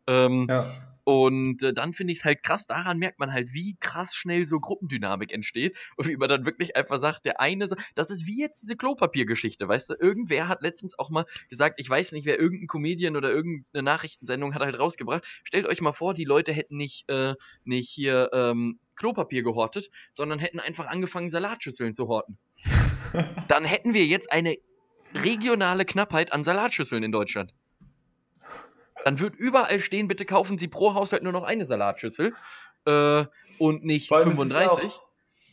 Ähm, 0.09 0.48
ja. 0.51 0.72
Und 1.04 1.62
äh, 1.62 1.72
dann 1.72 1.92
finde 1.92 2.12
ich 2.12 2.20
es 2.20 2.24
halt 2.24 2.42
krass, 2.42 2.66
daran 2.66 2.98
merkt 2.98 3.18
man 3.18 3.32
halt, 3.32 3.52
wie 3.52 3.76
krass 3.80 4.14
schnell 4.14 4.44
so 4.44 4.60
Gruppendynamik 4.60 5.32
entsteht 5.32 5.76
und 5.96 6.06
wie 6.08 6.16
man 6.16 6.28
dann 6.28 6.46
wirklich 6.46 6.76
einfach 6.76 6.98
sagt, 6.98 7.24
der 7.24 7.40
eine, 7.40 7.68
das 7.94 8.10
ist 8.10 8.26
wie 8.26 8.40
jetzt 8.40 8.62
diese 8.62 8.76
Klopapiergeschichte, 8.76 9.66
weißt 9.66 9.90
du, 9.90 9.94
irgendwer 9.94 10.48
hat 10.48 10.62
letztens 10.62 10.98
auch 10.98 11.10
mal 11.10 11.26
gesagt, 11.48 11.80
ich 11.80 11.90
weiß 11.90 12.12
nicht, 12.12 12.24
wer 12.24 12.38
irgendein 12.38 12.68
Comedian 12.68 13.16
oder 13.16 13.30
irgendeine 13.30 13.82
Nachrichtensendung 13.82 14.54
hat 14.54 14.62
halt 14.62 14.78
rausgebracht, 14.78 15.24
stellt 15.44 15.66
euch 15.66 15.80
mal 15.80 15.92
vor, 15.92 16.14
die 16.14 16.24
Leute 16.24 16.52
hätten 16.52 16.76
nicht, 16.76 17.10
äh, 17.10 17.34
nicht 17.64 17.90
hier 17.90 18.30
ähm, 18.32 18.78
Klopapier 18.94 19.42
gehortet, 19.42 19.90
sondern 20.12 20.38
hätten 20.38 20.60
einfach 20.60 20.86
angefangen, 20.86 21.30
Salatschüsseln 21.30 21.94
zu 21.94 22.08
horten. 22.08 22.38
dann 23.48 23.64
hätten 23.64 23.94
wir 23.94 24.06
jetzt 24.06 24.30
eine 24.30 24.56
regionale 25.14 25.84
Knappheit 25.84 26.32
an 26.32 26.44
Salatschüsseln 26.44 27.02
in 27.02 27.12
Deutschland. 27.12 27.52
Dann 29.04 29.18
wird 29.18 29.36
überall 29.36 29.80
stehen, 29.80 30.08
bitte 30.08 30.24
kaufen 30.24 30.58
Sie 30.58 30.68
pro 30.68 30.94
Haushalt 30.94 31.22
nur 31.22 31.32
noch 31.32 31.44
eine 31.44 31.64
Salatschüssel 31.64 32.34
äh, 32.84 33.24
und 33.58 33.84
nicht 33.84 34.08
35. 34.08 34.68
Auch, 34.68 35.02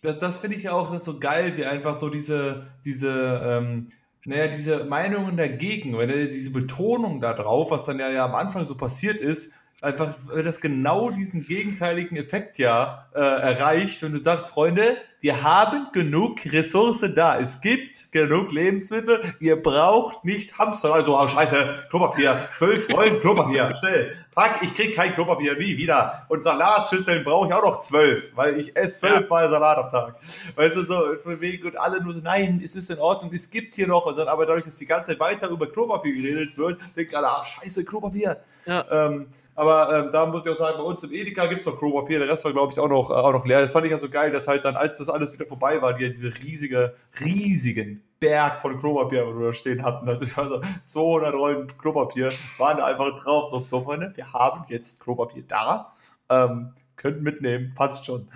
das, 0.02 0.18
das 0.18 0.38
finde 0.38 0.58
ich 0.58 0.64
ja 0.64 0.74
auch 0.74 0.96
so 1.00 1.20
geil, 1.20 1.58
wie 1.58 1.66
einfach 1.66 1.94
so 1.94 2.10
diese, 2.10 2.68
diese, 2.86 3.42
ähm, 3.44 3.92
naja, 4.26 4.48
diese 4.48 4.86
Meinungen 4.86 5.38
dagegen, 5.38 5.98
wenn 5.98 6.10
diese 6.10 6.52
Betonung 6.52 7.22
da 7.22 7.34
drauf, 7.34 7.72
was 7.72 7.86
dann 7.86 8.00
ja, 8.00 8.10
ja 8.10 8.26
am 8.26 8.36
Anfang 8.36 8.66
so 8.66 8.78
passiert 8.78 9.20
ist, 9.22 9.54
einfach, 9.82 10.14
das 10.36 10.62
genau 10.62 11.10
diesen 11.10 11.46
gegenteiligen 11.46 12.18
Effekt 12.18 12.58
ja 12.58 13.08
äh, 13.14 13.20
erreicht, 13.20 14.02
wenn 14.02 14.14
du 14.14 14.20
sagst, 14.20 14.48
Freunde, 14.48 14.98
wir 15.22 15.44
haben 15.44 15.88
genug 15.92 16.40
Ressourcen 16.46 17.14
da. 17.14 17.38
Es 17.40 17.60
gibt 17.60 18.12
genug 18.12 18.52
Lebensmittel. 18.54 19.34
Ihr 19.40 19.62
braucht 19.62 20.24
nicht 20.24 20.58
Hamster. 20.58 20.94
Also, 20.94 21.20
oh, 21.20 21.28
scheiße, 21.28 21.88
Klopapier. 21.90 22.48
Zwölf 22.54 22.90
Rollen 22.90 23.20
Klopapier. 23.20 23.74
Schnell. 23.76 24.16
Fuck, 24.34 24.62
ich 24.62 24.74
krieg 24.74 24.96
kein 24.96 25.14
Klopapier. 25.16 25.58
Nie 25.58 25.76
wieder. 25.76 26.26
Und 26.30 26.42
Salatschüsseln 26.42 27.26
brauche 27.26 27.48
ich 27.48 27.54
auch 27.54 27.64
noch 27.64 27.80
zwölf, 27.80 28.32
weil 28.38 28.58
ich 28.58 28.74
esse 28.78 29.00
zwölf 29.00 29.30
Mal 29.30 29.50
Salat 29.50 29.78
am 29.78 29.90
Tag. 29.90 30.16
Weißt 30.56 30.78
du, 30.78 30.84
so, 30.84 31.16
von 31.18 31.42
wegen, 31.42 31.68
und 31.68 31.78
alle 31.78 32.02
nur 32.02 32.14
so, 32.14 32.20
nein, 32.20 32.62
es 32.64 32.76
ist 32.76 32.90
in 32.90 33.00
Ordnung, 33.00 33.32
es 33.34 33.50
gibt 33.50 33.76
hier 33.76 33.88
noch. 33.88 34.06
Und 34.06 34.18
dann, 34.18 34.30
aber 34.30 34.46
dadurch, 34.46 34.64
dass 34.64 34.78
die 34.78 34.86
ganze 34.86 35.12
Zeit 35.12 35.20
weiter 35.20 35.50
über 35.50 35.68
Klopapier 35.68 36.14
geredet 36.14 36.58
wird, 36.58 36.80
denken 36.96 37.16
alle, 37.16 37.28
ah, 37.28 37.44
scheiße, 37.44 37.84
Klopapier. 37.84 38.38
Ja. 38.66 38.86
Ähm, 38.90 39.28
aber 39.56 40.06
ähm, 40.06 40.10
da 40.12 40.26
muss 40.26 40.46
ich 40.46 40.52
auch 40.52 40.56
sagen, 40.56 40.78
bei 40.78 40.84
uns 40.84 41.04
im 41.04 41.12
Edeka 41.12 41.48
gibt 41.48 41.62
es 41.62 41.68
noch 41.68 41.78
Klopapier. 41.78 42.20
Der 42.20 42.30
Rest 42.30 42.46
war, 42.46 42.54
glaube 42.54 42.72
ich, 42.72 42.80
auch 42.80 42.88
noch, 42.88 43.10
äh, 43.10 43.14
auch 43.14 43.34
noch 43.34 43.46
leer. 43.46 43.60
Das 43.60 43.74
fand 43.74 43.86
ich 43.86 43.92
ja 43.92 43.98
so 43.98 44.10
geil, 44.10 44.32
dass 44.32 44.48
halt 44.48 44.64
dann, 44.64 44.78
als 44.78 44.98
das 45.00 45.09
alles 45.10 45.34
wieder 45.34 45.46
vorbei 45.46 45.82
war, 45.82 45.94
die 45.94 46.12
diese 46.12 46.34
riesige, 46.36 46.96
riesigen 47.20 48.04
Berg 48.20 48.60
von 48.60 48.78
Klopapier 48.78 49.26
wo 49.28 49.40
wir 49.40 49.48
da 49.48 49.54
stehen 49.54 49.84
hatten. 49.84 50.08
Also 50.08 50.26
ich 50.26 50.36
war 50.36 50.50
so 50.50 50.62
200 50.86 51.34
Rollen 51.34 51.78
Klopapier 51.78 52.32
waren 52.58 52.78
da 52.78 52.86
einfach 52.86 53.16
drauf. 53.16 53.50
So, 53.50 53.66
so 53.68 53.82
Freunde, 53.82 54.12
wir 54.16 54.34
haben 54.34 54.66
jetzt 54.68 55.00
Klopapier 55.00 55.44
da. 55.48 55.94
Ähm, 56.30 56.74
könnt 57.00 57.24
mitnehmen, 57.24 57.74
passt 57.76 58.06
schon. 58.06 58.28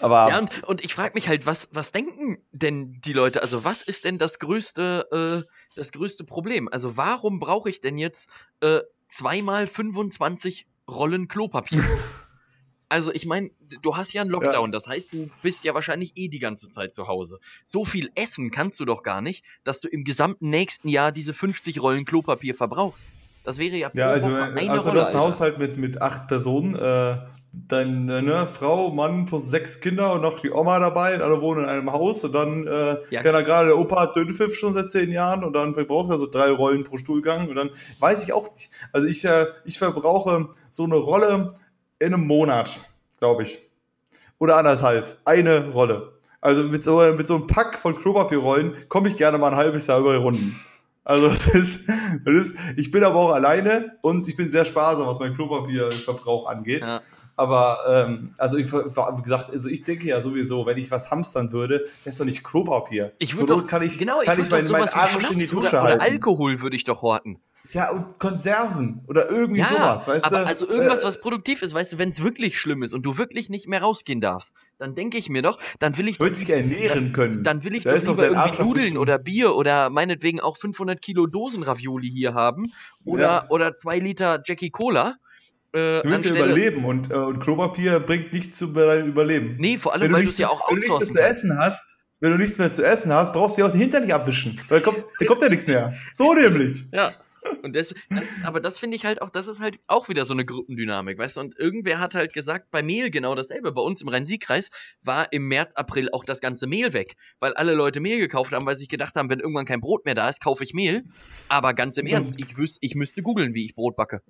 Aber 0.00 0.28
ja, 0.28 0.38
und, 0.38 0.64
und 0.64 0.84
ich 0.84 0.92
frage 0.94 1.14
mich 1.14 1.28
halt, 1.28 1.46
was, 1.46 1.68
was 1.72 1.92
denken 1.92 2.38
denn 2.50 3.00
die 3.00 3.12
Leute? 3.12 3.40
Also, 3.40 3.64
was 3.64 3.82
ist 3.82 4.04
denn 4.04 4.18
das 4.18 4.38
größte, 4.38 5.46
äh, 5.46 5.76
das 5.76 5.92
größte 5.92 6.24
Problem? 6.24 6.68
Also, 6.70 6.96
warum 6.96 7.38
brauche 7.38 7.70
ich 7.70 7.80
denn 7.80 7.98
jetzt 7.98 8.28
äh, 8.60 8.80
zweimal 9.08 9.66
25 9.66 10.66
Rollen 10.90 11.28
Klopapier? 11.28 11.82
Also 12.90 13.12
ich 13.12 13.24
meine, 13.24 13.50
du 13.82 13.96
hast 13.96 14.12
ja 14.12 14.20
einen 14.20 14.30
Lockdown, 14.30 14.70
ja. 14.70 14.72
das 14.72 14.88
heißt, 14.88 15.12
du 15.12 15.30
bist 15.42 15.62
ja 15.62 15.74
wahrscheinlich 15.74 16.12
eh 16.16 16.26
die 16.26 16.40
ganze 16.40 16.70
Zeit 16.70 16.92
zu 16.92 17.06
Hause. 17.06 17.38
So 17.64 17.84
viel 17.84 18.10
essen 18.16 18.50
kannst 18.50 18.80
du 18.80 18.84
doch 18.84 19.04
gar 19.04 19.20
nicht, 19.20 19.44
dass 19.62 19.80
du 19.80 19.86
im 19.86 20.02
gesamten 20.02 20.50
nächsten 20.50 20.88
Jahr 20.88 21.12
diese 21.12 21.32
50 21.32 21.80
Rollen 21.80 22.04
Klopapier 22.04 22.56
verbrauchst. 22.56 23.06
Das 23.44 23.58
wäre 23.58 23.76
ja 23.76 23.90
Ja, 23.94 24.08
also, 24.08 24.26
also 24.28 24.54
Rolle, 24.56 24.92
du 24.92 25.00
hast 25.00 25.10
einen 25.10 25.20
Haushalt 25.20 25.58
mit, 25.58 25.76
mit 25.78 26.02
acht 26.02 26.26
Personen, 26.26 26.74
äh, 26.74 27.18
deine 27.52 28.22
ne, 28.22 28.46
Frau, 28.48 28.90
Mann 28.90 29.24
plus 29.24 29.48
sechs 29.48 29.80
Kinder 29.80 30.14
und 30.14 30.22
noch 30.22 30.40
die 30.40 30.50
Oma 30.50 30.80
dabei, 30.80 31.20
alle 31.20 31.40
wohnen 31.40 31.62
in 31.62 31.68
einem 31.68 31.92
Haus 31.92 32.24
und 32.24 32.32
dann, 32.32 32.66
äh, 32.66 32.96
ja. 33.10 33.22
kann 33.22 33.36
er 33.36 33.44
gerade, 33.44 33.68
der 33.68 33.78
Opa 33.78 34.02
hat 34.02 34.16
Dünnpfiff 34.16 34.56
schon 34.56 34.74
seit 34.74 34.90
zehn 34.90 35.12
Jahren 35.12 35.44
und 35.44 35.52
dann 35.52 35.74
verbraucht 35.74 36.10
er 36.10 36.18
so 36.18 36.26
drei 36.26 36.50
Rollen 36.50 36.82
pro 36.82 36.96
Stuhlgang 36.96 37.48
und 37.48 37.54
dann 37.54 37.70
weiß 38.00 38.24
ich 38.24 38.32
auch 38.32 38.52
nicht. 38.54 38.70
Also 38.92 39.06
ich, 39.06 39.24
äh, 39.24 39.46
ich 39.64 39.78
verbrauche 39.78 40.48
so 40.72 40.82
eine 40.82 40.96
Rolle 40.96 41.54
in 42.00 42.14
einem 42.14 42.26
Monat, 42.26 42.80
glaube 43.18 43.44
ich. 43.44 43.60
Oder 44.38 44.56
anderthalb. 44.56 45.18
Eine 45.24 45.68
Rolle. 45.68 46.14
Also 46.40 46.64
mit 46.64 46.82
so, 46.82 46.98
mit 47.12 47.26
so 47.26 47.36
einem 47.36 47.46
Pack 47.46 47.78
von 47.78 47.96
Klopapierrollen 47.96 48.88
komme 48.88 49.08
ich 49.08 49.16
gerne 49.16 49.38
mal 49.38 49.50
ein 49.50 49.56
halbes 49.56 49.86
Jahr 49.86 50.00
über 50.00 50.12
die 50.12 50.18
Runden. 50.18 50.58
Also 51.04 51.28
das 51.28 51.46
ist, 51.48 51.88
das 52.24 52.34
ist, 52.34 52.58
ich 52.76 52.90
bin 52.90 53.04
aber 53.04 53.18
auch 53.18 53.32
alleine 53.32 53.98
und 54.00 54.26
ich 54.26 54.36
bin 54.36 54.48
sehr 54.48 54.64
sparsam, 54.64 55.06
was 55.06 55.18
meinen 55.18 55.34
Klopapierverbrauch 55.34 56.48
angeht. 56.48 56.82
Ja. 56.82 57.02
Aber 57.36 58.06
ähm, 58.08 58.34
also 58.36 58.58
ich, 58.58 58.70
wie 58.70 59.22
gesagt, 59.22 59.50
also 59.50 59.68
ich 59.68 59.82
denke 59.82 60.06
ja 60.06 60.20
sowieso, 60.20 60.66
wenn 60.66 60.76
ich 60.76 60.90
was 60.90 61.10
hamstern 61.10 61.52
würde, 61.52 61.86
das 62.04 62.14
ist 62.14 62.20
doch 62.20 62.26
nicht 62.26 62.44
Klopapier. 62.44 63.12
Ich 63.18 63.38
würde 63.38 63.54
so, 63.54 63.62
kann 63.64 63.82
ich, 63.82 63.98
genau, 63.98 64.20
kann 64.20 64.38
ich, 64.38 64.46
ich 64.46 64.50
meinen 64.50 64.70
mein 64.70 64.88
Arsch 64.90 65.30
in 65.30 65.38
die 65.38 65.46
Dusche 65.46 65.68
oder, 65.68 65.82
halten. 65.82 66.00
Oder 66.00 66.10
Alkohol 66.10 66.60
würde 66.60 66.76
ich 66.76 66.84
doch 66.84 67.00
horten. 67.00 67.38
Ja, 67.72 67.90
und 67.90 68.18
Konserven 68.18 69.02
oder 69.06 69.30
irgendwie 69.30 69.60
ja, 69.60 69.66
sowas, 69.66 70.08
weißt 70.08 70.26
aber 70.26 70.40
du? 70.40 70.46
Also 70.46 70.68
irgendwas, 70.68 71.02
äh, 71.02 71.04
was 71.04 71.20
produktiv 71.20 71.62
ist, 71.62 71.74
weißt 71.74 71.92
du, 71.92 71.98
wenn 71.98 72.08
es 72.08 72.22
wirklich 72.22 72.58
schlimm 72.58 72.82
ist 72.82 72.92
und 72.92 73.02
du 73.02 73.18
wirklich 73.18 73.48
nicht 73.48 73.68
mehr 73.68 73.80
rausgehen 73.80 74.20
darfst, 74.20 74.54
dann 74.78 74.94
denke 74.94 75.18
ich 75.18 75.28
mir 75.28 75.42
doch, 75.42 75.58
dann 75.78 75.96
will 75.96 76.08
ich. 76.08 76.18
Wird 76.18 76.36
sich 76.36 76.50
ernähren 76.50 77.12
können. 77.12 77.44
Dann 77.44 77.64
will 77.64 77.74
ich 77.74 77.84
da 77.84 77.96
doch 77.96 78.08
lieber 78.08 78.26
irgendwie 78.26 78.62
Nudeln 78.62 78.98
oder 78.98 79.18
Bier 79.18 79.54
oder 79.54 79.90
meinetwegen 79.90 80.40
auch 80.40 80.56
500 80.56 81.00
Kilo 81.00 81.26
Dosen 81.26 81.62
Ravioli 81.62 82.10
hier 82.10 82.34
haben 82.34 82.64
oder, 83.04 83.22
ja. 83.22 83.46
oder 83.50 83.76
zwei 83.76 83.98
Liter 83.98 84.42
Jackie 84.44 84.70
Cola. 84.70 85.16
Äh, 85.72 86.02
du 86.02 86.10
willst 86.10 86.26
ja 86.26 86.34
überleben 86.34 86.84
und, 86.84 87.10
äh, 87.10 87.14
und 87.14 87.38
Klopapier 87.38 88.00
bringt 88.00 88.32
nichts 88.32 88.56
zu 88.56 88.66
deinem 88.66 89.08
Überleben. 89.08 89.56
Nee, 89.58 89.78
vor 89.78 89.92
allem, 89.92 90.12
weil 90.12 90.24
du 90.24 90.30
es 90.30 90.38
ja 90.38 90.48
auch 90.48 90.68
Wenn 90.68 90.80
du 90.80 90.88
nichts 90.88 90.98
mehr 90.98 91.08
zu 91.08 91.22
essen 91.22 91.58
hast, 91.58 91.98
wenn 92.18 92.32
du 92.32 92.38
nichts 92.38 92.58
mehr 92.58 92.70
zu 92.70 92.84
essen 92.84 93.12
hast, 93.12 93.32
brauchst 93.32 93.56
du 93.56 93.62
ja 93.62 93.68
auch 93.68 93.72
den 93.72 93.80
Hintern 93.80 94.02
nicht 94.02 94.12
abwischen. 94.12 94.60
Da 94.68 94.80
kommt, 94.80 95.04
da 95.18 95.26
kommt 95.26 95.42
ja 95.42 95.48
nichts 95.48 95.66
mehr. 95.66 95.94
So 96.12 96.34
nämlich. 96.34 96.84
Ja. 96.92 97.10
Und 97.62 97.74
das, 97.76 97.94
das 98.10 98.24
aber 98.44 98.60
das 98.60 98.78
finde 98.78 98.96
ich 98.96 99.04
halt 99.04 99.22
auch, 99.22 99.30
das 99.30 99.46
ist 99.46 99.60
halt 99.60 99.78
auch 99.86 100.08
wieder 100.08 100.24
so 100.24 100.34
eine 100.34 100.44
Gruppendynamik, 100.44 101.18
weißt 101.18 101.36
du? 101.36 101.40
Und 101.40 101.58
irgendwer 101.58 101.98
hat 101.98 102.14
halt 102.14 102.32
gesagt, 102.32 102.70
bei 102.70 102.82
Mehl 102.82 103.10
genau 103.10 103.34
dasselbe. 103.34 103.72
Bei 103.72 103.80
uns 103.82 104.02
im 104.02 104.08
Rhein-Sieg-Kreis 104.08 104.68
war 105.02 105.32
im 105.32 105.48
März, 105.48 105.74
April 105.74 106.10
auch 106.12 106.24
das 106.24 106.40
ganze 106.40 106.66
Mehl 106.66 106.92
weg, 106.92 107.16
weil 107.38 107.54
alle 107.54 107.74
Leute 107.74 108.00
Mehl 108.00 108.18
gekauft 108.18 108.52
haben, 108.52 108.66
weil 108.66 108.74
sie 108.74 108.80
sich 108.80 108.88
gedacht 108.88 109.16
haben, 109.16 109.30
wenn 109.30 109.40
irgendwann 109.40 109.66
kein 109.66 109.80
Brot 109.80 110.04
mehr 110.04 110.14
da 110.14 110.28
ist, 110.28 110.42
kaufe 110.42 110.64
ich 110.64 110.74
Mehl. 110.74 111.04
Aber 111.48 111.74
ganz 111.74 111.96
im 111.96 112.06
Ernst, 112.06 112.34
ich, 112.38 112.56
wüs 112.56 112.78
ich 112.80 112.94
müsste 112.94 113.22
googeln, 113.22 113.54
wie 113.54 113.64
ich 113.64 113.74
Brot 113.74 113.96
backe. 113.96 114.22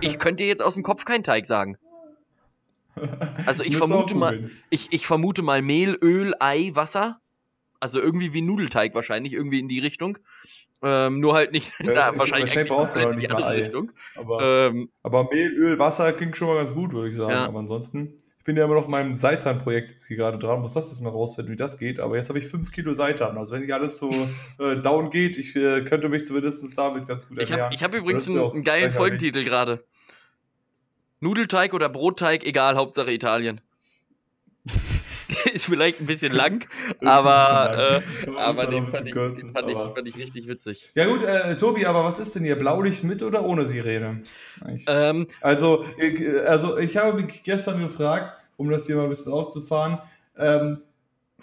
Ich 0.00 0.18
könnte 0.18 0.44
jetzt 0.44 0.62
aus 0.62 0.74
dem 0.74 0.82
Kopf 0.82 1.04
keinen 1.04 1.24
Teig 1.24 1.46
sagen. 1.46 1.76
Also 3.46 3.64
ich 3.64 3.76
vermute 3.76 4.14
mal, 4.14 4.50
ich, 4.70 4.92
ich 4.92 5.06
vermute 5.06 5.42
mal 5.42 5.62
Mehl, 5.62 5.96
Öl, 6.02 6.34
Ei, 6.38 6.70
Wasser. 6.74 7.20
Also 7.80 7.98
irgendwie 7.98 8.32
wie 8.32 8.42
Nudelteig 8.42 8.94
wahrscheinlich, 8.94 9.32
irgendwie 9.32 9.58
in 9.58 9.68
die 9.68 9.80
Richtung. 9.80 10.18
Ähm, 10.84 11.20
nur 11.20 11.34
halt 11.34 11.52
nicht 11.52 11.72
ja, 11.78 11.86
da 11.94 12.18
wahrscheinlich, 12.18 12.48
wahrscheinlich 12.48 12.72
brauchst 12.72 12.96
du 12.96 13.08
auch 13.08 13.14
nicht 13.14 13.30
mal 13.30 13.44
Ei. 13.44 13.60
Richtung. 13.60 13.92
Aber, 14.16 14.70
ähm, 14.72 14.90
aber, 15.02 15.28
Mehl, 15.30 15.52
Öl, 15.52 15.78
Wasser 15.78 16.12
klingt 16.12 16.36
schon 16.36 16.48
mal 16.48 16.56
ganz 16.56 16.74
gut, 16.74 16.92
würde 16.92 17.08
ich 17.08 17.14
sagen. 17.14 17.30
Ja. 17.30 17.46
Aber 17.46 17.60
ansonsten, 17.60 18.16
ich 18.38 18.44
bin 18.44 18.56
ja 18.56 18.64
immer 18.64 18.74
noch 18.74 18.86
in 18.86 18.90
meinem 18.90 19.14
Seitan-Projekt 19.14 19.92
jetzt 19.92 20.06
hier 20.06 20.16
gerade 20.16 20.38
dran, 20.38 20.60
muss 20.60 20.74
das 20.74 20.88
jetzt 20.88 21.00
mal 21.00 21.10
rausfinden, 21.10 21.52
wie 21.52 21.56
das 21.56 21.78
geht. 21.78 22.00
Aber 22.00 22.16
jetzt 22.16 22.28
habe 22.28 22.40
ich 22.40 22.46
5 22.48 22.72
Kilo 22.72 22.92
Seitan. 22.92 23.38
Also 23.38 23.52
wenn 23.52 23.60
nicht 23.60 23.72
alles 23.72 23.98
so 23.98 24.10
äh, 24.58 24.76
down 24.78 25.10
geht, 25.10 25.38
ich 25.38 25.54
äh, 25.54 25.82
könnte 25.82 26.08
mich 26.08 26.24
zumindest 26.24 26.76
damit 26.76 27.06
ganz 27.06 27.28
gut 27.28 27.38
ernähren. 27.38 27.72
Ich 27.72 27.82
habe 27.84 27.96
hab 27.96 28.02
übrigens 28.02 28.28
einen, 28.28 28.50
einen 28.50 28.64
geilen 28.64 28.90
Folgentitel 28.90 29.44
gerade. 29.44 29.84
Nudelteig 31.20 31.72
oder 31.72 31.88
Brotteig, 31.88 32.44
egal, 32.44 32.74
Hauptsache 32.74 33.12
Italien. 33.12 33.60
ist 35.52 35.66
vielleicht 35.66 36.00
ein 36.00 36.06
bisschen 36.06 36.32
lang, 36.32 36.66
aber, 37.00 38.02
äh, 38.24 38.30
aber 38.36 38.66
den, 38.66 38.86
fand 38.86 39.06
ich, 39.06 39.14
kurz, 39.14 39.40
den 39.40 39.52
fand, 39.52 39.70
ich, 39.70 39.76
fand, 39.76 40.08
ich, 40.08 40.16
richtig 40.16 40.46
witzig. 40.46 40.90
Ja 40.94 41.06
gut, 41.06 41.22
äh, 41.22 41.56
Tobi, 41.56 41.86
aber 41.86 42.04
was 42.04 42.18
ist 42.18 42.34
denn 42.34 42.44
hier? 42.44 42.56
Blaulicht 42.56 43.04
mit 43.04 43.22
oder 43.22 43.44
ohne 43.44 43.64
Sirene? 43.64 44.22
Ähm, 44.86 45.26
also, 45.40 45.84
ich, 45.98 46.24
also 46.46 46.78
ich 46.78 46.96
habe 46.96 47.22
mich 47.22 47.42
gestern 47.42 47.80
gefragt, 47.80 48.38
um 48.56 48.70
das 48.70 48.86
hier 48.86 48.96
mal 48.96 49.04
ein 49.04 49.08
bisschen 49.08 49.32
aufzufahren, 49.32 49.98
ähm, 50.38 50.78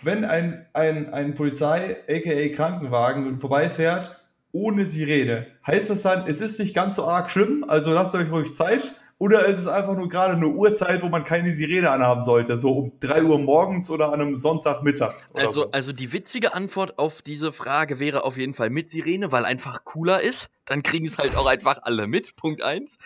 wenn 0.01 0.23
ein, 0.23 0.65
ein, 0.73 1.13
ein 1.13 1.33
Polizei, 1.33 1.97
aka 2.07 2.55
Krankenwagen, 2.55 3.39
vorbeifährt 3.39 4.23
ohne 4.51 4.85
Sirene, 4.85 5.47
heißt 5.67 5.89
das 5.89 6.01
dann, 6.01 6.27
es 6.27 6.41
ist 6.41 6.59
nicht 6.59 6.73
ganz 6.73 6.95
so 6.95 7.05
arg 7.05 7.29
schlimm, 7.29 7.65
also 7.67 7.91
lasst 7.91 8.15
euch 8.15 8.31
ruhig 8.31 8.53
Zeit 8.53 8.93
oder 9.19 9.45
ist 9.45 9.59
es 9.59 9.67
einfach 9.67 9.95
nur 9.97 10.07
gerade 10.07 10.33
eine 10.33 10.47
Uhrzeit, 10.47 11.03
wo 11.03 11.09
man 11.09 11.25
keine 11.25 11.51
Sirene 11.51 11.91
anhaben 11.91 12.23
sollte? 12.23 12.55
So 12.55 12.71
um 12.71 12.91
3 13.01 13.23
Uhr 13.23 13.37
morgens 13.37 13.91
oder 13.91 14.13
an 14.13 14.21
einem 14.21 14.35
Sonntagmittag? 14.35 15.13
Also, 15.33 15.63
so? 15.63 15.71
also 15.71 15.91
die 15.91 16.13
witzige 16.13 16.53
Antwort 16.53 16.97
auf 16.97 17.21
diese 17.21 17.51
Frage 17.51 17.99
wäre 17.99 18.23
auf 18.23 18.37
jeden 18.37 18.53
Fall 18.53 18.69
mit 18.69 18.89
Sirene, 18.89 19.33
weil 19.33 19.43
einfach 19.43 19.83
cooler 19.83 20.21
ist. 20.21 20.49
Dann 20.63 20.83
kriegen 20.83 21.05
es 21.05 21.17
halt 21.17 21.35
auch 21.35 21.47
einfach 21.47 21.79
alle 21.83 22.07
mit. 22.07 22.37
Punkt 22.37 22.61
1. 22.61 22.97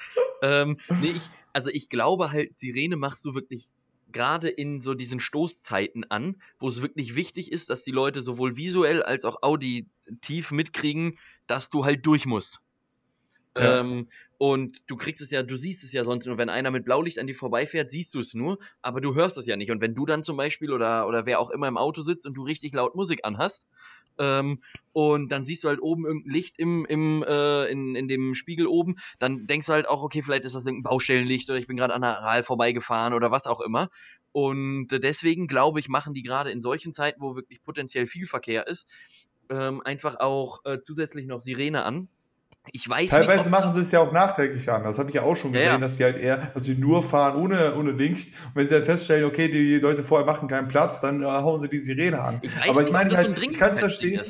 Ähm, 0.44 0.78
nee, 1.02 1.14
ich, 1.16 1.30
also 1.52 1.72
ich 1.72 1.90
glaube 1.90 2.32
halt, 2.32 2.60
Sirene 2.60 2.96
machst 2.96 3.26
du 3.26 3.34
wirklich 3.34 3.68
gerade 4.12 4.50
in 4.50 4.82
so 4.82 4.94
diesen 4.94 5.20
Stoßzeiten 5.20 6.06
an, 6.12 6.36
wo 6.60 6.70
es 6.70 6.84
wirklich 6.84 7.16
wichtig 7.16 7.52
ist, 7.52 7.72
dass 7.72 7.84
die 7.84 7.92
Leute 7.92 8.22
sowohl 8.22 8.56
visuell 8.56 9.02
als 9.02 9.26
auch 9.26 9.42
auditiv 9.42 10.52
mitkriegen, 10.52 11.18
dass 11.48 11.72
du 11.72 11.84
halt 11.86 12.06
durch 12.06 12.28
musst. 12.28 12.60
Ja. 13.56 13.80
Ähm, 13.80 14.10
und 14.38 14.90
du 14.90 14.96
kriegst 14.96 15.22
es 15.22 15.30
ja, 15.30 15.44
du 15.44 15.56
siehst 15.56 15.84
es 15.84 15.94
ja 15.94 16.04
sonst 16.04 16.26
nur, 16.26 16.38
wenn 16.38 16.50
einer 16.50 16.72
mit 16.72 16.86
Blaulicht 16.86 17.20
an 17.20 17.28
dir 17.28 17.36
vorbeifährt, 17.36 17.90
siehst 17.90 18.14
du 18.14 18.20
es 18.20 18.34
nur, 18.34 18.58
aber 18.82 19.00
du 19.00 19.14
hörst 19.14 19.38
es 19.38 19.46
ja 19.46 19.56
nicht. 19.56 19.72
Und 19.72 19.80
wenn 19.80 19.94
du 19.94 20.06
dann 20.06 20.24
zum 20.24 20.38
Beispiel 20.38 20.72
oder, 20.72 21.08
oder 21.08 21.26
wer 21.26 21.40
auch 21.40 21.52
immer 21.52 21.68
im 21.68 21.78
Auto 21.78 22.02
sitzt 22.02 22.26
und 22.26 22.34
du 22.34 22.44
richtig 22.44 22.74
laut 22.74 22.96
Musik 22.96 23.22
anhast, 23.24 23.68
ähm, 24.20 24.62
und 24.92 25.32
dann 25.32 25.44
siehst 25.44 25.64
du 25.64 25.70
halt 25.70 25.82
oben 25.82 26.06
irgendein 26.06 26.32
Licht 26.32 26.60
im, 26.60 26.86
im, 26.86 27.24
äh, 27.24 27.66
in, 27.66 27.96
in 27.96 28.08
dem 28.08 28.34
Spiegel 28.36 28.68
oben, 28.68 28.96
dann 29.18 29.48
denkst 29.48 29.68
du 29.68 29.74
halt 29.74 29.90
auch, 29.90 30.04
okay, 30.04 30.22
vielleicht 30.22 30.46
ist 30.46 30.56
das 30.56 30.66
irgendein 30.66 30.92
Baustellenlicht 30.92 31.50
oder 31.50 31.58
ich 31.58 31.68
bin 31.68 31.78
gerade 31.78 31.94
an 31.94 32.02
der 32.02 32.20
Aral 32.20 32.44
vorbeigefahren 32.44 33.14
oder 33.14 33.32
was 33.32 33.48
auch 33.48 33.62
immer. 33.62 33.90
Und 34.32 34.90
deswegen 34.92 35.48
glaube 35.48 35.80
ich, 35.80 35.90
machen 35.90 36.14
die 36.14 36.24
gerade 36.24 36.52
in 36.52 36.62
solchen 36.62 36.94
Zeiten, 36.94 37.22
wo 37.22 37.36
wirklich 37.36 37.64
potenziell 37.64 38.08
viel 38.08 38.28
Verkehr 38.28 38.68
ist, 38.68 38.88
ähm, 39.50 39.82
einfach 39.84 40.20
auch 40.20 40.64
äh, 40.66 40.80
zusätzlich 40.80 41.26
noch 41.26 41.42
Sirene 41.42 41.84
an 41.84 42.08
ich 42.72 42.88
weiß 42.88 43.10
Teilweise 43.10 43.50
nicht, 43.50 43.52
machen 43.52 43.74
sie 43.74 43.82
es 43.82 43.92
ja 43.92 44.00
auch 44.00 44.12
nachträglich 44.14 44.72
an. 44.72 44.84
Das 44.84 44.98
habe 44.98 45.10
ich 45.10 45.16
ja 45.16 45.24
auch 45.24 45.36
schon 45.36 45.52
gesehen, 45.52 45.68
ja, 45.68 45.74
ja. 45.74 45.80
dass 45.80 45.98
sie 45.98 46.04
halt 46.04 46.18
eher, 46.18 46.38
dass 46.54 46.64
sie 46.64 46.76
nur 46.76 47.04
fahren 47.04 47.36
ohne, 47.36 47.76
ohne 47.76 47.94
Dings. 47.94 48.28
Und 48.28 48.56
wenn 48.56 48.68
sie 48.68 48.76
halt 48.76 48.86
feststellen, 48.86 49.26
okay, 49.26 49.50
die 49.50 49.80
Leute 49.80 50.04
vorher 50.04 50.26
machen 50.26 50.48
keinen 50.48 50.70
Platz, 50.70 51.02
dann 51.02 51.22
äh, 51.22 51.26
hauen 51.26 51.60
sie 51.60 51.68
die 51.68 51.78
Sirene 51.78 52.22
an. 52.22 52.40
Ich 52.42 52.52
Aber 52.70 52.82
ich 52.82 52.92
meine 52.92 53.16
halt, 53.18 53.38
ich 53.38 53.58
kann 53.58 53.72
es 53.72 53.80
verstehen. 53.80 54.22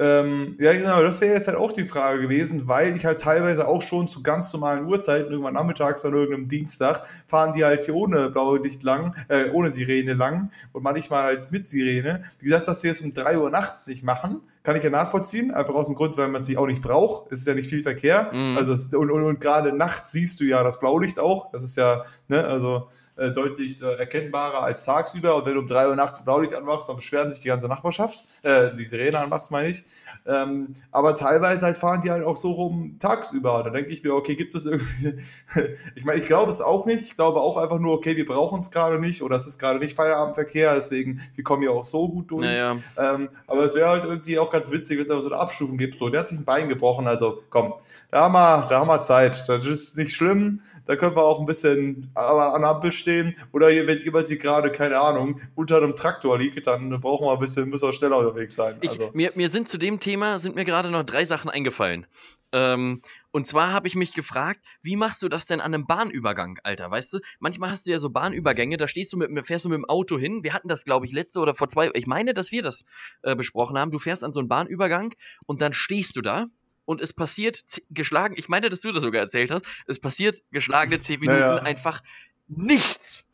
Ähm, 0.00 0.56
ja, 0.58 0.72
genau, 0.72 1.02
das 1.02 1.20
wäre 1.20 1.34
jetzt 1.34 1.46
halt 1.46 1.58
auch 1.58 1.72
die 1.72 1.84
Frage 1.84 2.22
gewesen, 2.22 2.66
weil 2.66 2.96
ich 2.96 3.04
halt 3.04 3.20
teilweise 3.20 3.68
auch 3.68 3.82
schon 3.82 4.08
zu 4.08 4.22
ganz 4.22 4.50
normalen 4.54 4.86
Uhrzeiten, 4.86 5.30
irgendwann 5.30 5.52
nachmittags 5.52 6.06
an 6.06 6.14
irgendeinem 6.14 6.48
Dienstag, 6.48 7.02
fahren 7.26 7.52
die 7.52 7.64
halt 7.64 7.82
hier 7.82 7.94
ohne 7.94 8.30
blaue 8.30 8.60
Licht 8.60 8.82
lang, 8.82 9.14
äh, 9.28 9.50
ohne 9.50 9.68
Sirene 9.68 10.14
lang 10.14 10.50
und 10.72 10.82
manchmal 10.82 11.24
halt 11.24 11.52
mit 11.52 11.68
Sirene. 11.68 12.24
Wie 12.38 12.46
gesagt, 12.46 12.66
dass 12.66 12.80
sie 12.80 12.88
es 12.88 13.02
um 13.02 13.12
3 13.12 13.38
Uhr 13.38 13.50
nachts 13.50 13.86
nicht 13.88 14.02
machen, 14.02 14.40
kann 14.62 14.76
ich 14.76 14.84
ja 14.84 14.90
nachvollziehen, 14.90 15.50
einfach 15.50 15.74
aus 15.74 15.86
dem 15.86 15.94
Grund, 15.96 16.16
weil 16.16 16.28
man 16.28 16.42
sie 16.42 16.56
auch 16.56 16.66
nicht 16.66 16.80
braucht. 16.80 17.30
Es 17.30 17.40
ist 17.40 17.46
ja 17.46 17.54
nicht 17.54 17.68
viel 17.68 17.82
Verkehr. 17.82 18.30
Mhm. 18.32 18.56
Also 18.56 18.72
es, 18.72 18.92
und, 18.94 19.10
und, 19.10 19.22
und 19.22 19.40
gerade 19.40 19.76
nachts 19.76 20.12
siehst 20.12 20.40
du 20.40 20.44
ja 20.44 20.62
das 20.62 20.80
Blaulicht 20.80 21.18
auch. 21.18 21.50
Das 21.50 21.62
ist 21.62 21.76
ja, 21.76 22.04
ne, 22.28 22.44
also 22.44 22.88
äh, 23.20 23.32
deutlich 23.32 23.82
äh, 23.82 23.96
erkennbarer 23.96 24.62
als 24.62 24.84
tagsüber. 24.84 25.36
Und 25.36 25.44
wenn 25.44 25.54
du 25.54 25.60
um 25.60 25.66
3 25.66 25.88
Uhr 25.88 25.96
nachts 25.96 26.24
Blaulicht 26.24 26.54
anmachst, 26.54 26.88
dann 26.88 26.96
beschweren 26.96 27.28
sich 27.28 27.40
die 27.40 27.48
ganze 27.48 27.68
Nachbarschaft. 27.68 28.24
Äh, 28.42 28.74
die 28.74 28.86
Sirene 28.86 29.18
anmachst, 29.18 29.50
meine 29.50 29.68
ich. 29.68 29.84
Ähm, 30.26 30.68
aber 30.90 31.14
teilweise 31.14 31.66
halt 31.66 31.76
fahren 31.76 32.00
die 32.02 32.10
halt 32.10 32.24
auch 32.24 32.36
so 32.36 32.52
rum 32.52 32.96
tagsüber. 32.98 33.62
Da 33.62 33.70
denke 33.70 33.90
ich 33.90 34.02
mir, 34.02 34.14
okay, 34.14 34.36
gibt 34.36 34.54
es 34.54 34.64
irgendwie. 34.64 35.18
ich 35.94 36.04
meine, 36.04 36.18
ich 36.18 36.26
glaube 36.26 36.50
es 36.50 36.62
auch 36.62 36.86
nicht. 36.86 37.02
Ich 37.02 37.16
glaube 37.16 37.40
auch 37.40 37.58
einfach 37.58 37.78
nur, 37.78 37.94
okay, 37.94 38.16
wir 38.16 38.24
brauchen 38.24 38.58
es 38.58 38.70
gerade 38.70 38.98
nicht 38.98 39.22
oder 39.22 39.36
es 39.36 39.46
ist 39.46 39.58
gerade 39.58 39.78
nicht 39.78 39.94
Feierabendverkehr, 39.94 40.74
deswegen, 40.74 41.20
wir 41.34 41.44
kommen 41.44 41.62
ja 41.62 41.70
auch 41.70 41.84
so 41.84 42.08
gut 42.08 42.30
durch. 42.30 42.46
Naja. 42.46 42.76
Ähm, 42.96 43.28
aber 43.46 43.64
es 43.64 43.74
wäre 43.74 43.88
halt 43.88 44.04
irgendwie 44.04 44.38
auch 44.38 44.50
ganz 44.50 44.70
witzig, 44.72 44.98
wenn 44.98 45.04
es 45.04 45.10
aber 45.10 45.20
so 45.20 45.30
eine 45.30 45.40
Abstufung 45.40 45.76
gibt. 45.76 45.98
So, 45.98 46.08
der 46.08 46.20
hat 46.20 46.28
sich 46.28 46.38
ein 46.38 46.44
Bein 46.44 46.68
gebrochen, 46.68 47.06
also 47.06 47.42
komm, 47.50 47.74
da 48.10 48.22
haben 48.22 48.32
wir, 48.32 48.66
da 48.68 48.80
haben 48.80 48.88
wir 48.88 49.02
Zeit. 49.02 49.46
Das 49.46 49.66
ist 49.66 49.96
nicht 49.96 50.14
schlimm 50.14 50.60
da 50.90 50.96
können 50.96 51.14
wir 51.14 51.22
auch 51.22 51.38
ein 51.38 51.46
bisschen 51.46 52.10
an 52.14 52.64
Ampel 52.64 52.90
stehen. 52.90 53.36
Oder 53.52 53.68
wenn 53.68 54.00
jemand 54.00 54.26
hier 54.26 54.38
gerade, 54.38 54.72
keine 54.72 54.98
Ahnung, 54.98 55.40
unter 55.54 55.76
einem 55.76 55.94
Traktor 55.94 56.36
liegt, 56.36 56.66
dann 56.66 57.00
brauchen 57.00 57.26
wir 57.26 57.32
ein 57.32 57.38
bisschen, 57.38 57.68
müssen 57.68 57.86
wir 57.86 57.92
schneller 57.92 58.18
unterwegs 58.18 58.56
sein. 58.56 58.78
Ich, 58.80 58.90
also. 58.90 59.10
mir, 59.12 59.30
mir 59.36 59.50
sind 59.50 59.68
zu 59.68 59.78
dem 59.78 60.00
Thema, 60.00 60.40
sind 60.40 60.56
mir 60.56 60.64
gerade 60.64 60.90
noch 60.90 61.04
drei 61.04 61.24
Sachen 61.24 61.48
eingefallen. 61.48 62.08
Ähm, 62.50 63.02
und 63.30 63.46
zwar 63.46 63.72
habe 63.72 63.86
ich 63.86 63.94
mich 63.94 64.14
gefragt, 64.14 64.58
wie 64.82 64.96
machst 64.96 65.22
du 65.22 65.28
das 65.28 65.46
denn 65.46 65.60
an 65.60 65.72
einem 65.72 65.86
Bahnübergang, 65.86 66.58
Alter? 66.64 66.90
Weißt 66.90 67.12
du, 67.12 67.20
manchmal 67.38 67.70
hast 67.70 67.86
du 67.86 67.92
ja 67.92 68.00
so 68.00 68.10
Bahnübergänge, 68.10 68.76
da 68.76 68.88
stehst 68.88 69.12
du 69.12 69.16
mit, 69.16 69.46
fährst 69.46 69.66
du 69.66 69.68
mit 69.68 69.76
dem 69.76 69.84
Auto 69.84 70.18
hin. 70.18 70.42
Wir 70.42 70.54
hatten 70.54 70.66
das, 70.66 70.82
glaube 70.84 71.06
ich, 71.06 71.12
letzte 71.12 71.38
oder 71.38 71.54
vor 71.54 71.68
zwei, 71.68 71.88
ich 71.94 72.08
meine, 72.08 72.34
dass 72.34 72.50
wir 72.50 72.62
das 72.62 72.84
äh, 73.22 73.36
besprochen 73.36 73.78
haben. 73.78 73.92
Du 73.92 74.00
fährst 74.00 74.24
an 74.24 74.32
so 74.32 74.40
einen 74.40 74.48
Bahnübergang 74.48 75.14
und 75.46 75.62
dann 75.62 75.72
stehst 75.72 76.16
du 76.16 76.20
da 76.20 76.46
und 76.90 77.00
es 77.00 77.12
passiert 77.12 77.62
geschlagen, 77.90 78.34
ich 78.36 78.48
meine, 78.48 78.68
dass 78.68 78.80
du 78.80 78.90
das 78.90 79.04
sogar 79.04 79.20
erzählt 79.20 79.52
hast, 79.52 79.64
es 79.86 80.00
passiert 80.00 80.42
geschlagene 80.50 81.00
10 81.00 81.20
Minuten 81.20 81.38
naja. 81.38 81.62
einfach 81.62 82.02
nichts. 82.48 83.28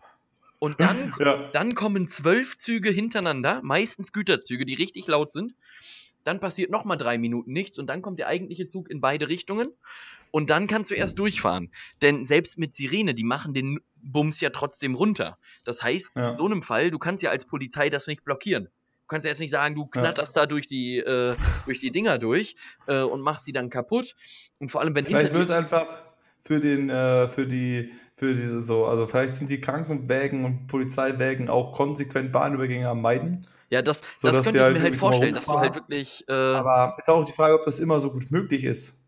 Und 0.58 0.78
dann, 0.78 1.14
ja. 1.18 1.48
dann 1.52 1.74
kommen 1.74 2.06
zwölf 2.06 2.58
Züge 2.58 2.90
hintereinander, 2.90 3.62
meistens 3.62 4.12
Güterzüge, 4.12 4.66
die 4.66 4.74
richtig 4.74 5.06
laut 5.06 5.32
sind. 5.32 5.54
Dann 6.22 6.38
passiert 6.38 6.70
nochmal 6.70 6.98
drei 6.98 7.16
Minuten 7.16 7.50
nichts 7.52 7.78
und 7.78 7.86
dann 7.86 8.02
kommt 8.02 8.18
der 8.18 8.26
eigentliche 8.26 8.68
Zug 8.68 8.90
in 8.90 9.00
beide 9.00 9.30
Richtungen. 9.30 9.68
Und 10.32 10.50
dann 10.50 10.66
kannst 10.66 10.90
du 10.90 10.94
erst 10.94 11.18
durchfahren. 11.18 11.72
Denn 12.02 12.26
selbst 12.26 12.58
mit 12.58 12.74
Sirene, 12.74 13.14
die 13.14 13.24
machen 13.24 13.54
den 13.54 13.80
Bums 13.94 14.38
ja 14.42 14.50
trotzdem 14.50 14.94
runter. 14.94 15.38
Das 15.64 15.82
heißt, 15.82 16.10
ja. 16.14 16.28
in 16.28 16.36
so 16.36 16.44
einem 16.44 16.62
Fall, 16.62 16.90
du 16.90 16.98
kannst 16.98 17.22
ja 17.22 17.30
als 17.30 17.46
Polizei 17.46 17.88
das 17.88 18.06
nicht 18.06 18.22
blockieren. 18.22 18.68
Du 19.06 19.14
kannst 19.14 19.24
ja 19.24 19.30
jetzt 19.30 19.38
nicht 19.38 19.52
sagen, 19.52 19.76
du 19.76 19.86
knatterst 19.86 20.34
ja. 20.34 20.42
da 20.42 20.46
durch 20.46 20.66
die, 20.66 20.98
äh, 20.98 21.36
durch 21.64 21.78
die 21.78 21.92
Dinger 21.92 22.18
durch 22.18 22.56
äh, 22.88 23.02
und 23.02 23.20
machst 23.20 23.44
sie 23.44 23.52
dann 23.52 23.70
kaputt. 23.70 24.16
Und 24.58 24.68
vor 24.68 24.80
allem, 24.80 24.96
wenn 24.96 25.04
Vielleicht 25.04 25.32
wird 25.32 25.44
es 25.44 25.50
einfach 25.50 25.86
für 26.42 26.58
den, 26.58 26.90
äh, 26.90 27.28
für 27.28 27.46
die, 27.46 27.92
für 28.16 28.34
die, 28.34 28.60
so, 28.60 28.84
also 28.84 29.06
vielleicht 29.06 29.34
sind 29.34 29.48
die 29.48 29.60
Krankenwägen 29.60 30.44
und 30.44 30.66
Polizeiwägen 30.66 31.48
auch 31.48 31.72
konsequent 31.72 32.32
Bahnübergänge 32.32 32.88
am 32.88 33.00
Meiden. 33.00 33.46
Ja, 33.70 33.80
das, 33.80 34.02
so, 34.16 34.32
das 34.32 34.44
könnte 34.44 34.58
ich 34.58 34.64
halt 34.64 34.76
mir 34.76 34.82
halt 34.82 34.96
vorstellen, 34.96 35.34
dass 35.36 35.44
du 35.44 35.52
halt 35.52 35.74
wirklich. 35.76 36.24
Äh, 36.28 36.32
Aber 36.32 36.96
ist 36.98 37.08
auch 37.08 37.24
die 37.24 37.32
Frage, 37.32 37.54
ob 37.54 37.62
das 37.62 37.78
immer 37.78 38.00
so 38.00 38.10
gut 38.10 38.32
möglich 38.32 38.64
ist. 38.64 39.05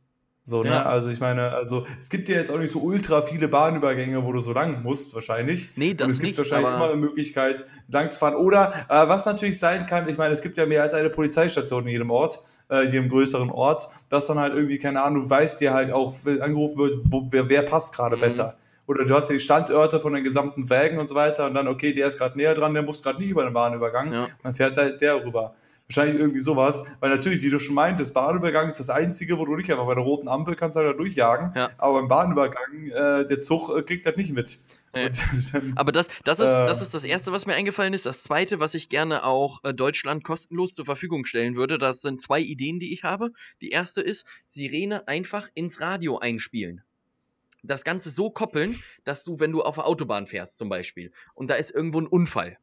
So, 0.49 0.63
ne? 0.63 0.71
Ja. 0.71 0.87
Also 0.87 1.11
ich 1.11 1.21
meine, 1.21 1.51
also 1.51 1.87
es 2.01 2.09
gibt 2.09 2.31
ja 2.31 2.37
jetzt 2.37 2.51
auch 2.51 2.59
nicht 2.59 2.73
so 2.73 2.81
ultra 2.81 3.21
viele 3.21 3.49
Bahnübergänge, 3.49 4.25
wo 4.25 4.33
du 4.33 4.41
so 4.41 4.55
lang 4.55 4.83
musst, 4.83 5.15
wahrscheinlich. 5.15 5.71
Nee, 5.77 5.93
das 5.93 6.07
Und 6.07 6.11
es 6.13 6.17
gibt 6.21 6.29
nicht, 6.29 6.39
wahrscheinlich 6.39 6.73
immer 6.73 6.89
eine 6.89 6.97
Möglichkeit, 6.97 7.67
lang 7.93 8.11
zu 8.11 8.19
fahren. 8.19 8.35
Oder 8.35 8.87
äh, 8.89 9.07
was 9.09 9.27
natürlich 9.27 9.59
sein 9.59 9.87
kann, 9.87 10.09
ich 10.09 10.17
meine, 10.17 10.33
es 10.33 10.41
gibt 10.41 10.57
ja 10.57 10.65
mehr 10.65 10.83
als 10.83 10.95
eine 10.95 11.11
Polizeistation 11.11 11.83
in 11.83 11.91
jedem 11.91 12.11
Ort, 12.11 12.41
äh, 12.71 12.87
in 12.87 12.93
jedem 12.93 13.09
größeren 13.11 13.51
Ort, 13.51 13.89
dass 14.09 14.27
dann 14.27 14.39
halt 14.39 14.55
irgendwie, 14.55 14.79
keine 14.79 15.03
Ahnung, 15.03 15.25
du 15.25 15.31
weißt 15.31 15.61
dir 15.61 15.75
halt 15.75 15.93
auch, 15.93 16.15
wenn 16.25 16.41
angerufen 16.41 16.79
wird, 16.79 16.97
wo, 17.05 17.27
wer, 17.31 17.51
wer 17.51 17.63
passt 17.63 17.95
gerade 17.95 18.17
mhm. 18.17 18.21
besser. 18.21 18.57
Oder 18.87 19.05
du 19.05 19.15
hast 19.15 19.29
ja 19.29 19.35
die 19.35 19.41
Standorte 19.41 20.01
von 20.01 20.15
den 20.15 20.25
gesamten 20.25 20.71
Wägen 20.71 20.99
und 20.99 21.09
so 21.09 21.15
weiter 21.15 21.45
und 21.45 21.53
dann, 21.53 21.69
okay, 21.69 21.93
der 21.93 22.07
ist 22.07 22.17
gerade 22.17 22.39
näher 22.39 22.55
dran, 22.55 22.73
der 22.73 22.83
muss 22.83 23.03
gerade 23.03 23.21
nicht 23.21 23.31
über 23.31 23.45
den 23.45 23.53
Bahnübergang, 23.53 24.15
ja. 24.15 24.29
dann 24.43 24.55
fährt 24.55 24.79
da 24.79 24.89
der 24.89 25.23
rüber. 25.23 25.55
Wahrscheinlich 25.89 26.21
irgendwie 26.21 26.41
sowas. 26.41 26.85
Weil 27.01 27.11
natürlich, 27.11 27.43
wie 27.43 27.49
du 27.49 27.59
schon 27.59 27.75
meintest, 27.75 28.13
Bahnübergang 28.13 28.69
ist 28.69 28.79
das 28.79 28.91
Einzige, 28.91 29.39
wo 29.39 29.47
du 29.47 29.57
nicht 29.57 29.71
einfach 29.71 29.87
bei 29.87 29.95
der 29.95 30.05
roten 30.05 30.29
Ampel 30.29 30.55
kannst 30.55 30.77
halt 30.77 30.87
da 30.87 30.93
durchjagen. 30.93 31.53
Ja. 31.55 31.71
Aber 31.79 31.95
beim 31.95 32.09
Bahnübergang, 32.09 32.89
äh, 32.89 33.27
der 33.27 33.41
Zug 33.41 33.71
äh, 33.71 33.83
kriegt 33.83 34.05
das 34.05 34.17
nicht 34.17 34.35
mit. 34.35 34.59
Nee. 34.95 35.11
Dann, 35.53 35.73
aber 35.77 35.93
das, 35.93 36.09
das, 36.25 36.41
ist, 36.41 36.47
äh, 36.47 36.67
das 36.67 36.83
ist 36.83 36.93
das 36.93 37.05
Erste, 37.05 37.33
was 37.33 37.47
mir 37.47 37.55
eingefallen 37.55 37.95
ist. 37.95 38.05
Das 38.05 38.23
Zweite, 38.23 38.61
was 38.61 38.75
ich 38.75 38.91
gerne 38.91 39.25
auch 39.25 39.65
äh, 39.65 39.73
Deutschland 39.73 40.25
kostenlos 40.25 40.75
zur 40.75 40.85
Verfügung 40.85 41.25
stellen 41.25 41.57
würde, 41.57 41.79
das 41.79 42.03
sind 42.03 42.21
zwei 42.21 42.41
Ideen, 42.41 42.79
die 42.79 42.93
ich 42.93 43.05
habe. 43.05 43.33
Die 43.63 43.71
erste 43.71 44.03
ist, 44.03 44.27
Sirene 44.51 45.09
einfach 45.09 45.49
ins 45.55 45.81
Radio 45.81 46.19
einspielen 46.19 46.83
das 47.65 47.83
Ganze 47.85 48.11
so 48.11 48.31
koppeln, 48.31 48.81
dass 49.05 49.25
du, 49.25 49.41
wenn 49.41 49.53
du 49.53 49.63
auf 49.63 49.75
der 49.75 49.87
Autobahn 49.87 50.27
fährst 50.27 50.59
zum 50.59 50.69
Beispiel, 50.69 51.13
und 51.35 51.51
da 51.51 51.55
ist 51.55 51.71
irgendwo 51.71 52.01
ein 52.01 52.07
Unfall, 52.07 52.57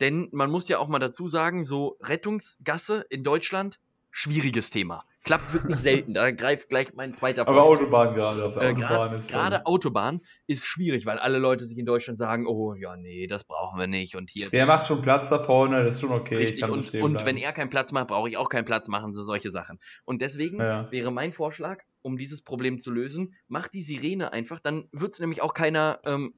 denn 0.00 0.28
man 0.32 0.50
muss 0.50 0.68
ja 0.68 0.78
auch 0.78 0.88
mal 0.88 0.98
dazu 0.98 1.28
sagen, 1.28 1.64
so 1.64 1.96
Rettungsgasse 2.00 3.04
in 3.10 3.24
Deutschland, 3.24 3.78
schwieriges 4.10 4.70
Thema. 4.70 5.04
Klappt 5.24 5.52
wirklich 5.52 5.78
selten. 5.80 6.14
Da 6.14 6.30
greift 6.30 6.68
gleich 6.68 6.94
mein 6.94 7.14
zweiter 7.14 7.46
Aber 7.46 7.62
Autobahn 7.62 8.14
gerade. 8.14 8.44
Auf 8.44 8.56
äh, 8.56 8.70
Autobahn 8.70 9.12
ist 9.14 9.30
Gerade 9.30 9.66
Autobahn 9.66 10.20
ist 10.46 10.64
schwierig, 10.64 11.06
weil 11.06 11.18
alle 11.18 11.38
Leute 11.38 11.64
sich 11.64 11.78
in 11.78 11.86
Deutschland 11.86 12.18
sagen, 12.18 12.46
oh 12.46 12.74
ja, 12.74 12.96
nee, 12.96 13.26
das 13.26 13.44
brauchen 13.44 13.78
wir 13.78 13.86
nicht. 13.86 14.16
Und 14.16 14.30
hier. 14.30 14.48
Der 14.50 14.66
macht 14.66 14.86
schon 14.86 15.02
Platz 15.02 15.28
da 15.28 15.38
vorne, 15.38 15.84
das 15.84 15.96
ist 15.96 16.00
schon 16.00 16.12
okay. 16.12 16.36
Richtig. 16.36 16.54
Ich 16.56 16.60
kann 16.60 16.70
und, 16.70 16.80
so 16.80 16.88
stehen 16.88 17.02
und 17.02 17.24
wenn 17.24 17.36
er 17.36 17.52
keinen 17.52 17.70
Platz 17.70 17.92
macht, 17.92 18.08
brauche 18.08 18.28
ich 18.28 18.36
auch 18.36 18.48
keinen 18.48 18.64
Platz 18.64 18.88
machen, 18.88 19.12
so 19.12 19.22
solche 19.22 19.50
Sachen. 19.50 19.78
Und 20.04 20.22
deswegen 20.22 20.58
ja. 20.58 20.90
wäre 20.90 21.12
mein 21.12 21.32
Vorschlag, 21.32 21.80
um 22.02 22.16
dieses 22.16 22.42
Problem 22.42 22.78
zu 22.78 22.90
lösen, 22.90 23.34
mach 23.48 23.68
die 23.68 23.82
Sirene 23.82 24.32
einfach, 24.32 24.60
dann 24.60 24.88
wird 24.92 25.14
es 25.14 25.20
nämlich 25.20 25.42
auch 25.42 25.54
keiner. 25.54 26.00
Ähm, 26.06 26.34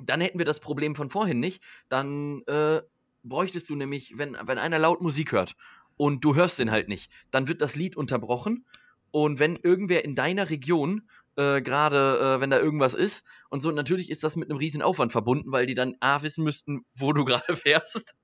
dann 0.00 0.20
hätten 0.20 0.38
wir 0.38 0.44
das 0.44 0.60
Problem 0.60 0.94
von 0.94 1.10
vorhin 1.10 1.40
nicht. 1.40 1.60
Dann 1.88 2.42
äh, 2.46 2.82
bräuchtest 3.28 3.68
du 3.70 3.76
nämlich, 3.76 4.16
wenn, 4.16 4.36
wenn 4.42 4.58
einer 4.58 4.78
laut 4.78 5.00
Musik 5.00 5.32
hört 5.32 5.54
und 5.96 6.24
du 6.24 6.34
hörst 6.34 6.58
den 6.58 6.70
halt 6.70 6.88
nicht, 6.88 7.10
dann 7.30 7.48
wird 7.48 7.60
das 7.60 7.76
Lied 7.76 7.96
unterbrochen 7.96 8.64
und 9.10 9.38
wenn 9.38 9.56
irgendwer 9.56 10.04
in 10.04 10.14
deiner 10.14 10.50
Region 10.50 11.08
äh, 11.36 11.62
gerade, 11.62 12.18
äh, 12.36 12.40
wenn 12.40 12.50
da 12.50 12.58
irgendwas 12.58 12.94
ist 12.94 13.24
und 13.48 13.60
so, 13.60 13.70
natürlich 13.70 14.10
ist 14.10 14.24
das 14.24 14.36
mit 14.36 14.50
einem 14.50 14.58
riesen 14.58 14.82
Aufwand 14.82 15.12
verbunden, 15.12 15.52
weil 15.52 15.66
die 15.66 15.74
dann 15.74 15.96
A 16.00 16.22
wissen 16.22 16.44
müssten, 16.44 16.84
wo 16.94 17.12
du 17.12 17.24
gerade 17.26 17.56
fährst 17.56 18.14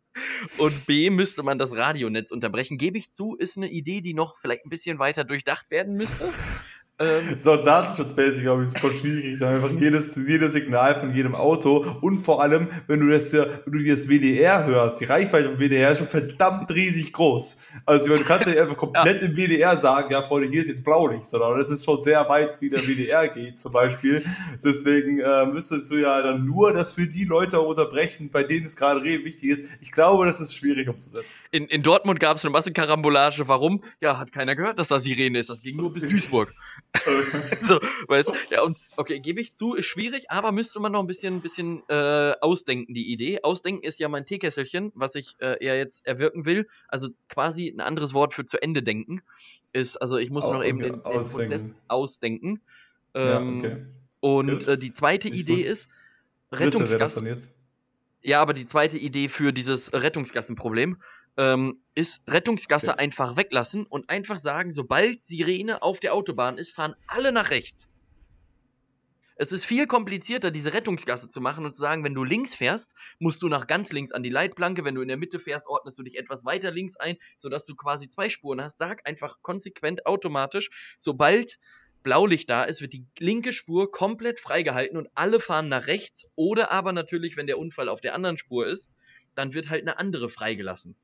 und 0.59 0.87
B 0.87 1.11
müsste 1.11 1.43
man 1.43 1.59
das 1.59 1.77
Radionetz 1.77 2.31
unterbrechen. 2.31 2.79
Gebe 2.79 2.99
ich 2.99 3.13
zu, 3.13 3.37
ist 3.37 3.57
eine 3.57 3.71
Idee, 3.71 4.01
die 4.01 4.15
noch 4.15 4.39
vielleicht 4.39 4.65
ein 4.65 4.71
bisschen 4.71 4.99
weiter 4.99 5.25
durchdacht 5.25 5.71
werden 5.71 5.97
müsste. 5.97 6.25
Ähm, 7.01 7.41
so, 7.41 7.57
datenschutzmäßig, 7.57 8.43
glaube 8.43 8.63
ich, 8.63 8.69
super 8.69 8.93
schwierig. 8.93 9.41
Da 9.41 9.51
einfach 9.51 9.71
jedes, 9.81 10.15
jedes 10.15 10.53
Signal 10.53 10.95
von 10.95 11.13
jedem 11.13 11.35
Auto 11.35 11.85
und 12.01 12.19
vor 12.19 12.41
allem, 12.41 12.69
wenn 12.87 13.01
du 13.01 13.11
das, 13.11 13.33
wenn 13.33 13.73
du 13.73 13.79
dir 13.81 13.95
das 13.95 14.09
WDR 14.09 14.65
hörst, 14.65 15.01
die 15.01 15.05
Reichweite 15.05 15.51
vom 15.51 15.59
WDR 15.59 15.91
ist 15.91 15.99
schon 15.99 16.07
verdammt 16.07 16.71
riesig 16.71 17.13
groß. 17.13 17.59
Also, 17.85 18.11
meine, 18.11 18.21
du 18.21 18.27
kannst 18.27 18.47
ja 18.49 18.63
einfach 18.63 18.77
komplett 18.77 19.23
ja. 19.23 19.29
im 19.29 19.37
WDR 19.37 19.77
sagen, 19.77 20.13
ja, 20.13 20.23
Freunde, 20.23 20.49
hier 20.49 20.61
ist 20.61 20.69
jetzt 20.69 20.85
Blaulicht, 20.85 21.27
sondern 21.27 21.59
das 21.59 21.69
ist 21.69 21.85
schon 21.85 22.01
sehr 22.01 22.29
weit, 22.29 22.61
wie 22.61 22.71
der 22.71 22.87
WDR 22.87 23.27
geht, 23.27 23.59
zum 23.59 23.73
Beispiel. 23.73 24.25
Deswegen 24.63 25.19
äh, 25.19 25.47
müsstest 25.47 25.91
du 25.91 25.97
ja 25.97 26.23
dann 26.23 26.47
nur 26.47 26.73
das 26.73 26.93
für 26.93 27.09
die 27.09 27.25
Leute 27.25 27.61
unterbrechen, 27.61 28.31
bei 28.31 28.45
denen 28.45 28.67
es 28.67 28.77
gerade 28.77 29.03
wichtig 29.03 29.51
ist. 29.51 29.69
Ich 29.81 29.91
glaube, 29.91 30.27
das 30.27 30.41
ist 30.41 30.55
schwierig 30.55 30.89
umzusetzen. 30.89 31.41
In, 31.51 31.67
in 31.67 31.83
Dortmund 31.83 32.21
gab 32.21 32.37
es 32.37 32.45
eine 32.45 32.53
Massenkarambolage. 32.53 33.49
Warum? 33.49 33.83
Ja, 34.01 34.17
hat 34.17 34.31
keiner 34.31 34.55
gehört, 34.55 34.79
dass 34.79 34.87
da 34.87 35.01
Sirene 35.01 35.41
ist. 35.41 35.51
Das 35.51 35.61
ging 35.61 35.77
nur 35.77 35.93
bis 35.93 36.09
Duisburg. 36.09 36.55
so, 37.63 37.81
weißt? 38.09 38.33
Ja, 38.51 38.63
und 38.63 38.79
okay, 38.97 39.21
gebe 39.21 39.41
ich 39.41 39.55
zu, 39.55 39.75
ist 39.75 39.87
schwierig, 39.87 40.31
aber 40.31 40.53
müsste 40.53 40.81
man 40.81 40.93
noch 40.93 41.01
ein 41.01 41.07
bisschen, 41.07 41.41
bisschen 41.41 41.83
äh, 41.89 42.35
ausdenken, 42.41 42.95
die 42.95 43.13
Idee. 43.13 43.41
Ausdenken 43.43 43.83
ist 43.85 43.99
ja 43.99 44.09
mein 44.09 44.27
Teekesselchen, 44.27 44.93
was 44.95 45.15
ich 45.15 45.37
äh, 45.41 45.63
eher 45.63 45.77
jetzt 45.77 46.07
erwirken 46.07 46.45
will. 46.45 46.69
Also 46.89 47.09
quasi 47.29 47.69
ein 47.69 47.81
anderes 47.81 48.15
Wort 48.15 48.35
für 48.35 48.45
zu 48.45 48.63
Ende 48.63 48.83
denken. 48.83 49.23
Ist, 49.73 49.97
also 49.97 50.19
ich 50.19 50.31
muss 50.31 50.45
oh, 50.45 50.53
noch 50.53 50.65
eben 50.65 50.79
den, 50.79 50.93
den 50.95 51.03
Prozess 51.03 51.75
ausdenken. 51.89 52.61
Ähm, 53.15 53.61
ja, 53.61 53.71
okay. 53.71 53.87
Und 54.21 54.69
äh, 54.69 54.79
die 54.79 54.95
zweite 54.95 55.29
ich 55.29 55.41
Idee 55.41 55.63
ist 55.63 55.91
Rettungsgassen. 56.53 57.29
Ja, 58.23 58.41
aber 58.41 58.55
die 58.55 58.65
zweite 58.65 58.97
Idee 58.97 59.29
für 59.29 59.53
dieses 59.53 59.93
Rettungsgassenproblem 59.93 60.97
ähm, 61.37 61.81
ist 61.95 62.21
Rettungsgasse 62.27 62.93
okay. 62.93 63.01
einfach 63.01 63.37
weglassen 63.37 63.87
und 63.87 64.11
einfach 64.11 64.39
sagen, 64.39 64.73
sobald 64.73 65.25
Sirene 65.25 65.83
auf 65.83 66.01
der 66.01 66.15
Autobahn 66.15 66.59
ist, 66.59 66.73
fahren 66.73 66.95
alle 67.07 67.33
nach 67.33 67.51
rechts. 67.51 67.89
Es 69.37 69.51
ist 69.51 69.65
viel 69.65 69.89
komplizierter, 69.89 70.53
diese 70.53 70.73
Rettungsgasse 70.73 71.29
zu 71.29 71.41
machen 71.41 71.65
und 71.65 71.75
zu 71.75 71.81
sagen, 71.81 72.05
wenn 72.05 72.15
du 72.15 72.23
links 72.23 72.55
fährst, 72.55 72.95
musst 73.19 73.43
du 73.43 73.49
nach 73.49 73.67
ganz 73.67 73.91
links 73.91 74.13
an 74.13 74.23
die 74.23 74.31
Leitplanke. 74.31 74.85
Wenn 74.85 74.95
du 74.95 75.03
in 75.03 75.09
der 75.09 75.17
Mitte 75.17 75.41
fährst, 75.41 75.67
ordnest 75.67 75.99
du 75.99 76.05
dich 76.05 76.17
etwas 76.17 76.45
weiter 76.45 76.71
links 76.71 76.95
ein, 76.97 77.17
sodass 77.37 77.65
du 77.65 77.75
quasi 77.75 78.09
zwei 78.09 78.29
Spuren 78.29 78.63
hast. 78.63 78.79
Sag 78.79 79.09
einfach 79.09 79.39
konsequent 79.43 80.07
automatisch, 80.07 80.71
sobald 80.99 81.59
Blaulicht 82.05 82.49
da 82.49 82.63
ist, 82.63 82.81
wird 82.81 82.93
die 82.93 83.07
linke 83.19 83.53
Spur 83.53 83.91
komplett 83.91 84.39
freigehalten 84.39 84.97
und 84.97 85.09
alle 85.15 85.41
fahren 85.41 85.69
nach 85.69 85.89
rechts. 85.89 86.27
Oder 86.37 86.71
aber 86.71 86.93
natürlich, 86.93 87.37
wenn 87.37 87.49
der 87.49 87.59
Unfall 87.59 87.89
auf 87.89 88.01
der 88.01 88.15
anderen 88.15 88.37
Spur 88.37 88.69
ist, 88.69 88.91
dann 89.35 89.53
wird 89.53 89.69
halt 89.69 89.83
eine 89.83 89.99
andere 89.99 90.29
freigelassen. 90.29 90.95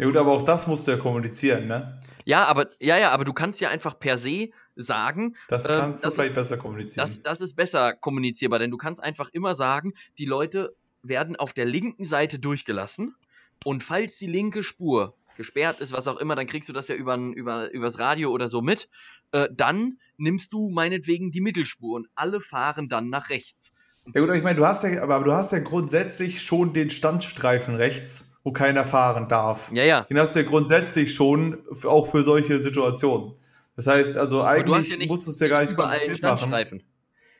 Ja 0.00 0.06
gut, 0.06 0.16
aber 0.16 0.32
auch 0.32 0.42
das 0.42 0.66
musst 0.66 0.86
du 0.86 0.92
ja 0.92 0.96
kommunizieren, 0.96 1.66
ne? 1.66 2.00
Ja, 2.24 2.44
aber 2.44 2.70
ja, 2.80 2.98
ja, 2.98 3.10
aber 3.10 3.24
du 3.24 3.32
kannst 3.32 3.60
ja 3.60 3.70
einfach 3.70 3.98
per 3.98 4.18
se 4.18 4.50
sagen. 4.76 5.36
Das 5.48 5.68
ähm, 5.68 5.74
kannst 5.76 6.04
ähm, 6.04 6.10
du 6.10 6.14
vielleicht 6.14 6.30
ist, 6.30 6.36
besser 6.36 6.56
kommunizieren. 6.56 7.06
Das, 7.06 7.22
das 7.22 7.40
ist 7.40 7.54
besser 7.54 7.94
kommunizierbar, 7.94 8.58
denn 8.58 8.70
du 8.70 8.76
kannst 8.76 9.02
einfach 9.02 9.28
immer 9.32 9.54
sagen, 9.54 9.92
die 10.18 10.26
Leute 10.26 10.74
werden 11.02 11.36
auf 11.36 11.52
der 11.52 11.66
linken 11.66 12.04
Seite 12.04 12.38
durchgelassen 12.38 13.14
und 13.64 13.84
falls 13.84 14.16
die 14.16 14.26
linke 14.26 14.62
Spur 14.62 15.14
gesperrt 15.36 15.80
ist, 15.80 15.92
was 15.92 16.08
auch 16.08 16.18
immer, 16.18 16.34
dann 16.34 16.46
kriegst 16.46 16.68
du 16.68 16.72
das 16.72 16.88
ja 16.88 16.94
über, 16.94 17.16
über, 17.16 17.70
übers 17.72 17.98
Radio 17.98 18.30
oder 18.30 18.48
so 18.48 18.62
mit. 18.62 18.88
Äh, 19.32 19.48
dann 19.52 19.98
nimmst 20.16 20.52
du 20.52 20.70
meinetwegen 20.70 21.30
die 21.30 21.40
Mittelspur 21.40 21.96
und 21.96 22.08
alle 22.14 22.40
fahren 22.40 22.88
dann 22.88 23.10
nach 23.10 23.30
rechts. 23.30 23.72
Ja 24.14 24.20
gut, 24.20 24.34
ich 24.34 24.42
meine, 24.42 24.56
du 24.56 24.66
hast 24.66 24.82
ja, 24.82 25.02
aber 25.02 25.22
du 25.24 25.32
hast 25.32 25.52
ja 25.52 25.60
grundsätzlich 25.60 26.42
schon 26.42 26.72
den 26.72 26.90
Standstreifen 26.90 27.74
rechts, 27.74 28.29
wo 28.42 28.52
keiner 28.52 28.84
fahren 28.84 29.28
darf. 29.28 29.70
Ja, 29.72 29.84
ja. 29.84 30.02
Den 30.02 30.18
hast 30.18 30.34
du 30.34 30.40
ja 30.40 30.46
grundsätzlich 30.46 31.14
schon, 31.14 31.58
auch 31.84 32.06
für 32.06 32.22
solche 32.22 32.60
Situationen. 32.60 33.34
Das 33.76 33.86
heißt, 33.86 34.16
also 34.16 34.42
eigentlich 34.42 34.98
ja 34.98 35.06
musst 35.06 35.26
du 35.26 35.30
es 35.30 35.40
ja 35.40 35.48
gar 35.48 35.62
nicht 35.62 35.74
kompliziert 35.74 36.22
machen. 36.22 36.82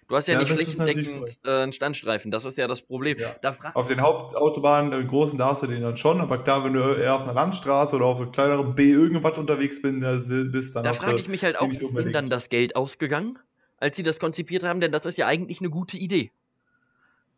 Du 0.09 0.17
hast 0.17 0.27
ja, 0.27 0.35
ja 0.35 0.41
nicht 0.41 0.53
flächendeckend 0.53 1.39
äh, 1.45 1.63
einen 1.63 1.73
Standstreifen, 1.73 2.33
das 2.33 2.45
ist 2.45 2.59
ja 2.59 2.67
das 2.67 2.83
Problem. 2.83 3.17
Ja. 3.19 3.37
auf 3.75 3.87
den 3.87 4.01
Hauptautobahnen, 4.01 4.91
den 4.91 5.07
großen, 5.07 5.39
da 5.39 5.51
hast 5.51 5.63
du 5.63 5.69
den 5.69 5.83
dann 5.83 5.97
schon, 5.97 6.21
aber 6.21 6.39
klar, 6.39 6.65
wenn 6.65 6.73
du 6.73 6.81
eher 6.81 7.15
auf 7.15 7.23
einer 7.23 7.35
Landstraße 7.35 7.95
oder 7.95 8.07
auf 8.07 8.19
so 8.19 8.27
kleineren 8.27 8.75
B 8.75 8.91
irgendwas 8.91 9.39
unterwegs 9.39 9.81
bist, 9.81 10.75
dann 10.75 10.83
Da 10.83 10.95
frage 10.95 11.21
ich 11.21 11.29
mich 11.29 11.45
halt 11.45 11.61
auch, 11.61 11.69
ist 11.69 12.13
dann 12.13 12.29
das 12.29 12.49
Geld 12.49 12.75
ausgegangen, 12.75 13.39
als 13.77 13.95
sie 13.95 14.03
das 14.03 14.19
konzipiert 14.19 14.65
haben, 14.65 14.81
denn 14.81 14.91
das 14.91 15.07
ist 15.07 15.17
ja 15.17 15.29
eigentlich 15.29 15.61
eine 15.61 15.71
gute 15.71 15.97
Idee. 15.97 16.33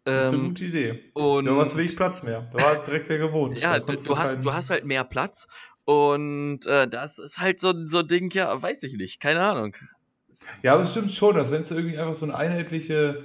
Das 0.05 0.27
ist 0.27 0.33
eine 0.33 0.43
ähm, 0.43 0.49
gute 0.49 0.65
Idee. 0.65 1.01
Und 1.15 1.45
da 1.45 1.57
war 1.57 1.69
zu 1.69 1.77
wenig 1.77 1.97
Platz 1.97 2.23
mehr. 2.23 2.45
Da 2.53 2.63
war 2.63 2.83
direkt 2.83 3.09
wer 3.09 3.19
gewohnt. 3.19 3.61
Ja, 3.61 3.79
du, 3.79 3.95
du, 3.95 4.19
hast, 4.19 4.45
du 4.45 4.53
hast 4.53 4.71
halt 4.71 4.85
mehr 4.85 5.05
Platz 5.05 5.47
und 5.85 6.67
äh, 6.67 6.89
das 6.89 7.19
ist 7.19 7.39
halt 7.39 7.61
so, 7.61 7.73
so 7.87 8.01
ein 8.01 8.09
Ding, 8.09 8.31
ja, 8.33 8.61
weiß 8.61 8.83
ich 8.83 8.95
nicht, 8.95 9.21
keine 9.21 9.43
Ahnung. 9.43 9.77
Ja, 10.63 10.75
aber 10.75 10.83
es 10.83 10.91
stimmt 10.91 11.15
schon, 11.15 11.37
dass 11.37 11.53
wenn 11.53 11.61
es 11.61 11.71
irgendwie 11.71 11.99
einfach 11.99 12.15
so 12.15 12.27
eine 12.27 12.37
einheitliche 12.37 13.25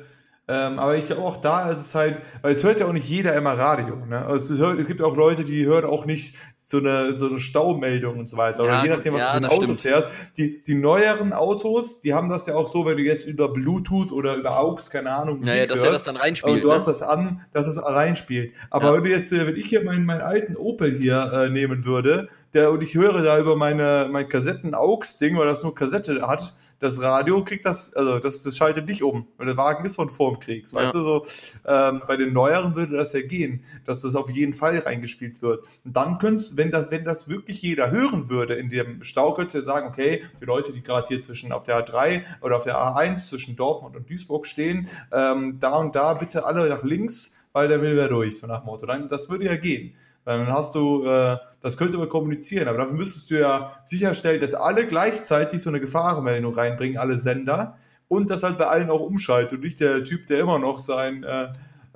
ähm, 0.50 0.80
aber 0.80 0.95
ich 0.95 1.08
glaube 1.08 1.24
auch 1.24 1.38
da 1.38 1.70
ist 1.70 1.80
es 1.80 1.93
halt, 1.93 2.22
weil 2.41 2.54
es 2.54 2.64
hört 2.64 2.80
ja 2.80 2.88
auch 2.88 2.93
nicht 2.93 3.10
jeder 3.10 3.36
immer 3.36 3.58
Radio. 3.58 3.98
Ne? 4.06 4.26
Also 4.26 4.54
es, 4.54 4.60
hört, 4.60 4.80
es 4.80 4.88
gibt 4.88 5.02
auch 5.02 5.18
Leute, 5.18 5.43
die 5.43 5.66
hören 5.66 5.86
auch 5.86 6.06
nicht 6.06 6.38
so 6.64 6.80
eine, 6.80 7.14
so 7.14 7.28
eine 7.28 7.39
Staumeldung 7.39 8.18
und 8.18 8.28
so 8.28 8.36
weiter. 8.36 8.64
Aber 8.64 8.70
ja, 8.70 8.84
je 8.84 8.89
nachdem, 8.89 9.14
was 9.14 9.24
ja, 9.24 9.28
du 9.28 9.39
für 9.39 9.45
ein 9.45 9.52
Auto 9.52 9.64
stimmt. 9.64 9.82
fährst. 9.82 10.10
Die, 10.36 10.62
die 10.64 10.76
neueren 10.76 11.32
Autos, 11.32 12.02
die 12.02 12.14
haben 12.14 12.28
das 12.28 12.45
ja 12.45 12.56
auch 12.56 12.70
so, 12.70 12.86
wenn 12.86 12.98
du 12.98 13.04
jetzt 13.04 13.26
über 13.26 13.48
Bluetooth 13.54 14.12
oder 14.12 14.36
über 14.36 14.60
AUX, 14.60 14.89
keine 14.89 15.12
Ahnung, 15.12 15.39
Musik 15.39 15.56
ja, 15.56 15.66
dass 15.66 15.80
hörst, 15.80 15.93
das 15.93 16.04
dann 16.04 16.18
reinspielt. 16.18 16.56
Und 16.56 16.64
du 16.64 16.68
ne? 16.68 16.74
hast 16.74 16.88
das 16.88 17.02
an, 17.02 17.41
dass 17.54 17.68
es 17.68 17.82
reinspielt. 17.82 18.52
Aber 18.70 18.93
wenn 18.93 19.04
du 19.04 19.10
jetzt, 19.10 19.32
äh, 19.32 19.48
wenn 19.48 19.56
ich 19.56 19.68
hier 19.68 19.84
meinen, 19.84 20.06
meinen 20.06 20.20
alten 20.20 20.58
Opel 20.58 20.91
hier 20.91 21.32
äh, 21.34 21.50
nehmen 21.50 21.86
würde, 21.86 22.28
der, 22.54 22.72
und 22.72 22.84
ich 22.84 22.95
höre 22.95 23.22
da 23.22 23.39
über 23.39 23.56
meine, 23.56 24.10
mein 24.12 24.28
Kassetten-AUX-Ding, 24.28 25.38
weil 25.38 25.48
das 25.48 25.64
nur 25.64 25.74
Kassette 25.74 26.22
hat, 26.28 26.54
das 26.80 27.02
Radio 27.02 27.44
kriegt 27.44 27.66
das, 27.66 27.94
also 27.94 28.20
das, 28.20 28.44
das 28.44 28.56
schaltet 28.56 28.88
nicht 28.88 29.04
um, 29.04 29.28
weil 29.38 29.48
der 29.48 29.58
Wagen 29.58 29.86
ist 29.86 29.96
von 29.96 30.10
vorm 30.10 30.40
Kriegs, 30.40 30.74
weißt 30.74 30.94
ja. 30.94 31.00
du, 31.00 31.04
so 31.04 31.26
ähm, 31.66 32.02
bei 32.08 32.18
den 32.18 32.34
neueren 32.34 32.76
würde 32.76 32.98
das 32.98 33.14
ja 33.14 33.22
gehen, 33.22 33.64
dass 33.86 34.02
das 34.02 34.16
auf 34.16 34.30
jeden 34.30 34.54
Fall 34.54 34.78
reingespielt 34.80 35.42
wird. 35.42 35.68
Und 35.84 35.96
dann 35.96 36.18
könntest, 36.20 36.58
wenn 36.58 36.72
das, 36.72 36.92
wenn 36.92 37.04
das 37.04 37.30
wirklich 37.30 37.62
jeder 37.62 37.92
hören 37.92 38.30
würde 38.30 38.56
in 38.56 38.70
dem 38.70 39.04
Stau, 39.04 39.34
könntest 39.34 39.56
du 39.56 39.60
ja 39.60 39.64
sagen, 39.64 39.88
okay, 39.88 40.24
die 40.40 40.46
Leute, 40.46 40.74
die 40.74 40.84
gerade 40.84 41.08
hier 41.08 41.20
zwischen 41.20 41.52
auf 41.52 41.64
der 41.64 41.84
A3 41.84 42.24
oder 42.42 42.56
auf 42.56 42.64
der 42.64 42.78
A1 42.78 43.30
zwischen 43.30 43.56
Dortmund 43.56 43.96
und 43.96 44.10
Duisburg 44.10 44.46
stehen, 44.46 44.88
ähm, 45.12 45.58
da 45.60 45.78
und 45.78 45.96
da 45.96 46.14
bitte 46.14 46.46
alle 46.46 46.70
nach 46.70 46.84
links, 46.84 47.46
weil 47.54 47.68
der 47.68 47.82
will 47.82 47.96
wer 47.96 48.10
durch, 48.10 48.40
so 48.40 48.48
nach 48.48 48.64
Motto. 48.66 48.86
Dann, 48.86 49.08
das 49.08 49.30
würde 49.30 49.46
ja 49.46 49.56
gehen. 49.56 49.96
Dann 50.28 50.48
hast 50.48 50.76
du, 50.76 51.06
äh, 51.06 51.38
das 51.62 51.78
könnte 51.78 51.98
man 51.98 52.10
kommunizieren, 52.10 52.68
aber 52.68 52.80
dafür 52.80 52.96
müsstest 52.98 53.32
du 53.32 53.40
ja 53.40 53.72
sicherstellen, 53.86 54.42
dass 54.42 54.54
alle 54.54 54.86
gleichzeitig 54.86 55.62
so 55.62 55.70
eine 55.70 55.80
Gefahrenmeldung 55.80 56.54
reinbringen, 56.54 56.98
alle 56.98 57.18
Sender, 57.18 57.78
und 58.10 58.30
das 58.30 58.44
halt 58.44 58.58
bei 58.58 58.66
allen 58.66 58.90
auch 58.90 59.00
umschaltet 59.00 59.54
und 59.54 59.64
nicht 59.64 59.80
der 59.80 60.04
Typ, 60.04 60.28
der 60.28 60.42
immer 60.42 60.60
noch 60.60 60.80
sein 60.80 61.24
äh, 61.24 61.48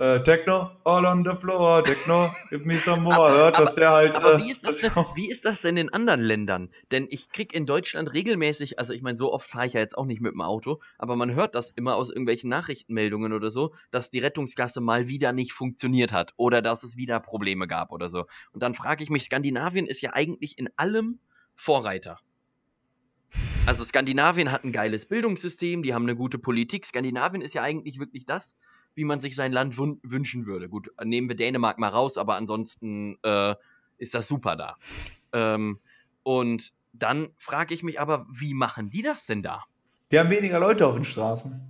äh, 0.02 0.24
Techno, 0.24 0.72
all 0.84 1.06
on 1.06 1.24
the 1.24 1.36
floor, 1.36 1.84
Techno, 1.84 2.34
give 2.49 2.66
me 2.66 2.80
some 2.80 3.04
more, 3.04 3.16
aber, 3.16 3.32
hört, 3.32 3.60
dass 3.60 3.76
der 3.76 3.91
halt. 3.91 4.16
Aber 4.16 4.36
äh, 4.36 4.39
wie, 4.39 4.52
ist 4.52 4.66
das 4.66 4.80
denn, 4.80 4.91
wie 5.14 5.30
ist 5.30 5.45
das 5.45 5.62
denn 5.62 5.78
in 5.78 5.93
anderen 5.93 6.22
Ländern? 6.22 6.70
Denn 6.89 7.06
ich 7.10 7.30
krieg 7.30 7.54
in 7.54 7.68
Deutschland 7.68 8.12
regelmäßig, 8.12 8.80
also 8.80 8.93
ich 8.93 9.04
meine, 9.04 9.18
so 9.18 9.32
oft 9.32 9.47
fahre 9.47 9.68
ich 9.68 9.74
ja 9.74 9.80
jetzt 9.80 9.95
auch 9.95 10.06
nicht 10.06 10.20
mit 10.20 10.34
dem 10.34 10.41
Auto, 10.41 10.80
aber 10.97 11.16
man 11.16 11.36
hört 11.36 11.54
das 11.54 11.70
immer 11.70 11.95
aus 11.95 12.10
irgendwelchen 12.10 12.49
Nachrichtenmeldungen 12.49 13.32
oder 13.32 13.52
so, 13.52 13.76
dass 13.91 14.10
die 14.10 14.20
Rettungsgasse 14.20 14.82
mal 14.82 15.08
wieder 15.08 15.34
nicht 15.34 15.54
funktioniert 15.54 16.12
hat 16.12 16.34
oder 16.36 16.64
dass 16.64 16.82
es 16.84 16.97
wieder 16.97 17.20
Probleme 17.20 17.68
gab 17.68 17.91
oder 17.91 18.10
so. 18.10 18.26
Und 18.54 18.64
dann 18.64 18.74
frage 18.74 19.04
ich 19.04 19.12
mich, 19.12 19.24
Skandinavien 19.24 19.86
ist 19.86 20.02
ja 20.02 20.14
eigentlich 20.14 20.58
in 20.58 20.70
allem 20.78 21.20
Vorreiter. 21.54 22.18
Also 23.68 23.84
Skandinavien 23.84 24.52
hat 24.52 24.64
ein 24.64 24.72
geiles 24.72 25.06
Bildungssystem, 25.06 25.84
die 25.84 25.93
haben 25.93 26.04
eine 26.04 26.16
gute 26.16 26.39
Politik. 26.39 26.86
Skandinavien 26.86 27.43
ist 27.43 27.54
ja 27.54 27.62
eigentlich 27.62 27.99
wirklich 27.99 28.26
das, 28.26 28.58
wie 28.96 29.06
man 29.06 29.20
sich 29.20 29.36
sein 29.36 29.52
Land 29.52 29.78
wünschen 29.78 30.46
würde. 30.46 30.70
Gut, 30.70 30.89
nehmen 31.04 31.30
wir 31.30 31.36
Dänemark 31.36 31.80
mal 31.80 31.89
raus, 31.89 32.18
aber 32.18 32.36
ansonsten 32.36 33.18
äh, 33.24 33.56
ist 33.98 34.14
das 34.14 34.28
super 34.28 34.56
da. 34.56 34.74
Ähm, 35.34 35.80
und 36.24 36.74
dann 36.94 37.30
frage 37.38 37.74
ich 37.74 37.84
mich 37.84 38.00
aber, 38.00 38.26
wie 38.30 38.54
machen 38.54 38.89
die 38.89 39.02
das 39.02 39.26
denn 39.26 39.42
da? 39.42 39.64
Die 40.12 40.20
haben 40.20 40.30
weniger 40.30 40.60
Leute 40.60 40.86
auf 40.86 40.96
den 40.96 41.06
Straßen. 41.06 41.62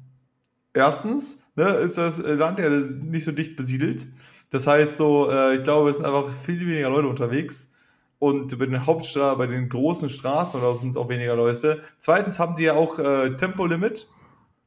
Erstens 0.73 1.43
ne, 1.55 1.69
ist 1.75 1.97
das 1.97 2.17
Land 2.17 2.59
ja 2.59 2.69
nicht 2.69 3.23
so 3.23 3.31
dicht 3.31 3.55
besiedelt. 3.55 4.07
Das 4.49 4.67
heißt 4.67 4.97
so, 4.97 5.29
äh, 5.29 5.55
ich 5.55 5.63
glaube, 5.63 5.89
es 5.89 5.97
sind 5.97 6.05
einfach 6.05 6.31
viel 6.31 6.59
weniger 6.59 6.89
Leute 6.89 7.07
unterwegs. 7.07 7.73
Und 8.19 8.57
bei 8.59 8.65
den 8.65 8.85
Hauptstraßen, 8.85 9.37
bei 9.37 9.47
den 9.47 9.67
großen 9.67 10.09
Straßen 10.09 10.59
oder 10.59 10.75
sind 10.75 10.91
es 10.91 10.97
auch 10.97 11.09
weniger 11.09 11.35
Leute. 11.35 11.81
Zweitens 11.97 12.37
haben 12.39 12.55
die 12.55 12.63
ja 12.63 12.75
auch 12.75 12.99
äh, 12.99 13.35
Tempolimit. 13.35 14.07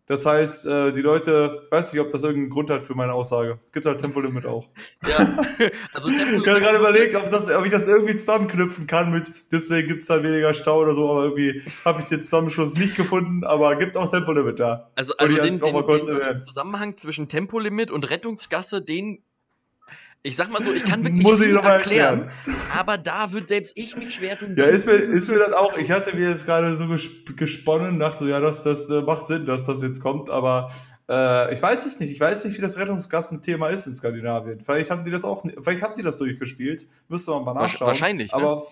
Das 0.06 0.26
heißt, 0.26 0.66
äh, 0.66 0.92
die 0.92 1.00
Leute, 1.00 1.62
ich 1.64 1.72
weiß 1.72 1.92
nicht, 1.92 2.02
ob 2.02 2.10
das 2.10 2.22
irgendeinen 2.22 2.50
Grund 2.50 2.68
hat 2.68 2.82
für 2.82 2.94
meine 2.94 3.14
Aussage. 3.14 3.58
Gibt 3.72 3.86
halt 3.86 4.00
Tempolimit 4.00 4.44
auch. 4.44 4.68
Ja, 5.08 5.18
also 5.94 6.10
Tempolimit. 6.10 6.42
ich 6.42 6.48
habe 6.48 6.60
gerade 6.60 6.78
überlegt, 6.78 7.14
ob, 7.14 7.30
das, 7.30 7.50
ob 7.50 7.64
ich 7.64 7.72
das 7.72 7.88
irgendwie 7.88 8.14
zusammenknüpfen 8.14 8.86
kann 8.86 9.10
mit, 9.12 9.30
deswegen 9.50 9.88
gibt 9.88 10.02
es 10.02 10.08
dann 10.08 10.22
weniger 10.22 10.52
Stau 10.52 10.82
oder 10.82 10.94
so, 10.94 11.08
aber 11.08 11.24
irgendwie 11.24 11.62
habe 11.86 12.00
ich 12.00 12.06
den 12.06 12.20
Zusammenschluss 12.20 12.76
nicht 12.76 12.96
gefunden, 12.96 13.44
aber 13.44 13.76
gibt 13.76 13.96
auch 13.96 14.08
Tempolimit 14.08 14.60
da. 14.60 14.90
Also, 14.94 15.14
also 15.16 15.36
den, 15.36 15.58
den, 15.58 15.74
den 15.74 16.46
Zusammenhang 16.46 16.98
zwischen 16.98 17.28
Tempolimit 17.28 17.90
und 17.90 18.10
Rettungsgasse, 18.10 18.82
den 18.82 19.22
ich 20.26 20.36
sag 20.36 20.50
mal 20.50 20.62
so, 20.62 20.72
ich 20.72 20.84
kann 20.84 21.04
wirklich 21.04 21.22
Muss 21.22 21.42
ich 21.42 21.52
erklären, 21.52 22.30
erklären, 22.30 22.30
aber 22.74 22.96
da 22.96 23.30
wird 23.32 23.48
selbst 23.48 23.76
ich 23.76 23.94
mich 23.94 24.14
schwer 24.14 24.38
tun. 24.38 24.54
Ja, 24.56 24.64
ist 24.64 24.86
mir, 24.86 24.94
ist 24.94 25.28
mir 25.28 25.38
dann 25.38 25.52
auch, 25.52 25.76
ich 25.76 25.90
hatte 25.90 26.16
mir 26.16 26.30
jetzt 26.30 26.46
gerade 26.46 26.74
so 26.76 26.88
gesponnen, 27.36 27.98
dachte 27.98 28.20
so, 28.20 28.26
ja, 28.26 28.40
das, 28.40 28.62
das 28.62 28.88
äh, 28.88 29.02
macht 29.02 29.26
Sinn, 29.26 29.44
dass 29.44 29.66
das 29.66 29.82
jetzt 29.82 30.00
kommt, 30.00 30.30
aber 30.30 30.70
äh, 31.10 31.52
ich 31.52 31.62
weiß 31.62 31.84
es 31.84 32.00
nicht. 32.00 32.10
Ich 32.10 32.20
weiß 32.20 32.46
nicht, 32.46 32.56
wie 32.56 32.62
das 32.62 32.78
Rettungsgassenthema 32.78 33.68
ist 33.68 33.86
in 33.86 33.92
Skandinavien. 33.92 34.60
Vielleicht 34.60 34.90
haben 34.90 35.04
die 35.04 35.10
das 35.10 35.24
auch, 35.24 35.44
vielleicht 35.60 35.82
haben 35.82 35.94
die 35.94 36.02
das 36.02 36.16
durchgespielt. 36.16 36.86
Müsste 37.08 37.30
man 37.32 37.44
mal 37.44 37.52
nachschauen. 37.52 37.88
Wahrscheinlich. 37.88 38.32
Ne? 38.32 38.62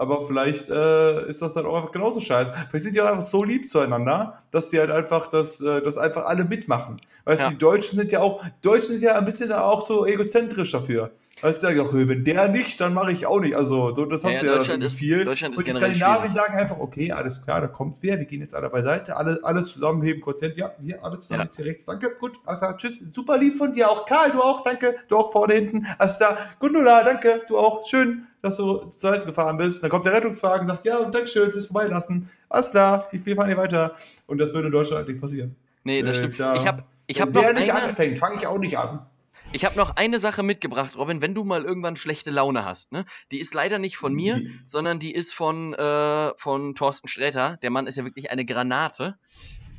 Aber 0.00 0.24
vielleicht 0.24 0.70
äh, 0.70 1.26
ist 1.28 1.42
das 1.42 1.54
dann 1.54 1.66
auch 1.66 1.74
einfach 1.74 1.90
genauso 1.90 2.20
scheiße. 2.20 2.52
Vielleicht 2.70 2.84
sind 2.84 2.94
die 2.94 3.00
auch 3.00 3.08
einfach 3.08 3.22
so 3.22 3.42
lieb 3.42 3.68
zueinander, 3.68 4.38
dass 4.52 4.70
sie 4.70 4.78
halt 4.78 4.92
einfach 4.92 5.26
das, 5.26 5.60
äh, 5.60 5.82
das 5.82 5.98
einfach 5.98 6.26
alle 6.26 6.44
mitmachen. 6.44 6.98
Weißt 7.24 7.42
ja. 7.42 7.48
du, 7.48 7.54
die 7.54 7.58
Deutschen 7.58 7.98
sind 7.98 8.12
ja 8.12 8.20
auch, 8.20 8.40
die 8.44 8.50
Deutschen 8.62 8.92
sind 8.92 9.02
ja 9.02 9.16
ein 9.16 9.24
bisschen 9.24 9.50
auch 9.52 9.84
so 9.84 10.06
egozentrisch 10.06 10.70
dafür. 10.70 11.10
Weißt 11.40 11.62
du, 11.62 11.66
sagen 11.66 11.80
auch, 11.80 11.92
wenn 11.92 12.24
der 12.24 12.48
nicht, 12.48 12.80
dann 12.80 12.94
mache 12.94 13.10
ich 13.10 13.26
auch 13.26 13.40
nicht. 13.40 13.56
Also, 13.56 13.92
so, 13.92 14.04
das 14.04 14.22
hast 14.22 14.42
ja, 14.42 14.56
du 14.56 14.62
ja 14.62 14.76
dann 14.76 14.88
viel. 14.88 15.24
Deutschland 15.24 15.56
und 15.56 15.66
die 15.66 15.72
Skandinavien 15.72 16.32
sagen 16.32 16.54
einfach, 16.54 16.78
okay, 16.78 17.10
alles 17.10 17.42
klar, 17.42 17.60
da 17.60 17.66
kommt 17.66 17.96
wer, 18.00 18.18
wir 18.18 18.26
gehen 18.26 18.40
jetzt 18.40 18.54
alle 18.54 18.70
beiseite, 18.70 19.16
alle, 19.16 19.40
alle 19.42 19.64
zusammen 19.64 20.02
heben 20.02 20.20
Quotient, 20.20 20.56
ja, 20.56 20.72
hier, 20.80 21.04
alle 21.04 21.18
zusammen 21.18 21.40
ja. 21.40 21.44
jetzt 21.44 21.56
hier 21.56 21.66
rechts, 21.66 21.86
danke, 21.86 22.14
gut, 22.20 22.38
also, 22.44 22.66
tschüss, 22.76 23.00
super 23.06 23.36
lieb 23.36 23.56
von 23.56 23.74
dir 23.74 23.90
auch, 23.90 24.04
Karl, 24.04 24.30
du 24.30 24.40
auch, 24.40 24.62
danke, 24.62 24.94
du 25.08 25.16
auch 25.16 25.32
vorne, 25.32 25.54
hinten, 25.54 25.86
alles 25.98 26.18
da, 26.18 26.38
Gundula, 26.60 27.02
danke, 27.02 27.42
du 27.48 27.58
auch, 27.58 27.84
schön, 27.86 28.26
dass 28.42 28.56
du 28.56 28.76
zur 28.76 28.90
Seite 28.90 29.26
gefahren 29.26 29.56
bist. 29.56 29.82
Dann 29.82 29.90
kommt 29.90 30.06
der 30.06 30.12
Rettungswagen, 30.12 30.66
sagt, 30.66 30.84
ja, 30.84 30.98
und 30.98 31.14
Dankeschön 31.14 31.50
fürs 31.50 31.66
Vorbeilassen. 31.66 32.30
Alles 32.48 32.70
klar, 32.70 33.08
wir 33.10 33.36
fahren 33.36 33.46
hier 33.46 33.56
weiter. 33.56 33.94
Und 34.26 34.38
das 34.38 34.54
würde 34.54 34.68
in 34.68 34.72
Deutschland 34.72 35.08
nicht 35.08 35.20
passieren. 35.20 35.56
Nee, 35.84 36.02
das 36.02 36.16
äh, 36.16 36.20
stimmt. 36.20 36.40
Da, 36.40 36.54
ich 36.56 36.66
habe 36.66 36.84
ich 37.06 37.20
hab 37.20 37.32
noch 37.32 37.42
der 37.42 37.54
nicht 37.54 37.72
anfängt, 37.72 38.18
fange 38.18 38.36
ich 38.36 38.46
auch 38.46 38.58
nicht 38.58 38.78
an. 38.78 39.06
Ich 39.52 39.64
habe 39.64 39.76
noch 39.76 39.96
eine 39.96 40.18
Sache 40.18 40.42
mitgebracht, 40.42 40.96
Robin, 40.98 41.22
wenn 41.22 41.34
du 41.34 41.42
mal 41.42 41.64
irgendwann 41.64 41.96
schlechte 41.96 42.30
Laune 42.30 42.66
hast. 42.66 42.92
Ne? 42.92 43.06
Die 43.32 43.38
ist 43.38 43.54
leider 43.54 43.78
nicht 43.78 43.96
von 43.96 44.12
mir, 44.12 44.36
mhm. 44.36 44.60
sondern 44.66 44.98
die 44.98 45.14
ist 45.14 45.34
von, 45.34 45.72
äh, 45.72 46.32
von 46.36 46.74
Thorsten 46.74 47.08
Sträter. 47.08 47.56
Der 47.62 47.70
Mann 47.70 47.86
ist 47.86 47.96
ja 47.96 48.04
wirklich 48.04 48.30
eine 48.30 48.44
Granate. 48.44 49.16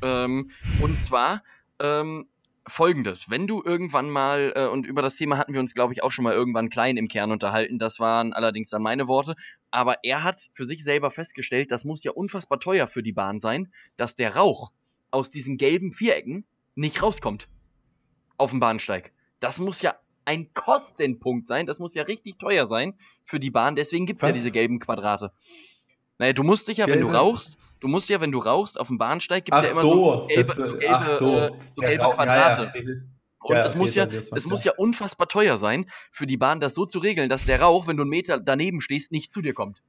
Ähm, 0.02 0.50
und 0.82 0.98
zwar 0.98 1.44
ähm, 1.78 2.26
folgendes. 2.70 3.30
Wenn 3.30 3.46
du 3.46 3.62
irgendwann 3.64 4.10
mal, 4.10 4.52
äh, 4.54 4.66
und 4.66 4.86
über 4.86 5.02
das 5.02 5.16
Thema 5.16 5.36
hatten 5.38 5.52
wir 5.52 5.60
uns, 5.60 5.74
glaube 5.74 5.92
ich, 5.92 6.02
auch 6.02 6.10
schon 6.10 6.22
mal 6.22 6.32
irgendwann 6.32 6.70
klein 6.70 6.96
im 6.96 7.08
Kern 7.08 7.30
unterhalten, 7.30 7.78
das 7.78 8.00
waren 8.00 8.32
allerdings 8.32 8.70
dann 8.70 8.82
meine 8.82 9.08
Worte, 9.08 9.34
aber 9.70 9.98
er 10.02 10.22
hat 10.22 10.50
für 10.54 10.64
sich 10.64 10.82
selber 10.82 11.10
festgestellt, 11.10 11.70
das 11.70 11.84
muss 11.84 12.02
ja 12.02 12.12
unfassbar 12.12 12.60
teuer 12.60 12.86
für 12.86 13.02
die 13.02 13.12
Bahn 13.12 13.40
sein, 13.40 13.72
dass 13.96 14.16
der 14.16 14.36
Rauch 14.36 14.72
aus 15.10 15.30
diesen 15.30 15.56
gelben 15.56 15.92
Vierecken 15.92 16.44
nicht 16.74 17.02
rauskommt 17.02 17.48
auf 18.38 18.50
dem 18.50 18.60
Bahnsteig. 18.60 19.12
Das 19.40 19.58
muss 19.58 19.82
ja 19.82 19.94
ein 20.24 20.52
Kostenpunkt 20.54 21.46
sein, 21.46 21.66
das 21.66 21.78
muss 21.78 21.94
ja 21.94 22.04
richtig 22.04 22.38
teuer 22.38 22.66
sein 22.66 22.94
für 23.24 23.40
die 23.40 23.50
Bahn, 23.50 23.74
deswegen 23.74 24.06
gibt 24.06 24.18
es 24.18 24.26
ja 24.26 24.32
diese 24.32 24.50
gelben 24.50 24.78
Quadrate. 24.78 25.32
Naja, 26.20 26.34
du 26.34 26.42
musst 26.42 26.68
dich 26.68 26.76
ja, 26.76 26.84
Gelbe. 26.84 27.00
wenn 27.00 27.08
du 27.08 27.14
rauchst, 27.14 27.56
du 27.80 27.88
musst 27.88 28.10
ja, 28.10 28.20
wenn 28.20 28.30
du 28.30 28.40
rauchst, 28.40 28.78
auf 28.78 28.88
dem 28.88 28.98
Bahnsteig 28.98 29.46
gibt 29.46 29.56
es 29.56 29.64
ja 29.64 29.70
immer 29.70 29.80
so, 29.80 30.12
so 30.12 30.26
gelbe, 30.26 30.42
das, 30.42 30.54
so 30.54 30.76
gelbe, 30.76 31.16
so. 31.18 31.38
Äh, 31.38 31.50
so 31.76 31.80
gelbe 31.80 32.04
Quadrate. 32.04 32.72
Ja, 32.74 32.82
ja. 32.82 33.00
Und 33.38 33.56
ja, 33.56 33.64
es 33.64 33.74
muss 33.74 33.94
ja, 33.94 34.04
es 34.04 34.30
was, 34.30 34.44
muss 34.44 34.62
ja 34.62 34.72
unfassbar 34.76 35.28
teuer 35.28 35.56
sein, 35.56 35.88
für 36.12 36.26
die 36.26 36.36
Bahn 36.36 36.60
das 36.60 36.74
so 36.74 36.84
zu 36.84 36.98
regeln, 36.98 37.30
dass 37.30 37.46
der 37.46 37.62
Rauch, 37.62 37.86
wenn 37.86 37.96
du 37.96 38.02
einen 38.02 38.10
Meter 38.10 38.38
daneben 38.38 38.82
stehst, 38.82 39.12
nicht 39.12 39.32
zu 39.32 39.40
dir 39.40 39.54
kommt. 39.54 39.82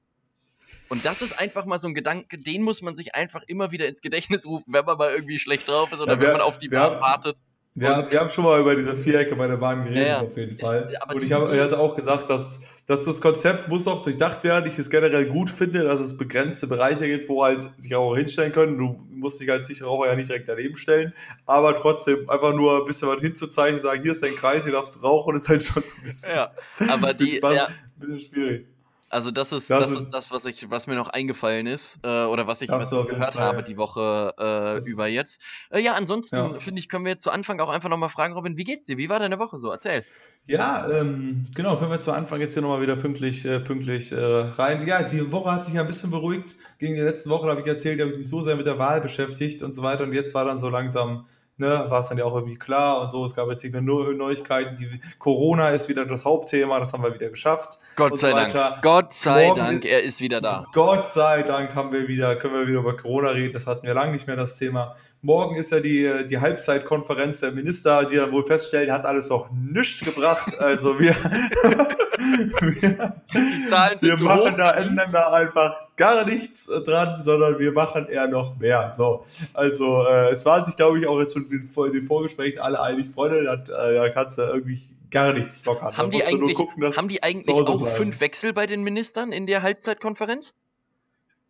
Und 0.87 1.03
das 1.03 1.21
ist 1.21 1.37
einfach 1.37 1.65
mal 1.65 1.79
so 1.79 1.89
ein 1.89 1.93
Gedanke, 1.93 2.37
den 2.37 2.61
muss 2.61 2.81
man 2.81 2.95
sich 2.95 3.13
einfach 3.13 3.43
immer 3.47 3.73
wieder 3.73 3.89
ins 3.89 3.99
Gedächtnis 3.99 4.45
rufen, 4.45 4.71
wenn 4.71 4.85
man 4.85 4.97
mal 4.97 5.11
irgendwie 5.11 5.37
schlecht 5.37 5.67
drauf 5.67 5.91
ist 5.91 5.99
oder 5.99 6.13
ja, 6.13 6.21
wenn 6.21 6.31
man 6.31 6.41
auf 6.41 6.59
die 6.59 6.69
Bahn 6.69 7.01
wartet. 7.01 7.35
Wir, 7.73 8.05
wir, 8.09 8.19
haben 8.19 8.29
schon 8.31 8.43
mal 8.43 8.59
über 8.59 8.75
diese 8.75 8.97
Vierecke 8.97 9.33
bei 9.37 9.47
der 9.47 9.55
Bahn 9.55 9.85
geredet, 9.85 10.05
ja, 10.05 10.21
auf 10.21 10.35
jeden 10.35 10.57
Fall. 10.57 10.91
Ich, 10.91 11.15
und 11.15 11.23
ich, 11.23 11.31
hab, 11.31 11.53
ich 11.53 11.59
hatte 11.59 11.79
auch 11.79 11.95
gesagt, 11.95 12.29
dass, 12.29 12.59
dass 12.85 13.05
das 13.05 13.21
Konzept 13.21 13.69
muss 13.69 13.87
auch 13.87 14.01
durchdacht 14.01 14.43
werden. 14.43 14.69
Ich 14.69 14.77
es 14.77 14.89
generell 14.89 15.25
gut 15.27 15.49
finde, 15.49 15.83
dass 15.83 16.01
es 16.01 16.17
begrenzte 16.17 16.67
Bereiche 16.67 17.07
gibt, 17.07 17.29
wo 17.29 17.45
halt 17.45 17.69
sich 17.79 17.93
Raucher 17.93 18.17
hinstellen 18.17 18.51
können. 18.51 18.77
Du 18.77 18.99
musst 19.09 19.39
dich 19.39 19.49
als 19.49 19.67
Sicherraucher 19.67 20.07
ja 20.09 20.15
nicht 20.17 20.27
direkt 20.27 20.49
daneben 20.49 20.75
stellen, 20.75 21.13
aber 21.45 21.73
trotzdem 21.79 22.29
einfach 22.29 22.53
nur 22.53 22.79
ein 22.79 22.85
bisschen 22.85 23.07
was 23.07 23.21
hinzuzeichnen, 23.21 23.79
sagen, 23.79 24.01
hier 24.01 24.11
ist 24.11 24.21
dein 24.21 24.35
Kreis, 24.35 24.65
hier 24.65 24.73
darfst 24.73 24.95
du 24.95 24.99
rauchen, 24.99 25.35
ist 25.35 25.47
halt 25.47 25.63
schon 25.63 25.81
so 25.81 25.95
ein 25.95 26.03
bisschen, 26.03 26.35
ja, 26.35 26.51
aber 26.89 27.13
die, 27.15 27.39
ja, 27.39 27.67
ein 27.67 27.71
bisschen 27.99 28.19
schwierig. 28.19 28.70
Also 29.11 29.29
das 29.29 29.51
ist 29.51 29.69
das, 29.69 29.89
das 29.89 29.99
ist 29.99 30.09
das, 30.11 30.31
was 30.31 30.45
ich, 30.45 30.69
was 30.69 30.87
mir 30.87 30.95
noch 30.95 31.09
eingefallen 31.09 31.67
ist, 31.67 31.99
äh, 32.03 32.23
oder 32.25 32.47
was 32.47 32.61
ich 32.61 32.69
gehört 32.69 32.85
Fall. 32.85 33.35
habe 33.35 33.63
die 33.63 33.75
Woche 33.75 34.33
äh, 34.39 34.89
über 34.89 35.07
jetzt. 35.07 35.41
Äh, 35.69 35.81
ja, 35.81 35.95
ansonsten 35.95 36.35
ja. 36.35 36.59
finde 36.59 36.79
ich, 36.79 36.87
können 36.87 37.03
wir 37.03 37.11
jetzt 37.11 37.23
zu 37.23 37.31
Anfang 37.31 37.59
auch 37.59 37.69
einfach 37.69 37.89
nochmal 37.89 38.09
fragen, 38.09 38.33
Robin, 38.33 38.55
wie 38.55 38.63
geht's 38.63 38.85
dir? 38.85 38.97
Wie 38.97 39.09
war 39.09 39.19
deine 39.19 39.37
Woche 39.37 39.57
so? 39.57 39.69
Erzähl. 39.69 40.05
Ja, 40.45 40.89
ähm, 40.89 41.45
genau, 41.53 41.77
können 41.77 41.91
wir 41.91 41.99
zu 41.99 42.13
Anfang 42.13 42.39
jetzt 42.39 42.53
hier 42.53 42.61
nochmal 42.63 42.81
wieder 42.81 42.95
pünktlich, 42.95 43.45
äh, 43.45 43.59
pünktlich 43.59 44.11
äh, 44.11 44.17
rein. 44.17 44.87
Ja, 44.87 45.03
die 45.03 45.31
Woche 45.31 45.51
hat 45.51 45.65
sich 45.65 45.75
ja 45.75 45.81
ein 45.81 45.87
bisschen 45.87 46.09
beruhigt. 46.09 46.55
Gegen 46.79 46.95
die 46.95 47.01
letzte 47.01 47.29
Woche 47.29 47.47
habe 47.47 47.61
ich 47.61 47.67
erzählt, 47.67 47.99
habe 47.99 48.11
ich 48.11 48.17
mich 48.17 48.29
so 48.29 48.41
sehr 48.41 48.55
mit 48.55 48.65
der 48.65 48.79
Wahl 48.79 49.01
beschäftigt 49.01 49.61
und 49.61 49.73
so 49.73 49.83
weiter. 49.83 50.03
Und 50.03 50.13
jetzt 50.13 50.33
war 50.33 50.45
dann 50.45 50.57
so 50.57 50.69
langsam 50.69 51.25
ne, 51.61 51.85
war 51.87 52.01
es 52.01 52.09
dann 52.09 52.17
ja 52.17 52.25
auch 52.25 52.35
irgendwie 52.35 52.57
klar 52.57 53.01
und 53.01 53.09
so. 53.09 53.23
Es 53.23 53.33
gab 53.33 53.47
jetzt 53.47 53.63
nur 53.63 54.13
Neuigkeiten. 54.13 54.75
Die, 54.75 54.99
Corona 55.17 55.69
ist 55.69 55.87
wieder 55.87 56.05
das 56.05 56.25
Hauptthema, 56.25 56.79
das 56.79 56.91
haben 56.91 57.03
wir 57.03 57.13
wieder 57.13 57.29
geschafft. 57.29 57.79
Gott 57.95 58.19
sei 58.19 58.31
so 58.31 58.57
Dank. 58.57 58.81
Gott 58.81 59.13
sei 59.13 59.47
Morgen 59.47 59.59
Dank, 59.59 59.85
er 59.85 60.03
ist 60.03 60.19
wieder 60.19 60.41
da. 60.41 60.67
Gott 60.73 61.07
sei 61.07 61.43
Dank 61.43 61.73
haben 61.75 61.93
wir 61.93 62.07
wieder, 62.07 62.35
können 62.35 62.53
wir 62.55 62.67
wieder 62.67 62.79
über 62.79 62.97
Corona 62.97 63.29
reden. 63.29 63.53
Das 63.53 63.67
hatten 63.67 63.87
wir 63.87 63.93
lange 63.93 64.11
nicht 64.11 64.27
mehr 64.27 64.35
das 64.35 64.57
Thema. 64.57 64.95
Morgen 65.21 65.55
ist 65.55 65.71
ja 65.71 65.79
die, 65.79 66.25
die 66.27 66.39
Halbzeitkonferenz 66.39 67.39
der 67.39 67.51
Minister, 67.51 68.05
die 68.05 68.15
dann 68.15 68.31
wohl 68.31 68.43
feststellt, 68.43 68.91
hat 68.91 69.05
alles 69.05 69.29
noch 69.29 69.49
nichts 69.51 70.03
gebracht. 70.03 70.59
Also 70.59 70.99
wir, 70.99 71.15
wir, 72.21 74.01
wir 74.01 74.17
machen 74.17 74.55
da, 74.57 74.71
ändern 74.71 75.11
da 75.11 75.31
einfach 75.31 75.79
gar 75.95 76.25
nichts 76.25 76.67
dran, 76.85 77.21
sondern 77.21 77.59
wir 77.59 77.71
machen 77.71 78.07
eher 78.07 78.27
noch 78.27 78.57
mehr. 78.57 78.91
So, 78.91 79.23
also 79.53 80.03
äh, 80.05 80.29
es 80.29 80.45
war 80.45 80.65
sich, 80.65 80.75
glaube 80.75 80.99
ich, 80.99 81.07
auch 81.07 81.19
jetzt 81.19 81.33
schon 81.33 81.45
in 81.45 81.61
den 81.61 82.01
Vorgesprächen 82.01 82.59
alle 82.59 82.81
einig, 82.81 83.07
Freunde, 83.07 83.43
da, 83.43 83.89
äh, 83.89 83.95
da 83.95 84.09
kannst 84.09 84.37
du 84.37 84.43
irgendwie 84.43 84.79
gar 85.11 85.33
nichts 85.33 85.65
lockern. 85.65 85.95
Haben, 85.95 86.11
die 86.11 86.23
eigentlich, 86.23 86.57
gucken, 86.57 86.95
haben 86.95 87.07
die 87.07 87.21
eigentlich 87.21 87.55
auch 87.55 87.81
bleiben. 87.81 87.97
fünf 87.97 88.19
Wechsel 88.21 88.53
bei 88.53 88.65
den 88.65 88.81
Ministern 88.83 89.31
in 89.31 89.45
der 89.45 89.61
Halbzeitkonferenz? 89.61 90.53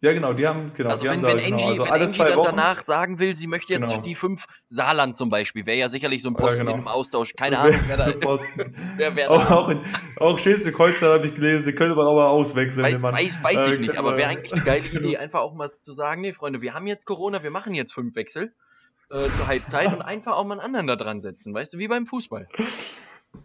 Ja, 0.03 0.13
genau, 0.13 0.33
die 0.33 0.47
haben, 0.47 0.71
genau, 0.73 0.89
also 0.89 1.03
die 1.03 1.09
wenn, 1.09 1.17
haben 1.17 1.27
wenn 1.27 1.37
da, 1.37 1.43
Angie, 1.43 1.57
genau, 1.57 1.69
also 1.69 1.85
wenn 1.85 2.01
Angie 2.01 2.17
dann 2.17 2.37
Wochen, 2.37 2.55
danach 2.55 2.81
sagen 2.81 3.19
will, 3.19 3.35
sie 3.35 3.45
möchte 3.45 3.73
jetzt 3.73 3.87
genau. 3.87 4.01
die 4.01 4.15
fünf 4.15 4.47
Saarland 4.67 5.15
zum 5.15 5.29
Beispiel, 5.29 5.67
wäre 5.67 5.77
ja 5.77 5.89
sicherlich 5.89 6.23
so 6.23 6.29
ein 6.29 6.33
Posten 6.33 6.65
ja, 6.65 6.71
genau. 6.71 6.81
im 6.81 6.87
Austausch. 6.87 7.33
Keine 7.35 7.59
Ahnung, 7.59 7.79
wer 7.85 7.97
da 7.97 8.11
Posten. 8.13 8.73
wer, 8.97 9.15
wer 9.15 9.29
auch, 9.29 9.51
auch, 9.51 9.69
in, 9.69 9.79
auch 10.17 10.39
Schleswig-Holstein 10.39 11.09
habe 11.09 11.27
ich 11.27 11.35
gelesen, 11.35 11.65
den 11.65 11.75
könnte 11.75 11.93
man 11.93 12.07
auch 12.07 12.15
mal 12.15 12.25
auswechseln. 12.25 12.83
Weiß, 12.83 12.99
man, 12.99 13.13
weiß, 13.13 13.43
weiß 13.43 13.57
äh, 13.57 13.73
ich 13.73 13.79
nicht, 13.79 13.97
aber 13.97 14.17
wäre 14.17 14.29
eigentlich 14.29 14.53
eine 14.53 14.63
geile 14.63 14.87
Idee, 14.91 15.17
einfach 15.17 15.41
auch 15.41 15.53
mal 15.53 15.69
zu 15.69 15.93
sagen, 15.93 16.21
nee, 16.21 16.33
Freunde, 16.33 16.61
wir 16.61 16.73
haben 16.73 16.87
jetzt 16.87 17.05
Corona, 17.05 17.43
wir 17.43 17.51
machen 17.51 17.75
jetzt 17.75 17.93
fünf 17.93 18.15
Wechsel 18.15 18.55
äh, 19.11 19.15
zur 19.15 19.47
Halbzeit 19.47 19.93
und 19.93 20.01
einfach 20.01 20.31
auch 20.33 20.45
mal 20.45 20.53
einen 20.55 20.61
anderen 20.61 20.87
da 20.87 20.95
dran 20.95 21.21
setzen, 21.21 21.53
weißt 21.53 21.73
du, 21.73 21.77
wie 21.77 21.87
beim 21.87 22.07
Fußball. 22.07 22.47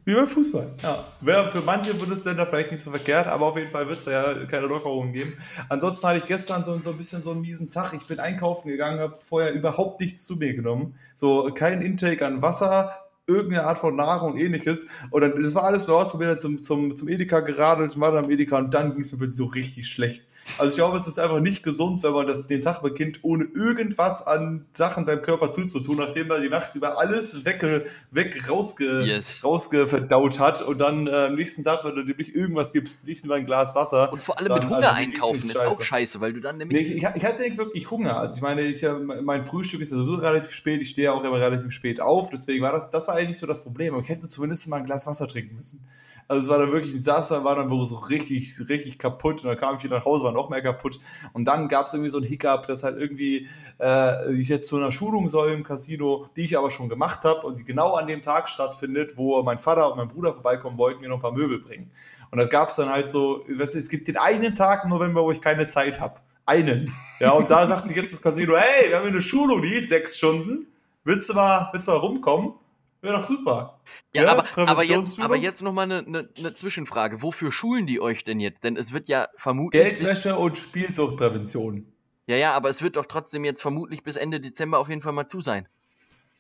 Wie 0.05 0.15
beim 0.15 0.29
Fußball, 0.29 0.69
ja. 0.83 1.05
Wäre 1.21 1.49
für 1.49 1.61
manche 1.63 1.93
Bundesländer 1.95 2.47
vielleicht 2.47 2.71
nicht 2.71 2.81
so 2.81 2.91
verkehrt, 2.91 3.27
aber 3.27 3.47
auf 3.47 3.57
jeden 3.57 3.71
Fall 3.71 3.89
wird 3.89 3.99
es 3.99 4.05
ja 4.05 4.45
keine 4.47 4.67
Lockerungen 4.67 5.13
geben. 5.13 5.33
Ansonsten 5.69 6.07
hatte 6.07 6.19
ich 6.19 6.27
gestern 6.27 6.63
so, 6.63 6.75
so 6.75 6.91
ein 6.91 6.97
bisschen 6.97 7.23
so 7.23 7.33
einen 7.33 7.41
miesen 7.41 7.71
Tag. 7.71 7.93
Ich 7.93 8.07
bin 8.07 8.21
einkaufen 8.21 8.69
gegangen, 8.69 9.01
habe 9.01 9.17
vorher 9.21 9.53
überhaupt 9.53 10.01
nichts 10.01 10.25
zu 10.25 10.37
mir 10.37 10.55
genommen. 10.55 10.95
So 11.15 11.51
kein 11.55 11.83
Intake 11.83 12.25
an 12.25 12.41
Wasser, 12.41 12.93
irgendeine 13.27 13.65
Art 13.65 13.79
von 13.79 13.97
Nahrung 13.97 14.35
und 14.35 14.39
ähnliches. 14.39 14.87
Und 15.11 15.23
dann, 15.23 15.43
das 15.43 15.55
war 15.55 15.65
alles 15.65 15.87
bin 15.87 16.21
dann 16.21 16.39
zum, 16.39 16.63
zum, 16.63 16.95
zum 16.95 17.09
Edeka 17.09 17.41
geradelt, 17.41 17.99
war 17.99 18.13
dann 18.13 18.25
am 18.25 18.31
Edeka 18.31 18.59
und 18.59 18.73
dann 18.73 18.93
ging 18.93 19.01
es 19.01 19.13
mir 19.13 19.19
plötzlich 19.19 19.39
so 19.39 19.47
richtig 19.47 19.89
schlecht. 19.89 20.23
Also 20.59 20.71
ich 20.71 20.77
glaube, 20.77 20.97
es 20.97 21.07
ist 21.07 21.19
einfach 21.19 21.41
nicht 21.41 21.63
gesund, 21.63 22.03
wenn 22.03 22.13
man 22.13 22.27
das 22.27 22.47
den 22.47 22.63
Tag 22.63 22.83
beginnt, 22.83 23.21
ohne 23.23 23.45
irgendwas 23.45 24.27
an 24.27 24.67
Sachen 24.73 25.07
deinem 25.07 25.23
Körper 25.23 25.51
zuzutun, 25.51 25.97
nachdem 25.97 26.31
er 26.31 26.41
die 26.41 26.49
Nacht 26.49 26.75
über 26.75 26.99
alles 26.99 27.45
weg, 27.45 27.63
weg 28.11 28.49
rausge, 28.49 29.03
yes. 29.05 29.43
rausgeverdaut 29.45 30.39
hat 30.39 30.63
und 30.63 30.79
dann 30.79 31.07
äh, 31.07 31.11
am 31.11 31.35
nächsten 31.35 31.65
Tag, 31.65 31.85
wenn 31.85 31.95
du 31.95 32.05
dir 32.05 32.17
nicht 32.17 32.35
irgendwas 32.35 32.73
gibst, 32.73 33.07
nicht 33.07 33.25
nur 33.25 33.37
ein 33.37 33.47
Glas 33.47 33.75
Wasser. 33.75 34.13
Und 34.13 34.23
vor 34.23 34.39
allem 34.39 34.49
dann, 34.49 34.59
mit 34.59 34.67
Hunger 34.67 34.77
also, 34.77 34.89
einkaufen 34.91 35.47
ist 35.47 35.59
auch 35.59 35.81
scheiße, 35.81 36.21
weil 36.21 36.33
du 36.33 36.41
dann 36.41 36.59
nämlich... 36.59 36.89
Nee, 36.89 36.95
ich, 36.95 37.05
ich, 37.15 37.25
hatte 37.25 37.43
nicht 37.43 37.59
wirklich 37.59 37.91
Hunger. 37.91 38.17
Also 38.19 38.37
ich 38.37 38.43
meine, 38.43 38.63
ich, 38.63 38.85
mein 39.23 39.43
Frühstück 39.43 39.81
ist 39.81 39.91
ja 39.91 39.99
sowieso 39.99 40.15
relativ 40.17 40.53
spät, 40.53 40.81
ich 40.81 40.91
stehe 40.91 41.13
auch 41.13 41.23
immer 41.25 41.41
relativ 41.41 41.71
spät 41.73 42.01
auf, 42.01 42.31
deswegen 42.31 42.63
war 42.63 42.73
das, 42.73 42.91
das 42.91 43.09
war 43.09 43.17
eigentlich 43.17 43.39
so 43.39 43.47
das 43.47 43.63
Problem. 43.63 43.95
Aber 43.95 44.03
ich 44.03 44.09
hätte 44.09 44.29
zumindest 44.29 44.69
mal 44.69 44.79
ein 44.79 44.87
Glas 44.87 45.07
Wasser 45.07 45.29
trinken 45.29 45.57
müssen. 45.57 45.87
Also 46.29 46.45
es 46.45 46.51
war 46.51 46.59
dann 46.59 46.73
wirklich, 46.73 46.95
ich 46.95 47.05
saß 47.05 47.29
da, 47.29 47.45
war 47.45 47.55
dann 47.55 47.69
so 47.87 47.97
richtig, 47.97 48.53
richtig 48.69 48.99
kaputt 48.99 49.45
und 49.45 49.49
dann 49.49 49.57
kam 49.57 49.77
ich 49.77 49.85
wieder 49.85 49.99
nach 49.99 50.05
Hause, 50.05 50.25
war 50.25 50.33
noch 50.33 50.51
mehr 50.51 50.63
kaputt. 50.63 50.99
Und 51.33 51.45
dann 51.45 51.69
gab 51.69 51.87
es 51.87 51.95
irgendwie 51.95 52.11
so 52.11 52.19
ein 52.19 52.25
Hiccup, 52.25 52.67
dass 52.67 52.83
halt 52.83 52.99
irgendwie 52.99 53.49
äh, 53.79 54.33
ich 54.35 54.49
jetzt 54.49 54.69
zu 54.69 54.77
einer 54.77 54.91
Schulung 54.91 55.29
soll 55.29 55.53
im 55.53 55.63
Casino, 55.63 56.27
die 56.37 56.45
ich 56.45 56.59
aber 56.59 56.71
schon 56.71 56.89
gemacht 56.89 57.25
habe 57.25 57.47
und 57.47 57.61
die 57.61 57.65
genau 57.65 57.95
an 57.95 58.09
dem 58.09 58.23
Tag 58.23 58.49
stattfindet, 58.49 59.17
wo 59.17 59.41
mein 59.45 59.59
Vater 59.59 59.91
und 59.91 59.99
mein 59.99 60.09
Bruder 60.09 60.33
vorbeikommen 60.33 60.79
wollten, 60.79 61.01
mir 61.01 61.09
noch 61.09 61.17
ein 61.17 61.23
paar 61.23 61.33
Möbel 61.33 61.61
bringen. 61.61 61.91
Und 62.31 62.39
das 62.39 62.51
gab 62.51 62.71
es 62.71 62.77
dann 62.77 62.89
halt 62.89 63.07
so, 63.07 63.45
es 63.47 63.89
gibt 63.89 64.09
den 64.09 64.17
einen 64.17 64.55
Tag 64.57 64.85
im 64.85 64.91
November, 64.91 65.23
wo 65.23 65.31
ich 65.31 65.41
keine 65.41 65.67
Zeit 65.69 66.01
habe. 66.01 66.21
Einen. 66.45 66.93
Ja, 67.19 67.33
und 67.33 67.51
da 67.51 67.67
sagt 67.67 67.87
sich 67.87 67.97
jetzt 67.97 68.13
das 68.13 68.23
Casino, 68.23 68.57
hey, 68.57 68.89
wir 68.89 68.97
haben 68.97 69.05
hier 69.05 69.13
eine 69.13 69.23
Schulung, 69.23 69.63
die 69.63 69.71
geht 69.71 69.89
sechs 69.89 70.17
Stunden. 70.17 70.67
Willst 71.03 71.29
du 71.29 71.35
mal, 71.35 71.69
willst 71.73 71.89
du 71.89 71.93
mal 71.93 71.99
rumkommen? 71.99 72.55
Wäre 73.03 73.19
doch 73.19 73.25
super. 73.25 73.81
Ja, 74.13 74.25
ja 74.25 74.33
aber, 74.33 74.69
aber, 74.69 74.85
jetzt, 74.85 75.21
aber 75.21 75.37
jetzt 75.37 75.63
nochmal 75.63 75.85
eine, 75.85 75.99
eine, 75.99 76.29
eine 76.39 76.55
Zwischenfrage. 76.55 77.23
Wofür 77.23 77.53
schulen 77.53 77.87
die 77.87 78.01
euch 78.01 78.25
denn 78.25 78.41
jetzt? 78.41 78.65
Denn 78.65 78.77
es 78.77 78.93
wird 78.93 79.09
ja 79.09 79.29
vermutlich. 79.37 79.83
Geldwäsche 79.83 80.37
und 80.37 80.59
Spielsuchtprävention. 80.59 81.93
Ja, 82.27 82.37
ja, 82.37 82.53
aber 82.55 82.69
es 82.69 82.83
wird 82.83 82.97
doch 82.97 83.07
trotzdem 83.07 83.45
jetzt 83.45 83.63
vermutlich 83.63 84.03
bis 84.03 84.17
Ende 84.17 84.41
Dezember 84.41 84.79
auf 84.79 84.89
jeden 84.89 85.03
Fall 85.03 85.13
mal 85.13 85.29
zu 85.29 85.41
sein. 85.41 85.69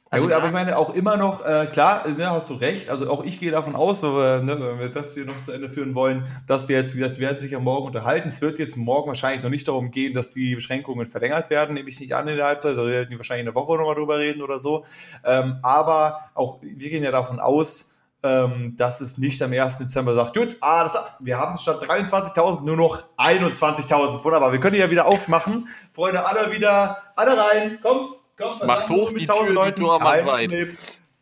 Also 0.09 0.28
ja 0.28 0.34
gut, 0.34 0.36
aber 0.36 0.46
ich 0.46 0.52
meine 0.52 0.78
auch 0.78 0.94
immer 0.94 1.16
noch, 1.16 1.44
äh, 1.44 1.66
klar, 1.66 2.07
ne, 2.07 2.30
hast 2.30 2.48
du 2.48 2.54
recht, 2.54 2.90
also 2.90 3.11
auch 3.11 3.24
ich 3.24 3.40
gehe 3.40 3.50
davon 3.50 3.74
aus, 3.74 4.04
wenn 4.04 4.14
wir, 4.14 4.42
ne, 4.42 4.61
wenn 4.61 4.78
wir 4.78 4.88
das 4.88 5.14
hier 5.14 5.24
noch 5.24 5.42
zu 5.42 5.50
Ende 5.50 5.68
führen 5.68 5.96
wollen, 5.96 6.28
dass 6.46 6.66
die 6.66 6.74
jetzt, 6.74 6.94
wie 6.94 6.98
gesagt, 6.98 7.18
werden 7.18 7.40
sich 7.40 7.50
ja 7.50 7.59
morgen 7.59 7.88
unterhalten. 7.88 8.28
Es 8.28 8.40
wird 8.40 8.61
jetzt 8.61 8.76
morgen 8.76 9.09
wahrscheinlich 9.09 9.42
noch 9.42 9.50
nicht 9.50 9.66
darum 9.66 9.90
gehen, 9.90 10.14
dass 10.14 10.32
die 10.32 10.54
Beschränkungen 10.54 11.07
verlängert 11.07 11.50
werden, 11.50 11.74
nehme 11.74 11.88
ich 11.88 11.98
nicht 11.98 12.14
an 12.14 12.28
in 12.28 12.36
der 12.36 12.46
Halbzeit, 12.46 12.76
da 12.76 12.86
werden 12.86 13.11
die 13.11 13.16
wahrscheinlich 13.16 13.48
eine 13.48 13.57
Woche 13.57 13.76
nochmal 13.76 13.96
drüber 13.96 14.18
reden 14.18 14.42
oder 14.42 14.61
so. 14.61 14.84
Ähm, 15.24 15.59
aber 15.62 16.20
auch 16.34 16.61
wir 16.62 16.90
gehen 16.90 17.02
ja 17.02 17.11
davon 17.11 17.40
aus, 17.40 17.96
ähm, 18.22 18.76
dass 18.76 19.00
es 19.00 19.18
nicht 19.18 19.42
am 19.42 19.52
1. 19.52 19.78
Dezember 19.78 20.14
sagt, 20.14 20.36
gut, 20.36 20.57
ah, 20.61 20.84
das, 20.84 20.94
wir 21.18 21.36
haben 21.36 21.59
statt 21.59 21.82
23.000 21.82 22.62
nur 22.62 22.76
noch 22.76 23.02
21.000. 23.18 24.22
Wunderbar, 24.22 24.52
wir 24.52 24.61
können 24.61 24.76
ja 24.76 24.88
wieder 24.88 25.07
aufmachen. 25.07 25.66
Freunde, 25.92 26.24
alle 26.24 26.52
wieder, 26.52 26.98
alle 27.16 27.36
rein, 27.36 27.80
kommt. 27.82 28.12
Komm, 28.37 28.66
Macht 28.66 28.89
hoch 28.91 29.12
die 29.12 29.24
Tür, 29.24 29.51
Leuten, 29.51 29.80
die 29.80 29.87
macht 29.87 30.03
weit. 30.03 30.51
Problem, 30.51 30.76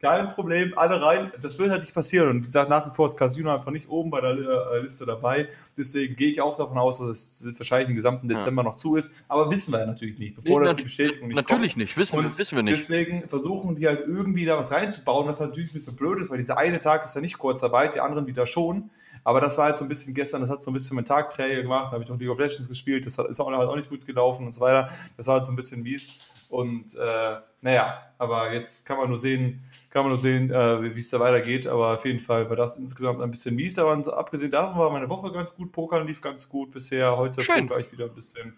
kein 0.04 0.32
Problem, 0.32 0.74
alle 0.76 1.00
rein. 1.00 1.32
Das 1.40 1.58
wird 1.58 1.70
halt 1.70 1.82
nicht 1.82 1.94
passieren. 1.94 2.28
Und 2.28 2.38
wie 2.40 2.42
gesagt, 2.42 2.68
nach 2.68 2.86
wie 2.86 2.94
vor 2.94 3.06
ist 3.06 3.16
Casino 3.16 3.54
einfach 3.54 3.70
nicht 3.70 3.88
oben 3.88 4.10
bei 4.10 4.20
der 4.20 4.32
äh, 4.32 4.80
Liste 4.80 5.06
dabei. 5.06 5.48
Deswegen 5.78 6.14
gehe 6.14 6.28
ich 6.28 6.42
auch 6.42 6.58
davon 6.58 6.76
aus, 6.76 6.98
dass 6.98 7.40
es 7.40 7.58
wahrscheinlich 7.58 7.88
im 7.88 7.94
gesamten 7.94 8.28
Dezember 8.28 8.62
ja. 8.62 8.68
noch 8.68 8.76
zu 8.76 8.96
ist. 8.96 9.12
Aber 9.28 9.50
wissen 9.50 9.72
wir 9.72 9.80
ja 9.80 9.86
natürlich 9.86 10.18
nicht, 10.18 10.36
bevor 10.36 10.60
nee, 10.60 10.66
das 10.66 10.76
die 10.76 10.82
Bestätigung 10.82 11.28
nicht 11.28 11.36
Natürlich 11.36 11.72
kommt. 11.72 11.78
nicht, 11.78 11.96
wissen, 11.96 12.18
und 12.18 12.36
wissen 12.36 12.56
wir 12.56 12.62
nicht. 12.62 12.78
Deswegen 12.78 13.28
versuchen 13.28 13.76
die 13.76 13.86
halt 13.86 14.00
irgendwie 14.06 14.44
da 14.44 14.58
was 14.58 14.72
reinzubauen, 14.72 15.26
was 15.26 15.40
natürlich 15.40 15.70
ein 15.70 15.74
bisschen 15.74 15.96
blöd 15.96 16.18
ist, 16.18 16.30
weil 16.30 16.36
dieser 16.36 16.58
eine 16.58 16.80
Tag 16.80 17.04
ist 17.04 17.14
ja 17.14 17.22
nicht 17.22 17.38
Kurzarbeit, 17.38 17.94
die 17.94 18.00
anderen 18.00 18.26
wieder 18.26 18.46
schon. 18.46 18.90
Aber 19.22 19.40
das 19.40 19.56
war 19.56 19.66
halt 19.66 19.76
so 19.76 19.86
ein 19.86 19.88
bisschen 19.88 20.12
gestern, 20.12 20.42
das 20.42 20.50
hat 20.50 20.62
so 20.62 20.70
ein 20.70 20.74
bisschen 20.74 20.96
mit 20.96 21.08
Tagträger 21.08 21.62
gemacht, 21.62 21.86
da 21.86 21.92
habe 21.92 22.04
ich 22.04 22.10
auch 22.10 22.18
League 22.18 22.28
of 22.28 22.38
Legends 22.38 22.68
gespielt, 22.68 23.06
das 23.06 23.16
ist 23.16 23.40
auch, 23.40 23.50
auch 23.50 23.76
nicht 23.76 23.88
gut 23.88 24.04
gelaufen 24.04 24.44
und 24.44 24.52
so 24.52 24.60
weiter. 24.60 24.90
Das 25.16 25.26
war 25.28 25.36
halt 25.36 25.46
so 25.46 25.52
ein 25.52 25.56
bisschen 25.56 25.82
mies. 25.82 26.18
Und 26.48 26.94
äh, 26.94 27.36
naja, 27.60 28.02
aber 28.18 28.52
jetzt 28.52 28.86
kann 28.86 28.98
man 28.98 29.08
nur 29.08 29.18
sehen, 29.18 29.64
kann 29.90 30.02
man 30.02 30.10
nur 30.10 30.18
sehen, 30.18 30.50
äh, 30.50 30.94
wie 30.94 30.98
es 30.98 31.10
da 31.10 31.20
weitergeht. 31.20 31.66
Aber 31.66 31.94
auf 31.94 32.04
jeden 32.04 32.20
Fall 32.20 32.48
war 32.48 32.56
das 32.56 32.76
insgesamt 32.76 33.20
ein 33.20 33.30
bisschen 33.30 33.56
mies. 33.56 33.78
Aber 33.78 33.92
abgesehen 34.16 34.50
davon 34.50 34.78
war 34.78 34.90
meine 34.90 35.08
Woche 35.08 35.32
ganz 35.32 35.54
gut. 35.54 35.72
Pokern 35.72 36.06
lief 36.06 36.20
ganz 36.20 36.48
gut 36.48 36.70
bisher. 36.72 37.16
Heute 37.16 37.42
Schön. 37.42 37.66
poker 37.66 37.80
ich 37.80 37.90
wieder 37.92 38.06
ein 38.06 38.14
bisschen. 38.14 38.56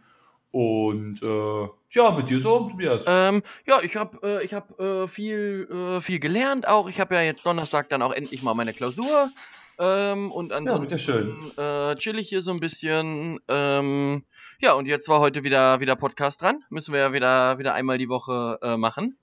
Und 0.50 1.22
äh, 1.22 1.68
ja, 1.90 2.10
mit 2.12 2.30
dir 2.30 2.40
so, 2.40 2.68
Tobias. 2.70 3.04
Ähm, 3.06 3.42
ja, 3.66 3.80
ich 3.82 3.94
habe 3.96 4.18
äh, 4.22 4.44
ich 4.44 4.54
hab, 4.54 4.78
äh, 4.80 5.06
viel, 5.06 5.68
äh, 5.70 6.00
viel 6.00 6.18
gelernt 6.18 6.66
auch. 6.66 6.88
Ich 6.88 6.98
habe 6.98 7.14
ja 7.14 7.22
jetzt 7.22 7.44
Donnerstag 7.44 7.90
dann 7.90 8.00
auch 8.00 8.12
endlich 8.12 8.42
mal 8.42 8.54
meine 8.54 8.72
Klausur. 8.72 9.30
Ähm, 9.78 10.32
und 10.32 10.52
ansonsten 10.52 10.92
ja, 10.92 10.98
schön. 10.98 11.52
Äh, 11.58 11.96
chill 11.96 12.18
ich 12.18 12.30
hier 12.30 12.40
so 12.40 12.52
ein 12.52 12.60
bisschen. 12.60 13.38
Ähm, 13.48 14.24
ja, 14.60 14.72
und 14.72 14.86
jetzt 14.86 15.08
war 15.08 15.20
heute 15.20 15.44
wieder, 15.44 15.80
wieder 15.80 15.96
Podcast 15.96 16.42
dran. 16.42 16.64
Müssen 16.70 16.92
wir 16.92 17.00
ja 17.00 17.12
wieder, 17.12 17.58
wieder 17.58 17.74
einmal 17.74 17.98
die 17.98 18.08
Woche 18.08 18.58
äh, 18.62 18.76
machen. 18.76 19.18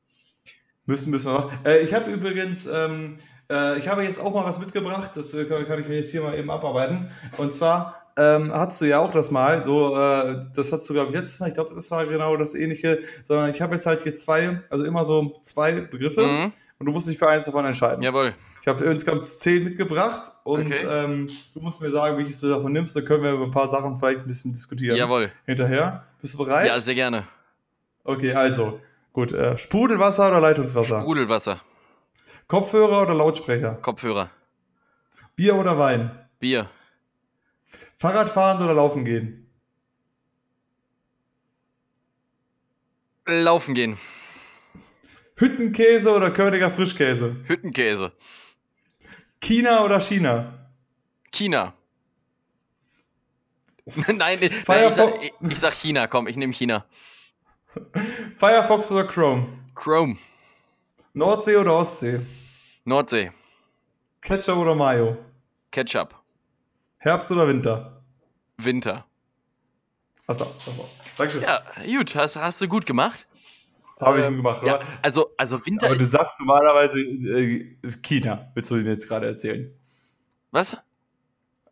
Müssen, 0.86 1.12
müssen 1.12 1.32
wir 1.32 1.40
noch. 1.40 1.66
Äh, 1.66 1.80
ich 1.80 1.94
habe 1.94 2.12
übrigens, 2.12 2.66
ähm, 2.66 3.18
äh, 3.50 3.80
ich 3.80 3.88
habe 3.88 4.04
jetzt 4.04 4.20
auch 4.20 4.34
mal 4.34 4.46
was 4.46 4.60
mitgebracht, 4.60 5.12
das 5.16 5.34
äh, 5.34 5.46
kann, 5.46 5.66
kann, 5.66 5.80
ich 5.80 5.88
mir 5.88 5.96
jetzt 5.96 6.12
hier 6.12 6.22
mal 6.22 6.38
eben 6.38 6.52
abarbeiten. 6.52 7.10
Und 7.38 7.54
zwar 7.54 8.03
ähm, 8.18 8.52
hattest 8.54 8.82
du 8.82 8.86
ja 8.86 9.00
auch 9.00 9.12
das 9.12 9.32
mal, 9.32 9.64
so, 9.64 9.96
äh, 9.96 10.40
das 10.56 10.72
hast 10.72 10.88
du, 10.90 10.94
glaube 10.94 11.12
ich, 11.12 11.18
letztes 11.18 11.40
Mal, 11.40 11.48
ich 11.48 11.54
glaube, 11.54 11.74
das 11.74 11.90
war 11.92 12.06
genau 12.06 12.38
das 12.38 12.54
ähnliche, 12.54 13.02
sondern 13.24 13.50
ich 13.50 13.62
habe 13.62 13.74
jetzt 13.74 13.86
halt 13.86 14.02
hier 14.02 14.16
zwei, 14.16 14.62
also 14.70 14.86
immer 14.86 15.04
so 15.04 15.38
zwei 15.42 15.82
Begriffe 15.82 16.26
mhm. 16.26 16.54
und 16.80 16.86
du 16.86 16.92
musst 16.92 17.08
dich 17.08 17.18
für 17.18 17.28
eins 17.28 17.46
davon 17.46 17.66
entscheiden. 17.66 18.04
Jawohl. 18.04 18.36
Ich 18.62 18.68
habe 18.68 18.86
insgesamt 18.86 19.26
zehn 19.26 19.64
mitgebracht 19.64 20.32
und 20.44 20.68
okay. 20.68 20.88
ähm, 20.90 21.30
du 21.54 21.60
musst 21.60 21.82
mir 21.82 21.92
sagen, 21.92 22.18
welches 22.18 22.40
du 22.40 22.50
davon 22.50 22.72
nimmst, 22.72 22.96
dann 22.96 23.04
können 23.04 23.24
wir 23.24 23.34
über 23.34 23.46
ein 23.46 23.52
paar 23.52 23.68
Sachen 23.68 23.98
vielleicht 23.98 24.20
ein 24.20 24.28
bisschen 24.28 24.54
diskutieren. 24.54 24.96
Jawohl. 24.96 25.32
Hinterher. 25.46 26.06
Bist 26.22 26.36
du 26.36 26.38
bereit? 26.38 26.68
Ja, 26.68 26.80
sehr 26.80 26.96
gerne. 26.96 27.28
Okay, 28.06 28.34
also. 28.34 28.80
Gut, 29.12 29.34
äh, 29.34 29.58
Sprudelwasser 29.58 30.30
oder 30.30 30.40
Leitungswasser? 30.40 31.02
Sprudelwasser. 31.02 31.62
Kopfhörer 32.48 33.02
oder 33.02 33.14
Lautsprecher? 33.14 33.76
Kopfhörer. 33.82 34.30
Bier 35.36 35.56
oder 35.56 35.78
Wein? 35.78 36.12
Bier. 36.40 36.70
Fahrradfahren 37.98 38.64
oder 38.64 38.74
Laufen 38.74 39.06
gehen? 39.06 39.50
Laufen 43.26 43.74
gehen. 43.74 43.98
Hüttenkäse 45.38 46.12
oder 46.12 46.32
Körniger 46.32 46.70
Frischkäse? 46.70 47.38
Hüttenkäse. 47.46 48.12
China 49.42 49.84
oder 49.84 50.00
China? 50.00 50.54
China. 51.32 51.74
nein, 54.08 54.38
ich, 54.40 54.52
ich, 54.52 54.64
sag, 54.64 55.22
ich, 55.22 55.34
ich 55.50 55.60
sag 55.60 55.74
China, 55.74 56.08
komm, 56.08 56.28
ich 56.28 56.38
nehme 56.38 56.54
China. 56.54 56.86
Firefox 58.36 58.92
oder 58.92 59.06
Chrome? 59.06 59.48
Chrome. 59.76 60.18
Nordsee 61.14 61.58
oder 61.58 61.74
Ostsee? 61.76 62.22
Nordsee. 62.86 63.32
Ketchup 64.22 64.58
oder 64.58 64.76
Mayo? 64.76 65.18
Ketchup. 65.72 66.23
Herbst 67.04 67.30
oder 67.34 67.50
Winter? 67.50 68.02
Winter. 68.58 69.06
Achso, 70.26 70.46
achso. 70.46 70.90
Dankeschön. 71.18 71.42
Ja, 71.42 71.62
gut, 71.98 72.16
hast, 72.16 72.38
hast 72.38 72.62
du 72.62 72.70
gut 72.70 72.86
gemacht. 72.86 73.28
Habe 74.00 74.20
ich 74.20 74.26
ähm, 74.26 74.38
gemacht, 74.38 74.64
ja, 74.64 74.80
Also, 75.02 75.32
also 75.38 75.66
Winter. 75.66 75.88
Aber 75.88 75.98
du 75.98 76.06
sagst 76.06 76.40
normalerweise 76.40 77.02
äh, 77.02 77.76
China, 78.02 78.50
willst 78.54 78.72
du 78.72 78.76
mir 78.76 78.90
jetzt 78.90 79.10
gerade 79.10 79.28
erzählen? 79.28 79.70
Was? 80.52 80.78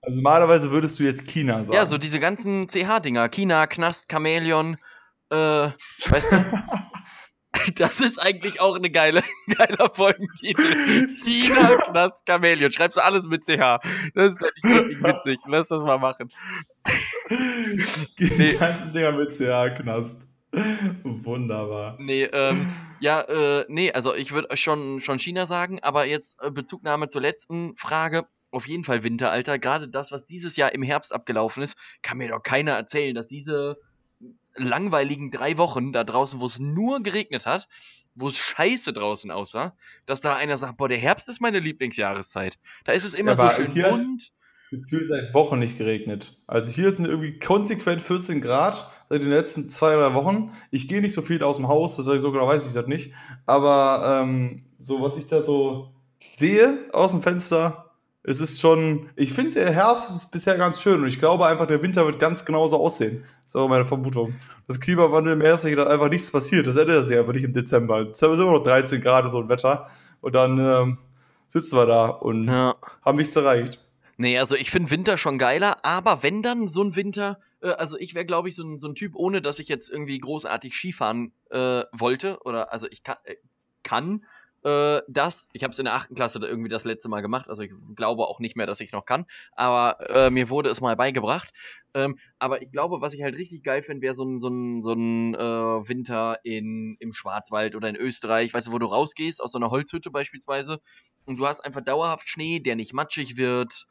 Also 0.01 0.15
normalerweise 0.17 0.69
würdest 0.69 0.99
du 0.99 1.03
jetzt 1.03 1.25
China 1.27 1.63
sagen. 1.63 1.77
Ja, 1.77 1.85
so 1.85 1.97
diese 1.97 2.19
ganzen 2.19 2.67
CH-Dinger. 2.67 3.29
China, 3.29 3.67
Knast, 3.67 4.11
Chamäleon, 4.11 4.75
äh, 5.29 5.35
weißt 5.35 6.31
du? 6.33 6.45
Das 7.75 7.99
ist 7.99 8.17
eigentlich 8.17 8.61
auch 8.61 8.75
eine 8.75 8.89
geile, 8.89 9.23
geiler 9.57 9.89
Folgentitel. 9.93 11.07
China, 11.23 11.77
Knast, 11.89 12.25
Chamäleon. 12.27 12.71
Schreibst 12.71 12.97
du 12.97 13.03
alles 13.03 13.25
mit 13.25 13.43
CH. 13.43 13.79
Das 14.13 14.35
ist 14.35 14.41
wirklich 14.41 14.65
witzig. 15.03 15.39
Lass 15.47 15.67
das 15.67 15.83
mal 15.83 15.97
machen. 15.97 16.29
Die 18.19 18.31
nee. 18.37 18.53
ganzen 18.53 18.93
Dinger 18.93 19.11
mit 19.11 19.33
CH, 19.33 19.75
Knast. 19.79 20.27
Wunderbar. 21.03 21.95
Nee, 21.99 22.23
ähm, 22.25 22.73
ja, 22.99 23.21
äh, 23.21 23.65
nee, 23.69 23.91
also 23.91 24.13
ich 24.13 24.33
würde 24.33 24.55
schon, 24.57 24.99
schon 24.99 25.17
China 25.17 25.45
sagen, 25.45 25.79
aber 25.81 26.05
jetzt 26.05 26.41
äh, 26.41 26.51
Bezugnahme 26.51 27.07
zur 27.07 27.21
letzten 27.21 27.75
Frage. 27.77 28.25
Auf 28.51 28.67
jeden 28.67 28.83
Fall 28.83 29.03
Winter, 29.03 29.31
Alter. 29.31 29.59
Gerade 29.59 29.87
das, 29.87 30.11
was 30.11 30.25
dieses 30.25 30.57
Jahr 30.57 30.73
im 30.73 30.83
Herbst 30.83 31.13
abgelaufen 31.13 31.63
ist, 31.63 31.77
kann 32.01 32.17
mir 32.17 32.27
doch 32.27 32.43
keiner 32.43 32.73
erzählen, 32.73 33.15
dass 33.15 33.27
diese 33.27 33.77
langweiligen 34.55 35.31
drei 35.31 35.57
Wochen 35.57 35.93
da 35.93 36.03
draußen, 36.03 36.39
wo 36.39 36.45
es 36.45 36.59
nur 36.59 37.01
geregnet 37.01 37.45
hat, 37.45 37.67
wo 38.15 38.29
es 38.29 38.37
scheiße 38.37 38.93
draußen 38.93 39.31
aussah, 39.31 39.75
dass 40.05 40.21
da 40.21 40.35
einer 40.35 40.57
sagt, 40.57 40.77
boah, 40.77 40.89
der 40.89 40.97
Herbst 40.97 41.29
ist 41.29 41.41
meine 41.41 41.59
Lieblingsjahreszeit. 41.59 42.59
Da 42.83 42.91
ist 42.91 43.05
es 43.05 43.13
immer 43.13 43.35
ja, 43.37 43.55
so 43.55 43.63
schön 43.63 43.83
bunt 43.83 44.31
gefühlt 44.71 45.05
seit 45.05 45.33
Wochen 45.33 45.59
nicht 45.59 45.77
geregnet. 45.77 46.37
Also 46.47 46.71
hier 46.71 46.91
sind 46.91 47.05
irgendwie 47.05 47.37
konsequent 47.37 48.01
14 48.01 48.39
Grad 48.39 48.89
seit 49.09 49.21
den 49.21 49.29
letzten 49.29 49.67
zwei, 49.67 49.95
drei 49.95 50.13
Wochen. 50.13 50.53
Ich 50.71 50.87
gehe 50.87 51.01
nicht 51.01 51.13
so 51.13 51.21
viel 51.21 51.43
aus 51.43 51.57
dem 51.57 51.67
Haus, 51.67 51.97
so 51.97 52.31
genau 52.31 52.47
weiß 52.47 52.65
ich 52.65 52.73
das 52.73 52.87
nicht. 52.87 53.13
Aber 53.45 54.23
ähm, 54.23 54.57
so, 54.79 55.01
was 55.01 55.17
ich 55.17 55.25
da 55.25 55.41
so 55.41 55.93
sehe 56.31 56.85
aus 56.93 57.11
dem 57.11 57.21
Fenster, 57.21 57.90
es 58.23 58.39
ist 58.39 58.61
schon, 58.61 59.09
ich 59.15 59.33
finde, 59.33 59.51
der 59.51 59.71
Herbst 59.71 60.11
ist 60.11 60.31
bisher 60.31 60.55
ganz 60.57 60.79
schön 60.79 61.01
und 61.01 61.07
ich 61.07 61.17
glaube 61.17 61.45
einfach, 61.47 61.65
der 61.65 61.81
Winter 61.81 62.05
wird 62.05 62.19
ganz 62.19 62.45
genauso 62.45 62.77
aussehen. 62.77 63.21
Das 63.21 63.51
ist 63.51 63.55
auch 63.55 63.67
meine 63.67 63.85
Vermutung. 63.85 64.35
Das 64.67 64.79
Klimawandel 64.79 65.33
im 65.33 65.41
ersten 65.41 65.75
Jahr 65.75 65.89
einfach 65.89 66.09
nichts 66.09 66.29
passiert. 66.31 66.67
Das 66.67 66.75
ändert 66.75 67.07
sich 67.07 67.17
einfach 67.17 67.33
nicht 67.33 67.43
im 67.43 67.53
Dezember. 67.53 67.99
Im 67.99 68.07
Dezember 68.07 68.33
ist 68.33 68.39
immer 68.39 68.51
noch 68.51 68.63
13 68.63 69.01
Grad 69.01 69.29
so 69.31 69.39
ein 69.39 69.49
Wetter 69.49 69.87
und 70.21 70.35
dann 70.35 70.59
ähm, 70.59 70.97
sitzen 71.47 71.77
wir 71.77 71.87
da 71.87 72.07
und 72.07 72.47
ja. 72.47 72.75
haben 73.03 73.17
nichts 73.17 73.35
erreicht. 73.35 73.79
Nee, 74.17 74.37
also 74.37 74.55
ich 74.55 74.69
finde 74.69 74.91
Winter 74.91 75.17
schon 75.17 75.39
geiler, 75.39 75.83
aber 75.83 76.21
wenn 76.21 76.43
dann 76.43 76.67
so 76.67 76.83
ein 76.83 76.95
Winter, 76.95 77.39
äh, 77.61 77.69
also 77.69 77.97
ich 77.97 78.13
wäre, 78.13 78.25
glaube 78.25 78.49
ich, 78.49 78.55
so 78.55 78.63
ein, 78.63 78.77
so 78.77 78.87
ein 78.87 78.93
Typ, 78.93 79.15
ohne 79.15 79.41
dass 79.41 79.57
ich 79.57 79.67
jetzt 79.67 79.89
irgendwie 79.89 80.19
großartig 80.19 80.75
Skifahren 80.75 81.31
äh, 81.49 81.83
wollte, 81.91 82.37
oder 82.43 82.71
also 82.71 82.85
ich 82.91 83.01
kann, 83.01 83.17
äh, 83.23 83.37
kann 83.81 84.23
äh, 84.63 85.01
das, 85.07 85.49
ich 85.53 85.63
habe 85.63 85.71
es 85.71 85.79
in 85.79 85.85
der 85.85 85.95
achten 85.95 86.15
Klasse 86.15 86.39
irgendwie 86.39 86.69
das 86.69 86.83
letzte 86.83 87.09
Mal 87.09 87.21
gemacht, 87.21 87.49
also 87.49 87.61
ich 87.61 87.71
glaube 87.95 88.27
auch 88.27 88.39
nicht 88.39 88.55
mehr, 88.55 88.67
dass 88.67 88.79
ich 88.79 88.91
noch 88.91 89.05
kann, 89.05 89.25
aber 89.53 89.97
äh, 90.09 90.29
mir 90.29 90.49
wurde 90.49 90.69
es 90.69 90.81
mal 90.81 90.95
beigebracht. 90.95 91.51
Ähm, 91.93 92.17
aber 92.39 92.61
ich 92.61 92.71
glaube, 92.71 93.01
was 93.01 93.13
ich 93.13 93.21
halt 93.21 93.35
richtig 93.35 93.63
geil 93.63 93.83
finde, 93.83 94.01
wäre 94.01 94.13
so 94.13 94.23
ein, 94.23 94.39
so 94.39 94.47
ein, 94.47 94.81
so 94.81 94.93
ein 94.93 95.35
äh, 95.35 95.39
Winter 95.89 96.39
in, 96.43 96.95
im 96.99 97.11
Schwarzwald 97.11 97.75
oder 97.75 97.89
in 97.89 97.97
Österreich, 97.97 98.53
weißt 98.53 98.67
du, 98.67 98.71
wo 98.71 98.79
du 98.79 98.85
rausgehst, 98.85 99.41
aus 99.41 99.51
so 99.51 99.57
einer 99.57 99.71
Holzhütte 99.71 100.09
beispielsweise, 100.09 100.79
und 101.25 101.37
du 101.37 101.45
hast 101.45 101.61
einfach 101.61 101.81
dauerhaft 101.81 102.29
Schnee, 102.29 102.59
der 102.59 102.75
nicht 102.75 102.93
matschig 102.93 103.37
wird, 103.37 103.85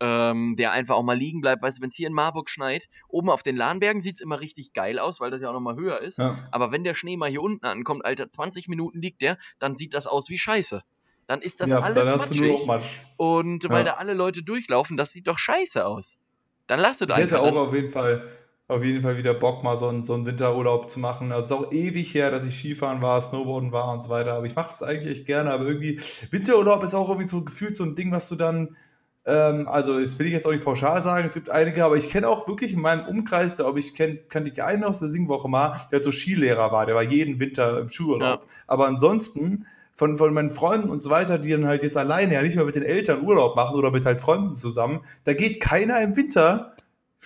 ähm, 0.00 0.56
der 0.56 0.72
einfach 0.72 0.96
auch 0.96 1.02
mal 1.02 1.16
liegen 1.16 1.40
bleibt. 1.40 1.62
Weißt 1.62 1.78
du, 1.78 1.82
wenn 1.82 1.88
es 1.88 1.94
hier 1.94 2.08
in 2.08 2.12
Marburg 2.12 2.50
schneit, 2.50 2.88
oben 3.08 3.30
auf 3.30 3.42
den 3.42 3.56
Lahnbergen 3.56 4.00
sieht 4.00 4.16
es 4.16 4.20
immer 4.20 4.40
richtig 4.40 4.72
geil 4.72 4.98
aus, 4.98 5.20
weil 5.20 5.30
das 5.30 5.40
ja 5.40 5.48
auch 5.48 5.54
nochmal 5.54 5.76
höher 5.76 6.00
ist. 6.00 6.18
Ja. 6.18 6.38
Aber 6.50 6.72
wenn 6.72 6.84
der 6.84 6.94
Schnee 6.94 7.16
mal 7.16 7.30
hier 7.30 7.42
unten 7.42 7.64
ankommt, 7.64 8.04
Alter, 8.04 8.28
20 8.30 8.68
Minuten 8.68 9.00
liegt 9.00 9.22
der, 9.22 9.38
dann 9.58 9.76
sieht 9.76 9.94
das 9.94 10.06
aus 10.06 10.28
wie 10.28 10.38
Scheiße. 10.38 10.82
Dann 11.26 11.40
ist 11.40 11.60
das 11.60 11.68
ja, 11.68 11.80
alles 11.80 11.96
dann 11.96 12.08
hast 12.08 12.30
matschig. 12.30 12.60
Du 12.60 12.66
Matsch. 12.66 13.00
Und 13.16 13.64
ja. 13.64 13.70
weil 13.70 13.84
da 13.84 13.94
alle 13.94 14.14
Leute 14.14 14.42
durchlaufen, 14.42 14.96
das 14.96 15.12
sieht 15.12 15.26
doch 15.26 15.38
scheiße 15.38 15.84
aus. 15.84 16.18
Dann 16.66 16.78
lasst 16.78 17.02
es 17.02 17.08
einfach. 17.08 17.18
Ich 17.18 17.24
hätte 17.24 17.40
auch 17.40 17.56
auf 17.56 17.74
jeden 17.74 17.90
Fall 17.90 18.28
auf 18.68 18.82
jeden 18.82 19.00
Fall 19.00 19.16
wieder 19.16 19.32
Bock, 19.32 19.62
mal 19.62 19.76
so 19.76 19.88
einen, 19.88 20.02
so 20.02 20.14
einen 20.14 20.26
Winterurlaub 20.26 20.90
zu 20.90 20.98
machen. 20.98 21.30
Also 21.30 21.54
es 21.54 21.60
ist 21.60 21.66
auch 21.66 21.72
ewig 21.72 22.12
her, 22.14 22.32
dass 22.32 22.44
ich 22.44 22.56
Skifahren 22.56 23.00
war, 23.00 23.20
Snowboarden 23.20 23.70
war 23.70 23.92
und 23.92 24.02
so 24.02 24.08
weiter. 24.08 24.34
Aber 24.34 24.46
ich 24.46 24.56
mache 24.56 24.70
das 24.70 24.82
eigentlich 24.82 25.18
echt 25.18 25.26
gerne. 25.26 25.52
Aber 25.52 25.66
irgendwie, 25.66 26.00
Winterurlaub 26.30 26.82
ist 26.82 26.94
auch 26.94 27.08
irgendwie 27.08 27.28
so 27.28 27.44
gefühlt 27.44 27.76
so 27.76 27.84
ein 27.84 27.94
Ding, 27.94 28.10
was 28.10 28.28
du 28.28 28.34
dann 28.34 28.76
ähm, 29.26 29.66
also, 29.66 29.98
das 29.98 30.18
will 30.18 30.26
ich 30.26 30.32
jetzt 30.32 30.46
auch 30.46 30.52
nicht 30.52 30.64
pauschal 30.64 31.02
sagen, 31.02 31.26
es 31.26 31.34
gibt 31.34 31.50
einige, 31.50 31.84
aber 31.84 31.96
ich 31.96 32.08
kenne 32.10 32.28
auch 32.28 32.46
wirklich 32.46 32.72
in 32.72 32.80
meinem 32.80 33.06
Umkreis, 33.06 33.56
glaube 33.56 33.80
ich, 33.80 33.94
kenn, 33.94 34.20
kannte 34.28 34.50
ich 34.50 34.62
einen 34.62 34.84
aus 34.84 35.00
der 35.00 35.08
Singwoche 35.08 35.48
mal, 35.48 35.76
der 35.90 36.00
so 36.02 36.12
Skilehrer 36.12 36.70
war, 36.70 36.86
der 36.86 36.94
war 36.94 37.02
jeden 37.02 37.40
Winter 37.40 37.80
im 37.80 37.88
Schulurlaub. 37.88 38.42
Ja. 38.42 38.48
Aber 38.68 38.86
ansonsten, 38.86 39.66
von, 39.94 40.16
von 40.16 40.32
meinen 40.32 40.50
Freunden 40.50 40.90
und 40.90 41.00
so 41.00 41.10
weiter, 41.10 41.38
die 41.38 41.50
dann 41.50 41.66
halt 41.66 41.82
jetzt 41.82 41.96
alleine 41.96 42.34
ja 42.34 42.42
nicht 42.42 42.54
mehr 42.54 42.66
mit 42.66 42.76
den 42.76 42.84
Eltern 42.84 43.22
Urlaub 43.22 43.56
machen 43.56 43.76
oder 43.76 43.90
mit 43.90 44.06
halt 44.06 44.20
Freunden 44.20 44.54
zusammen, 44.54 45.00
da 45.24 45.34
geht 45.34 45.58
keiner 45.58 46.00
im 46.02 46.16
Winter 46.16 46.75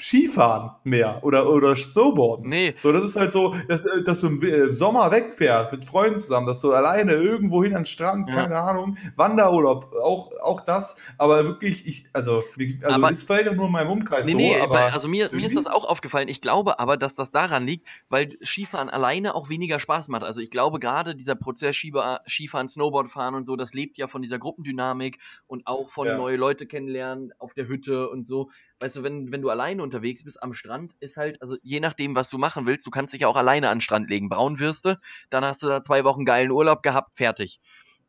Skifahren 0.00 0.70
mehr 0.84 1.22
oder, 1.22 1.48
oder 1.48 1.76
Snowboarden. 1.76 2.48
Nee. 2.48 2.74
So, 2.78 2.90
das 2.90 3.10
ist 3.10 3.16
halt 3.16 3.30
so, 3.30 3.54
dass, 3.68 3.84
äh, 3.84 4.02
dass 4.02 4.20
du 4.20 4.28
im 4.28 4.72
Sommer 4.72 5.10
wegfährst 5.10 5.70
mit 5.72 5.84
Freunden 5.84 6.18
zusammen, 6.18 6.46
dass 6.46 6.60
du 6.60 6.72
alleine 6.72 7.12
irgendwo 7.12 7.62
hin 7.62 7.74
an 7.74 7.82
den 7.82 7.86
Strand, 7.86 8.28
ja. 8.30 8.34
keine 8.34 8.56
Ahnung, 8.56 8.96
Wanderurlaub, 9.16 9.94
auch, 10.02 10.32
auch 10.40 10.62
das, 10.62 10.96
aber 11.18 11.44
wirklich, 11.44 11.86
ich, 11.86 12.08
also, 12.14 12.42
also 12.82 12.94
aber, 12.94 13.10
ist 13.10 13.24
vielleicht 13.24 13.48
auch 13.48 13.54
nur 13.54 13.66
in 13.66 13.72
meinem 13.72 13.90
Umkreis 13.90 14.24
nee, 14.24 14.32
so, 14.32 14.38
nee, 14.38 14.58
aber. 14.58 14.92
also 14.92 15.06
mir, 15.06 15.28
mir 15.32 15.46
ist 15.46 15.56
das 15.56 15.66
auch 15.66 15.84
aufgefallen. 15.84 16.28
Ich 16.28 16.40
glaube 16.40 16.78
aber, 16.78 16.96
dass 16.96 17.14
das 17.14 17.30
daran 17.30 17.66
liegt, 17.66 17.86
weil 18.08 18.38
Skifahren 18.42 18.88
alleine 18.88 19.34
auch 19.34 19.50
weniger 19.50 19.78
Spaß 19.78 20.08
macht. 20.08 20.24
Also 20.24 20.40
ich 20.40 20.50
glaube 20.50 20.78
gerade 20.78 21.14
dieser 21.14 21.34
Prozess 21.34 21.76
Skifahren, 21.76 22.68
Snowboardfahren 22.68 23.34
und 23.34 23.44
so, 23.44 23.56
das 23.56 23.74
lebt 23.74 23.98
ja 23.98 24.06
von 24.06 24.22
dieser 24.22 24.38
Gruppendynamik 24.38 25.18
und 25.46 25.66
auch 25.66 25.90
von 25.90 26.06
ja. 26.06 26.16
neue 26.16 26.36
Leute 26.36 26.66
kennenlernen 26.66 27.32
auf 27.38 27.52
der 27.52 27.68
Hütte 27.68 28.08
und 28.08 28.26
so. 28.26 28.50
Weißt 28.80 28.96
du, 28.96 29.02
wenn, 29.02 29.30
wenn 29.30 29.42
du 29.42 29.50
alleine 29.50 29.82
unterwegs 29.82 30.24
bist 30.24 30.42
am 30.42 30.54
Strand, 30.54 30.94
ist 31.00 31.16
halt, 31.16 31.40
also 31.42 31.56
je 31.62 31.80
nachdem, 31.80 32.16
was 32.16 32.30
du 32.30 32.38
machen 32.38 32.66
willst, 32.66 32.86
du 32.86 32.90
kannst 32.90 33.14
dich 33.14 33.22
ja 33.22 33.28
auch 33.28 33.36
alleine 33.36 33.68
an 33.68 33.76
den 33.76 33.80
Strand 33.82 34.08
legen. 34.08 34.28
Braun 34.28 34.58
wirst 34.58 34.86
du, 34.86 34.98
dann 35.28 35.44
hast 35.44 35.62
du 35.62 35.68
da 35.68 35.82
zwei 35.82 36.04
Wochen 36.04 36.24
geilen 36.24 36.50
Urlaub 36.50 36.82
gehabt, 36.82 37.14
fertig. 37.16 37.60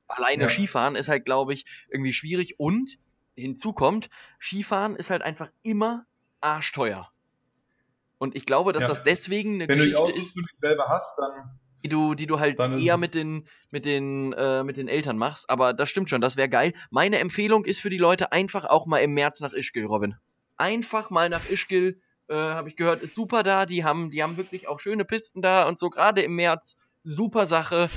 Alleine 0.07 0.43
ja. 0.43 0.49
Skifahren 0.49 0.95
ist 0.95 1.09
halt, 1.09 1.25
glaube 1.25 1.53
ich, 1.53 1.65
irgendwie 1.89 2.13
schwierig 2.13 2.59
und 2.59 2.97
hinzu 3.35 3.73
kommt, 3.73 4.09
Skifahren 4.39 4.95
ist 4.95 5.09
halt 5.09 5.21
einfach 5.21 5.49
immer 5.61 6.05
arschteuer. 6.39 7.11
Und 8.17 8.35
ich 8.35 8.45
glaube, 8.45 8.71
dass 8.71 8.83
ja. 8.83 8.87
das 8.89 9.03
deswegen 9.03 9.55
eine 9.55 9.67
Wenn 9.67 9.77
Geschichte 9.77 10.03
du 10.03 10.11
die 10.11 10.17
ist, 10.17 10.35
die 10.35 10.41
du 10.41 10.47
selber 10.59 10.85
hast, 10.87 11.17
dann 11.17 11.59
die 11.83 11.89
du, 11.89 12.13
die 12.13 12.27
du 12.27 12.39
halt 12.39 12.59
eher 12.59 12.97
mit 12.97 13.15
den, 13.15 13.47
mit 13.71 13.85
den, 13.85 14.33
äh, 14.33 14.63
mit 14.63 14.77
den 14.77 14.87
Eltern 14.87 15.17
machst. 15.17 15.49
Aber 15.49 15.73
das 15.73 15.89
stimmt 15.89 16.11
schon, 16.11 16.21
das 16.21 16.37
wäre 16.37 16.47
geil. 16.47 16.73
Meine 16.91 17.17
Empfehlung 17.17 17.65
ist 17.65 17.81
für 17.81 17.89
die 17.89 17.97
Leute 17.97 18.31
einfach 18.31 18.65
auch 18.65 18.85
mal 18.85 18.99
im 18.99 19.13
März 19.13 19.39
nach 19.39 19.53
Ischgl, 19.53 19.85
Robin. 19.85 20.15
Einfach 20.61 21.09
mal 21.09 21.29
nach 21.29 21.49
Ischgl, 21.49 21.99
äh, 22.27 22.33
habe 22.35 22.69
ich 22.69 22.75
gehört, 22.75 23.01
ist 23.01 23.15
super 23.15 23.41
da. 23.41 23.65
Die 23.65 23.83
haben, 23.83 24.11
die 24.11 24.21
haben 24.21 24.37
wirklich 24.37 24.67
auch 24.67 24.79
schöne 24.79 25.05
Pisten 25.05 25.41
da 25.41 25.67
und 25.67 25.79
so, 25.79 25.89
gerade 25.89 26.21
im 26.21 26.35
März. 26.35 26.77
Super 27.03 27.47
Sache. 27.47 27.89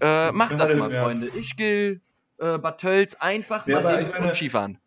Äh, 0.00 0.32
macht 0.32 0.58
das 0.58 0.74
mal, 0.74 0.90
Freunde. 0.90 1.26
Ischgl, 1.26 2.00
äh, 2.38 2.58
Bad 2.58 2.80
Tölz, 2.80 3.14
einfach 3.14 3.66
ja, 3.66 3.80
mal 3.80 4.02
hin 4.02 4.24
und 4.24 4.34
Skifahren 4.34 4.78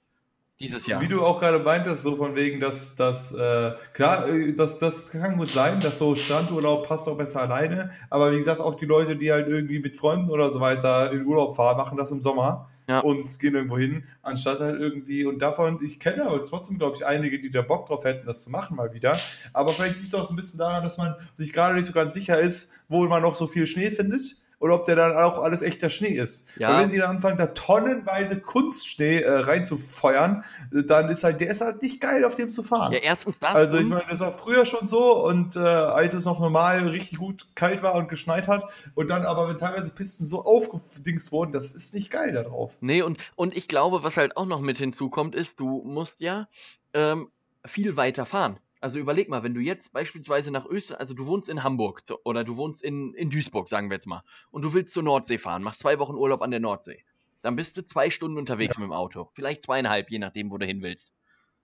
dieses 0.61 0.87
Jahr. 0.87 1.01
Wie 1.01 1.07
du 1.07 1.25
auch 1.25 1.39
gerade 1.39 1.59
meintest, 1.59 2.03
so 2.03 2.15
von 2.15 2.35
wegen, 2.35 2.59
dass 2.59 2.95
das, 2.95 3.33
äh, 3.33 3.71
klar, 3.93 4.27
äh, 4.29 4.53
das, 4.53 4.79
das 4.79 5.11
kann 5.11 5.37
gut 5.37 5.49
sein, 5.49 5.81
dass 5.81 5.97
so 5.97 6.15
Strandurlaub 6.15 6.87
passt 6.87 7.07
auch 7.07 7.17
besser 7.17 7.41
alleine, 7.41 7.91
aber 8.09 8.31
wie 8.31 8.37
gesagt, 8.37 8.61
auch 8.61 8.75
die 8.75 8.85
Leute, 8.85 9.15
die 9.15 9.31
halt 9.31 9.47
irgendwie 9.47 9.79
mit 9.79 9.97
Freunden 9.97 10.29
oder 10.29 10.49
so 10.49 10.59
weiter 10.59 11.11
in 11.11 11.25
Urlaub 11.25 11.55
fahren, 11.55 11.77
machen 11.77 11.97
das 11.97 12.11
im 12.11 12.21
Sommer 12.21 12.69
ja. 12.87 12.99
und 12.99 13.39
gehen 13.39 13.55
irgendwo 13.55 13.77
hin, 13.77 14.03
anstatt 14.21 14.59
halt 14.59 14.79
irgendwie, 14.79 15.25
und 15.25 15.41
davon, 15.41 15.79
ich 15.83 15.99
kenne 15.99 16.25
aber 16.25 16.45
trotzdem, 16.45 16.77
glaube 16.77 16.95
ich, 16.95 17.05
einige, 17.05 17.39
die 17.39 17.49
da 17.49 17.61
Bock 17.61 17.87
drauf 17.87 18.03
hätten, 18.03 18.25
das 18.25 18.43
zu 18.43 18.51
machen 18.51 18.75
mal 18.77 18.93
wieder, 18.93 19.17
aber 19.53 19.71
vielleicht 19.71 19.95
liegt 19.95 20.07
es 20.07 20.15
auch 20.15 20.23
so 20.23 20.33
ein 20.33 20.35
bisschen 20.35 20.59
daran, 20.59 20.83
dass 20.83 20.97
man 20.97 21.15
sich 21.35 21.53
gerade 21.53 21.75
nicht 21.75 21.85
so 21.85 21.93
ganz 21.93 22.13
sicher 22.13 22.39
ist, 22.39 22.71
wo 22.87 23.05
man 23.07 23.21
noch 23.21 23.35
so 23.35 23.47
viel 23.47 23.65
Schnee 23.65 23.89
findet 23.89 24.40
oder 24.61 24.75
ob 24.75 24.85
der 24.85 24.95
dann 24.95 25.17
auch 25.17 25.39
alles 25.39 25.63
echter 25.63 25.89
Schnee 25.89 26.09
ist. 26.09 26.55
Ja. 26.57 26.69
Weil 26.69 26.83
wenn 26.83 26.89
die 26.91 26.97
dann 26.97 27.09
anfangen, 27.09 27.37
da 27.37 27.47
tonnenweise 27.47 28.39
Kunstschnee 28.39 29.21
äh, 29.21 29.29
reinzufeuern, 29.29 30.43
dann 30.71 31.09
ist 31.09 31.23
halt, 31.23 31.41
der 31.41 31.49
ist 31.49 31.61
halt 31.61 31.81
nicht 31.81 31.99
geil, 31.99 32.23
auf 32.23 32.35
dem 32.35 32.49
zu 32.49 32.61
fahren. 32.61 32.93
Ja, 32.93 32.99
erstens 32.99 33.39
das. 33.39 33.55
Also 33.55 33.77
ich 33.77 33.89
meine, 33.89 34.05
das 34.07 34.19
war 34.19 34.31
früher 34.31 34.65
schon 34.65 34.85
so 34.85 35.25
und 35.25 35.55
äh, 35.55 35.59
als 35.59 36.13
es 36.13 36.25
noch 36.25 36.39
normal 36.39 36.87
richtig 36.87 37.17
gut 37.17 37.47
kalt 37.55 37.81
war 37.81 37.95
und 37.95 38.07
geschneit 38.07 38.47
hat 38.47 38.71
und 38.93 39.09
dann 39.09 39.25
aber, 39.25 39.49
wenn 39.49 39.57
teilweise 39.57 39.91
Pisten 39.93 40.25
so 40.27 40.45
aufgedingst 40.45 41.31
wurden, 41.31 41.51
das 41.51 41.73
ist 41.73 41.95
nicht 41.95 42.11
geil 42.11 42.31
da 42.31 42.43
drauf. 42.43 42.77
Nee, 42.81 43.01
und, 43.01 43.17
und 43.35 43.57
ich 43.57 43.67
glaube, 43.67 44.03
was 44.03 44.17
halt 44.17 44.37
auch 44.37 44.45
noch 44.45 44.61
mit 44.61 44.77
hinzukommt, 44.77 45.33
ist, 45.33 45.59
du 45.59 45.81
musst 45.83 46.21
ja 46.21 46.47
ähm, 46.93 47.29
viel 47.65 47.97
weiter 47.97 48.27
fahren. 48.27 48.57
Also 48.81 48.97
überleg 48.97 49.29
mal, 49.29 49.43
wenn 49.43 49.53
du 49.53 49.61
jetzt 49.61 49.93
beispielsweise 49.93 50.49
nach 50.49 50.65
Österreich, 50.65 50.99
also 50.99 51.13
du 51.13 51.27
wohnst 51.27 51.47
in 51.49 51.63
Hamburg 51.63 52.01
oder 52.23 52.43
du 52.43 52.57
wohnst 52.57 52.83
in, 52.83 53.13
in 53.13 53.29
Duisburg, 53.29 53.69
sagen 53.69 53.91
wir 53.91 53.95
jetzt 53.95 54.07
mal, 54.07 54.23
und 54.49 54.63
du 54.63 54.73
willst 54.73 54.93
zur 54.93 55.03
Nordsee 55.03 55.37
fahren, 55.37 55.61
machst 55.61 55.81
zwei 55.81 55.99
Wochen 55.99 56.15
Urlaub 56.15 56.41
an 56.41 56.49
der 56.49 56.59
Nordsee, 56.59 57.05
dann 57.43 57.55
bist 57.55 57.77
du 57.77 57.85
zwei 57.85 58.09
Stunden 58.09 58.39
unterwegs 58.39 58.75
ja. 58.75 58.81
mit 58.81 58.89
dem 58.89 58.93
Auto. 58.93 59.29
Vielleicht 59.33 59.61
zweieinhalb, 59.61 60.09
je 60.09 60.17
nachdem, 60.17 60.49
wo 60.49 60.57
du 60.57 60.65
hin 60.65 60.81
willst. 60.81 61.13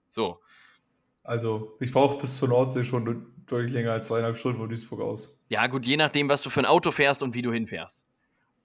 So. 0.10 0.40
Also, 1.24 1.76
ich 1.80 1.92
brauche 1.92 2.20
bis 2.20 2.38
zur 2.38 2.50
Nordsee 2.50 2.84
schon 2.84 3.34
deutlich 3.48 3.74
länger 3.74 3.94
als 3.94 4.08
zweieinhalb 4.08 4.38
Stunden 4.38 4.60
von 4.60 4.70
Duisburg 4.70 5.02
aus. 5.02 5.44
Ja, 5.50 5.66
gut, 5.68 5.86
je 5.88 5.98
nachdem, 5.98 6.30
was 6.30 6.44
du 6.44 6.52
für 6.52 6.62
ein 6.62 6.66
Auto 6.66 6.92
fährst 6.92 7.24
und 7.24 7.34
wie 7.34 7.42
du 7.42 7.52
hinfährst. 7.52 8.07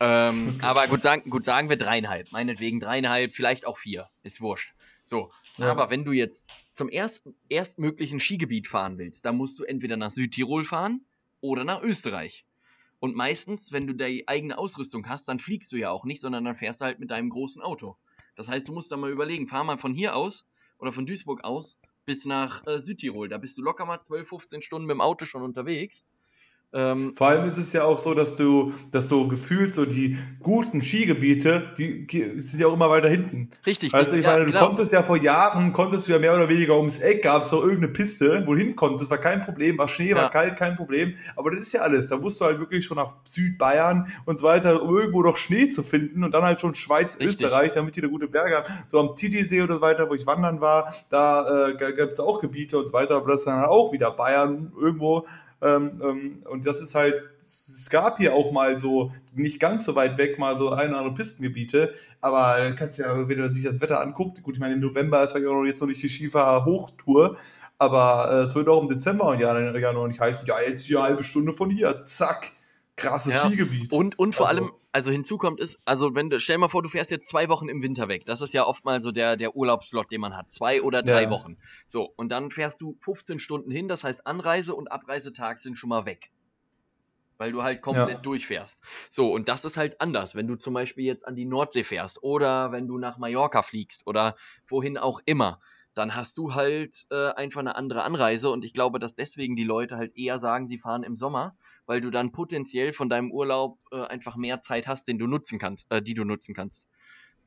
Ähm. 0.02 0.58
Aber 0.62 0.88
gut 0.88 1.02
sagen, 1.02 1.30
gut, 1.30 1.44
sagen 1.44 1.68
wir 1.68 1.76
dreieinhalb. 1.76 2.32
Meinetwegen 2.32 2.80
dreieinhalb, 2.80 3.32
vielleicht 3.32 3.66
auch 3.66 3.78
vier. 3.78 4.08
Ist 4.24 4.40
wurscht. 4.40 4.74
So. 5.04 5.30
Ja. 5.58 5.70
Aber 5.70 5.90
wenn 5.90 6.04
du 6.04 6.10
jetzt 6.10 6.50
zum 6.74 6.88
ersten, 6.88 7.36
erstmöglichen 7.48 8.18
Skigebiet 8.18 8.66
fahren 8.66 8.98
willst, 8.98 9.24
dann 9.24 9.36
musst 9.36 9.60
du 9.60 9.64
entweder 9.64 9.96
nach 9.96 10.10
Südtirol 10.10 10.64
fahren 10.64 11.04
oder 11.40 11.64
nach 11.64 11.82
Österreich. 11.82 12.44
Und 12.98 13.14
meistens, 13.14 13.72
wenn 13.72 13.86
du 13.86 13.94
die 13.94 14.26
eigene 14.26 14.58
Ausrüstung 14.58 15.08
hast, 15.08 15.28
dann 15.28 15.38
fliegst 15.38 15.70
du 15.72 15.76
ja 15.76 15.90
auch 15.90 16.04
nicht, 16.04 16.20
sondern 16.20 16.44
dann 16.44 16.56
fährst 16.56 16.80
du 16.80 16.84
halt 16.86 16.98
mit 16.98 17.10
deinem 17.10 17.30
großen 17.30 17.62
Auto. 17.62 17.96
Das 18.34 18.48
heißt, 18.48 18.68
du 18.68 18.72
musst 18.72 18.90
dann 18.90 19.00
mal 19.00 19.10
überlegen, 19.10 19.46
fahr 19.46 19.64
mal 19.64 19.78
von 19.78 19.94
hier 19.94 20.16
aus 20.16 20.46
oder 20.78 20.92
von 20.92 21.06
Duisburg 21.06 21.44
aus 21.44 21.78
bis 22.06 22.24
nach 22.24 22.66
äh, 22.66 22.80
Südtirol. 22.80 23.28
Da 23.28 23.38
bist 23.38 23.56
du 23.56 23.62
locker 23.62 23.86
mal 23.86 24.00
12, 24.00 24.28
15 24.28 24.62
Stunden 24.62 24.86
mit 24.86 24.94
dem 24.94 25.00
Auto 25.00 25.24
schon 25.26 25.42
unterwegs. 25.42 26.04
Ähm, 26.74 27.12
Vor 27.12 27.28
allem 27.28 27.44
ist 27.44 27.58
es 27.58 27.74
ja 27.74 27.84
auch 27.84 27.98
so, 27.98 28.14
dass 28.14 28.34
du, 28.34 28.72
dass 28.92 29.08
so 29.08 29.28
gefühlt 29.28 29.74
so 29.74 29.84
die 29.84 30.16
guten 30.40 30.80
Skigebiete, 30.80 31.70
die, 31.76 32.06
die 32.06 32.40
sind 32.40 32.60
ja 32.60 32.66
auch 32.66 32.72
immer 32.72 32.88
weiter 32.88 33.10
hinten. 33.10 33.50
Richtig. 33.66 33.92
Also 33.92 34.16
ich 34.16 34.24
ja, 34.24 34.32
meine, 34.32 34.46
du 34.46 34.52
genau. 34.52 34.68
konntest 34.68 34.90
ja 34.90 35.02
vor 35.02 35.18
Jahren, 35.18 35.74
konntest 35.74 36.08
du 36.08 36.12
ja 36.12 36.18
mehr 36.18 36.34
oder 36.34 36.48
weniger 36.48 36.78
ums 36.78 36.98
Eck, 36.98 37.22
gab 37.22 37.42
es 37.42 37.50
so 37.50 37.60
irgendeine 37.60 37.88
Piste, 37.88 38.42
wo 38.46 38.54
du 38.54 38.58
hin 38.58 38.74
konntest, 38.74 39.10
war 39.10 39.18
kein 39.18 39.42
Problem, 39.42 39.76
war 39.76 39.86
Schnee, 39.86 40.10
ja. 40.10 40.16
war 40.16 40.30
kalt, 40.30 40.56
kein 40.56 40.74
Problem. 40.74 41.14
Aber 41.36 41.50
das 41.50 41.60
ist 41.60 41.72
ja 41.74 41.82
alles. 41.82 42.08
Da 42.08 42.16
musst 42.16 42.40
du 42.40 42.46
halt 42.46 42.58
wirklich 42.58 42.86
schon 42.86 42.96
nach 42.96 43.12
Südbayern 43.24 44.10
und 44.24 44.38
so 44.38 44.46
weiter, 44.46 44.82
um 44.82 44.96
irgendwo 44.96 45.22
noch 45.22 45.36
Schnee 45.36 45.68
zu 45.68 45.82
finden 45.82 46.24
und 46.24 46.32
dann 46.32 46.42
halt 46.42 46.62
schon 46.62 46.74
Schweiz, 46.74 47.18
Richtig. 47.18 47.28
Österreich, 47.28 47.72
damit 47.72 47.96
die 47.96 48.00
da 48.00 48.06
gute 48.06 48.28
Berge 48.28 48.56
haben. 48.56 48.72
So 48.88 48.98
am 48.98 49.14
Titisee 49.14 49.60
oder 49.60 49.76
so 49.76 49.82
weiter, 49.82 50.08
wo 50.08 50.14
ich 50.14 50.26
wandern 50.26 50.62
war, 50.62 50.94
da 51.10 51.68
äh, 51.68 51.74
gibt 51.76 52.12
es 52.12 52.20
auch 52.20 52.40
Gebiete 52.40 52.78
und 52.78 52.86
so 52.86 52.94
weiter, 52.94 53.16
aber 53.16 53.32
das 53.32 53.40
ist 53.40 53.46
dann 53.46 53.62
auch 53.66 53.92
wieder 53.92 54.10
Bayern 54.10 54.72
irgendwo. 54.80 55.26
Ähm, 55.62 56.02
ähm, 56.02 56.42
und 56.50 56.66
das 56.66 56.80
ist 56.80 56.96
halt, 56.96 57.14
es 57.14 57.88
gab 57.88 58.18
hier 58.18 58.34
auch 58.34 58.50
mal 58.50 58.76
so, 58.76 59.12
nicht 59.32 59.60
ganz 59.60 59.84
so 59.84 59.94
weit 59.94 60.18
weg, 60.18 60.38
mal 60.38 60.56
so 60.56 60.70
ein 60.70 60.90
oder 60.90 60.98
andere 60.98 61.14
Pistengebiete, 61.14 61.92
aber 62.20 62.56
dann 62.58 62.74
kannst 62.74 62.98
du 62.98 63.04
ja, 63.04 63.28
wenn 63.28 63.38
du 63.38 63.48
sich 63.48 63.62
das 63.62 63.80
Wetter 63.80 64.00
anguckt, 64.00 64.42
gut, 64.42 64.54
ich 64.54 64.60
meine, 64.60 64.74
im 64.74 64.80
November 64.80 65.22
ist 65.22 65.34
ja 65.36 65.40
jetzt 65.64 65.80
noch 65.80 65.86
nicht 65.86 66.02
die 66.02 66.08
Skifahrer-Hochtour, 66.08 67.36
aber 67.78 68.32
äh, 68.32 68.40
es 68.40 68.54
wird 68.56 68.68
auch 68.68 68.82
im 68.82 68.88
Dezember 68.88 69.26
und 69.26 69.38
ja, 69.38 69.56
ja 69.78 69.92
noch 69.92 70.08
nicht 70.08 70.20
heißen, 70.20 70.46
ja, 70.46 70.60
jetzt 70.60 70.84
hier 70.84 70.98
eine 70.98 71.08
halbe 71.08 71.22
Stunde 71.22 71.52
von 71.52 71.70
hier, 71.70 72.04
zack, 72.06 72.52
krasses 72.96 73.34
ja. 73.34 73.48
Skigebiet. 73.48 73.92
Und, 73.92 74.18
und 74.18 74.34
vor 74.34 74.48
also. 74.48 74.62
allem, 74.62 74.72
also 74.92 75.10
hinzu 75.10 75.38
kommt 75.38 75.60
ist, 75.60 75.78
also 75.84 76.14
wenn 76.14 76.30
du, 76.30 76.40
stell 76.40 76.58
mal 76.58 76.68
vor, 76.68 76.82
du 76.82 76.88
fährst 76.88 77.10
jetzt 77.10 77.28
zwei 77.28 77.48
Wochen 77.48 77.68
im 77.68 77.82
Winter 77.82 78.08
weg. 78.08 78.24
Das 78.26 78.40
ist 78.40 78.52
ja 78.52 78.66
oft 78.66 78.84
mal 78.84 79.00
so 79.00 79.12
der, 79.12 79.36
der 79.36 79.56
Urlaubslot, 79.56 80.10
den 80.10 80.20
man 80.20 80.36
hat. 80.36 80.52
Zwei 80.52 80.82
oder 80.82 81.02
drei 81.02 81.24
ja. 81.24 81.30
Wochen. 81.30 81.56
So, 81.86 82.12
und 82.16 82.30
dann 82.30 82.50
fährst 82.50 82.80
du 82.80 82.96
15 83.00 83.38
Stunden 83.38 83.70
hin, 83.70 83.88
das 83.88 84.04
heißt 84.04 84.26
Anreise 84.26 84.74
und 84.74 84.90
Abreisetag 84.90 85.58
sind 85.58 85.76
schon 85.76 85.88
mal 85.88 86.06
weg. 86.06 86.30
Weil 87.38 87.52
du 87.52 87.62
halt 87.62 87.82
komplett 87.82 88.08
ja. 88.08 88.20
durchfährst. 88.20 88.80
So, 89.10 89.32
und 89.32 89.48
das 89.48 89.64
ist 89.64 89.76
halt 89.76 90.00
anders, 90.00 90.34
wenn 90.34 90.46
du 90.46 90.56
zum 90.56 90.74
Beispiel 90.74 91.04
jetzt 91.04 91.26
an 91.26 91.34
die 91.34 91.46
Nordsee 91.46 91.82
fährst 91.82 92.22
oder 92.22 92.70
wenn 92.72 92.86
du 92.86 92.98
nach 92.98 93.18
Mallorca 93.18 93.62
fliegst 93.62 94.06
oder 94.06 94.36
wohin 94.68 94.98
auch 94.98 95.20
immer 95.24 95.60
dann 95.94 96.14
hast 96.14 96.38
du 96.38 96.54
halt 96.54 97.04
äh, 97.10 97.32
einfach 97.32 97.60
eine 97.60 97.76
andere 97.76 98.02
Anreise 98.02 98.50
und 98.50 98.64
ich 98.64 98.72
glaube, 98.72 98.98
dass 98.98 99.14
deswegen 99.14 99.56
die 99.56 99.64
Leute 99.64 99.96
halt 99.96 100.16
eher 100.16 100.38
sagen, 100.38 100.66
sie 100.66 100.78
fahren 100.78 101.02
im 101.02 101.16
Sommer, 101.16 101.54
weil 101.86 102.00
du 102.00 102.10
dann 102.10 102.32
potenziell 102.32 102.92
von 102.92 103.08
deinem 103.08 103.30
Urlaub 103.30 103.78
äh, 103.90 104.02
einfach 104.02 104.36
mehr 104.36 104.60
Zeit 104.60 104.86
hast, 104.88 105.08
den 105.08 105.18
du 105.18 105.26
nutzen 105.26 105.58
kannst, 105.58 105.86
äh, 105.90 106.02
die 106.02 106.14
du 106.14 106.24
nutzen 106.24 106.54
kannst. 106.54 106.88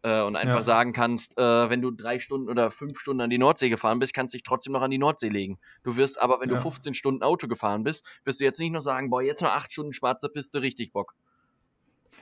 Äh, 0.03 0.21
und 0.21 0.36
einfach 0.36 0.57
ja. 0.57 0.61
sagen 0.61 0.93
kannst, 0.93 1.38
äh, 1.38 1.69
wenn 1.69 1.81
du 1.81 1.89
drei 1.89 2.19
Stunden 2.19 2.49
oder 2.49 2.69
fünf 2.69 2.99
Stunden 2.99 3.21
an 3.21 3.29
die 3.31 3.39
Nordsee 3.39 3.69
gefahren 3.69 3.97
bist, 3.97 4.13
kannst 4.13 4.33
du 4.33 4.38
dich 4.38 4.43
trotzdem 4.43 4.73
noch 4.73 4.83
an 4.83 4.91
die 4.91 4.99
Nordsee 4.99 5.29
legen. 5.29 5.57
Du 5.83 5.97
wirst 5.97 6.21
aber, 6.21 6.39
wenn 6.39 6.49
ja. 6.49 6.57
du 6.57 6.61
15 6.61 6.93
Stunden 6.93 7.23
Auto 7.23 7.47
gefahren 7.47 7.83
bist, 7.83 8.05
wirst 8.23 8.39
du 8.39 8.43
jetzt 8.43 8.59
nicht 8.59 8.71
nur 8.71 8.83
sagen, 8.83 9.09
boah, 9.09 9.23
jetzt 9.23 9.41
noch 9.41 9.51
acht 9.51 9.71
Stunden 9.71 9.93
schwarze 9.93 10.29
Piste, 10.29 10.61
richtig 10.61 10.93
Bock. 10.93 11.15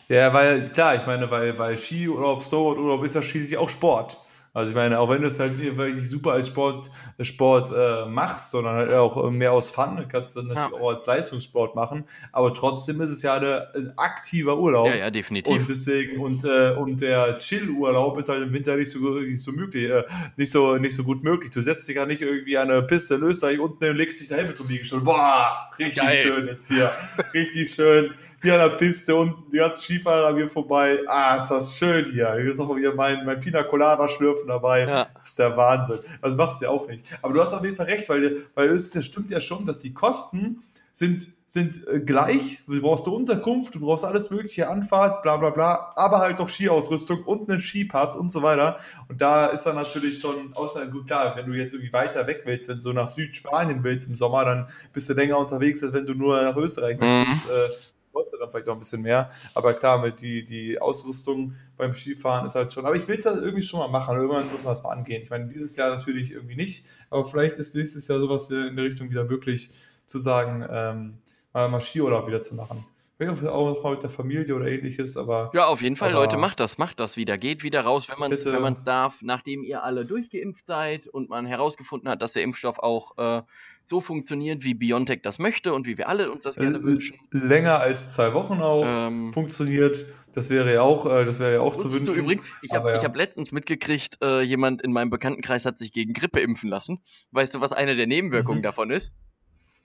Ja, 0.07 0.33
weil, 0.33 0.63
klar, 0.69 0.95
ich 0.95 1.05
meine, 1.05 1.29
weil, 1.29 1.57
weil 1.59 1.75
Skiurlaub, 1.75 2.41
Snowboardurlaub 2.41 3.03
ist 3.03 3.15
ja 3.15 3.21
schließlich 3.21 3.57
auch 3.57 3.69
Sport. 3.69 4.17
Also 4.55 4.69
ich 4.69 4.75
meine, 4.75 4.99
auch 4.99 5.09
wenn 5.09 5.21
du 5.21 5.27
es 5.27 5.39
halt 5.39 5.59
wirklich 5.59 6.07
super 6.07 6.33
als 6.33 6.47
Sport, 6.47 6.91
Sport 7.19 7.73
äh, 7.75 8.05
machst, 8.05 8.51
sondern 8.51 8.75
halt 8.75 8.91
auch 8.91 9.31
mehr 9.31 9.51
aus 9.51 9.71
Fun, 9.71 10.05
kannst 10.07 10.35
du 10.35 10.41
dann 10.41 10.49
natürlich 10.49 10.79
ja. 10.79 10.79
auch 10.79 10.91
als 10.91 11.05
Leistungssport 11.07 11.75
machen, 11.75 12.05
aber 12.31 12.53
trotzdem 12.53 13.01
ist 13.01 13.09
es 13.09 13.23
ja 13.23 13.33
eine, 13.33 13.73
ein 13.73 13.93
aktiver 13.97 14.59
Urlaub. 14.59 14.87
Ja, 14.87 14.95
ja, 14.95 15.09
definitiv. 15.09 15.51
Und 15.53 15.67
deswegen, 15.67 16.21
und, 16.21 16.45
äh, 16.45 16.75
und 16.75 17.01
der 17.01 17.39
Chill-Urlaub 17.39 18.17
ist 18.19 18.29
halt 18.29 18.43
im 18.43 18.53
Winter 18.53 18.77
nicht 18.77 18.91
so, 18.91 18.99
nicht 18.99 19.41
so 19.41 19.51
möglich, 19.51 19.89
äh, 19.89 20.03
nicht 20.37 20.51
so, 20.51 20.75
nicht 20.75 20.95
so 20.95 21.03
gut 21.03 21.23
möglich. 21.23 21.51
Du 21.51 21.61
setzt 21.61 21.89
dich 21.89 21.95
ja 21.95 22.05
nicht 22.05 22.21
irgendwie 22.21 22.55
an 22.57 22.69
eine 22.69 22.83
Piste 22.83 23.15
in 23.15 23.23
Österreich 23.23 23.57
unten 23.57 23.83
und 23.89 23.95
legst 23.95 24.21
dich 24.21 24.29
mit 24.29 24.55
so 24.55 24.63
einem 24.63 24.71
Liegestuhl. 24.71 25.01
Boah, 25.01 25.71
richtig 25.79 26.03
Geil. 26.03 26.11
schön 26.11 26.47
jetzt 26.47 26.67
hier. 26.67 26.91
Richtig 27.33 27.73
schön 27.73 28.13
hier 28.43 28.53
an 28.61 28.69
der 28.69 28.75
Piste 28.75 29.15
und 29.15 29.35
die 29.51 29.57
ganzen 29.57 29.81
Skifahrer 29.81 30.27
an 30.27 30.35
mir 30.35 30.49
vorbei. 30.49 30.99
Ah, 31.07 31.37
ist 31.37 31.49
das 31.49 31.77
schön 31.77 32.05
hier. 32.11 32.33
Hier 32.35 32.51
ist 32.51 32.59
auch 32.59 32.75
wieder 32.75 32.93
mein, 32.93 33.25
mein 33.25 33.39
Pina 33.39 33.63
Colada 33.63 34.07
schlürfen 34.09 34.49
dabei. 34.49 34.81
Ja. 34.81 35.05
Das 35.05 35.29
ist 35.29 35.39
der 35.39 35.55
Wahnsinn. 35.55 35.99
Also 36.21 36.35
machst 36.35 36.61
du 36.61 36.65
ja 36.65 36.71
auch 36.71 36.87
nicht. 36.87 37.05
Aber 37.21 37.33
du 37.33 37.41
hast 37.41 37.53
auf 37.53 37.63
jeden 37.63 37.77
Fall 37.77 37.85
recht, 37.85 38.07
weil, 38.09 38.43
weil 38.53 38.69
es 38.69 38.93
stimmt 39.03 39.31
ja 39.31 39.39
schon, 39.39 39.65
dass 39.65 39.79
die 39.79 39.93
Kosten 39.93 40.61
sind, 40.91 41.27
sind 41.45 41.87
äh, 41.87 42.01
gleich. 42.01 42.61
Du 42.67 42.79
brauchst 42.79 43.07
eine 43.07 43.15
Unterkunft, 43.15 43.73
du 43.75 43.79
brauchst 43.79 44.05
alles 44.05 44.29
mögliche, 44.29 44.69
Anfahrt, 44.69 45.23
bla 45.23 45.37
bla 45.37 45.49
bla, 45.49 45.93
aber 45.95 46.19
halt 46.19 46.37
noch 46.37 46.49
Skiausrüstung 46.49 47.23
und 47.23 47.49
einen 47.49 47.59
Skipass 47.59 48.15
und 48.15 48.29
so 48.29 48.43
weiter. 48.43 48.77
Und 49.09 49.19
da 49.19 49.47
ist 49.47 49.63
dann 49.63 49.75
natürlich 49.75 50.19
schon, 50.19 50.53
außer 50.53 50.85
gut 50.87 51.07
klar, 51.07 51.35
wenn 51.35 51.47
du 51.47 51.53
jetzt 51.53 51.73
irgendwie 51.73 51.93
weiter 51.93 52.27
weg 52.27 52.43
willst, 52.45 52.67
wenn 52.67 52.75
du 52.75 52.81
so 52.81 52.93
nach 52.93 53.07
Südspanien 53.07 53.83
willst 53.83 54.07
im 54.07 54.15
Sommer, 54.15 54.45
dann 54.45 54.67
bist 54.93 55.09
du 55.09 55.13
länger 55.13 55.39
unterwegs, 55.39 55.81
als 55.81 55.93
wenn 55.93 56.05
du 56.05 56.13
nur 56.13 56.39
nach 56.39 56.55
Österreich 56.57 56.99
mhm. 56.99 57.05
möchtest. 57.07 57.49
Äh, 57.49 57.92
kostet 58.13 58.39
dann 58.39 58.49
vielleicht 58.49 58.69
auch 58.69 58.73
ein 58.73 58.79
bisschen 58.79 59.01
mehr. 59.01 59.31
Aber 59.55 59.73
klar, 59.73 60.01
mit 60.01 60.21
die, 60.21 60.45
die 60.45 60.79
Ausrüstung 60.79 61.55
beim 61.75 61.93
Skifahren 61.93 62.45
ist 62.45 62.55
halt 62.55 62.71
schon. 62.71 62.85
Aber 62.85 62.95
ich 62.95 63.07
will 63.07 63.17
es 63.17 63.23
dann 63.23 63.41
irgendwie 63.41 63.63
schon 63.63 63.79
mal 63.79 63.89
machen. 63.89 64.15
Irgendwann 64.15 64.51
muss 64.51 64.63
man 64.63 64.73
das 64.73 64.83
mal 64.83 64.91
angehen. 64.91 65.23
Ich 65.23 65.29
meine, 65.29 65.47
dieses 65.47 65.75
Jahr 65.75 65.89
natürlich 65.89 66.31
irgendwie 66.31 66.55
nicht. 66.55 66.85
Aber 67.09 67.25
vielleicht 67.25 67.57
ist 67.57 67.75
nächstes 67.75 68.07
Jahr 68.07 68.19
sowas 68.19 68.49
in 68.49 68.75
der 68.75 68.85
Richtung 68.85 69.09
wieder 69.09 69.25
möglich, 69.25 69.71
zu 70.05 70.19
sagen, 70.19 70.65
ähm, 70.69 71.17
mal, 71.53 71.69
mal 71.69 71.81
Skiurlaub 71.81 72.27
wieder 72.27 72.41
zu 72.41 72.55
machen. 72.55 72.85
Vielleicht 73.17 73.45
auch 73.45 73.83
mal 73.83 73.91
mit 73.91 74.03
der 74.03 74.09
Familie 74.09 74.55
oder 74.55 74.65
ähnliches, 74.65 75.17
aber. 75.17 75.51
Ja, 75.53 75.67
auf 75.67 75.81
jeden 75.81 75.95
Fall, 75.95 76.11
Leute, 76.11 76.35
macht 76.35 76.59
das, 76.59 76.79
macht 76.79 76.99
das 76.99 77.15
wieder. 77.15 77.37
Geht 77.37 77.63
wieder 77.63 77.81
raus, 77.81 78.09
wenn 78.09 78.17
man 78.17 78.31
es 78.31 78.43
wenn 78.43 78.75
darf, 78.85 79.21
nachdem 79.21 79.63
ihr 79.63 79.83
alle 79.83 80.03
durchgeimpft 80.03 80.65
seid 80.65 81.07
und 81.07 81.29
man 81.29 81.45
herausgefunden 81.45 82.09
hat, 82.09 82.21
dass 82.21 82.33
der 82.33 82.41
Impfstoff 82.41 82.79
auch 82.79 83.17
äh, 83.17 83.43
so 83.83 84.01
funktioniert, 84.01 84.63
wie 84.63 84.73
BioNTech 84.73 85.21
das 85.21 85.39
möchte 85.39 85.73
und 85.73 85.87
wie 85.87 85.97
wir 85.97 86.09
alle 86.09 86.31
uns 86.31 86.43
das 86.43 86.55
gerne 86.55 86.77
äh, 86.77 86.83
wünschen. 86.83 87.17
Länger 87.31 87.79
als 87.79 88.13
zwei 88.13 88.33
Wochen 88.33 88.61
auch 88.61 88.85
ähm, 88.85 89.31
funktioniert. 89.31 90.05
Das 90.33 90.49
wäre 90.49 90.73
ja 90.73 90.81
auch, 90.81 91.05
äh, 91.05 91.25
das 91.25 91.39
wäre 91.39 91.53
ja 91.53 91.61
auch 91.61 91.75
zu 91.75 91.91
wünschen. 91.91 92.15
Übrigens, 92.15 92.45
ich 92.61 92.71
habe 92.71 92.91
ja. 92.91 93.03
hab 93.03 93.15
letztens 93.15 93.51
mitgekriegt, 93.51 94.17
äh, 94.23 94.41
jemand 94.41 94.81
in 94.81 94.91
meinem 94.91 95.09
Bekanntenkreis 95.09 95.65
hat 95.65 95.77
sich 95.77 95.91
gegen 95.91 96.13
Grippe 96.13 96.39
impfen 96.39 96.69
lassen. 96.69 97.01
Weißt 97.31 97.53
du, 97.53 97.61
was 97.61 97.71
eine 97.71 97.95
der 97.95 98.07
Nebenwirkungen 98.07 98.59
mhm. 98.59 98.63
davon 98.63 98.89
ist? 98.89 99.11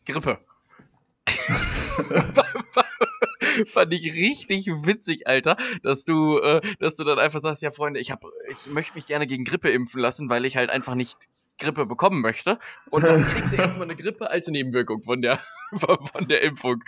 Grippe. 0.07 0.39
Fand 3.67 3.93
ich 3.93 4.13
richtig 4.15 4.67
witzig, 4.67 5.27
Alter, 5.27 5.57
dass 5.83 6.05
du, 6.05 6.39
äh, 6.39 6.61
dass 6.79 6.97
du 6.97 7.05
dann 7.05 7.19
einfach 7.19 7.41
sagst, 7.41 7.63
ja 7.63 7.71
Freunde, 7.71 8.01
ich 8.01 8.11
hab, 8.11 8.25
ich 8.51 8.73
möchte 8.73 8.95
mich 8.95 9.07
gerne 9.07 9.27
gegen 9.27 9.45
Grippe 9.45 9.71
impfen 9.71 10.01
lassen, 10.01 10.29
weil 10.29 10.45
ich 10.45 10.57
halt 10.57 10.71
einfach 10.71 10.95
nicht 10.95 11.17
Grippe 11.59 11.87
bekommen 11.87 12.21
möchte. 12.21 12.59
Und 12.91 13.05
dann 13.05 13.25
kriegst 13.35 13.53
du 13.53 13.57
erstmal 13.57 13.87
eine 13.87 13.97
Grippe 13.97 14.31
als 14.31 14.47
Nebenwirkung 14.49 15.03
von 15.03 15.21
der, 15.23 15.39
von 15.79 16.29
der 16.29 16.43
Impfung. 16.43 16.83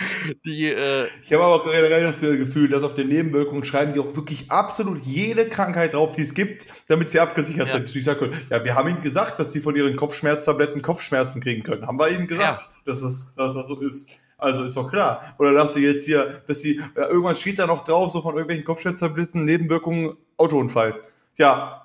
Die, 0.44 0.66
äh 0.66 1.06
ich 1.22 1.32
habe 1.32 1.44
aber 1.44 1.64
generell 1.64 2.02
das 2.02 2.20
Gefühl, 2.20 2.68
dass 2.68 2.82
auf 2.82 2.94
den 2.94 3.08
Nebenwirkungen 3.08 3.64
schreiben 3.64 3.92
die 3.92 4.00
auch 4.00 4.16
wirklich 4.16 4.50
absolut 4.50 4.98
jede 4.98 5.48
Krankheit 5.48 5.94
drauf, 5.94 6.14
die 6.14 6.22
es 6.22 6.34
gibt, 6.34 6.66
damit 6.88 7.10
sie 7.10 7.20
abgesichert 7.20 7.68
ja. 7.68 7.74
sind. 7.74 7.94
Ich 7.94 8.04
sage, 8.04 8.30
ja, 8.48 8.64
wir 8.64 8.74
haben 8.74 8.88
ihnen 8.88 9.02
gesagt, 9.02 9.38
dass 9.38 9.52
sie 9.52 9.60
von 9.60 9.76
ihren 9.76 9.96
Kopfschmerztabletten 9.96 10.82
Kopfschmerzen 10.82 11.40
kriegen 11.40 11.62
können. 11.62 11.86
Haben 11.86 11.98
wir 11.98 12.08
ihnen 12.10 12.26
gesagt, 12.26 12.62
ja. 12.62 12.76
dass, 12.86 13.02
es, 13.02 13.34
dass 13.34 13.54
das 13.54 13.66
so 13.66 13.80
ist. 13.80 14.10
Also 14.38 14.64
ist 14.64 14.76
doch 14.76 14.88
klar. 14.88 15.34
Oder 15.38 15.52
dass 15.52 15.74
sie 15.74 15.84
jetzt 15.84 16.06
hier, 16.06 16.42
dass 16.46 16.62
sie, 16.62 16.80
ja, 16.96 17.08
irgendwann 17.08 17.36
steht 17.36 17.58
da 17.58 17.66
noch 17.66 17.84
drauf, 17.84 18.10
so 18.10 18.22
von 18.22 18.32
irgendwelchen 18.32 18.64
Kopfschmerztabletten, 18.64 19.44
Nebenwirkungen, 19.44 20.16
Autounfall. 20.38 20.98
Ja, 21.36 21.79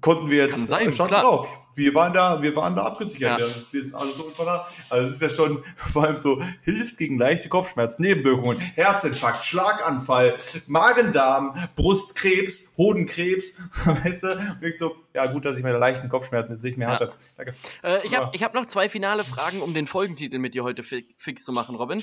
konnten 0.00 0.30
wir 0.30 0.44
jetzt, 0.44 0.66
sein, 0.66 0.90
stand 0.92 1.10
klar. 1.10 1.22
drauf. 1.22 1.60
Wir 1.74 1.94
waren 1.94 2.12
da, 2.12 2.42
wir 2.42 2.54
waren 2.56 2.74
da 2.74 2.84
abgesichert. 2.84 3.40
Ja. 3.40 3.46
Sie 3.66 3.78
ist 3.78 3.94
also, 3.94 4.32
so 4.36 4.44
da. 4.44 4.66
also 4.88 5.06
es 5.06 5.14
ist 5.14 5.22
ja 5.22 5.28
schon 5.28 5.62
vor 5.76 6.04
allem 6.04 6.18
so, 6.18 6.42
hilft 6.62 6.98
gegen 6.98 7.16
leichte 7.16 7.48
Kopfschmerzen, 7.48 8.02
Nebenwirkungen, 8.02 8.58
Herzinfarkt, 8.58 9.44
Schlaganfall, 9.44 10.34
Magen-Darm, 10.66 11.68
Brustkrebs, 11.76 12.74
Hodenkrebs, 12.76 13.60
weißt 13.84 14.22
du? 14.24 14.28
Und 14.60 14.62
ich 14.62 14.78
so, 14.78 14.96
ja 15.14 15.26
gut, 15.26 15.44
dass 15.44 15.56
ich 15.56 15.62
meine 15.62 15.78
leichten 15.78 16.08
Kopfschmerzen 16.08 16.52
jetzt 16.54 16.64
nicht 16.64 16.76
mehr 16.76 16.88
hatte. 16.88 17.12
Danke. 17.36 17.54
Äh, 17.82 18.06
ich 18.06 18.16
habe 18.16 18.36
hab 18.38 18.54
noch 18.54 18.66
zwei 18.66 18.88
finale 18.88 19.24
Fragen, 19.24 19.62
um 19.62 19.72
den 19.72 19.86
Folgentitel 19.86 20.38
mit 20.38 20.54
dir 20.54 20.64
heute 20.64 20.82
fi 20.82 21.06
fix 21.16 21.44
zu 21.44 21.52
machen, 21.52 21.76
Robin. 21.76 22.02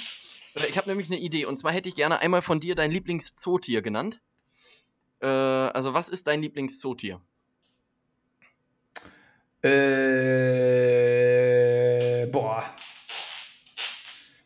Äh, 0.55 0.67
ich 0.69 0.77
habe 0.77 0.89
nämlich 0.89 1.09
eine 1.09 1.19
Idee 1.19 1.45
und 1.45 1.57
zwar 1.57 1.73
hätte 1.73 1.89
ich 1.89 1.95
gerne 1.95 2.19
einmal 2.19 2.41
von 2.41 2.59
dir 2.59 2.75
dein 2.75 2.91
Lieblingszootier 2.91 3.81
genannt. 3.81 4.21
Äh, 5.19 5.27
also 5.27 5.93
was 5.93 6.09
ist 6.09 6.27
dein 6.27 6.41
Lieblingszootier? 6.41 7.21
Äh, 9.61 9.77
boah. 12.27 12.63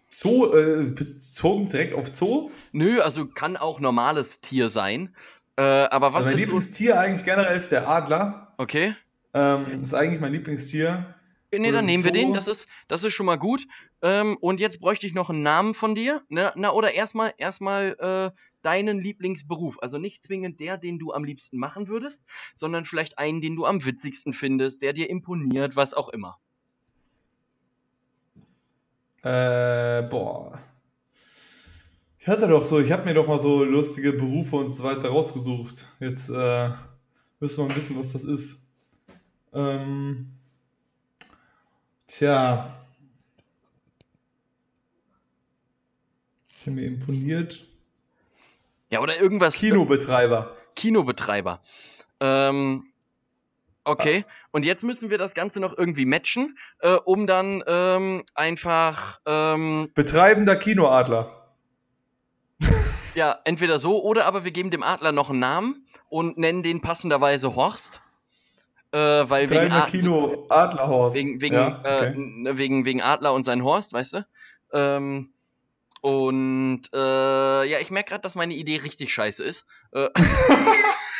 Zoo, 0.10 0.54
äh, 0.56 0.92
bezogen 0.92 1.68
direkt 1.70 1.94
auf 1.94 2.14
Zoo? 2.14 2.52
Nö, 2.72 3.02
also 3.02 3.28
kann 3.28 3.58
auch 3.58 3.80
normales 3.80 4.40
Tier 4.42 4.70
sein. 4.70 5.16
Äh, 5.58 5.64
aber 5.64 6.08
was 6.08 6.26
also 6.26 6.30
mein 6.30 6.38
Lieblingstier 6.38 6.94
so 6.94 7.00
eigentlich 7.00 7.26
generell 7.26 7.58
ist 7.58 7.72
der 7.72 7.90
Adler. 7.90 8.54
Okay. 8.58 8.96
Ähm, 9.34 9.82
ist 9.82 9.94
eigentlich 9.94 10.22
mein 10.22 10.32
Lieblingstier. 10.34 11.16
Nee, 11.54 11.72
dann 11.72 11.86
nehmen 11.86 12.04
Zoo. 12.04 12.08
wir 12.08 12.14
den. 12.14 12.34
Das 12.34 12.48
ist, 12.48 12.68
das 12.88 13.04
ist 13.04 13.14
schon 13.14 13.26
mal 13.26 13.38
gut. 13.38 13.68
Ähm, 14.02 14.38
und 14.40 14.60
jetzt 14.60 14.80
bräuchte 14.80 15.06
ich 15.06 15.14
noch 15.14 15.30
einen 15.30 15.44
Namen 15.44 15.74
von 15.74 15.96
dir. 15.96 16.22
Ne? 16.30 16.54
Na, 16.56 16.72
oder 16.72 16.94
erstmal 16.94 17.34
erstmal 17.38 17.96
äh, 18.00 18.38
deinen 18.62 19.00
Lieblingsberuf. 19.00 19.78
Also 19.82 19.98
nicht 19.98 20.24
zwingend 20.24 20.60
der, 20.60 20.78
den 20.78 20.98
du 20.98 21.12
am 21.12 21.24
liebsten 21.26 21.58
machen 21.58 21.88
würdest, 21.88 22.26
sondern 22.54 22.86
vielleicht 22.86 23.20
einen, 23.20 23.42
den 23.42 23.56
du 23.56 23.66
am 23.66 23.84
witzigsten 23.84 24.34
findest, 24.34 24.82
der 24.82 24.94
dir 24.94 25.10
imponiert, 25.10 25.76
was 25.76 25.94
auch 25.94 26.10
immer. 26.10 26.38
Äh, 29.24 30.04
boah. 30.04 30.60
Ich 32.18 32.28
hatte 32.28 32.48
doch 32.48 32.64
so, 32.64 32.80
ich 32.80 32.92
habe 32.92 33.06
mir 33.06 33.14
doch 33.14 33.28
mal 33.28 33.40
so 33.40 33.64
lustige 33.64 34.14
Berufe 34.14 34.56
und 34.56 34.70
so 34.70 34.84
weiter 34.84 35.10
rausgesucht. 35.10 35.88
Jetzt 36.00 36.30
äh, 36.30 36.70
müssen 37.40 37.68
wir 37.68 37.76
wissen, 37.76 37.98
was 37.98 38.14
das 38.14 38.24
ist. 38.24 38.68
Ähm, 39.54 40.32
tja. 42.12 42.76
Der 46.66 46.74
mir 46.74 46.86
imponiert. 46.86 47.64
Ja, 48.90 49.00
oder 49.00 49.20
irgendwas. 49.20 49.56
Kinobetreiber. 49.56 50.56
Kinobetreiber. 50.76 51.62
Ähm, 52.20 52.92
okay. 53.84 54.26
Ah. 54.28 54.32
Und 54.52 54.66
jetzt 54.66 54.84
müssen 54.84 55.10
wir 55.10 55.18
das 55.18 55.34
Ganze 55.34 55.60
noch 55.60 55.78
irgendwie 55.78 56.06
matchen, 56.06 56.58
äh, 56.80 56.96
um 56.96 57.26
dann 57.26 57.64
ähm, 57.66 58.24
einfach. 58.36 59.22
Ähm, 59.26 59.90
Betreibender 59.96 60.56
Kinoadler. 60.58 61.48
ja, 63.16 63.40
entweder 63.46 63.80
so 63.80 64.04
oder 64.04 64.26
aber 64.26 64.44
wir 64.44 64.52
geben 64.52 64.70
dem 64.70 64.84
Adler 64.84 65.14
noch 65.14 65.30
einen 65.30 65.40
Namen 65.40 65.88
und 66.10 66.38
nennen 66.38 66.62
den 66.62 66.82
passenderweise 66.82 67.56
Horst. 67.56 68.02
Äh, 68.92 69.30
weil 69.30 69.50
wegen 69.50 69.72
Ad 69.72 69.90
Kino 69.92 70.46
Adlerhorst. 70.50 71.16
Wegen, 71.16 71.40
wegen, 71.42 71.56
ja, 71.56 71.80
okay. 71.80 72.48
äh, 72.48 72.58
wegen, 72.58 72.86
wegen 72.86 73.02
Adler 73.02 73.34
und 73.34 73.44
sein 73.44 73.64
Horst, 73.64 73.94
weißt 73.94 74.14
du? 74.14 74.26
Ähm, 74.74 75.34
und 76.02 76.82
äh, 76.94 77.64
ja, 77.66 77.80
ich 77.80 77.92
merke 77.92 78.10
gerade, 78.10 78.22
dass 78.22 78.36
meine 78.36 78.54
Idee 78.54 78.78
richtig 78.78 79.14
scheiße 79.14 79.44
ist. 79.44 79.66
Äh, 79.94 80.10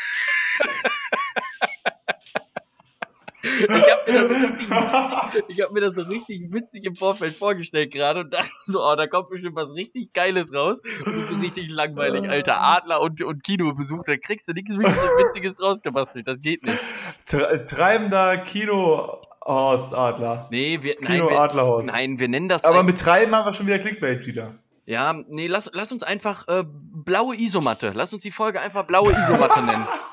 ich 3.62 3.70
habe 3.70 4.12
mir, 4.12 5.64
hab 5.64 5.72
mir, 5.72 5.80
das 5.80 5.94
so 5.94 6.10
richtig 6.10 6.52
witzig 6.52 6.84
im 6.84 6.96
Vorfeld 6.96 7.36
vorgestellt 7.36 7.92
gerade 7.92 8.20
und 8.20 8.32
dachte 8.32 8.50
so, 8.66 8.82
oh, 8.82 8.94
da 8.96 9.06
kommt 9.06 9.30
bestimmt 9.30 9.56
was 9.56 9.72
richtig 9.72 10.12
Geiles 10.12 10.54
raus. 10.54 10.80
Und 11.04 11.14
das 11.14 11.24
ist 11.24 11.30
so 11.30 11.36
richtig 11.36 11.68
langweilig. 11.68 12.28
Alter, 12.28 12.60
Adler 12.60 13.00
und, 13.00 13.22
und 13.22 13.44
Kinobesuch, 13.44 14.02
da 14.04 14.16
kriegst 14.16 14.48
du 14.48 14.52
nichts 14.52 14.76
Witziges 14.76 15.56
draus 15.56 15.82
gebastelt. 15.82 16.28
Das 16.28 16.40
geht 16.40 16.64
nicht. 16.64 16.78
Treibender 17.26 18.38
Kino 18.38 19.20
Horst 19.44 19.94
Adler. 19.94 20.48
Nee, 20.50 20.78
wir, 20.82 20.96
Kino 20.96 21.24
nein, 21.24 21.28
wir, 21.28 21.40
Adlerhorst. 21.40 21.88
Nein, 21.88 22.18
wir 22.18 22.28
nennen 22.28 22.48
das. 22.48 22.64
Aber 22.64 22.82
mit 22.82 22.98
Treiben 22.98 23.34
haben 23.34 23.46
wir 23.46 23.52
schon 23.52 23.66
wieder 23.66 23.78
Clickbait 23.78 24.26
wieder. 24.26 24.54
Ja, 24.86 25.12
nee, 25.28 25.46
lass, 25.46 25.70
lass 25.72 25.92
uns 25.92 26.02
einfach 26.02 26.48
äh, 26.48 26.64
blaue 26.66 27.36
Isomatte. 27.36 27.92
Lass 27.94 28.12
uns 28.12 28.22
die 28.22 28.30
Folge 28.30 28.60
einfach 28.60 28.84
blaue 28.84 29.12
Isomatte 29.12 29.62
nennen. 29.62 29.86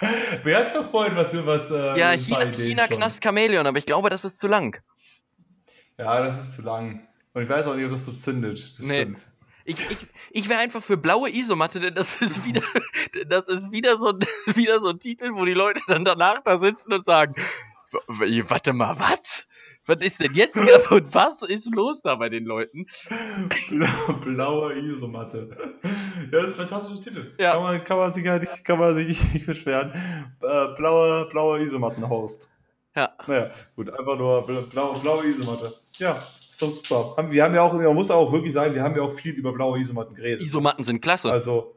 Wir 0.44 0.56
hatten 0.58 0.74
doch 0.74 0.90
vorhin 0.90 1.16
was. 1.16 1.34
was 1.46 1.70
äh, 1.70 1.98
ja, 1.98 2.16
China, 2.16 2.52
China 2.52 2.86
Knast 2.86 3.22
Chameleon, 3.22 3.66
aber 3.66 3.78
ich 3.78 3.86
glaube, 3.86 4.10
das 4.10 4.24
ist 4.24 4.38
zu 4.38 4.48
lang. 4.48 4.80
Ja, 5.98 6.20
das 6.22 6.38
ist 6.38 6.54
zu 6.54 6.62
lang. 6.62 7.06
Und 7.32 7.42
ich 7.42 7.48
weiß 7.48 7.66
auch 7.66 7.74
nicht, 7.74 7.84
ob 7.84 7.90
das 7.90 8.04
so 8.04 8.12
zündet. 8.12 8.58
Das 8.58 8.86
nee. 8.86 9.02
stimmt. 9.02 9.26
Ich, 9.64 9.90
ich, 9.90 9.98
ich 10.30 10.48
wäre 10.48 10.60
einfach 10.60 10.82
für 10.82 10.96
blaue 10.96 11.28
Isomatte, 11.28 11.80
denn 11.80 11.94
das 11.94 12.22
ist 12.22 12.44
wieder, 12.44 12.62
das 13.26 13.48
ist 13.48 13.72
wieder 13.72 13.96
so, 13.96 14.12
wieder 14.54 14.80
so 14.80 14.90
ein 14.90 14.98
Titel, 14.98 15.30
wo 15.34 15.44
die 15.44 15.54
Leute 15.54 15.80
dann 15.88 16.04
danach 16.04 16.42
da 16.44 16.56
sitzen 16.56 16.92
und 16.92 17.04
sagen, 17.04 17.34
warte 17.88 18.72
mal, 18.72 18.98
was? 18.98 19.46
Was 19.86 20.02
ist 20.02 20.20
denn 20.20 20.34
jetzt 20.34 20.58
hier 20.58 20.82
und 20.90 21.14
was 21.14 21.42
ist 21.42 21.72
los 21.72 22.02
da 22.02 22.16
bei 22.16 22.28
den 22.28 22.44
Leuten? 22.44 22.86
Blaue 24.24 24.74
Isomatte. 24.80 25.48
Ja, 25.84 26.40
das 26.40 26.46
ist 26.46 26.52
ein 26.52 26.66
fantastischer 26.68 27.02
Titel. 27.02 27.32
Ja. 27.38 27.52
Kann, 27.52 27.62
man, 27.62 27.84
kann, 27.84 27.98
man 27.98 28.12
sich 28.12 28.24
ja 28.24 28.38
nicht, 28.38 28.64
kann 28.64 28.80
man 28.80 28.96
sich 28.96 29.32
nicht, 29.32 29.46
beschweren. 29.46 29.92
Äh, 30.42 30.74
blaue, 30.76 31.28
blaue 31.30 31.60
Isomattenhorst. 31.60 32.50
Ja. 32.96 33.12
Naja, 33.28 33.50
gut, 33.76 33.90
einfach 33.90 34.18
nur 34.18 34.44
blaue, 34.44 34.98
blaue 34.98 35.26
Isomatte. 35.26 35.74
Ja, 35.98 36.20
ist 36.50 36.60
doch 36.60 36.70
super. 36.70 37.30
Wir 37.30 37.44
haben 37.44 37.54
ja 37.54 37.62
auch, 37.62 37.72
man 37.72 37.94
muss 37.94 38.10
auch 38.10 38.32
wirklich 38.32 38.52
sagen, 38.52 38.74
wir 38.74 38.82
haben 38.82 38.96
ja 38.96 39.02
auch 39.02 39.12
viel 39.12 39.34
über 39.34 39.52
blaue 39.52 39.78
Isomatten 39.78 40.16
geredet. 40.16 40.40
Isomatten 40.40 40.82
sind 40.82 41.00
klasse. 41.00 41.30
Also, 41.30 41.76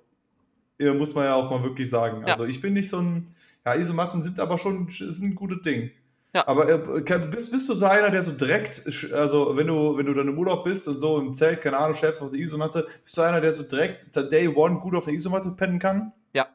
muss 0.80 1.14
man 1.14 1.26
ja 1.26 1.36
auch 1.36 1.50
mal 1.52 1.62
wirklich 1.62 1.90
sagen. 1.90 2.22
Ja. 2.22 2.28
Also, 2.28 2.46
ich 2.46 2.60
bin 2.60 2.74
nicht 2.74 2.90
so 2.90 2.98
ein, 2.98 3.30
ja, 3.66 3.76
Isomatten 3.76 4.22
sind 4.22 4.40
aber 4.40 4.58
schon 4.58 4.88
ist 4.88 5.20
ein 5.22 5.36
gutes 5.36 5.62
Ding. 5.62 5.92
Ja. 6.34 6.48
Aber 6.48 6.70
äh, 6.70 6.78
bist, 6.78 7.52
bist 7.52 7.68
du 7.70 7.74
so 7.74 7.86
einer, 7.86 8.12
der 8.12 8.22
so 8.22 8.32
direkt, 8.32 8.84
also 9.14 9.58
wenn 9.58 9.66
du, 9.66 9.98
wenn 9.98 10.06
du 10.06 10.14
dann 10.14 10.28
im 10.28 10.38
Urlaub 10.38 10.64
bist 10.64 10.88
und 10.88 11.00
so 11.00 11.18
im 11.18 11.34
Zelt, 11.34 11.62
keine 11.62 11.78
Ahnung, 11.78 11.96
schläfst 11.96 12.22
auf 12.22 12.30
der 12.30 12.40
Isomatte, 12.40 12.88
bist 13.04 13.18
du 13.18 13.22
einer, 13.22 13.42
der 13.42 13.52
so 13.52 13.64
direkt 13.64 14.16
Day 14.32 14.48
One 14.48 14.80
gut 14.80 14.96
auf 14.96 15.06
der 15.06 15.14
Isomatte 15.16 15.52
pennen 15.52 15.80
kann? 15.80 16.14
Ja. 16.34 16.48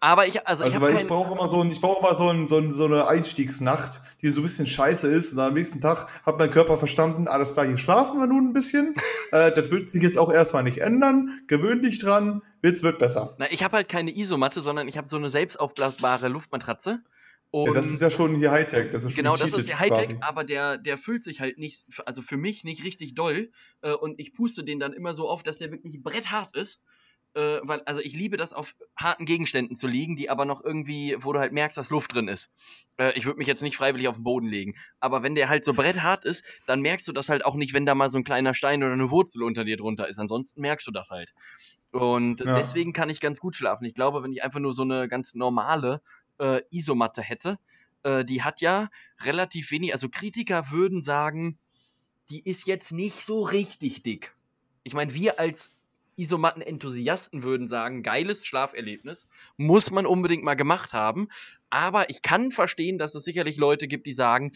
Aber 0.00 0.26
ich, 0.26 0.46
also, 0.46 0.64
also 0.64 0.76
ich, 0.76 0.82
weil 0.82 0.96
ich 0.96 1.06
brauche 1.06 1.32
immer 1.32 1.48
so 1.48 1.62
ein, 1.62 1.70
ich 1.70 1.80
brauche 1.80 2.00
immer 2.00 2.14
so, 2.14 2.28
ein, 2.28 2.46
so, 2.46 2.58
ein, 2.58 2.72
so 2.72 2.84
eine 2.84 3.08
Einstiegsnacht, 3.08 4.02
die 4.20 4.28
so 4.28 4.40
ein 4.40 4.42
bisschen 4.42 4.66
scheiße 4.66 5.08
ist. 5.08 5.32
Und 5.32 5.38
am 5.38 5.54
nächsten 5.54 5.80
Tag 5.80 6.08
hat 6.26 6.38
mein 6.38 6.50
Körper 6.50 6.76
verstanden, 6.76 7.26
alles 7.26 7.54
klar, 7.54 7.64
hier 7.66 7.78
schlafen 7.78 8.18
wir 8.18 8.26
nun 8.26 8.48
ein 8.48 8.52
bisschen. 8.52 8.94
äh, 9.32 9.50
das 9.52 9.70
wird 9.70 9.88
sich 9.88 10.02
jetzt 10.02 10.18
auch 10.18 10.30
erstmal 10.30 10.64
nicht 10.64 10.78
ändern. 10.78 11.40
Gewöhn 11.46 11.80
dich 11.80 12.00
dran, 12.00 12.42
es 12.60 12.82
wird 12.82 12.98
besser. 12.98 13.34
Na, 13.38 13.46
ich 13.50 13.62
habe 13.62 13.76
halt 13.76 13.88
keine 13.88 14.14
Isomatte, 14.14 14.60
sondern 14.60 14.88
ich 14.88 14.98
habe 14.98 15.08
so 15.08 15.16
eine 15.16 15.30
selbstaufblasbare 15.30 16.28
Luftmatratze. 16.28 17.00
Und 17.54 17.66
ja, 17.66 17.72
das 17.72 17.86
ist 17.92 18.02
ja 18.02 18.10
schon 18.10 18.34
hier 18.34 18.50
Hightech. 18.50 18.90
Das 18.90 19.04
ist 19.04 19.14
genau, 19.14 19.36
das 19.36 19.56
ist 19.56 19.68
der 19.68 19.78
Hightech, 19.78 20.16
aber 20.24 20.42
der, 20.42 20.76
der 20.76 20.98
füllt 20.98 21.22
sich 21.22 21.40
halt 21.40 21.56
nicht, 21.56 21.84
also 22.04 22.20
für 22.20 22.36
mich 22.36 22.64
nicht 22.64 22.82
richtig 22.82 23.14
doll. 23.14 23.52
Äh, 23.80 23.92
und 23.92 24.18
ich 24.18 24.34
puste 24.34 24.64
den 24.64 24.80
dann 24.80 24.92
immer 24.92 25.14
so 25.14 25.28
auf, 25.28 25.44
dass 25.44 25.58
der 25.58 25.70
wirklich 25.70 26.02
bretthart 26.02 26.56
ist 26.56 26.82
äh, 27.34 27.60
weil, 27.62 27.82
also 27.82 28.00
ich 28.00 28.14
liebe 28.14 28.36
das, 28.36 28.52
auf 28.52 28.74
harten 28.96 29.24
Gegenständen 29.24 29.76
zu 29.76 29.86
liegen, 29.86 30.16
die 30.16 30.30
aber 30.30 30.44
noch 30.44 30.62
irgendwie, 30.64 31.16
wo 31.20 31.32
du 31.32 31.40
halt 31.40 31.52
merkst, 31.52 31.76
dass 31.76 31.90
Luft 31.90 32.14
drin 32.14 32.28
ist. 32.28 32.50
Äh, 32.96 33.12
ich 33.16 33.24
würde 33.26 33.38
mich 33.38 33.48
jetzt 33.48 33.62
nicht 33.62 33.76
freiwillig 33.76 34.08
auf 34.08 34.16
den 34.16 34.24
Boden 34.24 34.46
legen. 34.46 34.74
Aber 35.00 35.22
wenn 35.22 35.34
der 35.34 35.48
halt 35.48 35.64
so 35.64 35.74
bretthart 35.74 36.24
ist, 36.24 36.44
dann 36.66 36.80
merkst 36.80 37.06
du 37.08 37.12
das 37.12 37.28
halt 37.28 37.44
auch 37.44 37.54
nicht, 37.54 37.74
wenn 37.74 37.86
da 37.86 37.94
mal 37.94 38.10
so 38.10 38.18
ein 38.18 38.24
kleiner 38.24 38.54
Stein 38.54 38.82
oder 38.82 38.92
eine 38.92 39.10
Wurzel 39.10 39.42
unter 39.42 39.64
dir 39.64 39.76
drunter 39.76 40.08
ist. 40.08 40.18
Ansonsten 40.18 40.60
merkst 40.60 40.86
du 40.86 40.92
das 40.92 41.10
halt. 41.10 41.32
Und 41.90 42.40
ja. 42.40 42.58
deswegen 42.58 42.92
kann 42.92 43.10
ich 43.10 43.20
ganz 43.20 43.38
gut 43.38 43.54
schlafen. 43.54 43.84
Ich 43.84 43.94
glaube, 43.94 44.22
wenn 44.22 44.32
ich 44.32 44.42
einfach 44.42 44.60
nur 44.60 44.72
so 44.72 44.82
eine 44.82 45.08
ganz 45.08 45.34
normale 45.34 46.02
äh, 46.38 46.62
Isomatte 46.70 47.22
hätte, 47.22 47.58
äh, 48.02 48.24
die 48.24 48.42
hat 48.42 48.60
ja 48.60 48.88
relativ 49.22 49.70
wenig, 49.70 49.92
also 49.92 50.08
Kritiker 50.08 50.70
würden 50.70 51.02
sagen, 51.02 51.58
die 52.30 52.48
ist 52.48 52.66
jetzt 52.66 52.92
nicht 52.92 53.24
so 53.24 53.42
richtig 53.42 54.02
dick. 54.02 54.34
Ich 54.82 54.94
meine, 54.94 55.14
wir 55.14 55.38
als 55.38 55.74
Isomatten-Enthusiasten 56.16 57.42
würden 57.42 57.66
sagen, 57.66 58.02
geiles 58.02 58.46
Schlaferlebnis, 58.46 59.28
muss 59.56 59.90
man 59.90 60.06
unbedingt 60.06 60.44
mal 60.44 60.54
gemacht 60.54 60.92
haben. 60.92 61.28
Aber 61.70 62.08
ich 62.08 62.22
kann 62.22 62.52
verstehen, 62.52 62.98
dass 62.98 63.14
es 63.14 63.24
sicherlich 63.24 63.56
Leute 63.56 63.88
gibt, 63.88 64.06
die 64.06 64.12
sagen, 64.12 64.52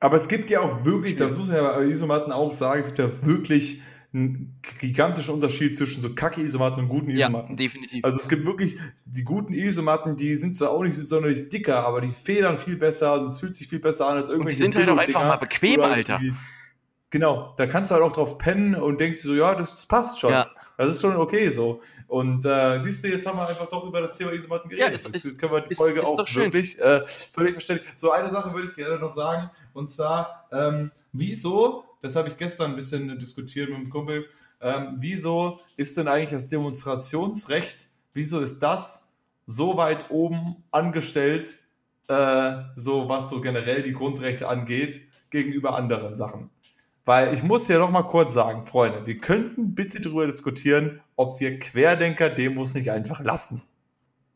aber 0.00 0.16
es 0.16 0.26
gibt 0.26 0.50
ja 0.50 0.58
auch 0.58 0.84
wirklich, 0.84 1.14
das 1.14 1.36
muss 1.36 1.46
man 1.46 1.58
ja 1.58 1.76
bei 1.76 1.84
Isomatten 1.84 2.32
auch 2.32 2.50
sagen, 2.50 2.80
es 2.80 2.88
gibt 2.88 2.98
ja 2.98 3.24
wirklich 3.24 3.82
einen 4.14 4.60
gigantischen 4.80 5.34
Unterschied 5.34 5.76
zwischen 5.76 6.02
so 6.02 6.14
kacke 6.14 6.42
Isomatten 6.42 6.82
und 6.82 6.88
guten 6.88 7.10
Isomatten. 7.10 7.50
Ja, 7.50 7.56
definitiv. 7.56 8.04
Also 8.04 8.18
es 8.18 8.28
gibt 8.28 8.44
wirklich 8.44 8.76
die 9.06 9.24
guten 9.24 9.54
Isomatten, 9.54 10.16
die 10.16 10.36
sind 10.36 10.54
zwar 10.54 10.70
auch 10.70 10.82
nicht 10.82 10.94
sonderlich 10.94 11.48
dicker, 11.48 11.86
aber 11.86 12.02
die 12.02 12.08
federn 12.08 12.58
viel 12.58 12.76
besser 12.76 13.20
und 13.20 13.28
es 13.28 13.40
fühlt 13.40 13.54
sich 13.54 13.68
viel 13.68 13.80
besser 13.80 14.08
an 14.08 14.18
als 14.18 14.28
irgendwelche 14.28 14.64
Und 14.64 14.74
die 14.74 14.78
sind 14.78 14.86
halt 14.88 14.98
auch 14.98 15.02
einfach 15.02 15.26
mal 15.26 15.36
bequem, 15.36 15.80
Alter. 15.80 16.20
Genau, 17.12 17.52
da 17.58 17.66
kannst 17.66 17.90
du 17.90 17.94
halt 17.94 18.04
auch 18.04 18.12
drauf 18.12 18.38
pennen 18.38 18.74
und 18.74 18.98
denkst 18.98 19.18
so, 19.18 19.34
ja, 19.34 19.54
das 19.54 19.84
passt 19.84 20.18
schon. 20.18 20.32
Ja. 20.32 20.46
Das 20.78 20.88
ist 20.88 21.02
schon 21.02 21.14
okay 21.14 21.50
so. 21.50 21.82
Und 22.06 22.46
äh, 22.46 22.80
siehst 22.80 23.04
du, 23.04 23.08
jetzt 23.08 23.26
haben 23.26 23.36
wir 23.36 23.46
einfach 23.46 23.68
doch 23.68 23.84
über 23.84 24.00
das 24.00 24.16
Thema 24.16 24.32
Isomatten 24.32 24.70
geredet. 24.70 25.02
Ja, 25.04 25.10
ist, 25.10 25.22
jetzt 25.26 25.38
können 25.38 25.52
wir 25.52 25.60
die 25.60 25.74
Folge 25.74 26.00
ist, 26.00 26.06
ist 26.06 26.10
auch 26.10 26.34
wirklich 26.34 26.80
äh, 26.80 27.06
völlig 27.06 27.52
verständlich. 27.52 27.86
So 27.96 28.12
eine 28.12 28.30
Sache 28.30 28.54
würde 28.54 28.68
ich 28.68 28.76
gerne 28.76 28.98
noch 28.98 29.12
sagen, 29.12 29.50
und 29.74 29.90
zwar, 29.90 30.48
ähm, 30.52 30.90
wieso, 31.12 31.84
das 32.00 32.16
habe 32.16 32.28
ich 32.28 32.38
gestern 32.38 32.70
ein 32.70 32.76
bisschen 32.76 33.18
diskutiert 33.18 33.68
mit 33.68 33.78
dem 33.78 33.90
Kumpel, 33.90 34.24
ähm, 34.62 34.96
wieso 34.96 35.60
ist 35.76 35.98
denn 35.98 36.08
eigentlich 36.08 36.30
das 36.30 36.48
Demonstrationsrecht, 36.48 37.88
wieso 38.14 38.40
ist 38.40 38.60
das 38.60 39.12
so 39.44 39.76
weit 39.76 40.10
oben 40.10 40.64
angestellt, 40.70 41.56
äh, 42.08 42.54
so 42.76 43.10
was 43.10 43.28
so 43.28 43.42
generell 43.42 43.82
die 43.82 43.92
Grundrechte 43.92 44.48
angeht, 44.48 45.02
gegenüber 45.28 45.76
anderen 45.76 46.14
Sachen? 46.16 46.48
Weil 47.04 47.34
ich 47.34 47.42
muss 47.42 47.66
ja 47.66 47.78
noch 47.78 47.90
mal 47.90 48.02
kurz 48.02 48.34
sagen, 48.34 48.62
Freunde, 48.62 49.06
wir 49.06 49.18
könnten 49.18 49.74
bitte 49.74 50.00
darüber 50.00 50.26
diskutieren, 50.26 51.00
ob 51.16 51.40
wir 51.40 51.58
Querdenker-Demos 51.58 52.74
nicht 52.74 52.90
einfach 52.90 53.20
lassen. 53.20 53.62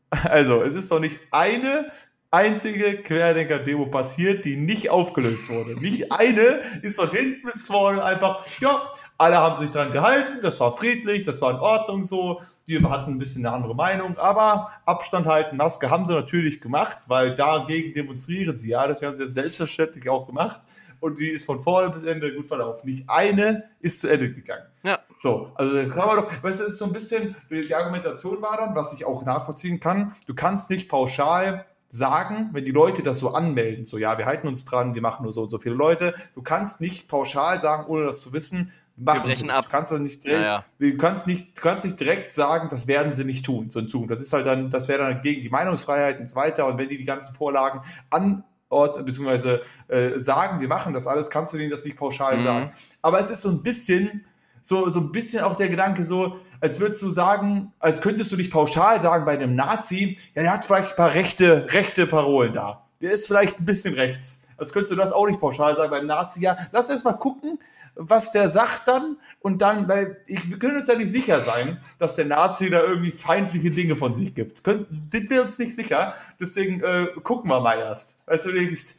Also, 0.09 0.63
es 0.63 0.73
ist 0.73 0.91
doch 0.91 0.99
nicht 0.99 1.19
eine 1.31 1.91
einzige 2.31 2.97
Querdenker-Demo 2.97 3.85
passiert, 3.87 4.43
die 4.45 4.57
nicht 4.57 4.89
aufgelöst 4.89 5.49
wurde. 5.49 5.79
Nicht 5.79 6.11
eine 6.11 6.61
ist 6.81 6.99
von 6.99 7.09
hinten 7.11 7.43
bis 7.43 7.67
vorne 7.67 8.03
einfach, 8.03 8.45
ja, 8.59 8.91
alle 9.17 9.37
haben 9.37 9.57
sich 9.57 9.71
dran 9.71 9.91
gehalten, 9.91 10.39
das 10.41 10.59
war 10.59 10.71
friedlich, 10.71 11.23
das 11.23 11.41
war 11.41 11.51
in 11.51 11.59
Ordnung 11.59 12.03
so, 12.03 12.41
wir 12.65 12.87
hatten 12.89 13.13
ein 13.13 13.17
bisschen 13.17 13.45
eine 13.45 13.55
andere 13.55 13.75
Meinung, 13.75 14.17
aber 14.17 14.71
Abstand 14.85 15.25
halten, 15.25 15.55
Maske 15.55 15.89
haben 15.89 16.05
sie 16.05 16.13
natürlich 16.13 16.59
gemacht, 16.59 16.99
weil 17.07 17.33
dagegen 17.33 17.93
demonstrieren 17.93 18.57
sie 18.57 18.69
ja, 18.69 18.87
das 18.87 19.01
haben 19.01 19.15
sie 19.15 19.25
selbstverständlich 19.25 20.07
auch 20.09 20.27
gemacht 20.27 20.61
und 20.99 21.19
die 21.19 21.29
ist 21.29 21.45
von 21.45 21.59
vorne 21.59 21.91
bis 21.91 22.03
Ende 22.03 22.33
gut 22.33 22.45
verlaufen. 22.45 22.89
Nicht 22.89 23.09
eine 23.09 23.63
ist 23.79 24.01
zu 24.01 24.09
Ende 24.09 24.31
gegangen. 24.31 24.65
Ja. 24.83 24.99
So, 25.15 25.51
also 25.55 25.73
kann 25.89 26.07
man 26.07 26.17
doch, 26.17 26.43
weißt 26.43 26.59
du, 26.59 26.65
es 26.65 26.73
ist 26.73 26.77
so 26.77 26.85
ein 26.85 26.93
bisschen, 26.93 27.35
die 27.49 27.73
Argumentation 27.73 28.41
war 28.41 28.57
dann, 28.57 28.75
was 28.75 28.93
ich 28.93 29.05
auch 29.05 29.25
nachvollziehen 29.25 29.79
kann, 29.79 30.13
du 30.25 30.33
kannst 30.33 30.69
nicht 30.69 30.89
pauschal 30.89 31.65
sagen, 31.87 32.49
wenn 32.51 32.65
die 32.65 32.71
Leute 32.71 33.01
das 33.01 33.19
so 33.19 33.29
anmelden, 33.29 33.85
so 33.85 33.97
ja, 33.97 34.17
wir 34.17 34.25
halten 34.25 34.47
uns 34.47 34.65
dran, 34.65 34.93
wir 34.93 35.01
machen 35.01 35.23
nur 35.23 35.33
so 35.33 35.43
und 35.43 35.49
so 35.49 35.59
viele 35.59 35.75
Leute, 35.75 36.13
du 36.35 36.41
kannst 36.41 36.81
nicht 36.81 37.07
pauschal 37.07 37.61
sagen, 37.61 37.85
ohne 37.87 38.05
das 38.05 38.21
zu 38.21 38.33
wissen, 38.33 38.73
machen 38.97 39.23
wir 39.23 39.35
brechen 39.35 39.49
ab. 39.49 39.65
Du 39.65 39.71
kannst 39.71 39.91
das 39.91 39.99
nicht 39.99 40.23
direkt, 40.23 40.41
ja, 40.41 40.63
ja. 40.81 40.91
Du 40.91 40.97
kannst 40.97 41.27
nicht, 41.27 41.57
du 41.57 41.61
kannst 41.61 41.85
nicht 41.85 41.99
direkt 41.99 42.33
sagen, 42.33 42.67
das 42.69 42.87
werden 42.87 43.13
sie 43.13 43.23
nicht 43.23 43.45
tun, 43.45 43.69
so 43.69 43.79
in 43.79 43.87
Zukunft. 43.87 44.11
Das 44.11 44.19
ist 44.19 44.33
halt 44.33 44.45
dann, 44.45 44.69
das 44.69 44.87
wäre 44.87 44.99
dann 44.99 45.21
gegen 45.21 45.41
die 45.41 45.49
Meinungsfreiheit 45.49 46.19
und 46.19 46.27
so 46.27 46.35
weiter. 46.35 46.67
Und 46.67 46.77
wenn 46.77 46.89
die 46.89 46.97
die 46.97 47.05
ganzen 47.05 47.33
Vorlagen 47.35 47.81
an 48.09 48.43
Ort, 48.69 49.03
beziehungsweise 49.05 49.61
äh, 49.87 50.17
sagen, 50.17 50.59
wir 50.59 50.67
machen 50.67 50.93
das 50.93 51.07
alles, 51.07 51.29
kannst 51.29 51.53
du 51.53 51.57
denen 51.57 51.71
das 51.71 51.85
nicht 51.85 51.97
pauschal 51.97 52.37
mhm. 52.37 52.41
sagen. 52.41 52.71
Aber 53.01 53.19
es 53.19 53.29
ist 53.29 53.41
so 53.41 53.49
ein 53.49 53.63
bisschen, 53.63 54.25
so, 54.61 54.89
so 54.89 54.99
ein 54.99 55.11
bisschen 55.11 55.43
auch 55.43 55.55
der 55.55 55.69
Gedanke, 55.69 56.03
so, 56.03 56.37
als 56.59 56.79
würdest 56.79 57.01
du 57.01 57.09
sagen, 57.09 57.71
als 57.79 58.01
könntest 58.01 58.31
du 58.31 58.35
nicht 58.35 58.51
pauschal 58.51 59.01
sagen 59.01 59.25
bei 59.25 59.33
einem 59.33 59.55
Nazi, 59.55 60.17
ja, 60.35 60.41
der 60.41 60.53
hat 60.53 60.65
vielleicht 60.65 60.91
ein 60.91 60.95
paar 60.97 61.13
rechte, 61.13 61.67
rechte 61.71 62.07
Parolen 62.07 62.53
da. 62.53 62.85
Der 62.99 63.11
ist 63.11 63.27
vielleicht 63.27 63.59
ein 63.59 63.65
bisschen 63.65 63.93
rechts. 63.93 64.47
Als 64.57 64.73
könntest 64.73 64.91
du 64.91 64.95
das 64.95 65.11
auch 65.11 65.27
nicht 65.27 65.39
pauschal 65.39 65.75
sagen 65.75 65.91
bei 65.91 65.97
einem 65.97 66.07
Nazi, 66.07 66.41
ja, 66.41 66.57
lass 66.71 66.89
erst 66.89 67.05
mal 67.05 67.13
gucken, 67.13 67.59
was 67.97 68.31
der 68.31 68.49
sagt 68.49 68.87
dann 68.87 69.17
und 69.39 69.61
dann, 69.61 69.87
weil 69.87 70.21
ich, 70.27 70.49
wir 70.49 70.59
können 70.59 70.77
uns 70.77 70.87
ja 70.87 70.95
nicht 70.95 71.11
sicher 71.11 71.41
sein, 71.41 71.81
dass 71.99 72.15
der 72.15 72.25
Nazi 72.25 72.69
da 72.69 72.81
irgendwie 72.83 73.11
feindliche 73.11 73.71
Dinge 73.71 73.95
von 73.95 74.13
sich 74.13 74.35
gibt. 74.35 74.63
Können, 74.63 75.01
sind 75.05 75.29
wir 75.29 75.41
uns 75.41 75.57
nicht 75.59 75.75
sicher, 75.75 76.15
deswegen 76.39 76.81
äh, 76.81 77.07
gucken 77.23 77.49
wir 77.49 77.59
mal 77.59 77.79
erst. 77.79 78.25
Weißt 78.27 78.45
du, 78.45 78.51
denkst, 78.51 78.95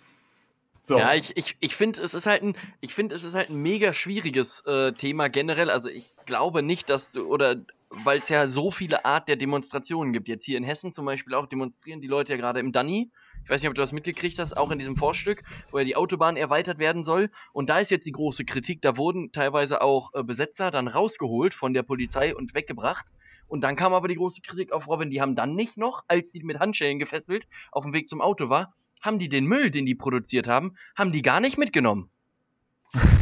so. 0.83 0.99
Ja, 0.99 1.15
ich, 1.15 1.37
ich, 1.37 1.57
ich 1.61 1.77
finde, 1.77 2.03
es 2.03 2.15
ist 2.15 2.25
halt 2.25 2.43
ein, 2.43 2.57
es 2.81 3.23
ist 3.23 3.35
halt 3.35 3.51
ein 3.51 3.61
mega 3.61 3.93
schwieriges 3.93 4.63
äh, 4.65 4.93
Thema 4.93 5.29
generell. 5.29 5.69
Also 5.71 5.91
ich 5.91 6.15
glaube 6.25 6.63
nicht, 6.63 6.89
dass 6.89 7.13
du, 7.13 7.27
oder 7.27 7.57
weil 7.91 8.21
es 8.21 8.31
ja 8.31 8.49
so 8.49 8.71
viele 8.71 9.05
Art 9.05 9.29
der 9.29 9.37
Demonstrationen 9.37 10.15
gibt. 10.15 10.29
Jetzt 10.29 10.47
hier 10.47 10.57
in 10.57 10.65
Hessen 10.65 10.93
zum 10.93 11.05
Beispiel 11.05 11.35
auch 11.35 11.47
demonstrieren 11.47 12.01
die 12.01 12.07
Leute 12.07 12.33
ja 12.33 12.39
gerade 12.39 12.61
im 12.61 12.73
Danny 12.73 13.11
ich 13.49 13.51
weiß 13.51 13.63
nicht, 13.63 13.71
ob 13.71 13.77
du 13.77 13.81
das 13.81 13.93
mitgekriegt 13.93 14.39
hast, 14.39 14.59
auch 14.59 14.71
in 14.71 14.79
diesem 14.79 14.95
Vorstück, 14.95 15.43
wo 15.71 15.79
ja 15.79 15.85
die 15.85 15.97
Autobahn 15.97 16.37
erweitert 16.37 16.79
werden 16.79 17.03
soll. 17.03 17.31
Und 17.55 17.71
da 17.71 17.79
ist 17.79 17.91
jetzt 17.91 18.07
die 18.07 18.13
große 18.13 18.45
Kritik, 18.45 18.83
da 18.83 18.99
wurden 18.99 19.33
teilweise 19.33 19.81
auch 19.81 20.13
äh, 20.13 20.23
Besetzer 20.23 20.71
dann 20.71 20.87
rausgeholt 20.87 21.55
von 21.55 21.73
der 21.73 21.83
Polizei 21.83 22.37
und 22.37 22.53
weggebracht. 22.53 23.07
Und 23.47 23.63
dann 23.65 23.75
kam 23.75 23.95
aber 23.95 24.07
die 24.07 24.17
große 24.17 24.43
Kritik 24.43 24.71
auf 24.71 24.87
Robin, 24.87 25.09
die 25.09 25.23
haben 25.23 25.35
dann 25.35 25.55
nicht 25.55 25.79
noch, 25.79 26.05
als 26.09 26.31
sie 26.31 26.43
mit 26.43 26.59
Handschellen 26.59 26.99
gefesselt 26.99 27.49
auf 27.73 27.85
dem 27.85 27.95
Weg 27.95 28.07
zum 28.07 28.21
Auto 28.21 28.51
war, 28.51 28.75
haben 29.01 29.19
die 29.19 29.31
den 29.31 29.47
Müll, 29.47 29.71
den 29.71 29.87
die 29.87 29.95
produziert 29.95 30.47
haben, 30.47 30.75
haben 30.95 31.13
die 31.13 31.23
gar 31.23 31.41
nicht 31.41 31.57
mitgenommen. 31.57 32.11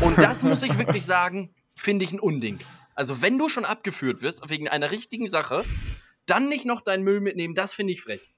Und 0.00 0.18
das 0.18 0.42
muss 0.42 0.64
ich 0.64 0.76
wirklich 0.76 1.04
sagen, 1.06 1.54
finde 1.76 2.04
ich 2.04 2.12
ein 2.12 2.18
Unding. 2.18 2.58
Also 2.96 3.22
wenn 3.22 3.38
du 3.38 3.48
schon 3.48 3.64
abgeführt 3.64 4.22
wirst 4.22 4.50
wegen 4.50 4.66
einer 4.66 4.90
richtigen 4.90 5.30
Sache, 5.30 5.62
dann 6.26 6.48
nicht 6.48 6.64
noch 6.64 6.80
deinen 6.80 7.04
Müll 7.04 7.20
mitnehmen, 7.20 7.54
das 7.54 7.74
finde 7.74 7.92
ich 7.92 8.02
frech 8.02 8.32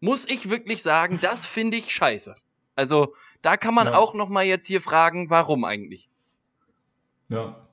muss 0.00 0.28
ich 0.28 0.50
wirklich 0.50 0.82
sagen, 0.82 1.18
das 1.20 1.46
finde 1.46 1.76
ich 1.76 1.92
scheiße. 1.92 2.34
Also, 2.74 3.14
da 3.42 3.56
kann 3.56 3.74
man 3.74 3.86
ja. 3.86 3.94
auch 3.94 4.14
noch 4.14 4.28
mal 4.28 4.44
jetzt 4.44 4.66
hier 4.66 4.80
fragen, 4.80 5.30
warum 5.30 5.64
eigentlich? 5.64 6.08
Ja. 7.28 7.66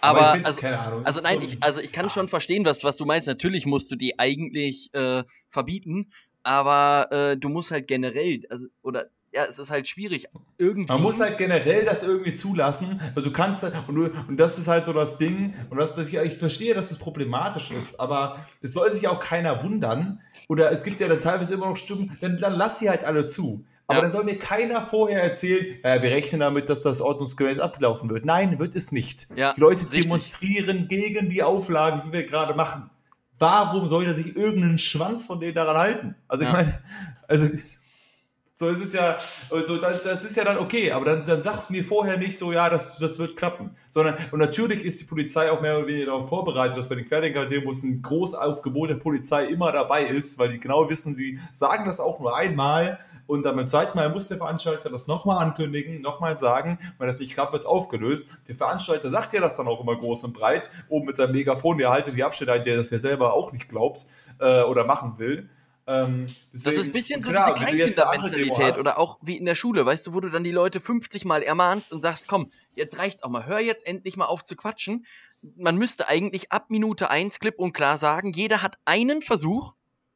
Aber, 0.00 0.20
Aber 0.20 0.32
find, 0.34 0.46
also, 0.46 0.60
keine 0.60 0.78
Ahnung, 0.78 1.04
also 1.04 1.20
nein, 1.20 1.38
so 1.38 1.44
ich, 1.44 1.62
also 1.62 1.80
ich 1.80 1.90
kann 1.90 2.06
ja. 2.06 2.10
schon 2.10 2.28
verstehen, 2.28 2.64
was, 2.64 2.84
was 2.84 2.96
du 2.96 3.06
meinst. 3.06 3.26
Natürlich 3.26 3.66
musst 3.66 3.90
du 3.90 3.96
die 3.96 4.18
eigentlich 4.18 4.92
äh, 4.94 5.24
verbieten, 5.48 6.12
aber 6.42 7.08
äh, 7.10 7.36
du 7.36 7.48
musst 7.48 7.70
halt 7.70 7.88
generell, 7.88 8.42
also, 8.50 8.66
oder 8.82 9.06
ja, 9.32 9.46
es 9.46 9.58
ist 9.58 9.70
halt 9.70 9.88
schwierig. 9.88 10.28
Irgendwie. 10.58 10.92
Man 10.92 11.02
muss 11.02 11.18
halt 11.18 11.38
generell 11.38 11.84
das 11.84 12.04
irgendwie 12.04 12.34
zulassen. 12.34 13.00
Also 13.16 13.30
du 13.30 13.32
kannst 13.32 13.64
halt, 13.64 13.74
und, 13.88 13.94
du, 13.96 14.04
und 14.28 14.36
das 14.36 14.58
ist 14.58 14.68
halt 14.68 14.84
so 14.84 14.92
das 14.92 15.18
Ding, 15.18 15.54
und 15.70 15.78
das, 15.78 15.96
das 15.96 16.08
ich, 16.08 16.14
ich 16.14 16.34
verstehe, 16.34 16.72
dass 16.74 16.92
es 16.92 16.98
problematisch 16.98 17.72
ist, 17.72 17.98
aber 17.98 18.38
es 18.62 18.72
soll 18.72 18.92
sich 18.92 19.08
auch 19.08 19.18
keiner 19.18 19.62
wundern, 19.64 20.20
oder 20.48 20.70
es 20.70 20.84
gibt 20.84 21.00
ja 21.00 21.08
dann 21.08 21.20
teilweise 21.20 21.54
immer 21.54 21.68
noch 21.68 21.76
Stimmen, 21.76 22.16
dann, 22.20 22.36
dann 22.36 22.54
lass 22.54 22.78
sie 22.78 22.90
halt 22.90 23.04
alle 23.04 23.26
zu. 23.26 23.64
Aber 23.86 23.98
ja. 23.98 24.02
dann 24.02 24.10
soll 24.10 24.24
mir 24.24 24.38
keiner 24.38 24.80
vorher 24.80 25.22
erzählen, 25.22 25.78
äh, 25.82 26.00
wir 26.00 26.10
rechnen 26.10 26.40
damit, 26.40 26.70
dass 26.70 26.82
das 26.82 27.02
ordnungsgemäß 27.02 27.58
ablaufen 27.58 28.08
wird. 28.08 28.24
Nein, 28.24 28.58
wird 28.58 28.74
es 28.74 28.92
nicht. 28.92 29.28
Ja, 29.36 29.52
die 29.54 29.60
Leute 29.60 29.84
richtig. 29.84 30.04
demonstrieren 30.04 30.88
gegen 30.88 31.28
die 31.28 31.42
Auflagen, 31.42 32.02
die 32.06 32.12
wir 32.12 32.24
gerade 32.24 32.54
machen. 32.54 32.90
Warum 33.38 33.88
soll 33.88 34.06
er 34.06 34.14
sich 34.14 34.36
irgendeinen 34.36 34.78
Schwanz 34.78 35.26
von 35.26 35.40
denen 35.40 35.54
daran 35.54 35.76
halten? 35.76 36.14
Also 36.28 36.44
ich 36.44 36.50
ja. 36.50 36.56
meine, 36.56 36.78
also 37.28 37.46
So 38.56 38.68
ist 38.68 38.80
es 38.80 38.92
ja, 38.92 39.18
so, 39.50 39.78
das, 39.78 40.04
das 40.04 40.24
ist 40.24 40.36
ja 40.36 40.44
dann 40.44 40.58
okay, 40.58 40.92
aber 40.92 41.04
dann, 41.04 41.24
dann 41.24 41.42
sagt 41.42 41.70
mir 41.70 41.82
vorher 41.82 42.16
nicht 42.16 42.38
so, 42.38 42.52
ja, 42.52 42.70
das, 42.70 42.98
das 42.98 43.18
wird 43.18 43.36
klappen. 43.36 43.74
Sondern, 43.90 44.16
und 44.30 44.38
natürlich 44.38 44.84
ist 44.84 45.00
die 45.00 45.06
Polizei 45.06 45.50
auch 45.50 45.60
mehr 45.60 45.76
oder 45.76 45.88
weniger 45.88 46.06
darauf 46.06 46.28
vorbereitet, 46.28 46.78
dass 46.78 46.88
bei 46.88 46.94
den 46.94 47.08
Querdenker-Demos 47.08 47.82
ein 47.82 48.00
Großaufgebot 48.00 48.90
der 48.90 48.94
Polizei 48.94 49.46
immer 49.46 49.72
dabei 49.72 50.04
ist, 50.04 50.38
weil 50.38 50.50
die 50.50 50.60
genau 50.60 50.88
wissen, 50.88 51.16
sie 51.16 51.40
sagen 51.50 51.84
das 51.86 51.98
auch 51.98 52.20
nur 52.20 52.36
einmal 52.36 53.00
und 53.26 53.42
dann 53.44 53.56
beim 53.56 53.66
zweiten 53.66 53.96
Mal 53.96 54.08
muss 54.10 54.28
der 54.28 54.36
Veranstalter 54.36 54.90
das 54.90 55.06
nochmal 55.06 55.42
ankündigen, 55.42 56.00
nochmal 56.00 56.36
sagen. 56.36 56.78
Wenn 56.98 57.06
das 57.06 57.18
nicht 57.18 57.32
klappt, 57.32 57.52
wird 57.52 57.62
es 57.62 57.66
aufgelöst. 57.66 58.28
Der 58.48 58.54
Veranstalter 58.54 59.08
sagt 59.08 59.32
ja 59.32 59.40
das 59.40 59.56
dann 59.56 59.66
auch 59.66 59.80
immer 59.80 59.96
groß 59.96 60.24
und 60.24 60.34
breit, 60.34 60.70
oben 60.88 61.06
mit 61.06 61.14
seinem 61.14 61.32
Megafon, 61.32 61.78
der 61.78 61.90
haltet 61.90 62.16
die 62.16 62.22
Abstände 62.22 62.52
ein, 62.52 62.62
der 62.62 62.76
das 62.76 62.90
ja 62.90 62.98
selber 62.98 63.32
auch 63.32 63.52
nicht 63.52 63.68
glaubt 63.68 64.06
äh, 64.38 64.62
oder 64.62 64.84
machen 64.84 65.18
will. 65.18 65.48
Ähm, 65.86 66.28
deswegen, 66.52 66.64
das 66.64 66.74
ist 66.74 66.86
ein 66.86 66.92
bisschen 66.92 67.22
so 67.22 67.30
klar, 67.30 67.54
diese 67.54 67.64
Kleinkindermentalität 67.66 68.78
oder 68.78 68.98
auch 68.98 69.18
wie 69.20 69.36
in 69.36 69.44
der 69.44 69.54
Schule, 69.54 69.84
weißt 69.84 70.06
du, 70.06 70.14
wo 70.14 70.20
du 70.20 70.30
dann 70.30 70.42
die 70.42 70.50
Leute 70.50 70.80
50 70.80 71.26
Mal 71.26 71.42
ermahnst 71.42 71.92
und 71.92 72.00
sagst, 72.00 72.26
komm, 72.26 72.50
jetzt 72.74 72.98
reicht's 72.98 73.22
auch 73.22 73.28
mal, 73.28 73.44
hör 73.44 73.60
jetzt 73.60 73.86
endlich 73.86 74.16
mal 74.16 74.24
auf 74.24 74.44
zu 74.44 74.56
quatschen. 74.56 75.04
Man 75.56 75.76
müsste 75.76 76.08
eigentlich 76.08 76.52
ab 76.52 76.70
Minute 76.70 77.10
1 77.10 77.38
klipp 77.38 77.58
und 77.58 77.74
klar 77.74 77.98
sagen, 77.98 78.32
jeder 78.32 78.62
hat 78.62 78.78
einen 78.86 79.20
Versuch 79.20 79.74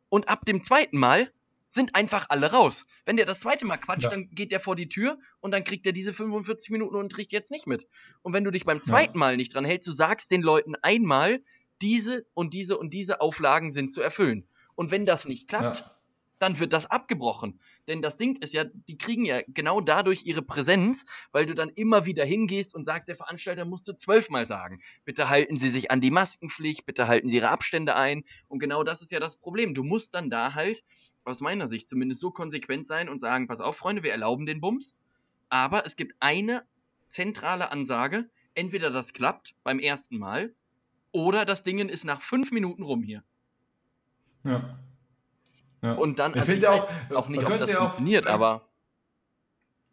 und 0.08 0.28
ab 0.28 0.46
dem 0.46 0.62
zweiten 0.62 0.96
Mal 0.96 1.30
sind 1.68 1.94
einfach 1.94 2.26
alle 2.30 2.50
raus. 2.52 2.86
Wenn 3.04 3.16
der 3.16 3.26
das 3.26 3.40
zweite 3.40 3.66
Mal 3.66 3.76
quatscht, 3.76 4.04
ja. 4.04 4.08
dann 4.08 4.30
geht 4.30 4.52
der 4.52 4.60
vor 4.60 4.74
die 4.74 4.88
Tür 4.88 5.18
und 5.40 5.50
dann 5.50 5.64
kriegt 5.64 5.84
er 5.84 5.92
diese 5.92 6.14
45 6.14 6.70
Minuten 6.70 6.96
Unterricht 6.96 7.30
jetzt 7.30 7.50
nicht 7.50 7.66
mit. 7.66 7.86
Und 8.22 8.32
wenn 8.32 8.44
du 8.44 8.50
dich 8.50 8.64
beim 8.64 8.80
zweiten 8.80 9.18
ja. 9.18 9.20
Mal 9.20 9.36
nicht 9.36 9.54
dran 9.54 9.66
hältst, 9.66 9.86
du 9.86 9.92
sagst 9.92 10.30
den 10.30 10.40
Leuten 10.40 10.76
einmal, 10.80 11.42
diese 11.82 12.26
und 12.32 12.54
diese 12.54 12.78
und 12.78 12.94
diese 12.94 13.20
Auflagen 13.20 13.70
sind 13.70 13.92
zu 13.92 14.00
erfüllen. 14.00 14.48
Und 14.78 14.92
wenn 14.92 15.04
das 15.04 15.24
nicht 15.24 15.48
klappt, 15.48 15.80
ja. 15.80 15.90
dann 16.38 16.60
wird 16.60 16.72
das 16.72 16.86
abgebrochen. 16.86 17.58
Denn 17.88 18.00
das 18.00 18.16
Ding 18.16 18.36
ist 18.36 18.54
ja, 18.54 18.62
die 18.62 18.96
kriegen 18.96 19.24
ja 19.24 19.40
genau 19.48 19.80
dadurch 19.80 20.24
ihre 20.24 20.40
Präsenz, 20.40 21.04
weil 21.32 21.46
du 21.46 21.54
dann 21.56 21.70
immer 21.70 22.06
wieder 22.06 22.24
hingehst 22.24 22.76
und 22.76 22.84
sagst, 22.84 23.08
der 23.08 23.16
Veranstalter 23.16 23.64
musste 23.64 23.96
zwölfmal 23.96 24.46
sagen, 24.46 24.80
bitte 25.04 25.28
halten 25.28 25.58
Sie 25.58 25.68
sich 25.68 25.90
an 25.90 26.00
die 26.00 26.12
Maskenpflicht, 26.12 26.86
bitte 26.86 27.08
halten 27.08 27.26
Sie 27.26 27.34
Ihre 27.34 27.48
Abstände 27.48 27.96
ein. 27.96 28.22
Und 28.46 28.60
genau 28.60 28.84
das 28.84 29.02
ist 29.02 29.10
ja 29.10 29.18
das 29.18 29.34
Problem. 29.34 29.74
Du 29.74 29.82
musst 29.82 30.14
dann 30.14 30.30
da 30.30 30.54
halt 30.54 30.84
aus 31.24 31.40
meiner 31.40 31.66
Sicht 31.66 31.88
zumindest 31.88 32.20
so 32.20 32.30
konsequent 32.30 32.86
sein 32.86 33.08
und 33.08 33.18
sagen, 33.18 33.48
pass 33.48 33.60
auf, 33.60 33.76
Freunde, 33.76 34.04
wir 34.04 34.12
erlauben 34.12 34.46
den 34.46 34.60
Bums, 34.60 34.96
aber 35.48 35.86
es 35.86 35.96
gibt 35.96 36.14
eine 36.20 36.62
zentrale 37.08 37.72
Ansage, 37.72 38.30
entweder 38.54 38.90
das 38.90 39.12
klappt 39.12 39.56
beim 39.64 39.80
ersten 39.80 40.18
Mal 40.18 40.54
oder 41.10 41.44
das 41.44 41.64
Ding 41.64 41.80
ist 41.88 42.04
nach 42.04 42.22
fünf 42.22 42.52
Minuten 42.52 42.84
rum 42.84 43.02
hier. 43.02 43.24
Ja. 44.48 44.62
ja. 45.82 45.92
Und 45.92 46.18
dann, 46.18 46.32
ich 46.32 46.38
also 46.38 46.52
finde 46.52 46.70
auch, 46.70 46.88
auch 47.14 47.28
nicht, 47.28 47.44
ob 47.44 47.58
das 47.58 47.68
ja 47.68 47.78
funktioniert, 47.78 48.26
aber 48.26 48.62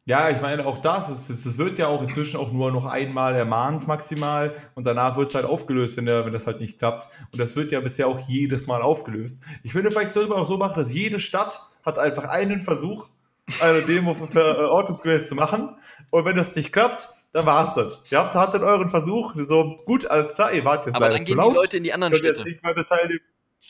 ja, 0.08 0.30
ich 0.30 0.40
meine, 0.40 0.68
auch 0.68 0.78
das, 0.78 1.10
es, 1.10 1.30
es 1.48 1.58
wird 1.58 1.80
ja 1.80 1.88
auch 1.88 2.04
inzwischen 2.04 2.38
auch 2.38 2.52
nur 2.52 2.72
noch 2.72 2.86
einmal 2.86 3.34
ermahnt 3.34 3.88
maximal 3.88 4.54
und 4.76 4.86
danach 4.86 5.18
wird 5.18 5.30
es 5.30 5.36
halt 5.36 5.46
aufgelöst, 5.46 5.98
wenn, 5.98 6.06
der, 6.06 6.26
wenn 6.26 6.34
das 6.34 6.46
halt 6.46 6.62
nicht 6.62 6.78
klappt. 6.78 7.08
Und 7.32 7.40
das 7.40 7.56
wird 7.56 7.72
ja 7.72 7.80
bisher 7.80 8.08
auch 8.08 8.20
jedes 8.20 8.68
Mal 8.68 8.84
aufgelöst. 8.84 9.44
Ich 9.64 9.74
finde, 9.74 9.90
vielleicht 9.90 10.12
sollte 10.12 10.30
man 10.30 10.38
auch 10.38 10.46
so 10.46 10.58
machen, 10.58 10.76
dass 10.76 10.94
jede 10.94 11.20
Stadt 11.20 11.60
hat 11.84 11.98
einfach 11.98 12.26
einen 12.26 12.62
Versuch, 12.62 13.10
eine 13.60 13.82
Demo 13.82 14.14
für, 14.14 14.40
äh, 14.40 14.66
ordnungsgemäß 14.66 15.28
zu 15.28 15.34
machen. 15.34 15.76
Und 16.12 16.26
wenn 16.26 16.36
das 16.36 16.56
nicht 16.56 16.72
klappt, 16.72 17.10
dann 17.32 17.48
war 17.48 17.64
es 17.64 17.74
das. 17.74 18.04
Ihr 18.12 18.20
habt, 18.20 18.36
hattet 18.36 18.62
euren 18.62 18.90
Versuch, 18.90 19.34
so 19.40 19.78
gut, 19.86 20.06
alles 20.06 20.36
klar, 20.36 20.54
ihr 20.54 20.66
wart 20.66 20.86
jetzt 20.86 20.96
Aber 20.96 21.10
leider 21.10 21.26
zu 21.26 21.34
laut. 21.34 21.52
Die 21.52 21.56
Leute 21.56 21.78
in 21.78 21.84
die 21.84 21.94
anderen 21.94 22.14
Städte. 22.14 22.38
Jetzt 22.38 22.46
nicht 22.46 22.64
weiter 22.64 22.86
teilnehmen. 22.86 23.22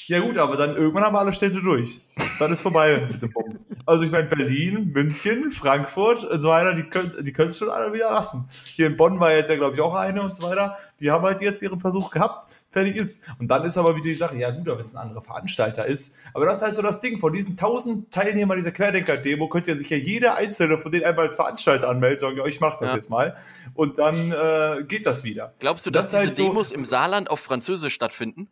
Ja 0.07 0.20
gut, 0.20 0.38
aber 0.38 0.56
dann 0.56 0.76
irgendwann 0.76 1.03
haben 1.03 1.16
wir 1.16 1.20
alle 1.20 1.34
Städte 1.34 1.62
durch. 1.62 2.02
Dann 2.38 2.52
ist 2.52 2.62
vorbei 2.62 3.07
mit 3.12 3.24
dem 3.24 3.32
Bums. 3.32 3.66
Also 3.86 4.03
ich 4.03 4.12
meine 4.12 4.28
Berlin, 4.28 4.91
München, 4.94 5.49
Frankfurt 5.52 6.24
und 6.24 6.40
so 6.40 6.49
weiter, 6.49 6.76
die 6.76 6.84
können 6.84 7.24
die 7.24 7.34
können 7.34 7.49
es 7.49 7.57
schon 7.57 7.70
alle 7.70 7.91
wieder 7.91 8.12
lassen. 8.12 8.48
Hier 8.66 8.88
in 8.88 8.98
Bonn 8.98 9.20
war 9.20 9.34
jetzt 9.34 9.49
ja 9.49 9.56
glaube 9.56 9.74
ich 9.74 9.82
auch 9.82 9.95
eine 9.95 10.22
und 10.22 10.36
so 10.36 10.44
weiter. 10.44 10.78
Die 10.99 11.10
haben 11.10 11.24
halt 11.24 11.41
jetzt 11.41 11.62
ihren 11.64 11.80
Versuch 11.80 12.12
gehabt, 12.12 12.49
fertig 12.70 12.98
ist. 12.98 13.28
Und 13.40 13.48
dann 13.48 13.66
ist 13.66 13.78
aber 13.78 13.95
wieder 13.95 14.03
die 14.03 14.16
Sache, 14.16 14.38
ja 14.38 14.52
gut, 14.52 14.68
wenn 14.68 14.80
es 14.80 14.95
ein 14.95 15.03
anderer 15.03 15.22
Veranstalter 15.22 15.86
ist. 15.86 16.18
Aber 16.34 16.45
das 16.45 16.57
ist 16.57 16.64
halt 16.64 16.74
so 16.76 16.82
das 16.82 16.99
Ding, 16.99 17.18
von 17.18 17.34
diesen 17.34 17.53
1000 17.53 18.12
Teilnehmern 18.12 18.57
dieser 18.57 18.72
Querdenker-Demo 18.72 19.49
könnte 19.49 19.72
ja 19.72 19.78
sich 19.78 19.90
ja 19.90 19.98
jeder 19.98 20.36
einzelne 20.36 20.78
von 20.78 20.91
denen 20.91 21.06
einmal 21.06 21.26
als 21.26 21.36
Veranstalter 21.36 21.90
anmelden 21.90 22.24
und 22.24 22.30
sagen, 22.30 22.38
ja, 22.38 22.45
ich 22.45 22.62
mache 22.62 22.78
das 22.82 22.91
ja. 22.91 22.95
jetzt 22.98 23.10
mal. 23.10 23.36
Und 23.74 23.98
dann 23.98 24.32
äh, 24.32 24.84
geht 24.84 25.06
das 25.06 25.24
wieder. 25.24 25.53
Glaubst 25.60 25.86
du, 25.86 25.91
dass 25.91 26.12
das 26.12 26.22
diese 26.22 26.28
halt 26.28 26.38
Demos 26.38 26.70
so, 26.70 26.76
im 26.76 26.86
Saarland 26.86 27.30
auf 27.30 27.40
Französisch 27.40 27.94
stattfinden? 27.94 28.49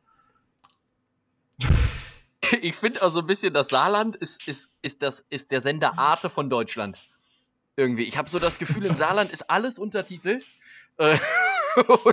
Ich 2.61 2.75
finde 2.75 3.01
auch 3.01 3.11
so 3.11 3.19
ein 3.19 3.27
bisschen, 3.27 3.53
das 3.53 3.69
Saarland 3.69 4.15
ist, 4.15 4.47
ist, 4.47 4.69
ist, 4.81 5.01
das, 5.01 5.25
ist 5.29 5.51
der 5.51 5.61
Sender 5.61 5.97
Arte 5.97 6.29
von 6.29 6.49
Deutschland. 6.49 6.97
Irgendwie. 7.75 8.03
Ich 8.03 8.17
habe 8.17 8.29
so 8.29 8.39
das 8.39 8.59
Gefühl, 8.59 8.85
im 8.85 8.95
Saarland 8.95 9.31
ist 9.31 9.49
alles 9.49 9.79
Untertitel. 9.79 10.41
Äh, 10.97 11.17
und, 11.87 12.05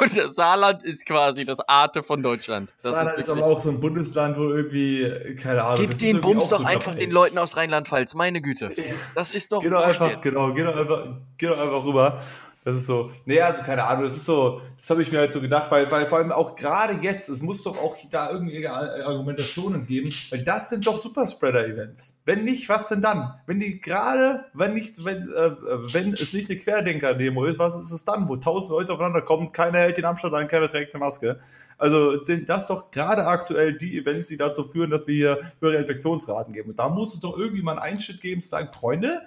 und, 0.00 0.16
das 0.16 0.34
Saarland 0.34 0.82
ist 0.82 1.04
quasi 1.04 1.44
das 1.44 1.60
Arte 1.68 2.02
von 2.02 2.22
Deutschland. 2.22 2.72
Das 2.82 2.92
Saarland 2.92 3.18
ist, 3.18 3.28
ist, 3.28 3.30
aber 3.30 3.44
auch 3.44 3.60
so 3.60 3.68
ein 3.68 3.80
Bundesland, 3.80 4.38
wo 4.38 4.48
irgendwie, 4.48 5.36
keine 5.36 5.62
Ahnung. 5.62 5.86
Gib 5.88 5.98
den 5.98 6.20
Bums 6.22 6.48
doch 6.48 6.64
einfach 6.64 6.92
dabei. 6.92 7.00
den 7.00 7.10
Leuten 7.10 7.36
aus 7.36 7.56
Rheinland-Pfalz, 7.56 8.14
meine 8.14 8.40
Güte. 8.40 8.74
Das 9.14 9.32
ist 9.32 9.52
doch. 9.52 9.60
Geh 9.60 9.68
doch 9.68 9.82
einfach, 9.82 10.20
genau, 10.22 10.54
geh 10.54 10.64
doch 10.64 10.76
einfach, 10.76 11.06
geh 11.36 11.48
doch 11.48 11.58
einfach 11.58 11.84
rüber. 11.84 12.22
Das 12.64 12.76
ist 12.76 12.86
so, 12.86 13.10
nee, 13.26 13.42
also 13.42 13.62
keine 13.62 13.84
Ahnung, 13.84 14.04
das 14.04 14.16
ist 14.16 14.24
so, 14.24 14.62
das 14.78 14.88
habe 14.88 15.02
ich 15.02 15.12
mir 15.12 15.18
halt 15.18 15.32
so 15.32 15.40
gedacht, 15.42 15.70
weil, 15.70 15.90
weil 15.90 16.06
vor 16.06 16.16
allem 16.16 16.32
auch 16.32 16.56
gerade 16.56 16.94
jetzt, 17.02 17.28
es 17.28 17.42
muss 17.42 17.62
doch 17.62 17.76
auch 17.76 17.94
da 18.10 18.30
irgendwie 18.30 18.66
Argumentationen 18.66 19.84
geben, 19.84 20.10
weil 20.30 20.42
das 20.42 20.70
sind 20.70 20.86
doch 20.86 20.96
Superspreader-Events. 20.98 22.20
Wenn 22.24 22.44
nicht, 22.44 22.70
was 22.70 22.88
denn 22.88 23.02
dann? 23.02 23.34
Wenn 23.46 23.60
die 23.60 23.80
gerade, 23.80 24.46
wenn 24.54 24.72
nicht, 24.72 25.04
wenn, 25.04 25.30
äh, 25.34 25.52
wenn 25.92 26.14
es 26.14 26.32
nicht 26.32 26.48
eine 26.48 26.58
Querdenker-Demo 26.58 27.44
ist, 27.44 27.58
was 27.58 27.76
ist 27.76 27.90
es 27.90 28.06
dann, 28.06 28.30
wo 28.30 28.36
tausend 28.36 28.70
Leute 28.70 28.94
aufeinander 28.94 29.20
kommen, 29.20 29.52
keiner 29.52 29.80
hält 29.80 29.98
den 29.98 30.06
Abstand 30.06 30.32
ein, 30.34 30.48
keiner 30.48 30.68
trägt 30.68 30.94
eine 30.94 31.04
Maske. 31.04 31.40
Also 31.76 32.16
sind 32.16 32.48
das 32.48 32.66
doch 32.66 32.90
gerade 32.90 33.26
aktuell 33.26 33.76
die 33.76 33.98
Events, 33.98 34.28
die 34.28 34.38
dazu 34.38 34.64
führen, 34.64 34.90
dass 34.90 35.06
wir 35.06 35.14
hier 35.14 35.52
höhere 35.60 35.76
Infektionsraten 35.76 36.54
geben. 36.54 36.70
Und 36.70 36.78
da 36.78 36.88
muss 36.88 37.12
es 37.12 37.20
doch 37.20 37.36
irgendwie 37.36 37.62
mal 37.62 37.72
einen 37.72 37.94
Einschnitt 37.94 38.22
geben, 38.22 38.40
zu 38.40 38.48
sagen, 38.48 38.68
Freunde, 38.72 39.20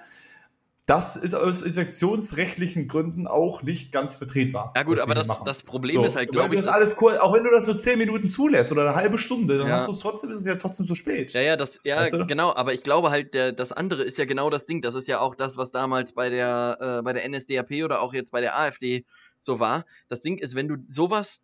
das 0.87 1.17
ist 1.17 1.33
aus 1.33 1.63
infektionsrechtlichen 1.63 2.87
Gründen 2.87 3.27
auch 3.27 3.61
nicht 3.61 3.91
ganz 3.91 4.15
vertretbar. 4.15 4.71
Ja 4.73 4.83
gut, 4.83 5.01
aber 5.01 5.15
das, 5.15 5.27
das 5.43 5.61
Problem 5.61 5.95
so, 5.95 6.03
ist 6.05 6.15
halt, 6.15 6.31
glaube 6.31 6.55
ich... 6.55 6.61
Das 6.61 6.73
alles 6.73 6.95
cool, 7.01 7.17
auch 7.17 7.33
wenn 7.33 7.43
du 7.43 7.51
das 7.51 7.67
nur 7.67 7.77
10 7.77 7.99
Minuten 7.99 8.29
zulässt 8.29 8.71
oder 8.71 8.83
eine 8.83 8.95
halbe 8.95 9.17
Stunde, 9.17 9.57
dann 9.57 9.67
ja. 9.67 9.75
hast 9.75 9.89
du 9.89 9.91
es 9.91 9.99
trotzdem, 9.99 10.29
ist 10.29 10.37
es 10.37 10.45
ja 10.45 10.55
trotzdem 10.55 10.87
zu 10.87 10.95
spät. 10.95 11.33
Ja, 11.33 11.41
ja, 11.41 11.57
das, 11.57 11.81
ja, 11.83 11.97
weißt 11.97 12.13
du? 12.13 12.25
genau, 12.25 12.55
aber 12.55 12.73
ich 12.73 12.83
glaube 12.83 13.09
halt, 13.09 13.33
der, 13.33 13.51
das 13.51 13.73
andere 13.73 14.01
ist 14.01 14.17
ja 14.17 14.23
genau 14.23 14.49
das 14.49 14.65
Ding. 14.65 14.81
Das 14.81 14.95
ist 14.95 15.09
ja 15.09 15.19
auch 15.19 15.35
das, 15.35 15.57
was 15.57 15.73
damals 15.73 16.13
bei 16.13 16.29
der, 16.29 16.77
äh, 16.79 17.01
bei 17.01 17.11
der 17.11 17.27
NSDAP 17.27 17.83
oder 17.83 17.99
auch 17.99 18.13
jetzt 18.13 18.31
bei 18.31 18.39
der 18.39 18.57
AfD 18.57 19.03
so 19.41 19.59
war. 19.59 19.85
Das 20.07 20.21
Ding 20.21 20.37
ist, 20.37 20.55
wenn 20.55 20.69
du 20.69 20.77
sowas 20.87 21.41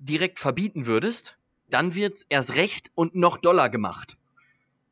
direkt 0.00 0.40
verbieten 0.40 0.86
würdest, 0.86 1.36
dann 1.68 1.94
wird 1.94 2.16
es 2.16 2.26
erst 2.28 2.56
recht 2.56 2.90
und 2.96 3.14
noch 3.14 3.38
doller 3.38 3.68
gemacht. 3.68 4.16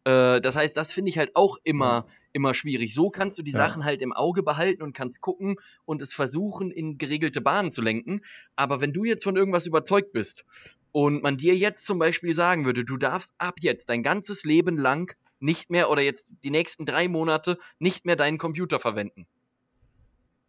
Äh, 0.09 0.41
das 0.41 0.57
heißt, 0.57 0.75
das 0.75 0.93
finde 0.93 1.11
ich 1.11 1.19
halt 1.19 1.37
auch 1.37 1.59
immer, 1.65 2.07
immer 2.33 2.55
schwierig. 2.55 2.95
So 2.95 3.11
kannst 3.11 3.39
du 3.39 3.43
die 3.43 3.51
ja. 3.51 3.59
Sachen 3.59 3.85
halt 3.85 4.01
im 4.01 4.15
Auge 4.15 4.43
behalten 4.43 4.83
und 4.83 4.95
kannst 4.95 5.21
gucken 5.21 5.57
und 5.85 6.01
es 6.01 6.15
versuchen, 6.15 6.71
in 6.71 6.97
geregelte 6.97 7.43
Bahnen 7.43 7.73
zu 7.73 7.83
lenken. 7.83 8.23
Aber 8.57 8.81
wenn 8.81 8.95
du 8.95 9.05
jetzt 9.05 9.25
von 9.25 9.37
irgendwas 9.37 9.67
überzeugt 9.67 10.13
bist 10.13 10.47
und 10.93 11.23
man 11.23 11.37
dir 11.37 11.55
jetzt 11.55 11.85
zum 11.85 11.99
Beispiel 11.99 12.35
sagen 12.35 12.65
würde, 12.65 12.87
du 12.87 12.97
darfst 12.97 13.35
ab 13.37 13.57
jetzt 13.61 13.91
dein 13.91 14.03
ganzes 14.03 14.45
Leben 14.45 14.79
lang 14.79 15.15
nicht 15.41 15.69
mehr 15.69 15.91
oder 15.91 16.01
jetzt 16.01 16.35
die 16.43 16.51
nächsten 16.51 16.87
drei 16.87 17.07
Monate 17.07 17.59
nicht 17.79 18.07
mehr 18.07 18.17
deinen 18.17 18.39
Computer 18.39 18.81
verwenden. 18.81 19.27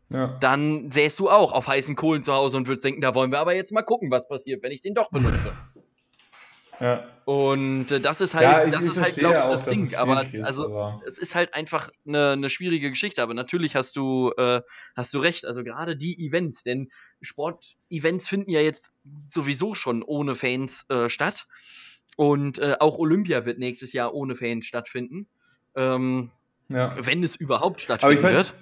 Ja. 0.09 0.37
Dann 0.39 0.89
säst 0.89 1.19
du 1.19 1.29
auch 1.29 1.51
auf 1.51 1.67
heißen 1.67 1.97
Kohlen 1.97 2.23
zu 2.23 2.33
Hause 2.33 2.55
und 2.55 2.67
würdest 2.67 2.85
denken, 2.85 3.01
da 3.01 3.13
wollen 3.13 3.31
wir 3.31 3.39
aber 3.39 3.55
jetzt 3.55 3.73
mal 3.73 3.83
gucken, 3.83 4.09
was 4.09 4.27
passiert, 4.27 4.63
wenn 4.63 4.71
ich 4.71 4.81
den 4.81 4.93
doch 4.93 5.11
benutze. 5.11 5.51
Ja. 6.79 7.05
Und 7.25 7.91
äh, 7.91 7.99
das 7.99 8.21
ist 8.21 8.33
halt, 8.33 8.43
ja, 8.43 8.65
das 8.67 8.85
ist 8.85 8.99
halt, 8.99 9.15
glaube 9.15 9.35
ich, 9.35 9.41
das 9.41 9.65
Ding. 9.65 9.95
Aber 9.97 10.23
ist, 10.23 10.45
also 10.45 10.65
aber. 10.65 11.01
es 11.07 11.17
ist 11.17 11.35
halt 11.35 11.53
einfach 11.53 11.89
eine, 12.07 12.31
eine 12.31 12.49
schwierige 12.49 12.89
Geschichte. 12.89 13.21
Aber 13.21 13.33
natürlich 13.33 13.75
hast 13.75 13.95
du, 13.95 14.31
äh, 14.37 14.61
hast 14.95 15.13
du 15.13 15.19
recht. 15.19 15.45
Also 15.45 15.63
gerade 15.63 15.95
die 15.95 16.25
Events, 16.25 16.63
denn 16.63 16.89
Sportevents 17.21 18.27
finden 18.27 18.49
ja 18.49 18.61
jetzt 18.61 18.91
sowieso 19.29 19.75
schon 19.75 20.01
ohne 20.01 20.35
Fans 20.35 20.85
äh, 20.89 21.09
statt. 21.09 21.45
Und 22.17 22.59
äh, 22.59 22.77
auch 22.79 22.97
Olympia 22.97 23.45
wird 23.45 23.59
nächstes 23.59 23.93
Jahr 23.93 24.13
ohne 24.13 24.35
Fans 24.35 24.65
stattfinden. 24.65 25.27
Ähm, 25.75 26.31
ja. 26.67 26.95
Wenn 26.99 27.23
es 27.23 27.35
überhaupt 27.35 27.81
stattfinden 27.81 28.23
wird. 28.23 28.53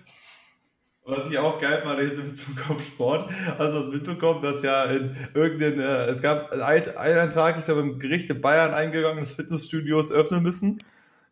Was 1.09 1.31
ich 1.31 1.38
auch 1.38 1.57
geil 1.57 1.81
fand 1.84 2.01
jetzt 2.01 2.17
in 2.17 2.25
Bezug 2.25 2.69
auf 2.69 2.84
Sport, 2.85 3.31
hast 3.57 3.73
das 3.73 3.88
mitbekommen, 3.88 4.41
dass 4.41 4.61
ja 4.61 4.84
in 4.85 5.15
irgendein, 5.34 5.79
äh, 5.79 6.05
es 6.07 6.21
gab 6.21 6.51
ein, 6.51 6.61
ein 6.61 7.17
Eintrag, 7.17 7.57
ist 7.57 7.69
ja 7.69 7.75
beim 7.75 7.97
Gericht 7.97 8.29
in 8.29 8.41
Bayern 8.41 8.73
eingegangen, 8.73 9.21
dass 9.21 9.34
Fitnessstudios 9.34 10.11
öffnen 10.11 10.43
müssen. 10.43 10.79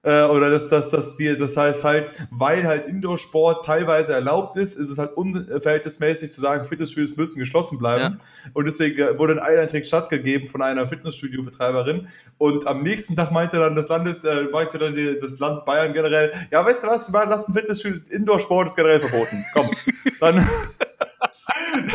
Äh, 0.06 0.26
oder 0.26 0.52
dass 0.52 0.68
das, 0.68 0.90
das, 0.90 1.16
die, 1.16 1.36
das 1.36 1.58
heißt 1.58 1.84
halt, 1.84 2.14
weil 2.30 2.64
halt 2.66 2.88
Indoor-Sport 2.88 3.66
teilweise 3.66 4.14
erlaubt 4.14 4.56
ist, 4.56 4.76
ist 4.76 4.90
es 4.90 5.00
halt 5.00 5.18
unverhältnismäßig 5.18 6.32
zu 6.32 6.40
sagen, 6.40 6.64
Fitnessstudios 6.64 7.18
müssen 7.18 7.40
geschlossen 7.40 7.80
bleiben. 7.80 8.20
Ja. 8.20 8.52
Und 8.54 8.66
deswegen 8.66 9.02
äh, 9.02 9.18
wurde 9.18 9.34
ein 9.34 9.40
Eintrag 9.40 9.84
stattgegeben 9.84 10.48
von 10.48 10.62
einer 10.62 10.88
Fitnessstudio-Betreiberin. 10.88 12.08
Und 12.38 12.68
am 12.68 12.84
nächsten 12.84 13.16
Tag 13.16 13.32
meinte 13.32 13.58
dann 13.58 13.76
das 13.76 13.90
Landes, 13.90 14.24
äh, 14.24 14.44
meinte 14.52 14.78
dann 14.78 14.94
die, 14.94 15.18
das 15.20 15.40
Land 15.40 15.66
Bayern 15.66 15.92
generell, 15.94 16.32
ja, 16.52 16.64
weißt 16.64 16.84
du 16.84 16.88
was, 16.88 17.12
wir 17.12 17.26
lassen 17.26 17.54
Fitnessstudio, 17.54 18.02
Indoor-Sport 18.12 18.68
ist 18.68 18.76
generell 18.76 19.00
verboten. 19.00 19.44
Komm. 19.54 19.72
Dann 20.20 20.48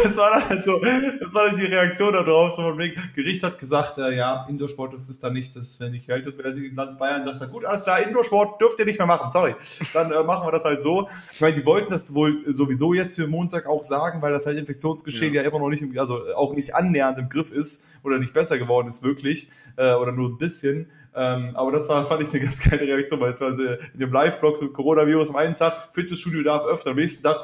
das 0.02 0.16
war 0.16 0.32
dann 0.32 0.48
halt 0.48 0.64
so, 0.64 0.78
das 0.78 1.34
war 1.34 1.46
dann 1.46 1.56
die 1.56 1.66
Reaktion 1.66 2.12
darauf, 2.12 2.52
so 2.52 2.62
von 2.62 2.78
wegen, 2.78 3.00
Gericht 3.14 3.42
hat 3.42 3.58
gesagt, 3.58 3.98
äh, 3.98 4.16
ja, 4.16 4.46
Indoorsport 4.48 4.92
das 4.92 5.08
ist 5.08 5.22
dann 5.22 5.32
nicht, 5.32 5.54
das 5.56 5.80
wenn 5.80 5.94
ich 5.94 6.08
hält, 6.08 6.26
das 6.26 6.36
wäre 6.36 6.50
im 6.50 6.76
Land 6.76 6.98
Bayern 6.98 7.24
sagt 7.24 7.40
dann, 7.40 7.50
gut, 7.50 7.64
alles 7.64 7.84
klar, 7.84 8.00
Indoorsport 8.00 8.60
dürft 8.60 8.78
ihr 8.78 8.84
nicht 8.84 8.98
mehr 8.98 9.06
machen, 9.06 9.30
sorry. 9.32 9.54
Dann 9.92 10.10
äh, 10.12 10.22
machen 10.22 10.46
wir 10.46 10.52
das 10.52 10.64
halt 10.64 10.82
so. 10.82 11.08
Ich 11.32 11.40
meine, 11.40 11.54
die 11.54 11.64
wollten 11.64 11.90
das 11.90 12.12
wohl 12.14 12.44
sowieso 12.52 12.94
jetzt 12.94 13.16
für 13.16 13.26
Montag 13.26 13.66
auch 13.66 13.82
sagen, 13.82 14.22
weil 14.22 14.32
das 14.32 14.46
halt 14.46 14.58
Infektionsgeschehen 14.58 15.34
ja, 15.34 15.42
ja 15.42 15.48
immer 15.48 15.58
noch 15.58 15.68
nicht, 15.68 15.84
also 15.98 16.20
auch 16.34 16.54
nicht 16.54 16.74
annähernd 16.74 17.18
im 17.18 17.28
Griff 17.28 17.52
ist 17.52 17.86
oder 18.02 18.18
nicht 18.18 18.32
besser 18.32 18.58
geworden 18.58 18.88
ist, 18.88 19.02
wirklich, 19.02 19.50
äh, 19.76 19.94
oder 19.94 20.12
nur 20.12 20.30
ein 20.30 20.38
bisschen. 20.38 20.90
Ähm, 21.14 21.50
aber 21.54 21.72
das 21.72 21.88
war, 21.88 22.04
fand 22.04 22.22
ich 22.22 22.30
eine 22.30 22.44
ganz 22.44 22.60
geile 22.60 22.82
Reaktion, 22.82 23.20
weil 23.20 23.30
es 23.30 23.40
war 23.40 23.50
in 23.50 23.98
dem 23.98 24.12
Live-Blog 24.12 24.72
Coronavirus 24.72 25.30
am 25.30 25.36
einen 25.36 25.54
Tag, 25.54 25.88
Fitnessstudio 25.92 26.42
darf 26.42 26.64
öfter, 26.64 26.90
am 26.90 26.96
nächsten 26.96 27.24
Tag, 27.24 27.40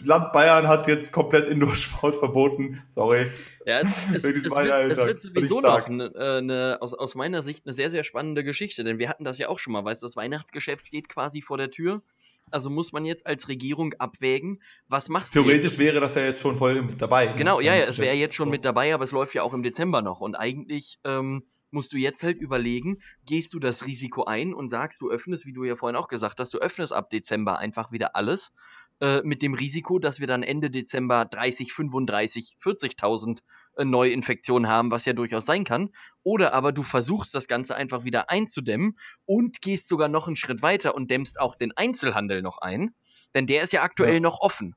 Land 0.00 0.32
Bayern 0.32 0.68
hat 0.68 0.86
jetzt 0.88 1.12
komplett 1.12 1.46
Indoor-Sport 1.48 2.16
verboten. 2.16 2.82
Sorry. 2.88 3.26
Ja, 3.66 3.80
es, 3.80 4.08
es, 4.14 4.24
es, 4.24 4.24
wird, 4.24 4.90
es 4.90 4.98
wird, 4.98 5.20
sowieso 5.20 5.60
noch 5.60 5.86
eine, 5.86 6.14
eine, 6.16 6.78
aus, 6.80 6.94
aus 6.94 7.14
meiner 7.14 7.42
Sicht 7.42 7.66
eine 7.66 7.72
sehr, 7.72 7.90
sehr 7.90 8.04
spannende 8.04 8.42
Geschichte, 8.42 8.84
denn 8.84 8.98
wir 8.98 9.08
hatten 9.08 9.24
das 9.24 9.38
ja 9.38 9.48
auch 9.48 9.58
schon 9.58 9.72
mal, 9.72 9.84
weißt 9.84 10.02
du, 10.02 10.06
das 10.06 10.16
Weihnachtsgeschäft 10.16 10.86
steht 10.86 11.08
quasi 11.08 11.42
vor 11.42 11.58
der 11.58 11.70
Tür. 11.70 12.02
Also 12.50 12.70
muss 12.70 12.92
man 12.92 13.04
jetzt 13.04 13.26
als 13.26 13.48
Regierung 13.48 13.94
abwägen, 13.94 14.60
was 14.88 15.08
macht 15.08 15.32
Theoretisch 15.32 15.78
wäre 15.78 16.00
das 16.00 16.16
ja 16.16 16.22
jetzt 16.22 16.40
schon 16.40 16.56
voll 16.56 16.86
dabei. 16.98 17.26
Ne? 17.26 17.34
Genau, 17.36 17.60
ja, 17.60 17.74
ja, 17.74 17.84
es 17.84 17.98
wäre 17.98 18.16
jetzt 18.16 18.34
schon 18.34 18.46
so. 18.46 18.50
mit 18.50 18.64
dabei, 18.64 18.92
aber 18.92 19.04
es 19.04 19.12
läuft 19.12 19.34
ja 19.34 19.42
auch 19.42 19.54
im 19.54 19.62
Dezember 19.62 20.02
noch. 20.02 20.20
Und 20.20 20.34
eigentlich 20.34 20.98
ähm, 21.04 21.44
musst 21.70 21.92
du 21.92 21.96
jetzt 21.96 22.22
halt 22.22 22.38
überlegen, 22.38 22.98
gehst 23.24 23.54
du 23.54 23.58
das 23.58 23.86
Risiko 23.86 24.24
ein 24.24 24.52
und 24.54 24.68
sagst, 24.68 25.00
du 25.00 25.10
öffnest, 25.10 25.46
wie 25.46 25.52
du 25.52 25.64
ja 25.64 25.76
vorhin 25.76 25.96
auch 25.96 26.08
gesagt 26.08 26.38
hast, 26.40 26.52
du 26.52 26.58
öffnest 26.58 26.92
ab 26.92 27.10
Dezember 27.10 27.58
einfach 27.58 27.92
wieder 27.92 28.14
alles 28.16 28.52
äh, 29.02 29.20
mit 29.24 29.42
dem 29.42 29.52
Risiko, 29.52 29.98
dass 29.98 30.20
wir 30.20 30.28
dann 30.28 30.44
Ende 30.44 30.70
Dezember 30.70 31.24
30, 31.24 31.72
35, 31.72 32.56
40.000 32.62 33.40
äh, 33.76 33.84
Neuinfektionen 33.84 34.70
haben, 34.70 34.92
was 34.92 35.06
ja 35.06 35.12
durchaus 35.12 35.44
sein 35.44 35.64
kann. 35.64 35.90
Oder 36.22 36.54
aber 36.54 36.70
du 36.70 36.84
versuchst 36.84 37.34
das 37.34 37.48
Ganze 37.48 37.74
einfach 37.74 38.04
wieder 38.04 38.30
einzudämmen 38.30 38.96
und 39.24 39.60
gehst 39.60 39.88
sogar 39.88 40.06
noch 40.06 40.28
einen 40.28 40.36
Schritt 40.36 40.62
weiter 40.62 40.94
und 40.94 41.10
dämmst 41.10 41.40
auch 41.40 41.56
den 41.56 41.76
Einzelhandel 41.76 42.42
noch 42.42 42.58
ein, 42.58 42.94
denn 43.34 43.48
der 43.48 43.64
ist 43.64 43.72
ja 43.72 43.82
aktuell 43.82 44.14
ja. 44.14 44.20
noch 44.20 44.40
offen. 44.40 44.76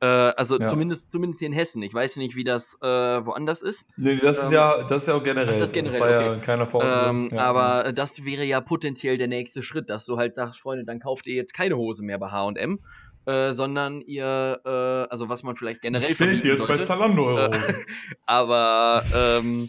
Äh, 0.00 0.06
also 0.06 0.58
ja. 0.58 0.66
zumindest, 0.66 1.10
zumindest 1.10 1.40
hier 1.40 1.46
in 1.46 1.54
Hessen. 1.54 1.82
Ich 1.82 1.94
weiß 1.94 2.16
nicht, 2.16 2.36
wie 2.36 2.44
das 2.44 2.76
äh, 2.82 2.86
woanders 2.86 3.62
ist. 3.62 3.86
Nee, 3.96 4.16
das 4.16 4.38
ähm, 4.38 4.44
ist 4.44 4.52
ja, 4.52 4.84
das 4.84 5.02
ist 5.02 5.08
ja 5.08 5.14
auch 5.14 5.22
generell. 5.22 5.58
Das, 5.58 5.72
generell, 5.72 5.98
das 5.98 6.08
war 6.08 6.18
okay. 6.18 6.34
ja 6.34 6.38
keiner 6.38 6.66
Verordnung. 6.66 7.26
Ähm, 7.26 7.36
ja. 7.36 7.42
Aber 7.42 7.92
das 7.92 8.24
wäre 8.24 8.44
ja 8.44 8.60
potenziell 8.60 9.16
der 9.16 9.28
nächste 9.28 9.62
Schritt, 9.62 9.88
dass 9.88 10.04
du 10.04 10.18
halt 10.18 10.34
sagst, 10.34 10.60
Freunde, 10.60 10.84
dann 10.84 11.00
kauft 11.00 11.26
ihr 11.26 11.34
jetzt 11.34 11.54
keine 11.54 11.76
Hose 11.76 12.04
mehr 12.04 12.18
bei 12.18 12.28
HM. 12.28 12.80
Äh, 13.26 13.54
sondern 13.54 14.02
ihr, 14.02 14.60
äh, 14.64 14.68
also 15.10 15.28
was 15.28 15.42
man 15.42 15.56
vielleicht 15.56 15.82
generell. 15.82 16.08
Ihr 16.08 16.52
jetzt 16.52 16.68
bei 16.68 16.78
Zalando 16.78 17.26
eure 17.26 17.48
Hosen. 17.48 17.74
aber 18.26 19.02
ähm, 19.12 19.68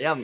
ja. 0.00 0.16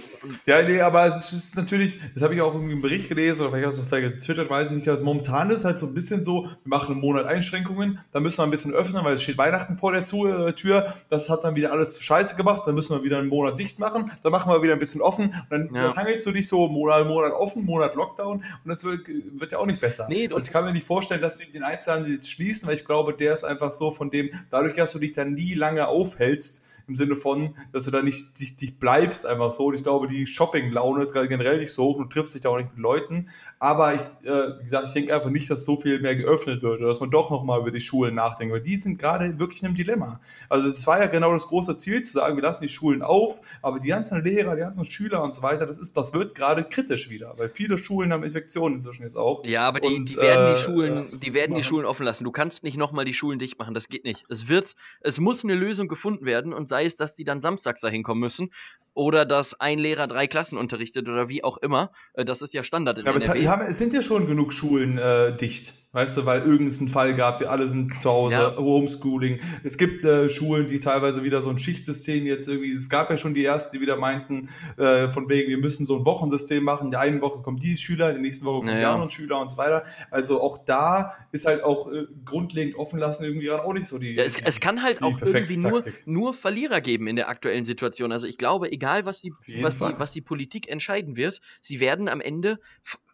Ja, 0.47 0.63
nee, 0.63 0.81
aber 0.81 1.05
es 1.05 1.33
ist 1.33 1.55
natürlich, 1.57 2.01
das 2.15 2.23
habe 2.23 2.35
ich 2.35 2.41
auch 2.41 2.55
irgendwie 2.55 2.73
im 2.73 2.81
Bericht 2.81 3.09
gelesen 3.09 3.43
oder 3.43 3.51
vielleicht 3.51 3.79
auch 3.79 3.85
vielleicht 3.85 4.15
getwittert, 4.15 4.49
weiß 4.49 4.71
ich 4.71 4.79
nicht, 4.79 4.89
also 4.89 5.05
momentan 5.05 5.51
ist 5.51 5.65
halt 5.65 5.77
so 5.77 5.87
ein 5.87 5.95
bisschen 5.95 6.23
so, 6.23 6.45
wir 6.45 6.51
machen 6.65 6.93
einen 6.93 7.01
Monat 7.01 7.27
Einschränkungen, 7.27 8.01
dann 8.11 8.23
müssen 8.23 8.39
wir 8.39 8.45
ein 8.45 8.51
bisschen 8.51 8.73
öffnen, 8.73 9.05
weil 9.05 9.15
es 9.15 9.23
steht 9.23 9.37
Weihnachten 9.37 9.77
vor 9.77 9.93
der 9.93 10.03
äh, 10.03 10.53
Tür, 10.55 10.95
das 11.11 11.29
hat 11.29 11.45
dann 11.45 11.57
wieder 11.57 11.73
alles 11.73 12.01
scheiße 12.03 12.37
gemacht, 12.37 12.63
dann 12.67 12.75
müssen 12.75 12.97
wir 12.97 13.05
wieder 13.05 13.19
einen 13.19 13.29
Monat 13.29 13.59
dicht 13.59 13.79
machen, 13.79 14.11
dann 14.23 14.33
machen 14.33 14.51
wir 14.51 14.63
wieder 14.63 14.73
ein 14.73 14.79
bisschen 14.79 15.03
offen 15.03 15.27
und 15.27 15.47
dann 15.51 15.75
ja. 15.75 15.95
hangelst 15.95 16.25
du 16.25 16.33
dich 16.33 16.49
so 16.49 16.69
Monat, 16.69 17.07
Monat 17.07 17.33
offen, 17.33 17.65
Monat 17.65 17.95
Lockdown 17.95 18.37
und 18.39 18.45
das 18.65 18.83
wird, 18.85 19.07
wird 19.09 19.53
ja 19.53 19.59
auch 19.59 19.67
nicht 19.67 19.81
besser. 19.81 20.07
Nee, 20.09 20.29
also 20.29 20.39
ich 20.39 20.51
kann 20.51 20.65
mir 20.65 20.73
nicht 20.73 20.87
vorstellen, 20.87 21.21
dass 21.21 21.37
sie 21.37 21.51
den 21.53 21.63
Einzelhandel 21.63 22.15
jetzt 22.15 22.31
schließen, 22.31 22.67
weil 22.67 22.75
ich 22.77 22.85
glaube, 22.87 23.13
der 23.13 23.35
ist 23.35 23.45
einfach 23.45 23.73
so 23.73 23.91
von 23.91 24.11
dem, 24.11 24.31
dadurch, 24.51 24.75
dass 24.75 24.93
du 24.93 24.99
dich 24.99 25.13
dann 25.13 25.35
nie 25.35 25.55
lange 25.55 25.87
aufhältst, 25.87 26.65
im 26.89 26.97
Sinne 26.97 27.17
von, 27.17 27.55
dass 27.73 27.85
du 27.85 27.91
da 27.91 28.03
nicht 28.03 28.39
dich, 28.39 28.57
dich 28.57 28.79
bleibst 28.79 29.27
einfach 29.27 29.51
so. 29.51 29.66
Und 29.67 29.75
ich 29.75 29.83
glaube, 29.83 30.07
die 30.07 30.27
Shopping-Laune 30.27 31.03
ist 31.03 31.13
gerade 31.13 31.29
generell 31.29 31.59
nicht 31.59 31.73
so 31.73 31.85
hoch, 31.85 31.99
du 31.99 32.05
triffst 32.05 32.35
dich 32.35 32.43
da 32.43 32.51
auch 32.51 32.57
nicht 32.57 32.71
mit 32.71 32.79
Leuten. 32.79 33.29
Aber 33.59 33.95
ich, 33.95 34.01
äh, 34.25 34.59
wie 34.59 34.63
gesagt, 34.65 34.89
ich 34.89 34.93
denke 34.93 35.15
einfach 35.15 35.31
nicht, 35.31 35.49
dass 35.49 35.65
so 35.65 35.77
viel 35.77 35.99
mehr 36.01 36.15
geöffnet 36.15 36.63
wird 36.63 36.79
oder 36.81 36.89
dass 36.89 37.01
man 37.01 37.11
doch 37.11 37.31
nochmal 37.31 37.61
über 37.61 37.71
die 37.71 37.81
Schulen 37.81 38.15
nachdenkt, 38.15 38.53
weil 38.53 38.61
die 38.61 38.77
sind 38.77 38.99
gerade 38.99 39.39
wirklich 39.39 39.63
in 39.63 39.69
einem 39.69 39.77
Dilemma. 39.77 40.21
Also 40.51 40.69
es 40.69 40.87
war 40.87 41.01
ja 41.01 41.07
genau 41.07 41.33
das 41.33 41.47
große 41.47 41.75
Ziel, 41.77 42.03
zu 42.03 42.13
sagen, 42.13 42.37
wir 42.37 42.43
lassen 42.43 42.65
die 42.65 42.69
Schulen 42.69 43.01
auf, 43.01 43.41
aber 43.63 43.81
die 43.81 43.89
ganzen 43.89 44.23
Lehrer, 44.23 44.57
die 44.57 44.61
ganzen 44.61 44.85
Schüler 44.85 45.23
und 45.23 45.35
so 45.35 45.41
weiter, 45.43 45.65
das 45.65 45.79
ist, 45.79 45.97
das 45.97 46.13
wird 46.13 46.35
gerade 46.35 46.65
kritisch 46.65 47.09
wieder, 47.09 47.33
weil 47.39 47.49
viele 47.49 47.79
Schulen 47.79 48.13
haben 48.13 48.25
Infektionen 48.25 48.77
inzwischen 48.77 49.05
jetzt 49.05 49.17
auch. 49.17 49.43
Ja, 49.45 49.67
aber 49.67 49.81
die, 49.81 49.89
und, 49.89 50.13
die 50.13 50.17
werden 50.19 50.47
die 50.47 50.53
äh, 50.53 50.65
Schulen, 50.65 51.13
äh, 51.13 51.17
die 51.17 51.35
werden 51.35 51.57
die 51.57 51.65
Schulen 51.65 51.87
offen 51.87 52.05
lassen. 52.05 52.25
Du 52.25 52.33
kannst 52.33 52.63
nicht 52.63 52.77
nochmal 52.77 53.07
die 53.07 53.15
Schulen 53.15 53.39
dicht 53.39 53.59
machen, 53.59 53.73
das 53.73 53.89
geht 53.89 54.05
nicht. 54.05 54.27
Es 54.29 54.49
wird, 54.49 54.75
es 55.01 55.19
muss 55.19 55.45
eine 55.45 55.55
Lösung 55.55 55.89
gefunden 55.89 56.27
werden 56.27 56.53
und 56.53 56.69
sei 56.69 56.85
es, 56.85 56.97
dass 56.97 57.15
die 57.15 57.25
dann 57.25 57.41
samstags 57.41 57.81
dahin 57.81 58.03
kommen 58.03 58.21
müssen 58.21 58.51
oder 58.97 59.27
dass 59.27 59.61
ein 59.61 59.79
Lehrer 59.79 60.07
drei 60.07 60.27
Klassen 60.27 60.57
unterrichtet 60.57 61.07
oder 61.09 61.29
wie 61.29 61.45
auch 61.45 61.59
immer. 61.59 61.93
Äh, 62.15 62.25
das 62.25 62.43
ist 62.43 62.55
ja 62.55 62.65
Standard 62.65 62.99
in 62.99 63.05
ja, 63.05 63.13
NRW. 63.13 63.46
Es, 63.47 63.53
haben, 63.53 63.63
es 63.63 63.79
sind 63.79 63.93
ja 63.93 64.03
schon 64.03 64.27
genug 64.27 64.53
Schulen 64.53 64.99
äh, 64.99 65.37
dicht. 65.37 65.75
Weißt 65.93 66.15
du, 66.19 66.27
weil 66.27 66.43
irgendeinen 66.43 66.89
Fall 66.89 67.15
gab, 67.15 67.39
die 67.39 67.47
alle 67.47 67.67
sind 67.67 68.03
zu 68.03 68.11
Hause, 68.11 68.37
ja. 68.37 68.57
Homeschooling. 68.59 69.39
Es 69.65 69.79
gibt 69.79 70.05
äh, 70.05 70.29
Schulen, 70.29 70.67
die 70.67 70.79
teilweise 70.79 71.23
wieder 71.23 71.41
so 71.41 71.49
ein 71.49 71.59
Schichtsystem 71.59 72.27
jetzt 72.27 72.49
irgendwie, 72.49 72.73
es 72.73 72.91
gab 72.91 73.09
ja 73.09 73.17
schon 73.17 73.33
die 73.33 73.43
ersten, 73.43 73.75
die 73.75 73.81
wieder 73.81 73.97
meinten, 73.97 74.51
äh, 74.77 75.09
von 75.09 75.31
wegen, 75.31 75.49
wir 75.49 75.57
müssen 75.57 75.87
so 75.87 75.97
ein 75.97 76.05
Wochensystem 76.05 76.63
machen. 76.63 76.89
In 76.89 76.91
der 76.91 77.01
einen 77.01 77.23
Woche 77.23 77.41
kommen 77.41 77.59
die 77.59 77.79
Schüler, 77.79 78.09
in 78.09 78.17
der 78.17 78.23
nächsten 78.23 78.45
Woche 78.45 78.59
kommen 78.59 78.75
ja, 78.75 78.81
die 78.81 78.85
anderen 78.85 79.11
Schüler 79.11 79.41
und 79.41 79.49
so 79.49 79.57
weiter. 79.57 79.85
Also 80.11 80.43
auch 80.43 80.59
da 80.67 81.15
ist 81.33 81.47
halt 81.47 81.63
auch 81.65 81.91
äh, 81.91 82.05
grundlegend 82.27 82.75
offen 82.75 82.99
lassen 82.99 83.25
irgendwie 83.25 83.47
gerade 83.47 83.65
auch 83.65 83.73
nicht 83.73 83.87
so 83.87 83.97
die. 83.99 84.17
Ja, 84.17 84.25
es, 84.25 84.39
es, 84.39 84.61
kann 84.61 84.83
halt 84.83 85.01
auch 85.01 85.23
irgendwie 85.23 85.57
nur, 85.57 85.83
nur 86.05 86.35
Verlierer 86.35 86.83
geben 86.83 87.07
in 87.07 87.17
der 87.17 87.31
aktuellen 87.31 87.65
Situation. 87.65 88.13
Also 88.13 88.27
ich 88.27 88.37
glaube, 88.37 88.71
egal 88.71 89.07
was 89.07 89.23
die, 89.23 89.33
was 89.63 89.79
die, 89.79 89.95
was 89.97 90.13
die 90.13 90.21
Politik 90.21 90.69
entscheiden 90.69 91.17
wird, 91.17 91.41
sie 91.63 91.81
werden 91.81 92.11
am 92.11 92.21
Ende 92.21 92.59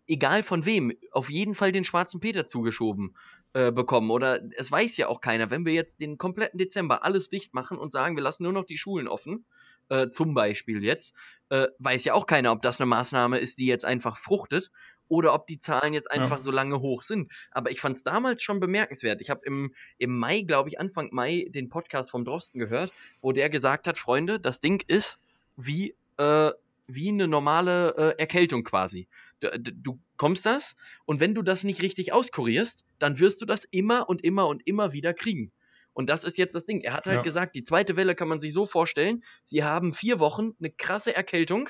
egal 0.07 0.43
von 0.43 0.67
wem, 0.67 0.93
auf 1.11 1.31
jeden 1.31 1.55
Fall 1.55 1.73
den 1.73 1.85
schwarzen 1.85 2.21
Peter 2.21 2.47
zugeschoben 2.47 3.17
äh, 3.55 3.71
bekommen. 3.71 4.11
Oder 4.11 4.41
es 4.57 4.71
weiß 4.71 4.97
ja 4.97 5.09
auch 5.09 5.21
keiner, 5.21 5.51
wenn 5.51 5.65
wir 5.65 5.73
jetzt 5.73 6.01
den 6.01 6.19
kompletten 6.19 6.59
Dezember 6.59 7.05
alles 7.05 7.29
dicht 7.29 7.55
machen 7.55 7.79
und 7.79 7.93
sagen, 7.93 8.17
wir 8.17 8.23
lassen 8.23 8.43
nur 8.43 8.53
noch 8.53 8.65
die 8.65 8.79
Schulen 8.79 9.09
offen, 9.09 9.45
äh, 9.89 10.11
zum 10.11 10.35
Beispiel 10.35 10.83
jetzt, 10.83 11.15
äh, 11.51 11.69
weiß 11.79 12.05
ja 12.05 12.15
auch 12.15 12.27
keiner, 12.27 12.53
ob 12.53 12.63
das 12.63 12.81
eine 12.81 12.87
Maßnahme 12.87 13.39
ist, 13.39 13.59
die 13.59 13.67
jetzt 13.67 13.85
einfach 13.85 14.17
fruchtet 14.17 14.71
oder 15.09 15.35
ob 15.35 15.47
die 15.47 15.59
Zahlen 15.59 15.93
jetzt 15.93 16.11
einfach 16.11 16.39
ja. 16.39 16.43
so 16.43 16.51
lange 16.51 16.81
hoch 16.81 17.03
sind. 17.03 17.31
Aber 17.51 17.71
ich 17.71 17.81
fand 17.81 17.99
es 17.99 18.03
damals 18.03 18.43
schon 18.43 18.61
bemerkenswert. 18.61 19.21
Ich 19.21 19.29
habe 19.29 19.43
im, 19.45 19.75
im 19.99 20.19
Mai, 20.19 20.41
glaube 20.41 20.71
ich, 20.71 20.81
Anfang 20.81 21.11
Mai 21.13 21.47
den 21.51 21.69
Podcast 21.69 22.11
vom 22.11 22.25
Drosten 22.25 22.59
gehört, 22.59 22.93
wo 23.21 23.33
der 23.33 23.51
gesagt 23.51 23.87
hat, 23.87 23.99
Freunde, 23.99 24.41
das 24.41 24.61
Ding 24.61 24.83
ist 24.87 25.19
wie 25.57 25.95
äh, 26.17 26.51
wie 26.95 27.09
eine 27.09 27.29
normale 27.29 27.95
äh, 27.97 28.21
Erkältung 28.21 28.65
quasi. 28.65 29.09
Du, 29.41 29.59
du, 29.59 30.01
kommst 30.17 30.47
das 30.47 30.75
und 31.05 31.19
wenn 31.19 31.35
du 31.35 31.43
das 31.43 31.65
nicht 31.65 31.83
richtig 31.83 32.13
auskurierst, 32.13 32.85
dann 32.99 33.19
wirst 33.19 33.43
du 33.43 33.47
das 33.47 33.65
immer 33.71 34.09
und 34.09 34.23
immer 34.23 34.47
und 34.47 34.67
immer 34.67 34.93
wieder 34.93 35.15
kriegen. 35.15 35.51
Und 35.95 36.09
das 36.09 36.25
ist 36.25 36.39
jetzt 36.39 36.55
das 36.55 36.65
Ding. 36.65 36.81
Er 36.81 36.95
hat 36.95 37.07
halt 37.07 37.17
ja. 37.17 37.23
gesagt, 37.23 37.55
die 37.55 37.65
zweite 37.65 37.97
Welle 37.97 38.15
kann 38.15 38.29
man 38.29 38.41
sich 38.41 38.53
so 38.53 38.65
vorstellen, 38.65 39.23
sie 39.45 39.65
haben 39.65 39.93
vier 39.93 40.21
Wochen 40.21 40.53
eine 40.59 40.71
krasse 40.71 41.15
Erkältung, 41.15 41.69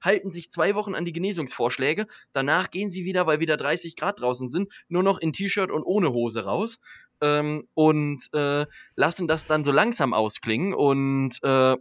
halten 0.00 0.30
sich 0.30 0.50
zwei 0.50 0.74
Wochen 0.74 0.94
an 0.94 1.04
die 1.04 1.12
Genesungsvorschläge, 1.12 2.06
danach 2.32 2.70
gehen 2.70 2.90
sie 2.90 3.04
wieder, 3.04 3.26
weil 3.26 3.40
wieder 3.40 3.56
30 3.56 3.96
Grad 3.96 4.20
draußen 4.20 4.48
sind, 4.48 4.72
nur 4.88 5.02
noch 5.02 5.18
in 5.18 5.32
T-Shirt 5.32 5.70
und 5.70 5.82
ohne 5.82 6.12
Hose 6.12 6.44
raus 6.44 6.78
ähm, 7.20 7.64
und 7.74 8.28
äh, 8.32 8.66
lassen 8.94 9.28
das 9.28 9.46
dann 9.46 9.64
so 9.64 9.72
langsam 9.72 10.14
ausklingen 10.14 10.72
und 10.72 11.42
äh, 11.42 11.76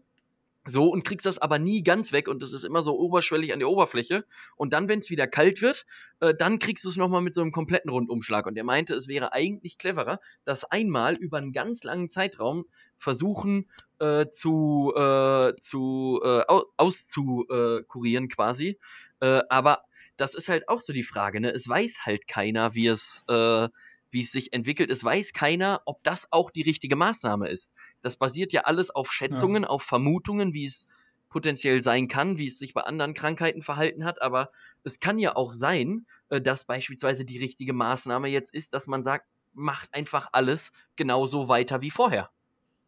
so, 0.68 0.90
und 0.90 1.04
kriegst 1.04 1.26
das 1.26 1.40
aber 1.40 1.60
nie 1.60 1.84
ganz 1.84 2.12
weg 2.12 2.28
und 2.28 2.42
das 2.42 2.54
ist 2.54 2.64
immer 2.64 2.84
so 2.84 2.98
oberschwellig 2.98 3.54
an 3.54 3.60
der 3.60 3.70
Oberfläche. 3.70 4.26
Und 4.56 4.74
dann, 4.74 4.90
wenn 4.90 5.00
es 5.00 5.10
wieder 5.10 5.28
kalt 5.28 5.62
wird, 5.62 5.86
äh, 6.20 6.34
dann 6.34 6.60
kriegst 6.60 6.84
du 6.84 6.90
es 6.90 6.98
nochmal 6.98 7.22
mit 7.22 7.34
so 7.34 7.42
einem 7.42 7.52
kompletten 7.52 7.90
Rundumschlag. 7.90 8.46
Und 8.46 8.58
er 8.58 8.64
meinte, 8.64 8.94
es 8.96 9.08
wäre 9.08 9.34
eigentlich 9.34 9.78
cleverer, 9.78 10.20
das 10.44 10.66
einmal 10.66 11.16
über 11.16 11.38
einen 11.38 11.54
ganz 11.54 11.84
langen 11.84 12.10
Zeitraum 12.10 12.66
versuchen 12.98 13.70
äh, 14.00 14.28
zu, 14.30 14.94
äh, 14.96 15.54
zu 15.60 16.22
äh, 16.24 16.44
auszukurieren 16.78 18.28
quasi. 18.28 18.80
Äh, 19.20 19.42
aber 19.50 19.84
das 20.18 20.36
ist 20.36 20.50
halt 20.50 20.68
auch 20.68 20.82
so 20.82 20.94
die 20.94 21.04
Frage, 21.04 21.40
ne? 21.40 21.52
Es 21.52 21.68
weiß 21.70 22.06
halt 22.06 22.28
keiner, 22.28 22.74
wie 22.74 22.88
es 22.88 23.24
äh, 23.30 23.70
wie 24.18 24.22
es 24.22 24.32
sich 24.32 24.52
entwickelt. 24.52 24.90
Es 24.90 25.04
weiß 25.04 25.32
keiner, 25.32 25.84
ob 25.86 26.02
das 26.02 26.32
auch 26.32 26.50
die 26.50 26.64
richtige 26.64 26.96
Maßnahme 26.96 27.50
ist. 27.50 27.76
Das 28.02 28.18
basiert 28.18 28.52
ja 28.52 28.62
alles 28.62 28.90
auf 28.90 29.12
Schätzungen, 29.12 29.62
ja. 29.62 29.70
auf 29.70 29.84
Vermutungen, 29.84 30.56
wie 30.56 30.66
es 30.66 30.88
potenziell 31.30 31.84
sein 31.84 32.08
kann, 32.08 32.40
wie 32.40 32.48
es 32.48 32.58
sich 32.58 32.74
bei 32.74 32.82
anderen 32.82 33.14
Krankheiten 33.14 33.62
verhalten 33.62 34.06
hat, 34.06 34.24
aber 34.24 34.50
es 34.84 35.00
kann 35.00 35.20
ja 35.20 35.36
auch 35.36 35.54
sein, 35.54 36.08
äh, 36.30 36.42
dass 36.42 36.66
beispielsweise 36.66 37.26
die 37.26 37.38
richtige 37.38 37.74
Maßnahme 37.74 38.28
jetzt 38.28 38.56
ist, 38.56 38.74
dass 38.74 38.88
man 38.88 39.04
sagt, 39.04 39.28
macht 39.54 39.94
einfach 39.94 40.30
alles 40.32 40.72
genauso 40.96 41.48
weiter 41.48 41.82
wie 41.82 41.92
vorher. 41.92 42.32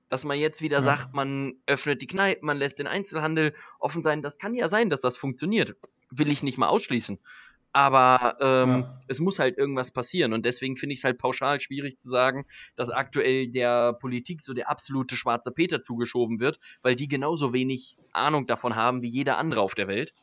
Dass 0.09 0.23
man 0.23 0.39
jetzt 0.39 0.63
wieder 0.63 0.77
ja. 0.77 0.83
sagt, 0.83 1.13
man 1.13 1.57
öffnet 1.67 2.01
die 2.01 2.07
Kneipen, 2.07 2.47
man 2.47 2.57
lässt 2.57 2.79
den 2.79 2.87
Einzelhandel 2.87 3.53
offen 3.77 4.01
sein, 4.01 4.23
das 4.23 4.39
kann 4.39 4.55
ja 4.55 4.67
sein, 4.67 4.89
dass 4.89 5.01
das 5.01 5.15
funktioniert. 5.15 5.75
Will 6.09 6.29
ich 6.29 6.41
nicht 6.41 6.57
mal 6.57 6.69
ausschließen. 6.69 7.19
Aber 7.71 8.37
ähm, 8.41 8.69
ja. 8.69 8.93
es 9.07 9.19
muss 9.19 9.39
halt 9.39 9.57
irgendwas 9.57 9.91
passieren. 9.91 10.33
Und 10.33 10.45
deswegen 10.45 10.75
finde 10.75 10.93
ich 10.93 10.99
es 10.99 11.03
halt 11.03 11.17
pauschal 11.17 11.59
schwierig 11.59 11.99
zu 11.99 12.09
sagen, 12.09 12.45
dass 12.75 12.89
aktuell 12.89 13.47
der 13.47 13.93
Politik 13.93 14.41
so 14.41 14.53
der 14.53 14.69
absolute 14.69 15.15
schwarze 15.15 15.51
Peter 15.51 15.81
zugeschoben 15.81 16.39
wird, 16.39 16.59
weil 16.81 16.95
die 16.95 17.07
genauso 17.07 17.53
wenig 17.53 17.97
Ahnung 18.11 18.47
davon 18.47 18.75
haben 18.75 19.01
wie 19.01 19.09
jeder 19.09 19.37
andere 19.37 19.61
auf 19.61 19.75
der 19.75 19.87
Welt. 19.87 20.13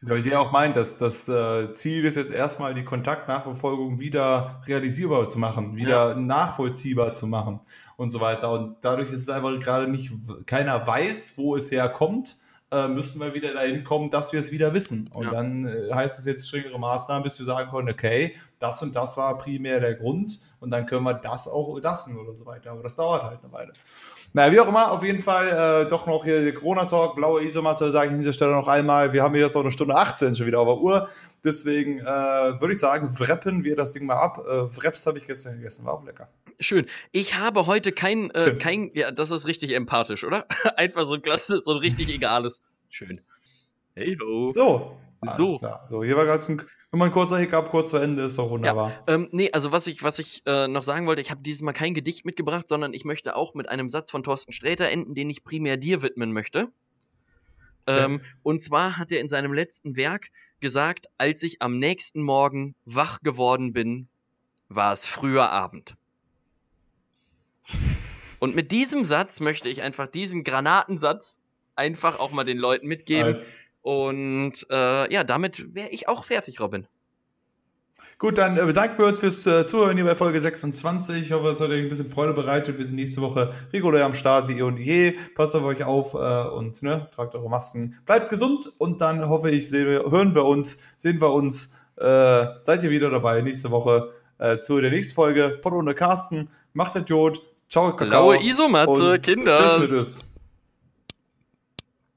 Weil 0.00 0.22
der 0.22 0.40
auch 0.40 0.52
meint, 0.52 0.76
dass 0.76 0.96
das 0.96 1.28
äh, 1.28 1.72
Ziel 1.72 2.04
ist 2.04 2.14
jetzt 2.14 2.30
erstmal 2.30 2.72
die 2.72 2.84
Kontaktnachverfolgung 2.84 3.98
wieder 3.98 4.62
realisierbar 4.66 5.26
zu 5.26 5.40
machen, 5.40 5.74
wieder 5.74 6.10
ja. 6.10 6.14
nachvollziehbar 6.14 7.12
zu 7.12 7.26
machen 7.26 7.58
und 7.96 8.10
so 8.10 8.20
weiter. 8.20 8.52
Und 8.52 8.76
dadurch 8.82 9.10
ist 9.10 9.22
es 9.22 9.28
einfach 9.28 9.58
gerade 9.58 9.88
nicht, 9.90 10.12
keiner 10.46 10.86
weiß, 10.86 11.32
wo 11.36 11.56
es 11.56 11.72
herkommt 11.72 12.36
äh, 12.70 12.88
müssen 12.88 13.20
wir 13.20 13.34
wieder 13.34 13.54
dahin 13.54 13.82
kommen, 13.82 14.10
dass 14.10 14.32
wir 14.32 14.40
es 14.40 14.52
wieder 14.52 14.74
wissen. 14.74 15.08
Und 15.14 15.24
ja. 15.24 15.30
dann 15.30 15.66
äh, 15.66 15.92
heißt 15.92 16.18
es 16.18 16.24
jetzt 16.26 16.48
strengere 16.48 16.78
Maßnahmen, 16.78 17.22
bis 17.22 17.38
wir 17.38 17.46
sagen 17.46 17.70
können, 17.70 17.88
okay, 17.88 18.36
das 18.58 18.82
und 18.82 18.94
das 18.94 19.16
war 19.16 19.38
primär 19.38 19.80
der 19.80 19.94
Grund 19.94 20.40
und 20.60 20.70
dann 20.70 20.86
können 20.86 21.04
wir 21.04 21.14
das 21.14 21.48
auch 21.48 21.78
lassen 21.78 22.18
oder 22.18 22.34
so 22.34 22.44
weiter. 22.44 22.72
Aber 22.72 22.82
das 22.82 22.96
dauert 22.96 23.22
halt 23.22 23.40
eine 23.42 23.52
Weile. 23.52 23.72
Naja, 24.34 24.52
wie 24.52 24.60
auch 24.60 24.68
immer, 24.68 24.90
auf 24.92 25.02
jeden 25.02 25.20
Fall 25.20 25.84
äh, 25.84 25.88
doch 25.88 26.06
noch 26.06 26.24
hier 26.24 26.42
der 26.42 26.52
Corona-Talk, 26.52 27.16
blaue 27.16 27.42
Isomatte, 27.42 27.90
sage 27.90 28.08
ich 28.08 28.12
an 28.12 28.18
dieser 28.18 28.32
Stelle 28.32 28.52
noch 28.52 28.68
einmal. 28.68 29.12
Wir 29.12 29.22
haben 29.22 29.34
hier 29.34 29.42
jetzt 29.42 29.56
auch 29.56 29.62
eine 29.62 29.70
Stunde 29.70 29.94
18 29.94 30.34
schon 30.34 30.46
wieder 30.46 30.60
auf 30.60 30.68
der 30.68 30.76
Uhr. 30.78 31.08
Deswegen 31.44 32.00
äh, 32.00 32.04
würde 32.04 32.72
ich 32.72 32.78
sagen, 32.78 33.08
wreppen 33.18 33.64
wir 33.64 33.74
das 33.74 33.92
Ding 33.92 34.04
mal 34.04 34.16
ab. 34.16 34.44
Äh, 34.46 34.76
Wreps 34.76 35.06
habe 35.06 35.18
ich 35.18 35.26
gestern 35.26 35.56
gegessen, 35.56 35.86
war 35.86 35.94
auch 35.94 36.04
lecker. 36.04 36.28
Schön. 36.60 36.86
Ich 37.12 37.36
habe 37.36 37.66
heute 37.66 37.92
kein, 37.92 38.30
äh, 38.32 38.56
kein, 38.58 38.90
ja, 38.92 39.12
das 39.12 39.30
ist 39.30 39.46
richtig 39.46 39.74
empathisch, 39.74 40.24
oder? 40.24 40.46
Einfach 40.76 41.06
so 41.06 41.14
ein 41.14 41.22
klasse, 41.22 41.60
so 41.60 41.72
ein 41.72 41.78
richtig 41.78 42.08
egales. 42.14 42.60
Schön. 42.90 43.20
Hey 43.94 44.16
ho. 44.20 44.50
So. 44.50 44.96
So. 45.36 45.58
Klar. 45.58 45.86
So, 45.88 46.04
hier 46.04 46.16
war 46.16 46.24
gerade 46.24 46.44
ein, 46.52 46.62
ein 46.92 47.10
kurzer 47.10 47.38
Hiccup, 47.38 47.70
kurz 47.70 47.90
zu 47.90 47.98
Ende, 47.98 48.22
ist 48.22 48.38
doch 48.38 48.50
wunderbar. 48.50 48.90
Ja, 49.06 49.14
ähm, 49.14 49.28
nee, 49.30 49.50
also 49.52 49.72
was 49.72 49.86
ich, 49.86 50.02
was 50.02 50.18
ich 50.18 50.42
äh, 50.46 50.68
noch 50.68 50.82
sagen 50.82 51.06
wollte, 51.06 51.20
ich 51.20 51.30
habe 51.30 51.42
dieses 51.42 51.62
Mal 51.62 51.72
kein 51.72 51.92
Gedicht 51.94 52.24
mitgebracht, 52.24 52.66
sondern 52.66 52.94
ich 52.94 53.04
möchte 53.04 53.36
auch 53.36 53.54
mit 53.54 53.68
einem 53.68 53.88
Satz 53.88 54.10
von 54.10 54.22
Thorsten 54.22 54.52
Sträter 54.52 54.88
enden, 54.88 55.14
den 55.14 55.28
ich 55.28 55.44
primär 55.44 55.76
dir 55.76 56.02
widmen 56.02 56.32
möchte. 56.32 56.68
Ähm, 57.86 58.20
Und 58.42 58.60
zwar 58.60 58.98
hat 58.98 59.10
er 59.12 59.20
in 59.20 59.28
seinem 59.28 59.52
letzten 59.52 59.96
Werk 59.96 60.30
gesagt, 60.60 61.08
als 61.16 61.42
ich 61.42 61.62
am 61.62 61.78
nächsten 61.78 62.22
Morgen 62.22 62.74
wach 62.84 63.20
geworden 63.20 63.72
bin, 63.72 64.08
war 64.68 64.92
es 64.92 65.06
früher 65.06 65.50
Abend. 65.50 65.94
Und 68.40 68.54
mit 68.54 68.70
diesem 68.72 69.04
Satz 69.04 69.40
möchte 69.40 69.68
ich 69.68 69.82
einfach 69.82 70.06
diesen 70.06 70.44
Granatensatz 70.44 71.40
einfach 71.74 72.20
auch 72.20 72.30
mal 72.30 72.44
den 72.44 72.58
Leuten 72.58 72.86
mitgeben. 72.86 73.32
Nice. 73.32 73.50
Und 73.88 74.66
äh, 74.68 75.10
ja, 75.10 75.24
damit 75.24 75.74
wäre 75.74 75.88
ich 75.88 76.08
auch 76.08 76.24
fertig, 76.24 76.60
Robin. 76.60 76.86
Gut, 78.18 78.36
dann 78.36 78.58
äh, 78.58 78.66
bedanken 78.66 78.98
wir 78.98 79.06
uns 79.06 79.18
fürs 79.18 79.46
äh, 79.46 79.64
Zuhören 79.64 79.96
hier 79.96 80.04
bei 80.04 80.14
Folge 80.14 80.38
26. 80.38 81.22
Ich 81.22 81.32
hoffe, 81.32 81.48
es 81.48 81.60
hat 81.62 81.70
euch 81.70 81.80
ein 81.80 81.88
bisschen 81.88 82.06
Freude 82.06 82.34
bereitet. 82.34 82.76
Wir 82.76 82.84
sind 82.84 82.96
nächste 82.96 83.22
Woche 83.22 83.54
regulär 83.72 84.04
am 84.04 84.12
Start, 84.12 84.46
wie 84.48 84.58
eh 84.58 84.62
und 84.62 84.78
je. 84.78 85.14
Passt 85.34 85.56
auf 85.56 85.64
euch 85.64 85.84
auf 85.84 86.12
äh, 86.12 86.48
und 86.50 86.82
ne, 86.82 87.06
tragt 87.16 87.34
eure 87.34 87.48
Masken. 87.48 87.98
Bleibt 88.04 88.28
gesund 88.28 88.70
und 88.76 89.00
dann 89.00 89.26
hoffe 89.26 89.50
ich, 89.50 89.72
wir, 89.72 90.10
hören 90.10 90.34
wir 90.34 90.44
uns, 90.44 90.82
sehen 90.98 91.18
wir 91.22 91.32
uns. 91.32 91.74
Äh, 91.96 92.46
seid 92.60 92.84
ihr 92.84 92.90
wieder 92.90 93.08
dabei 93.08 93.40
nächste 93.40 93.70
Woche 93.70 94.12
zu 94.60 94.80
der 94.80 94.90
nächsten 94.90 95.16
Folge. 95.16 95.58
Pott 95.60 95.72
ohne 95.72 95.94
Carsten. 95.94 96.48
Macht 96.72 96.94
Idiot. 96.94 97.40
Ciao, 97.68 97.90
Kakao. 97.96 98.08
Blaue 98.08 98.42
Isomatte, 98.44 99.18
Kinder. 99.18 99.58
Tschüss 99.58 99.78
mit 99.80 99.90
uns. 99.98 100.27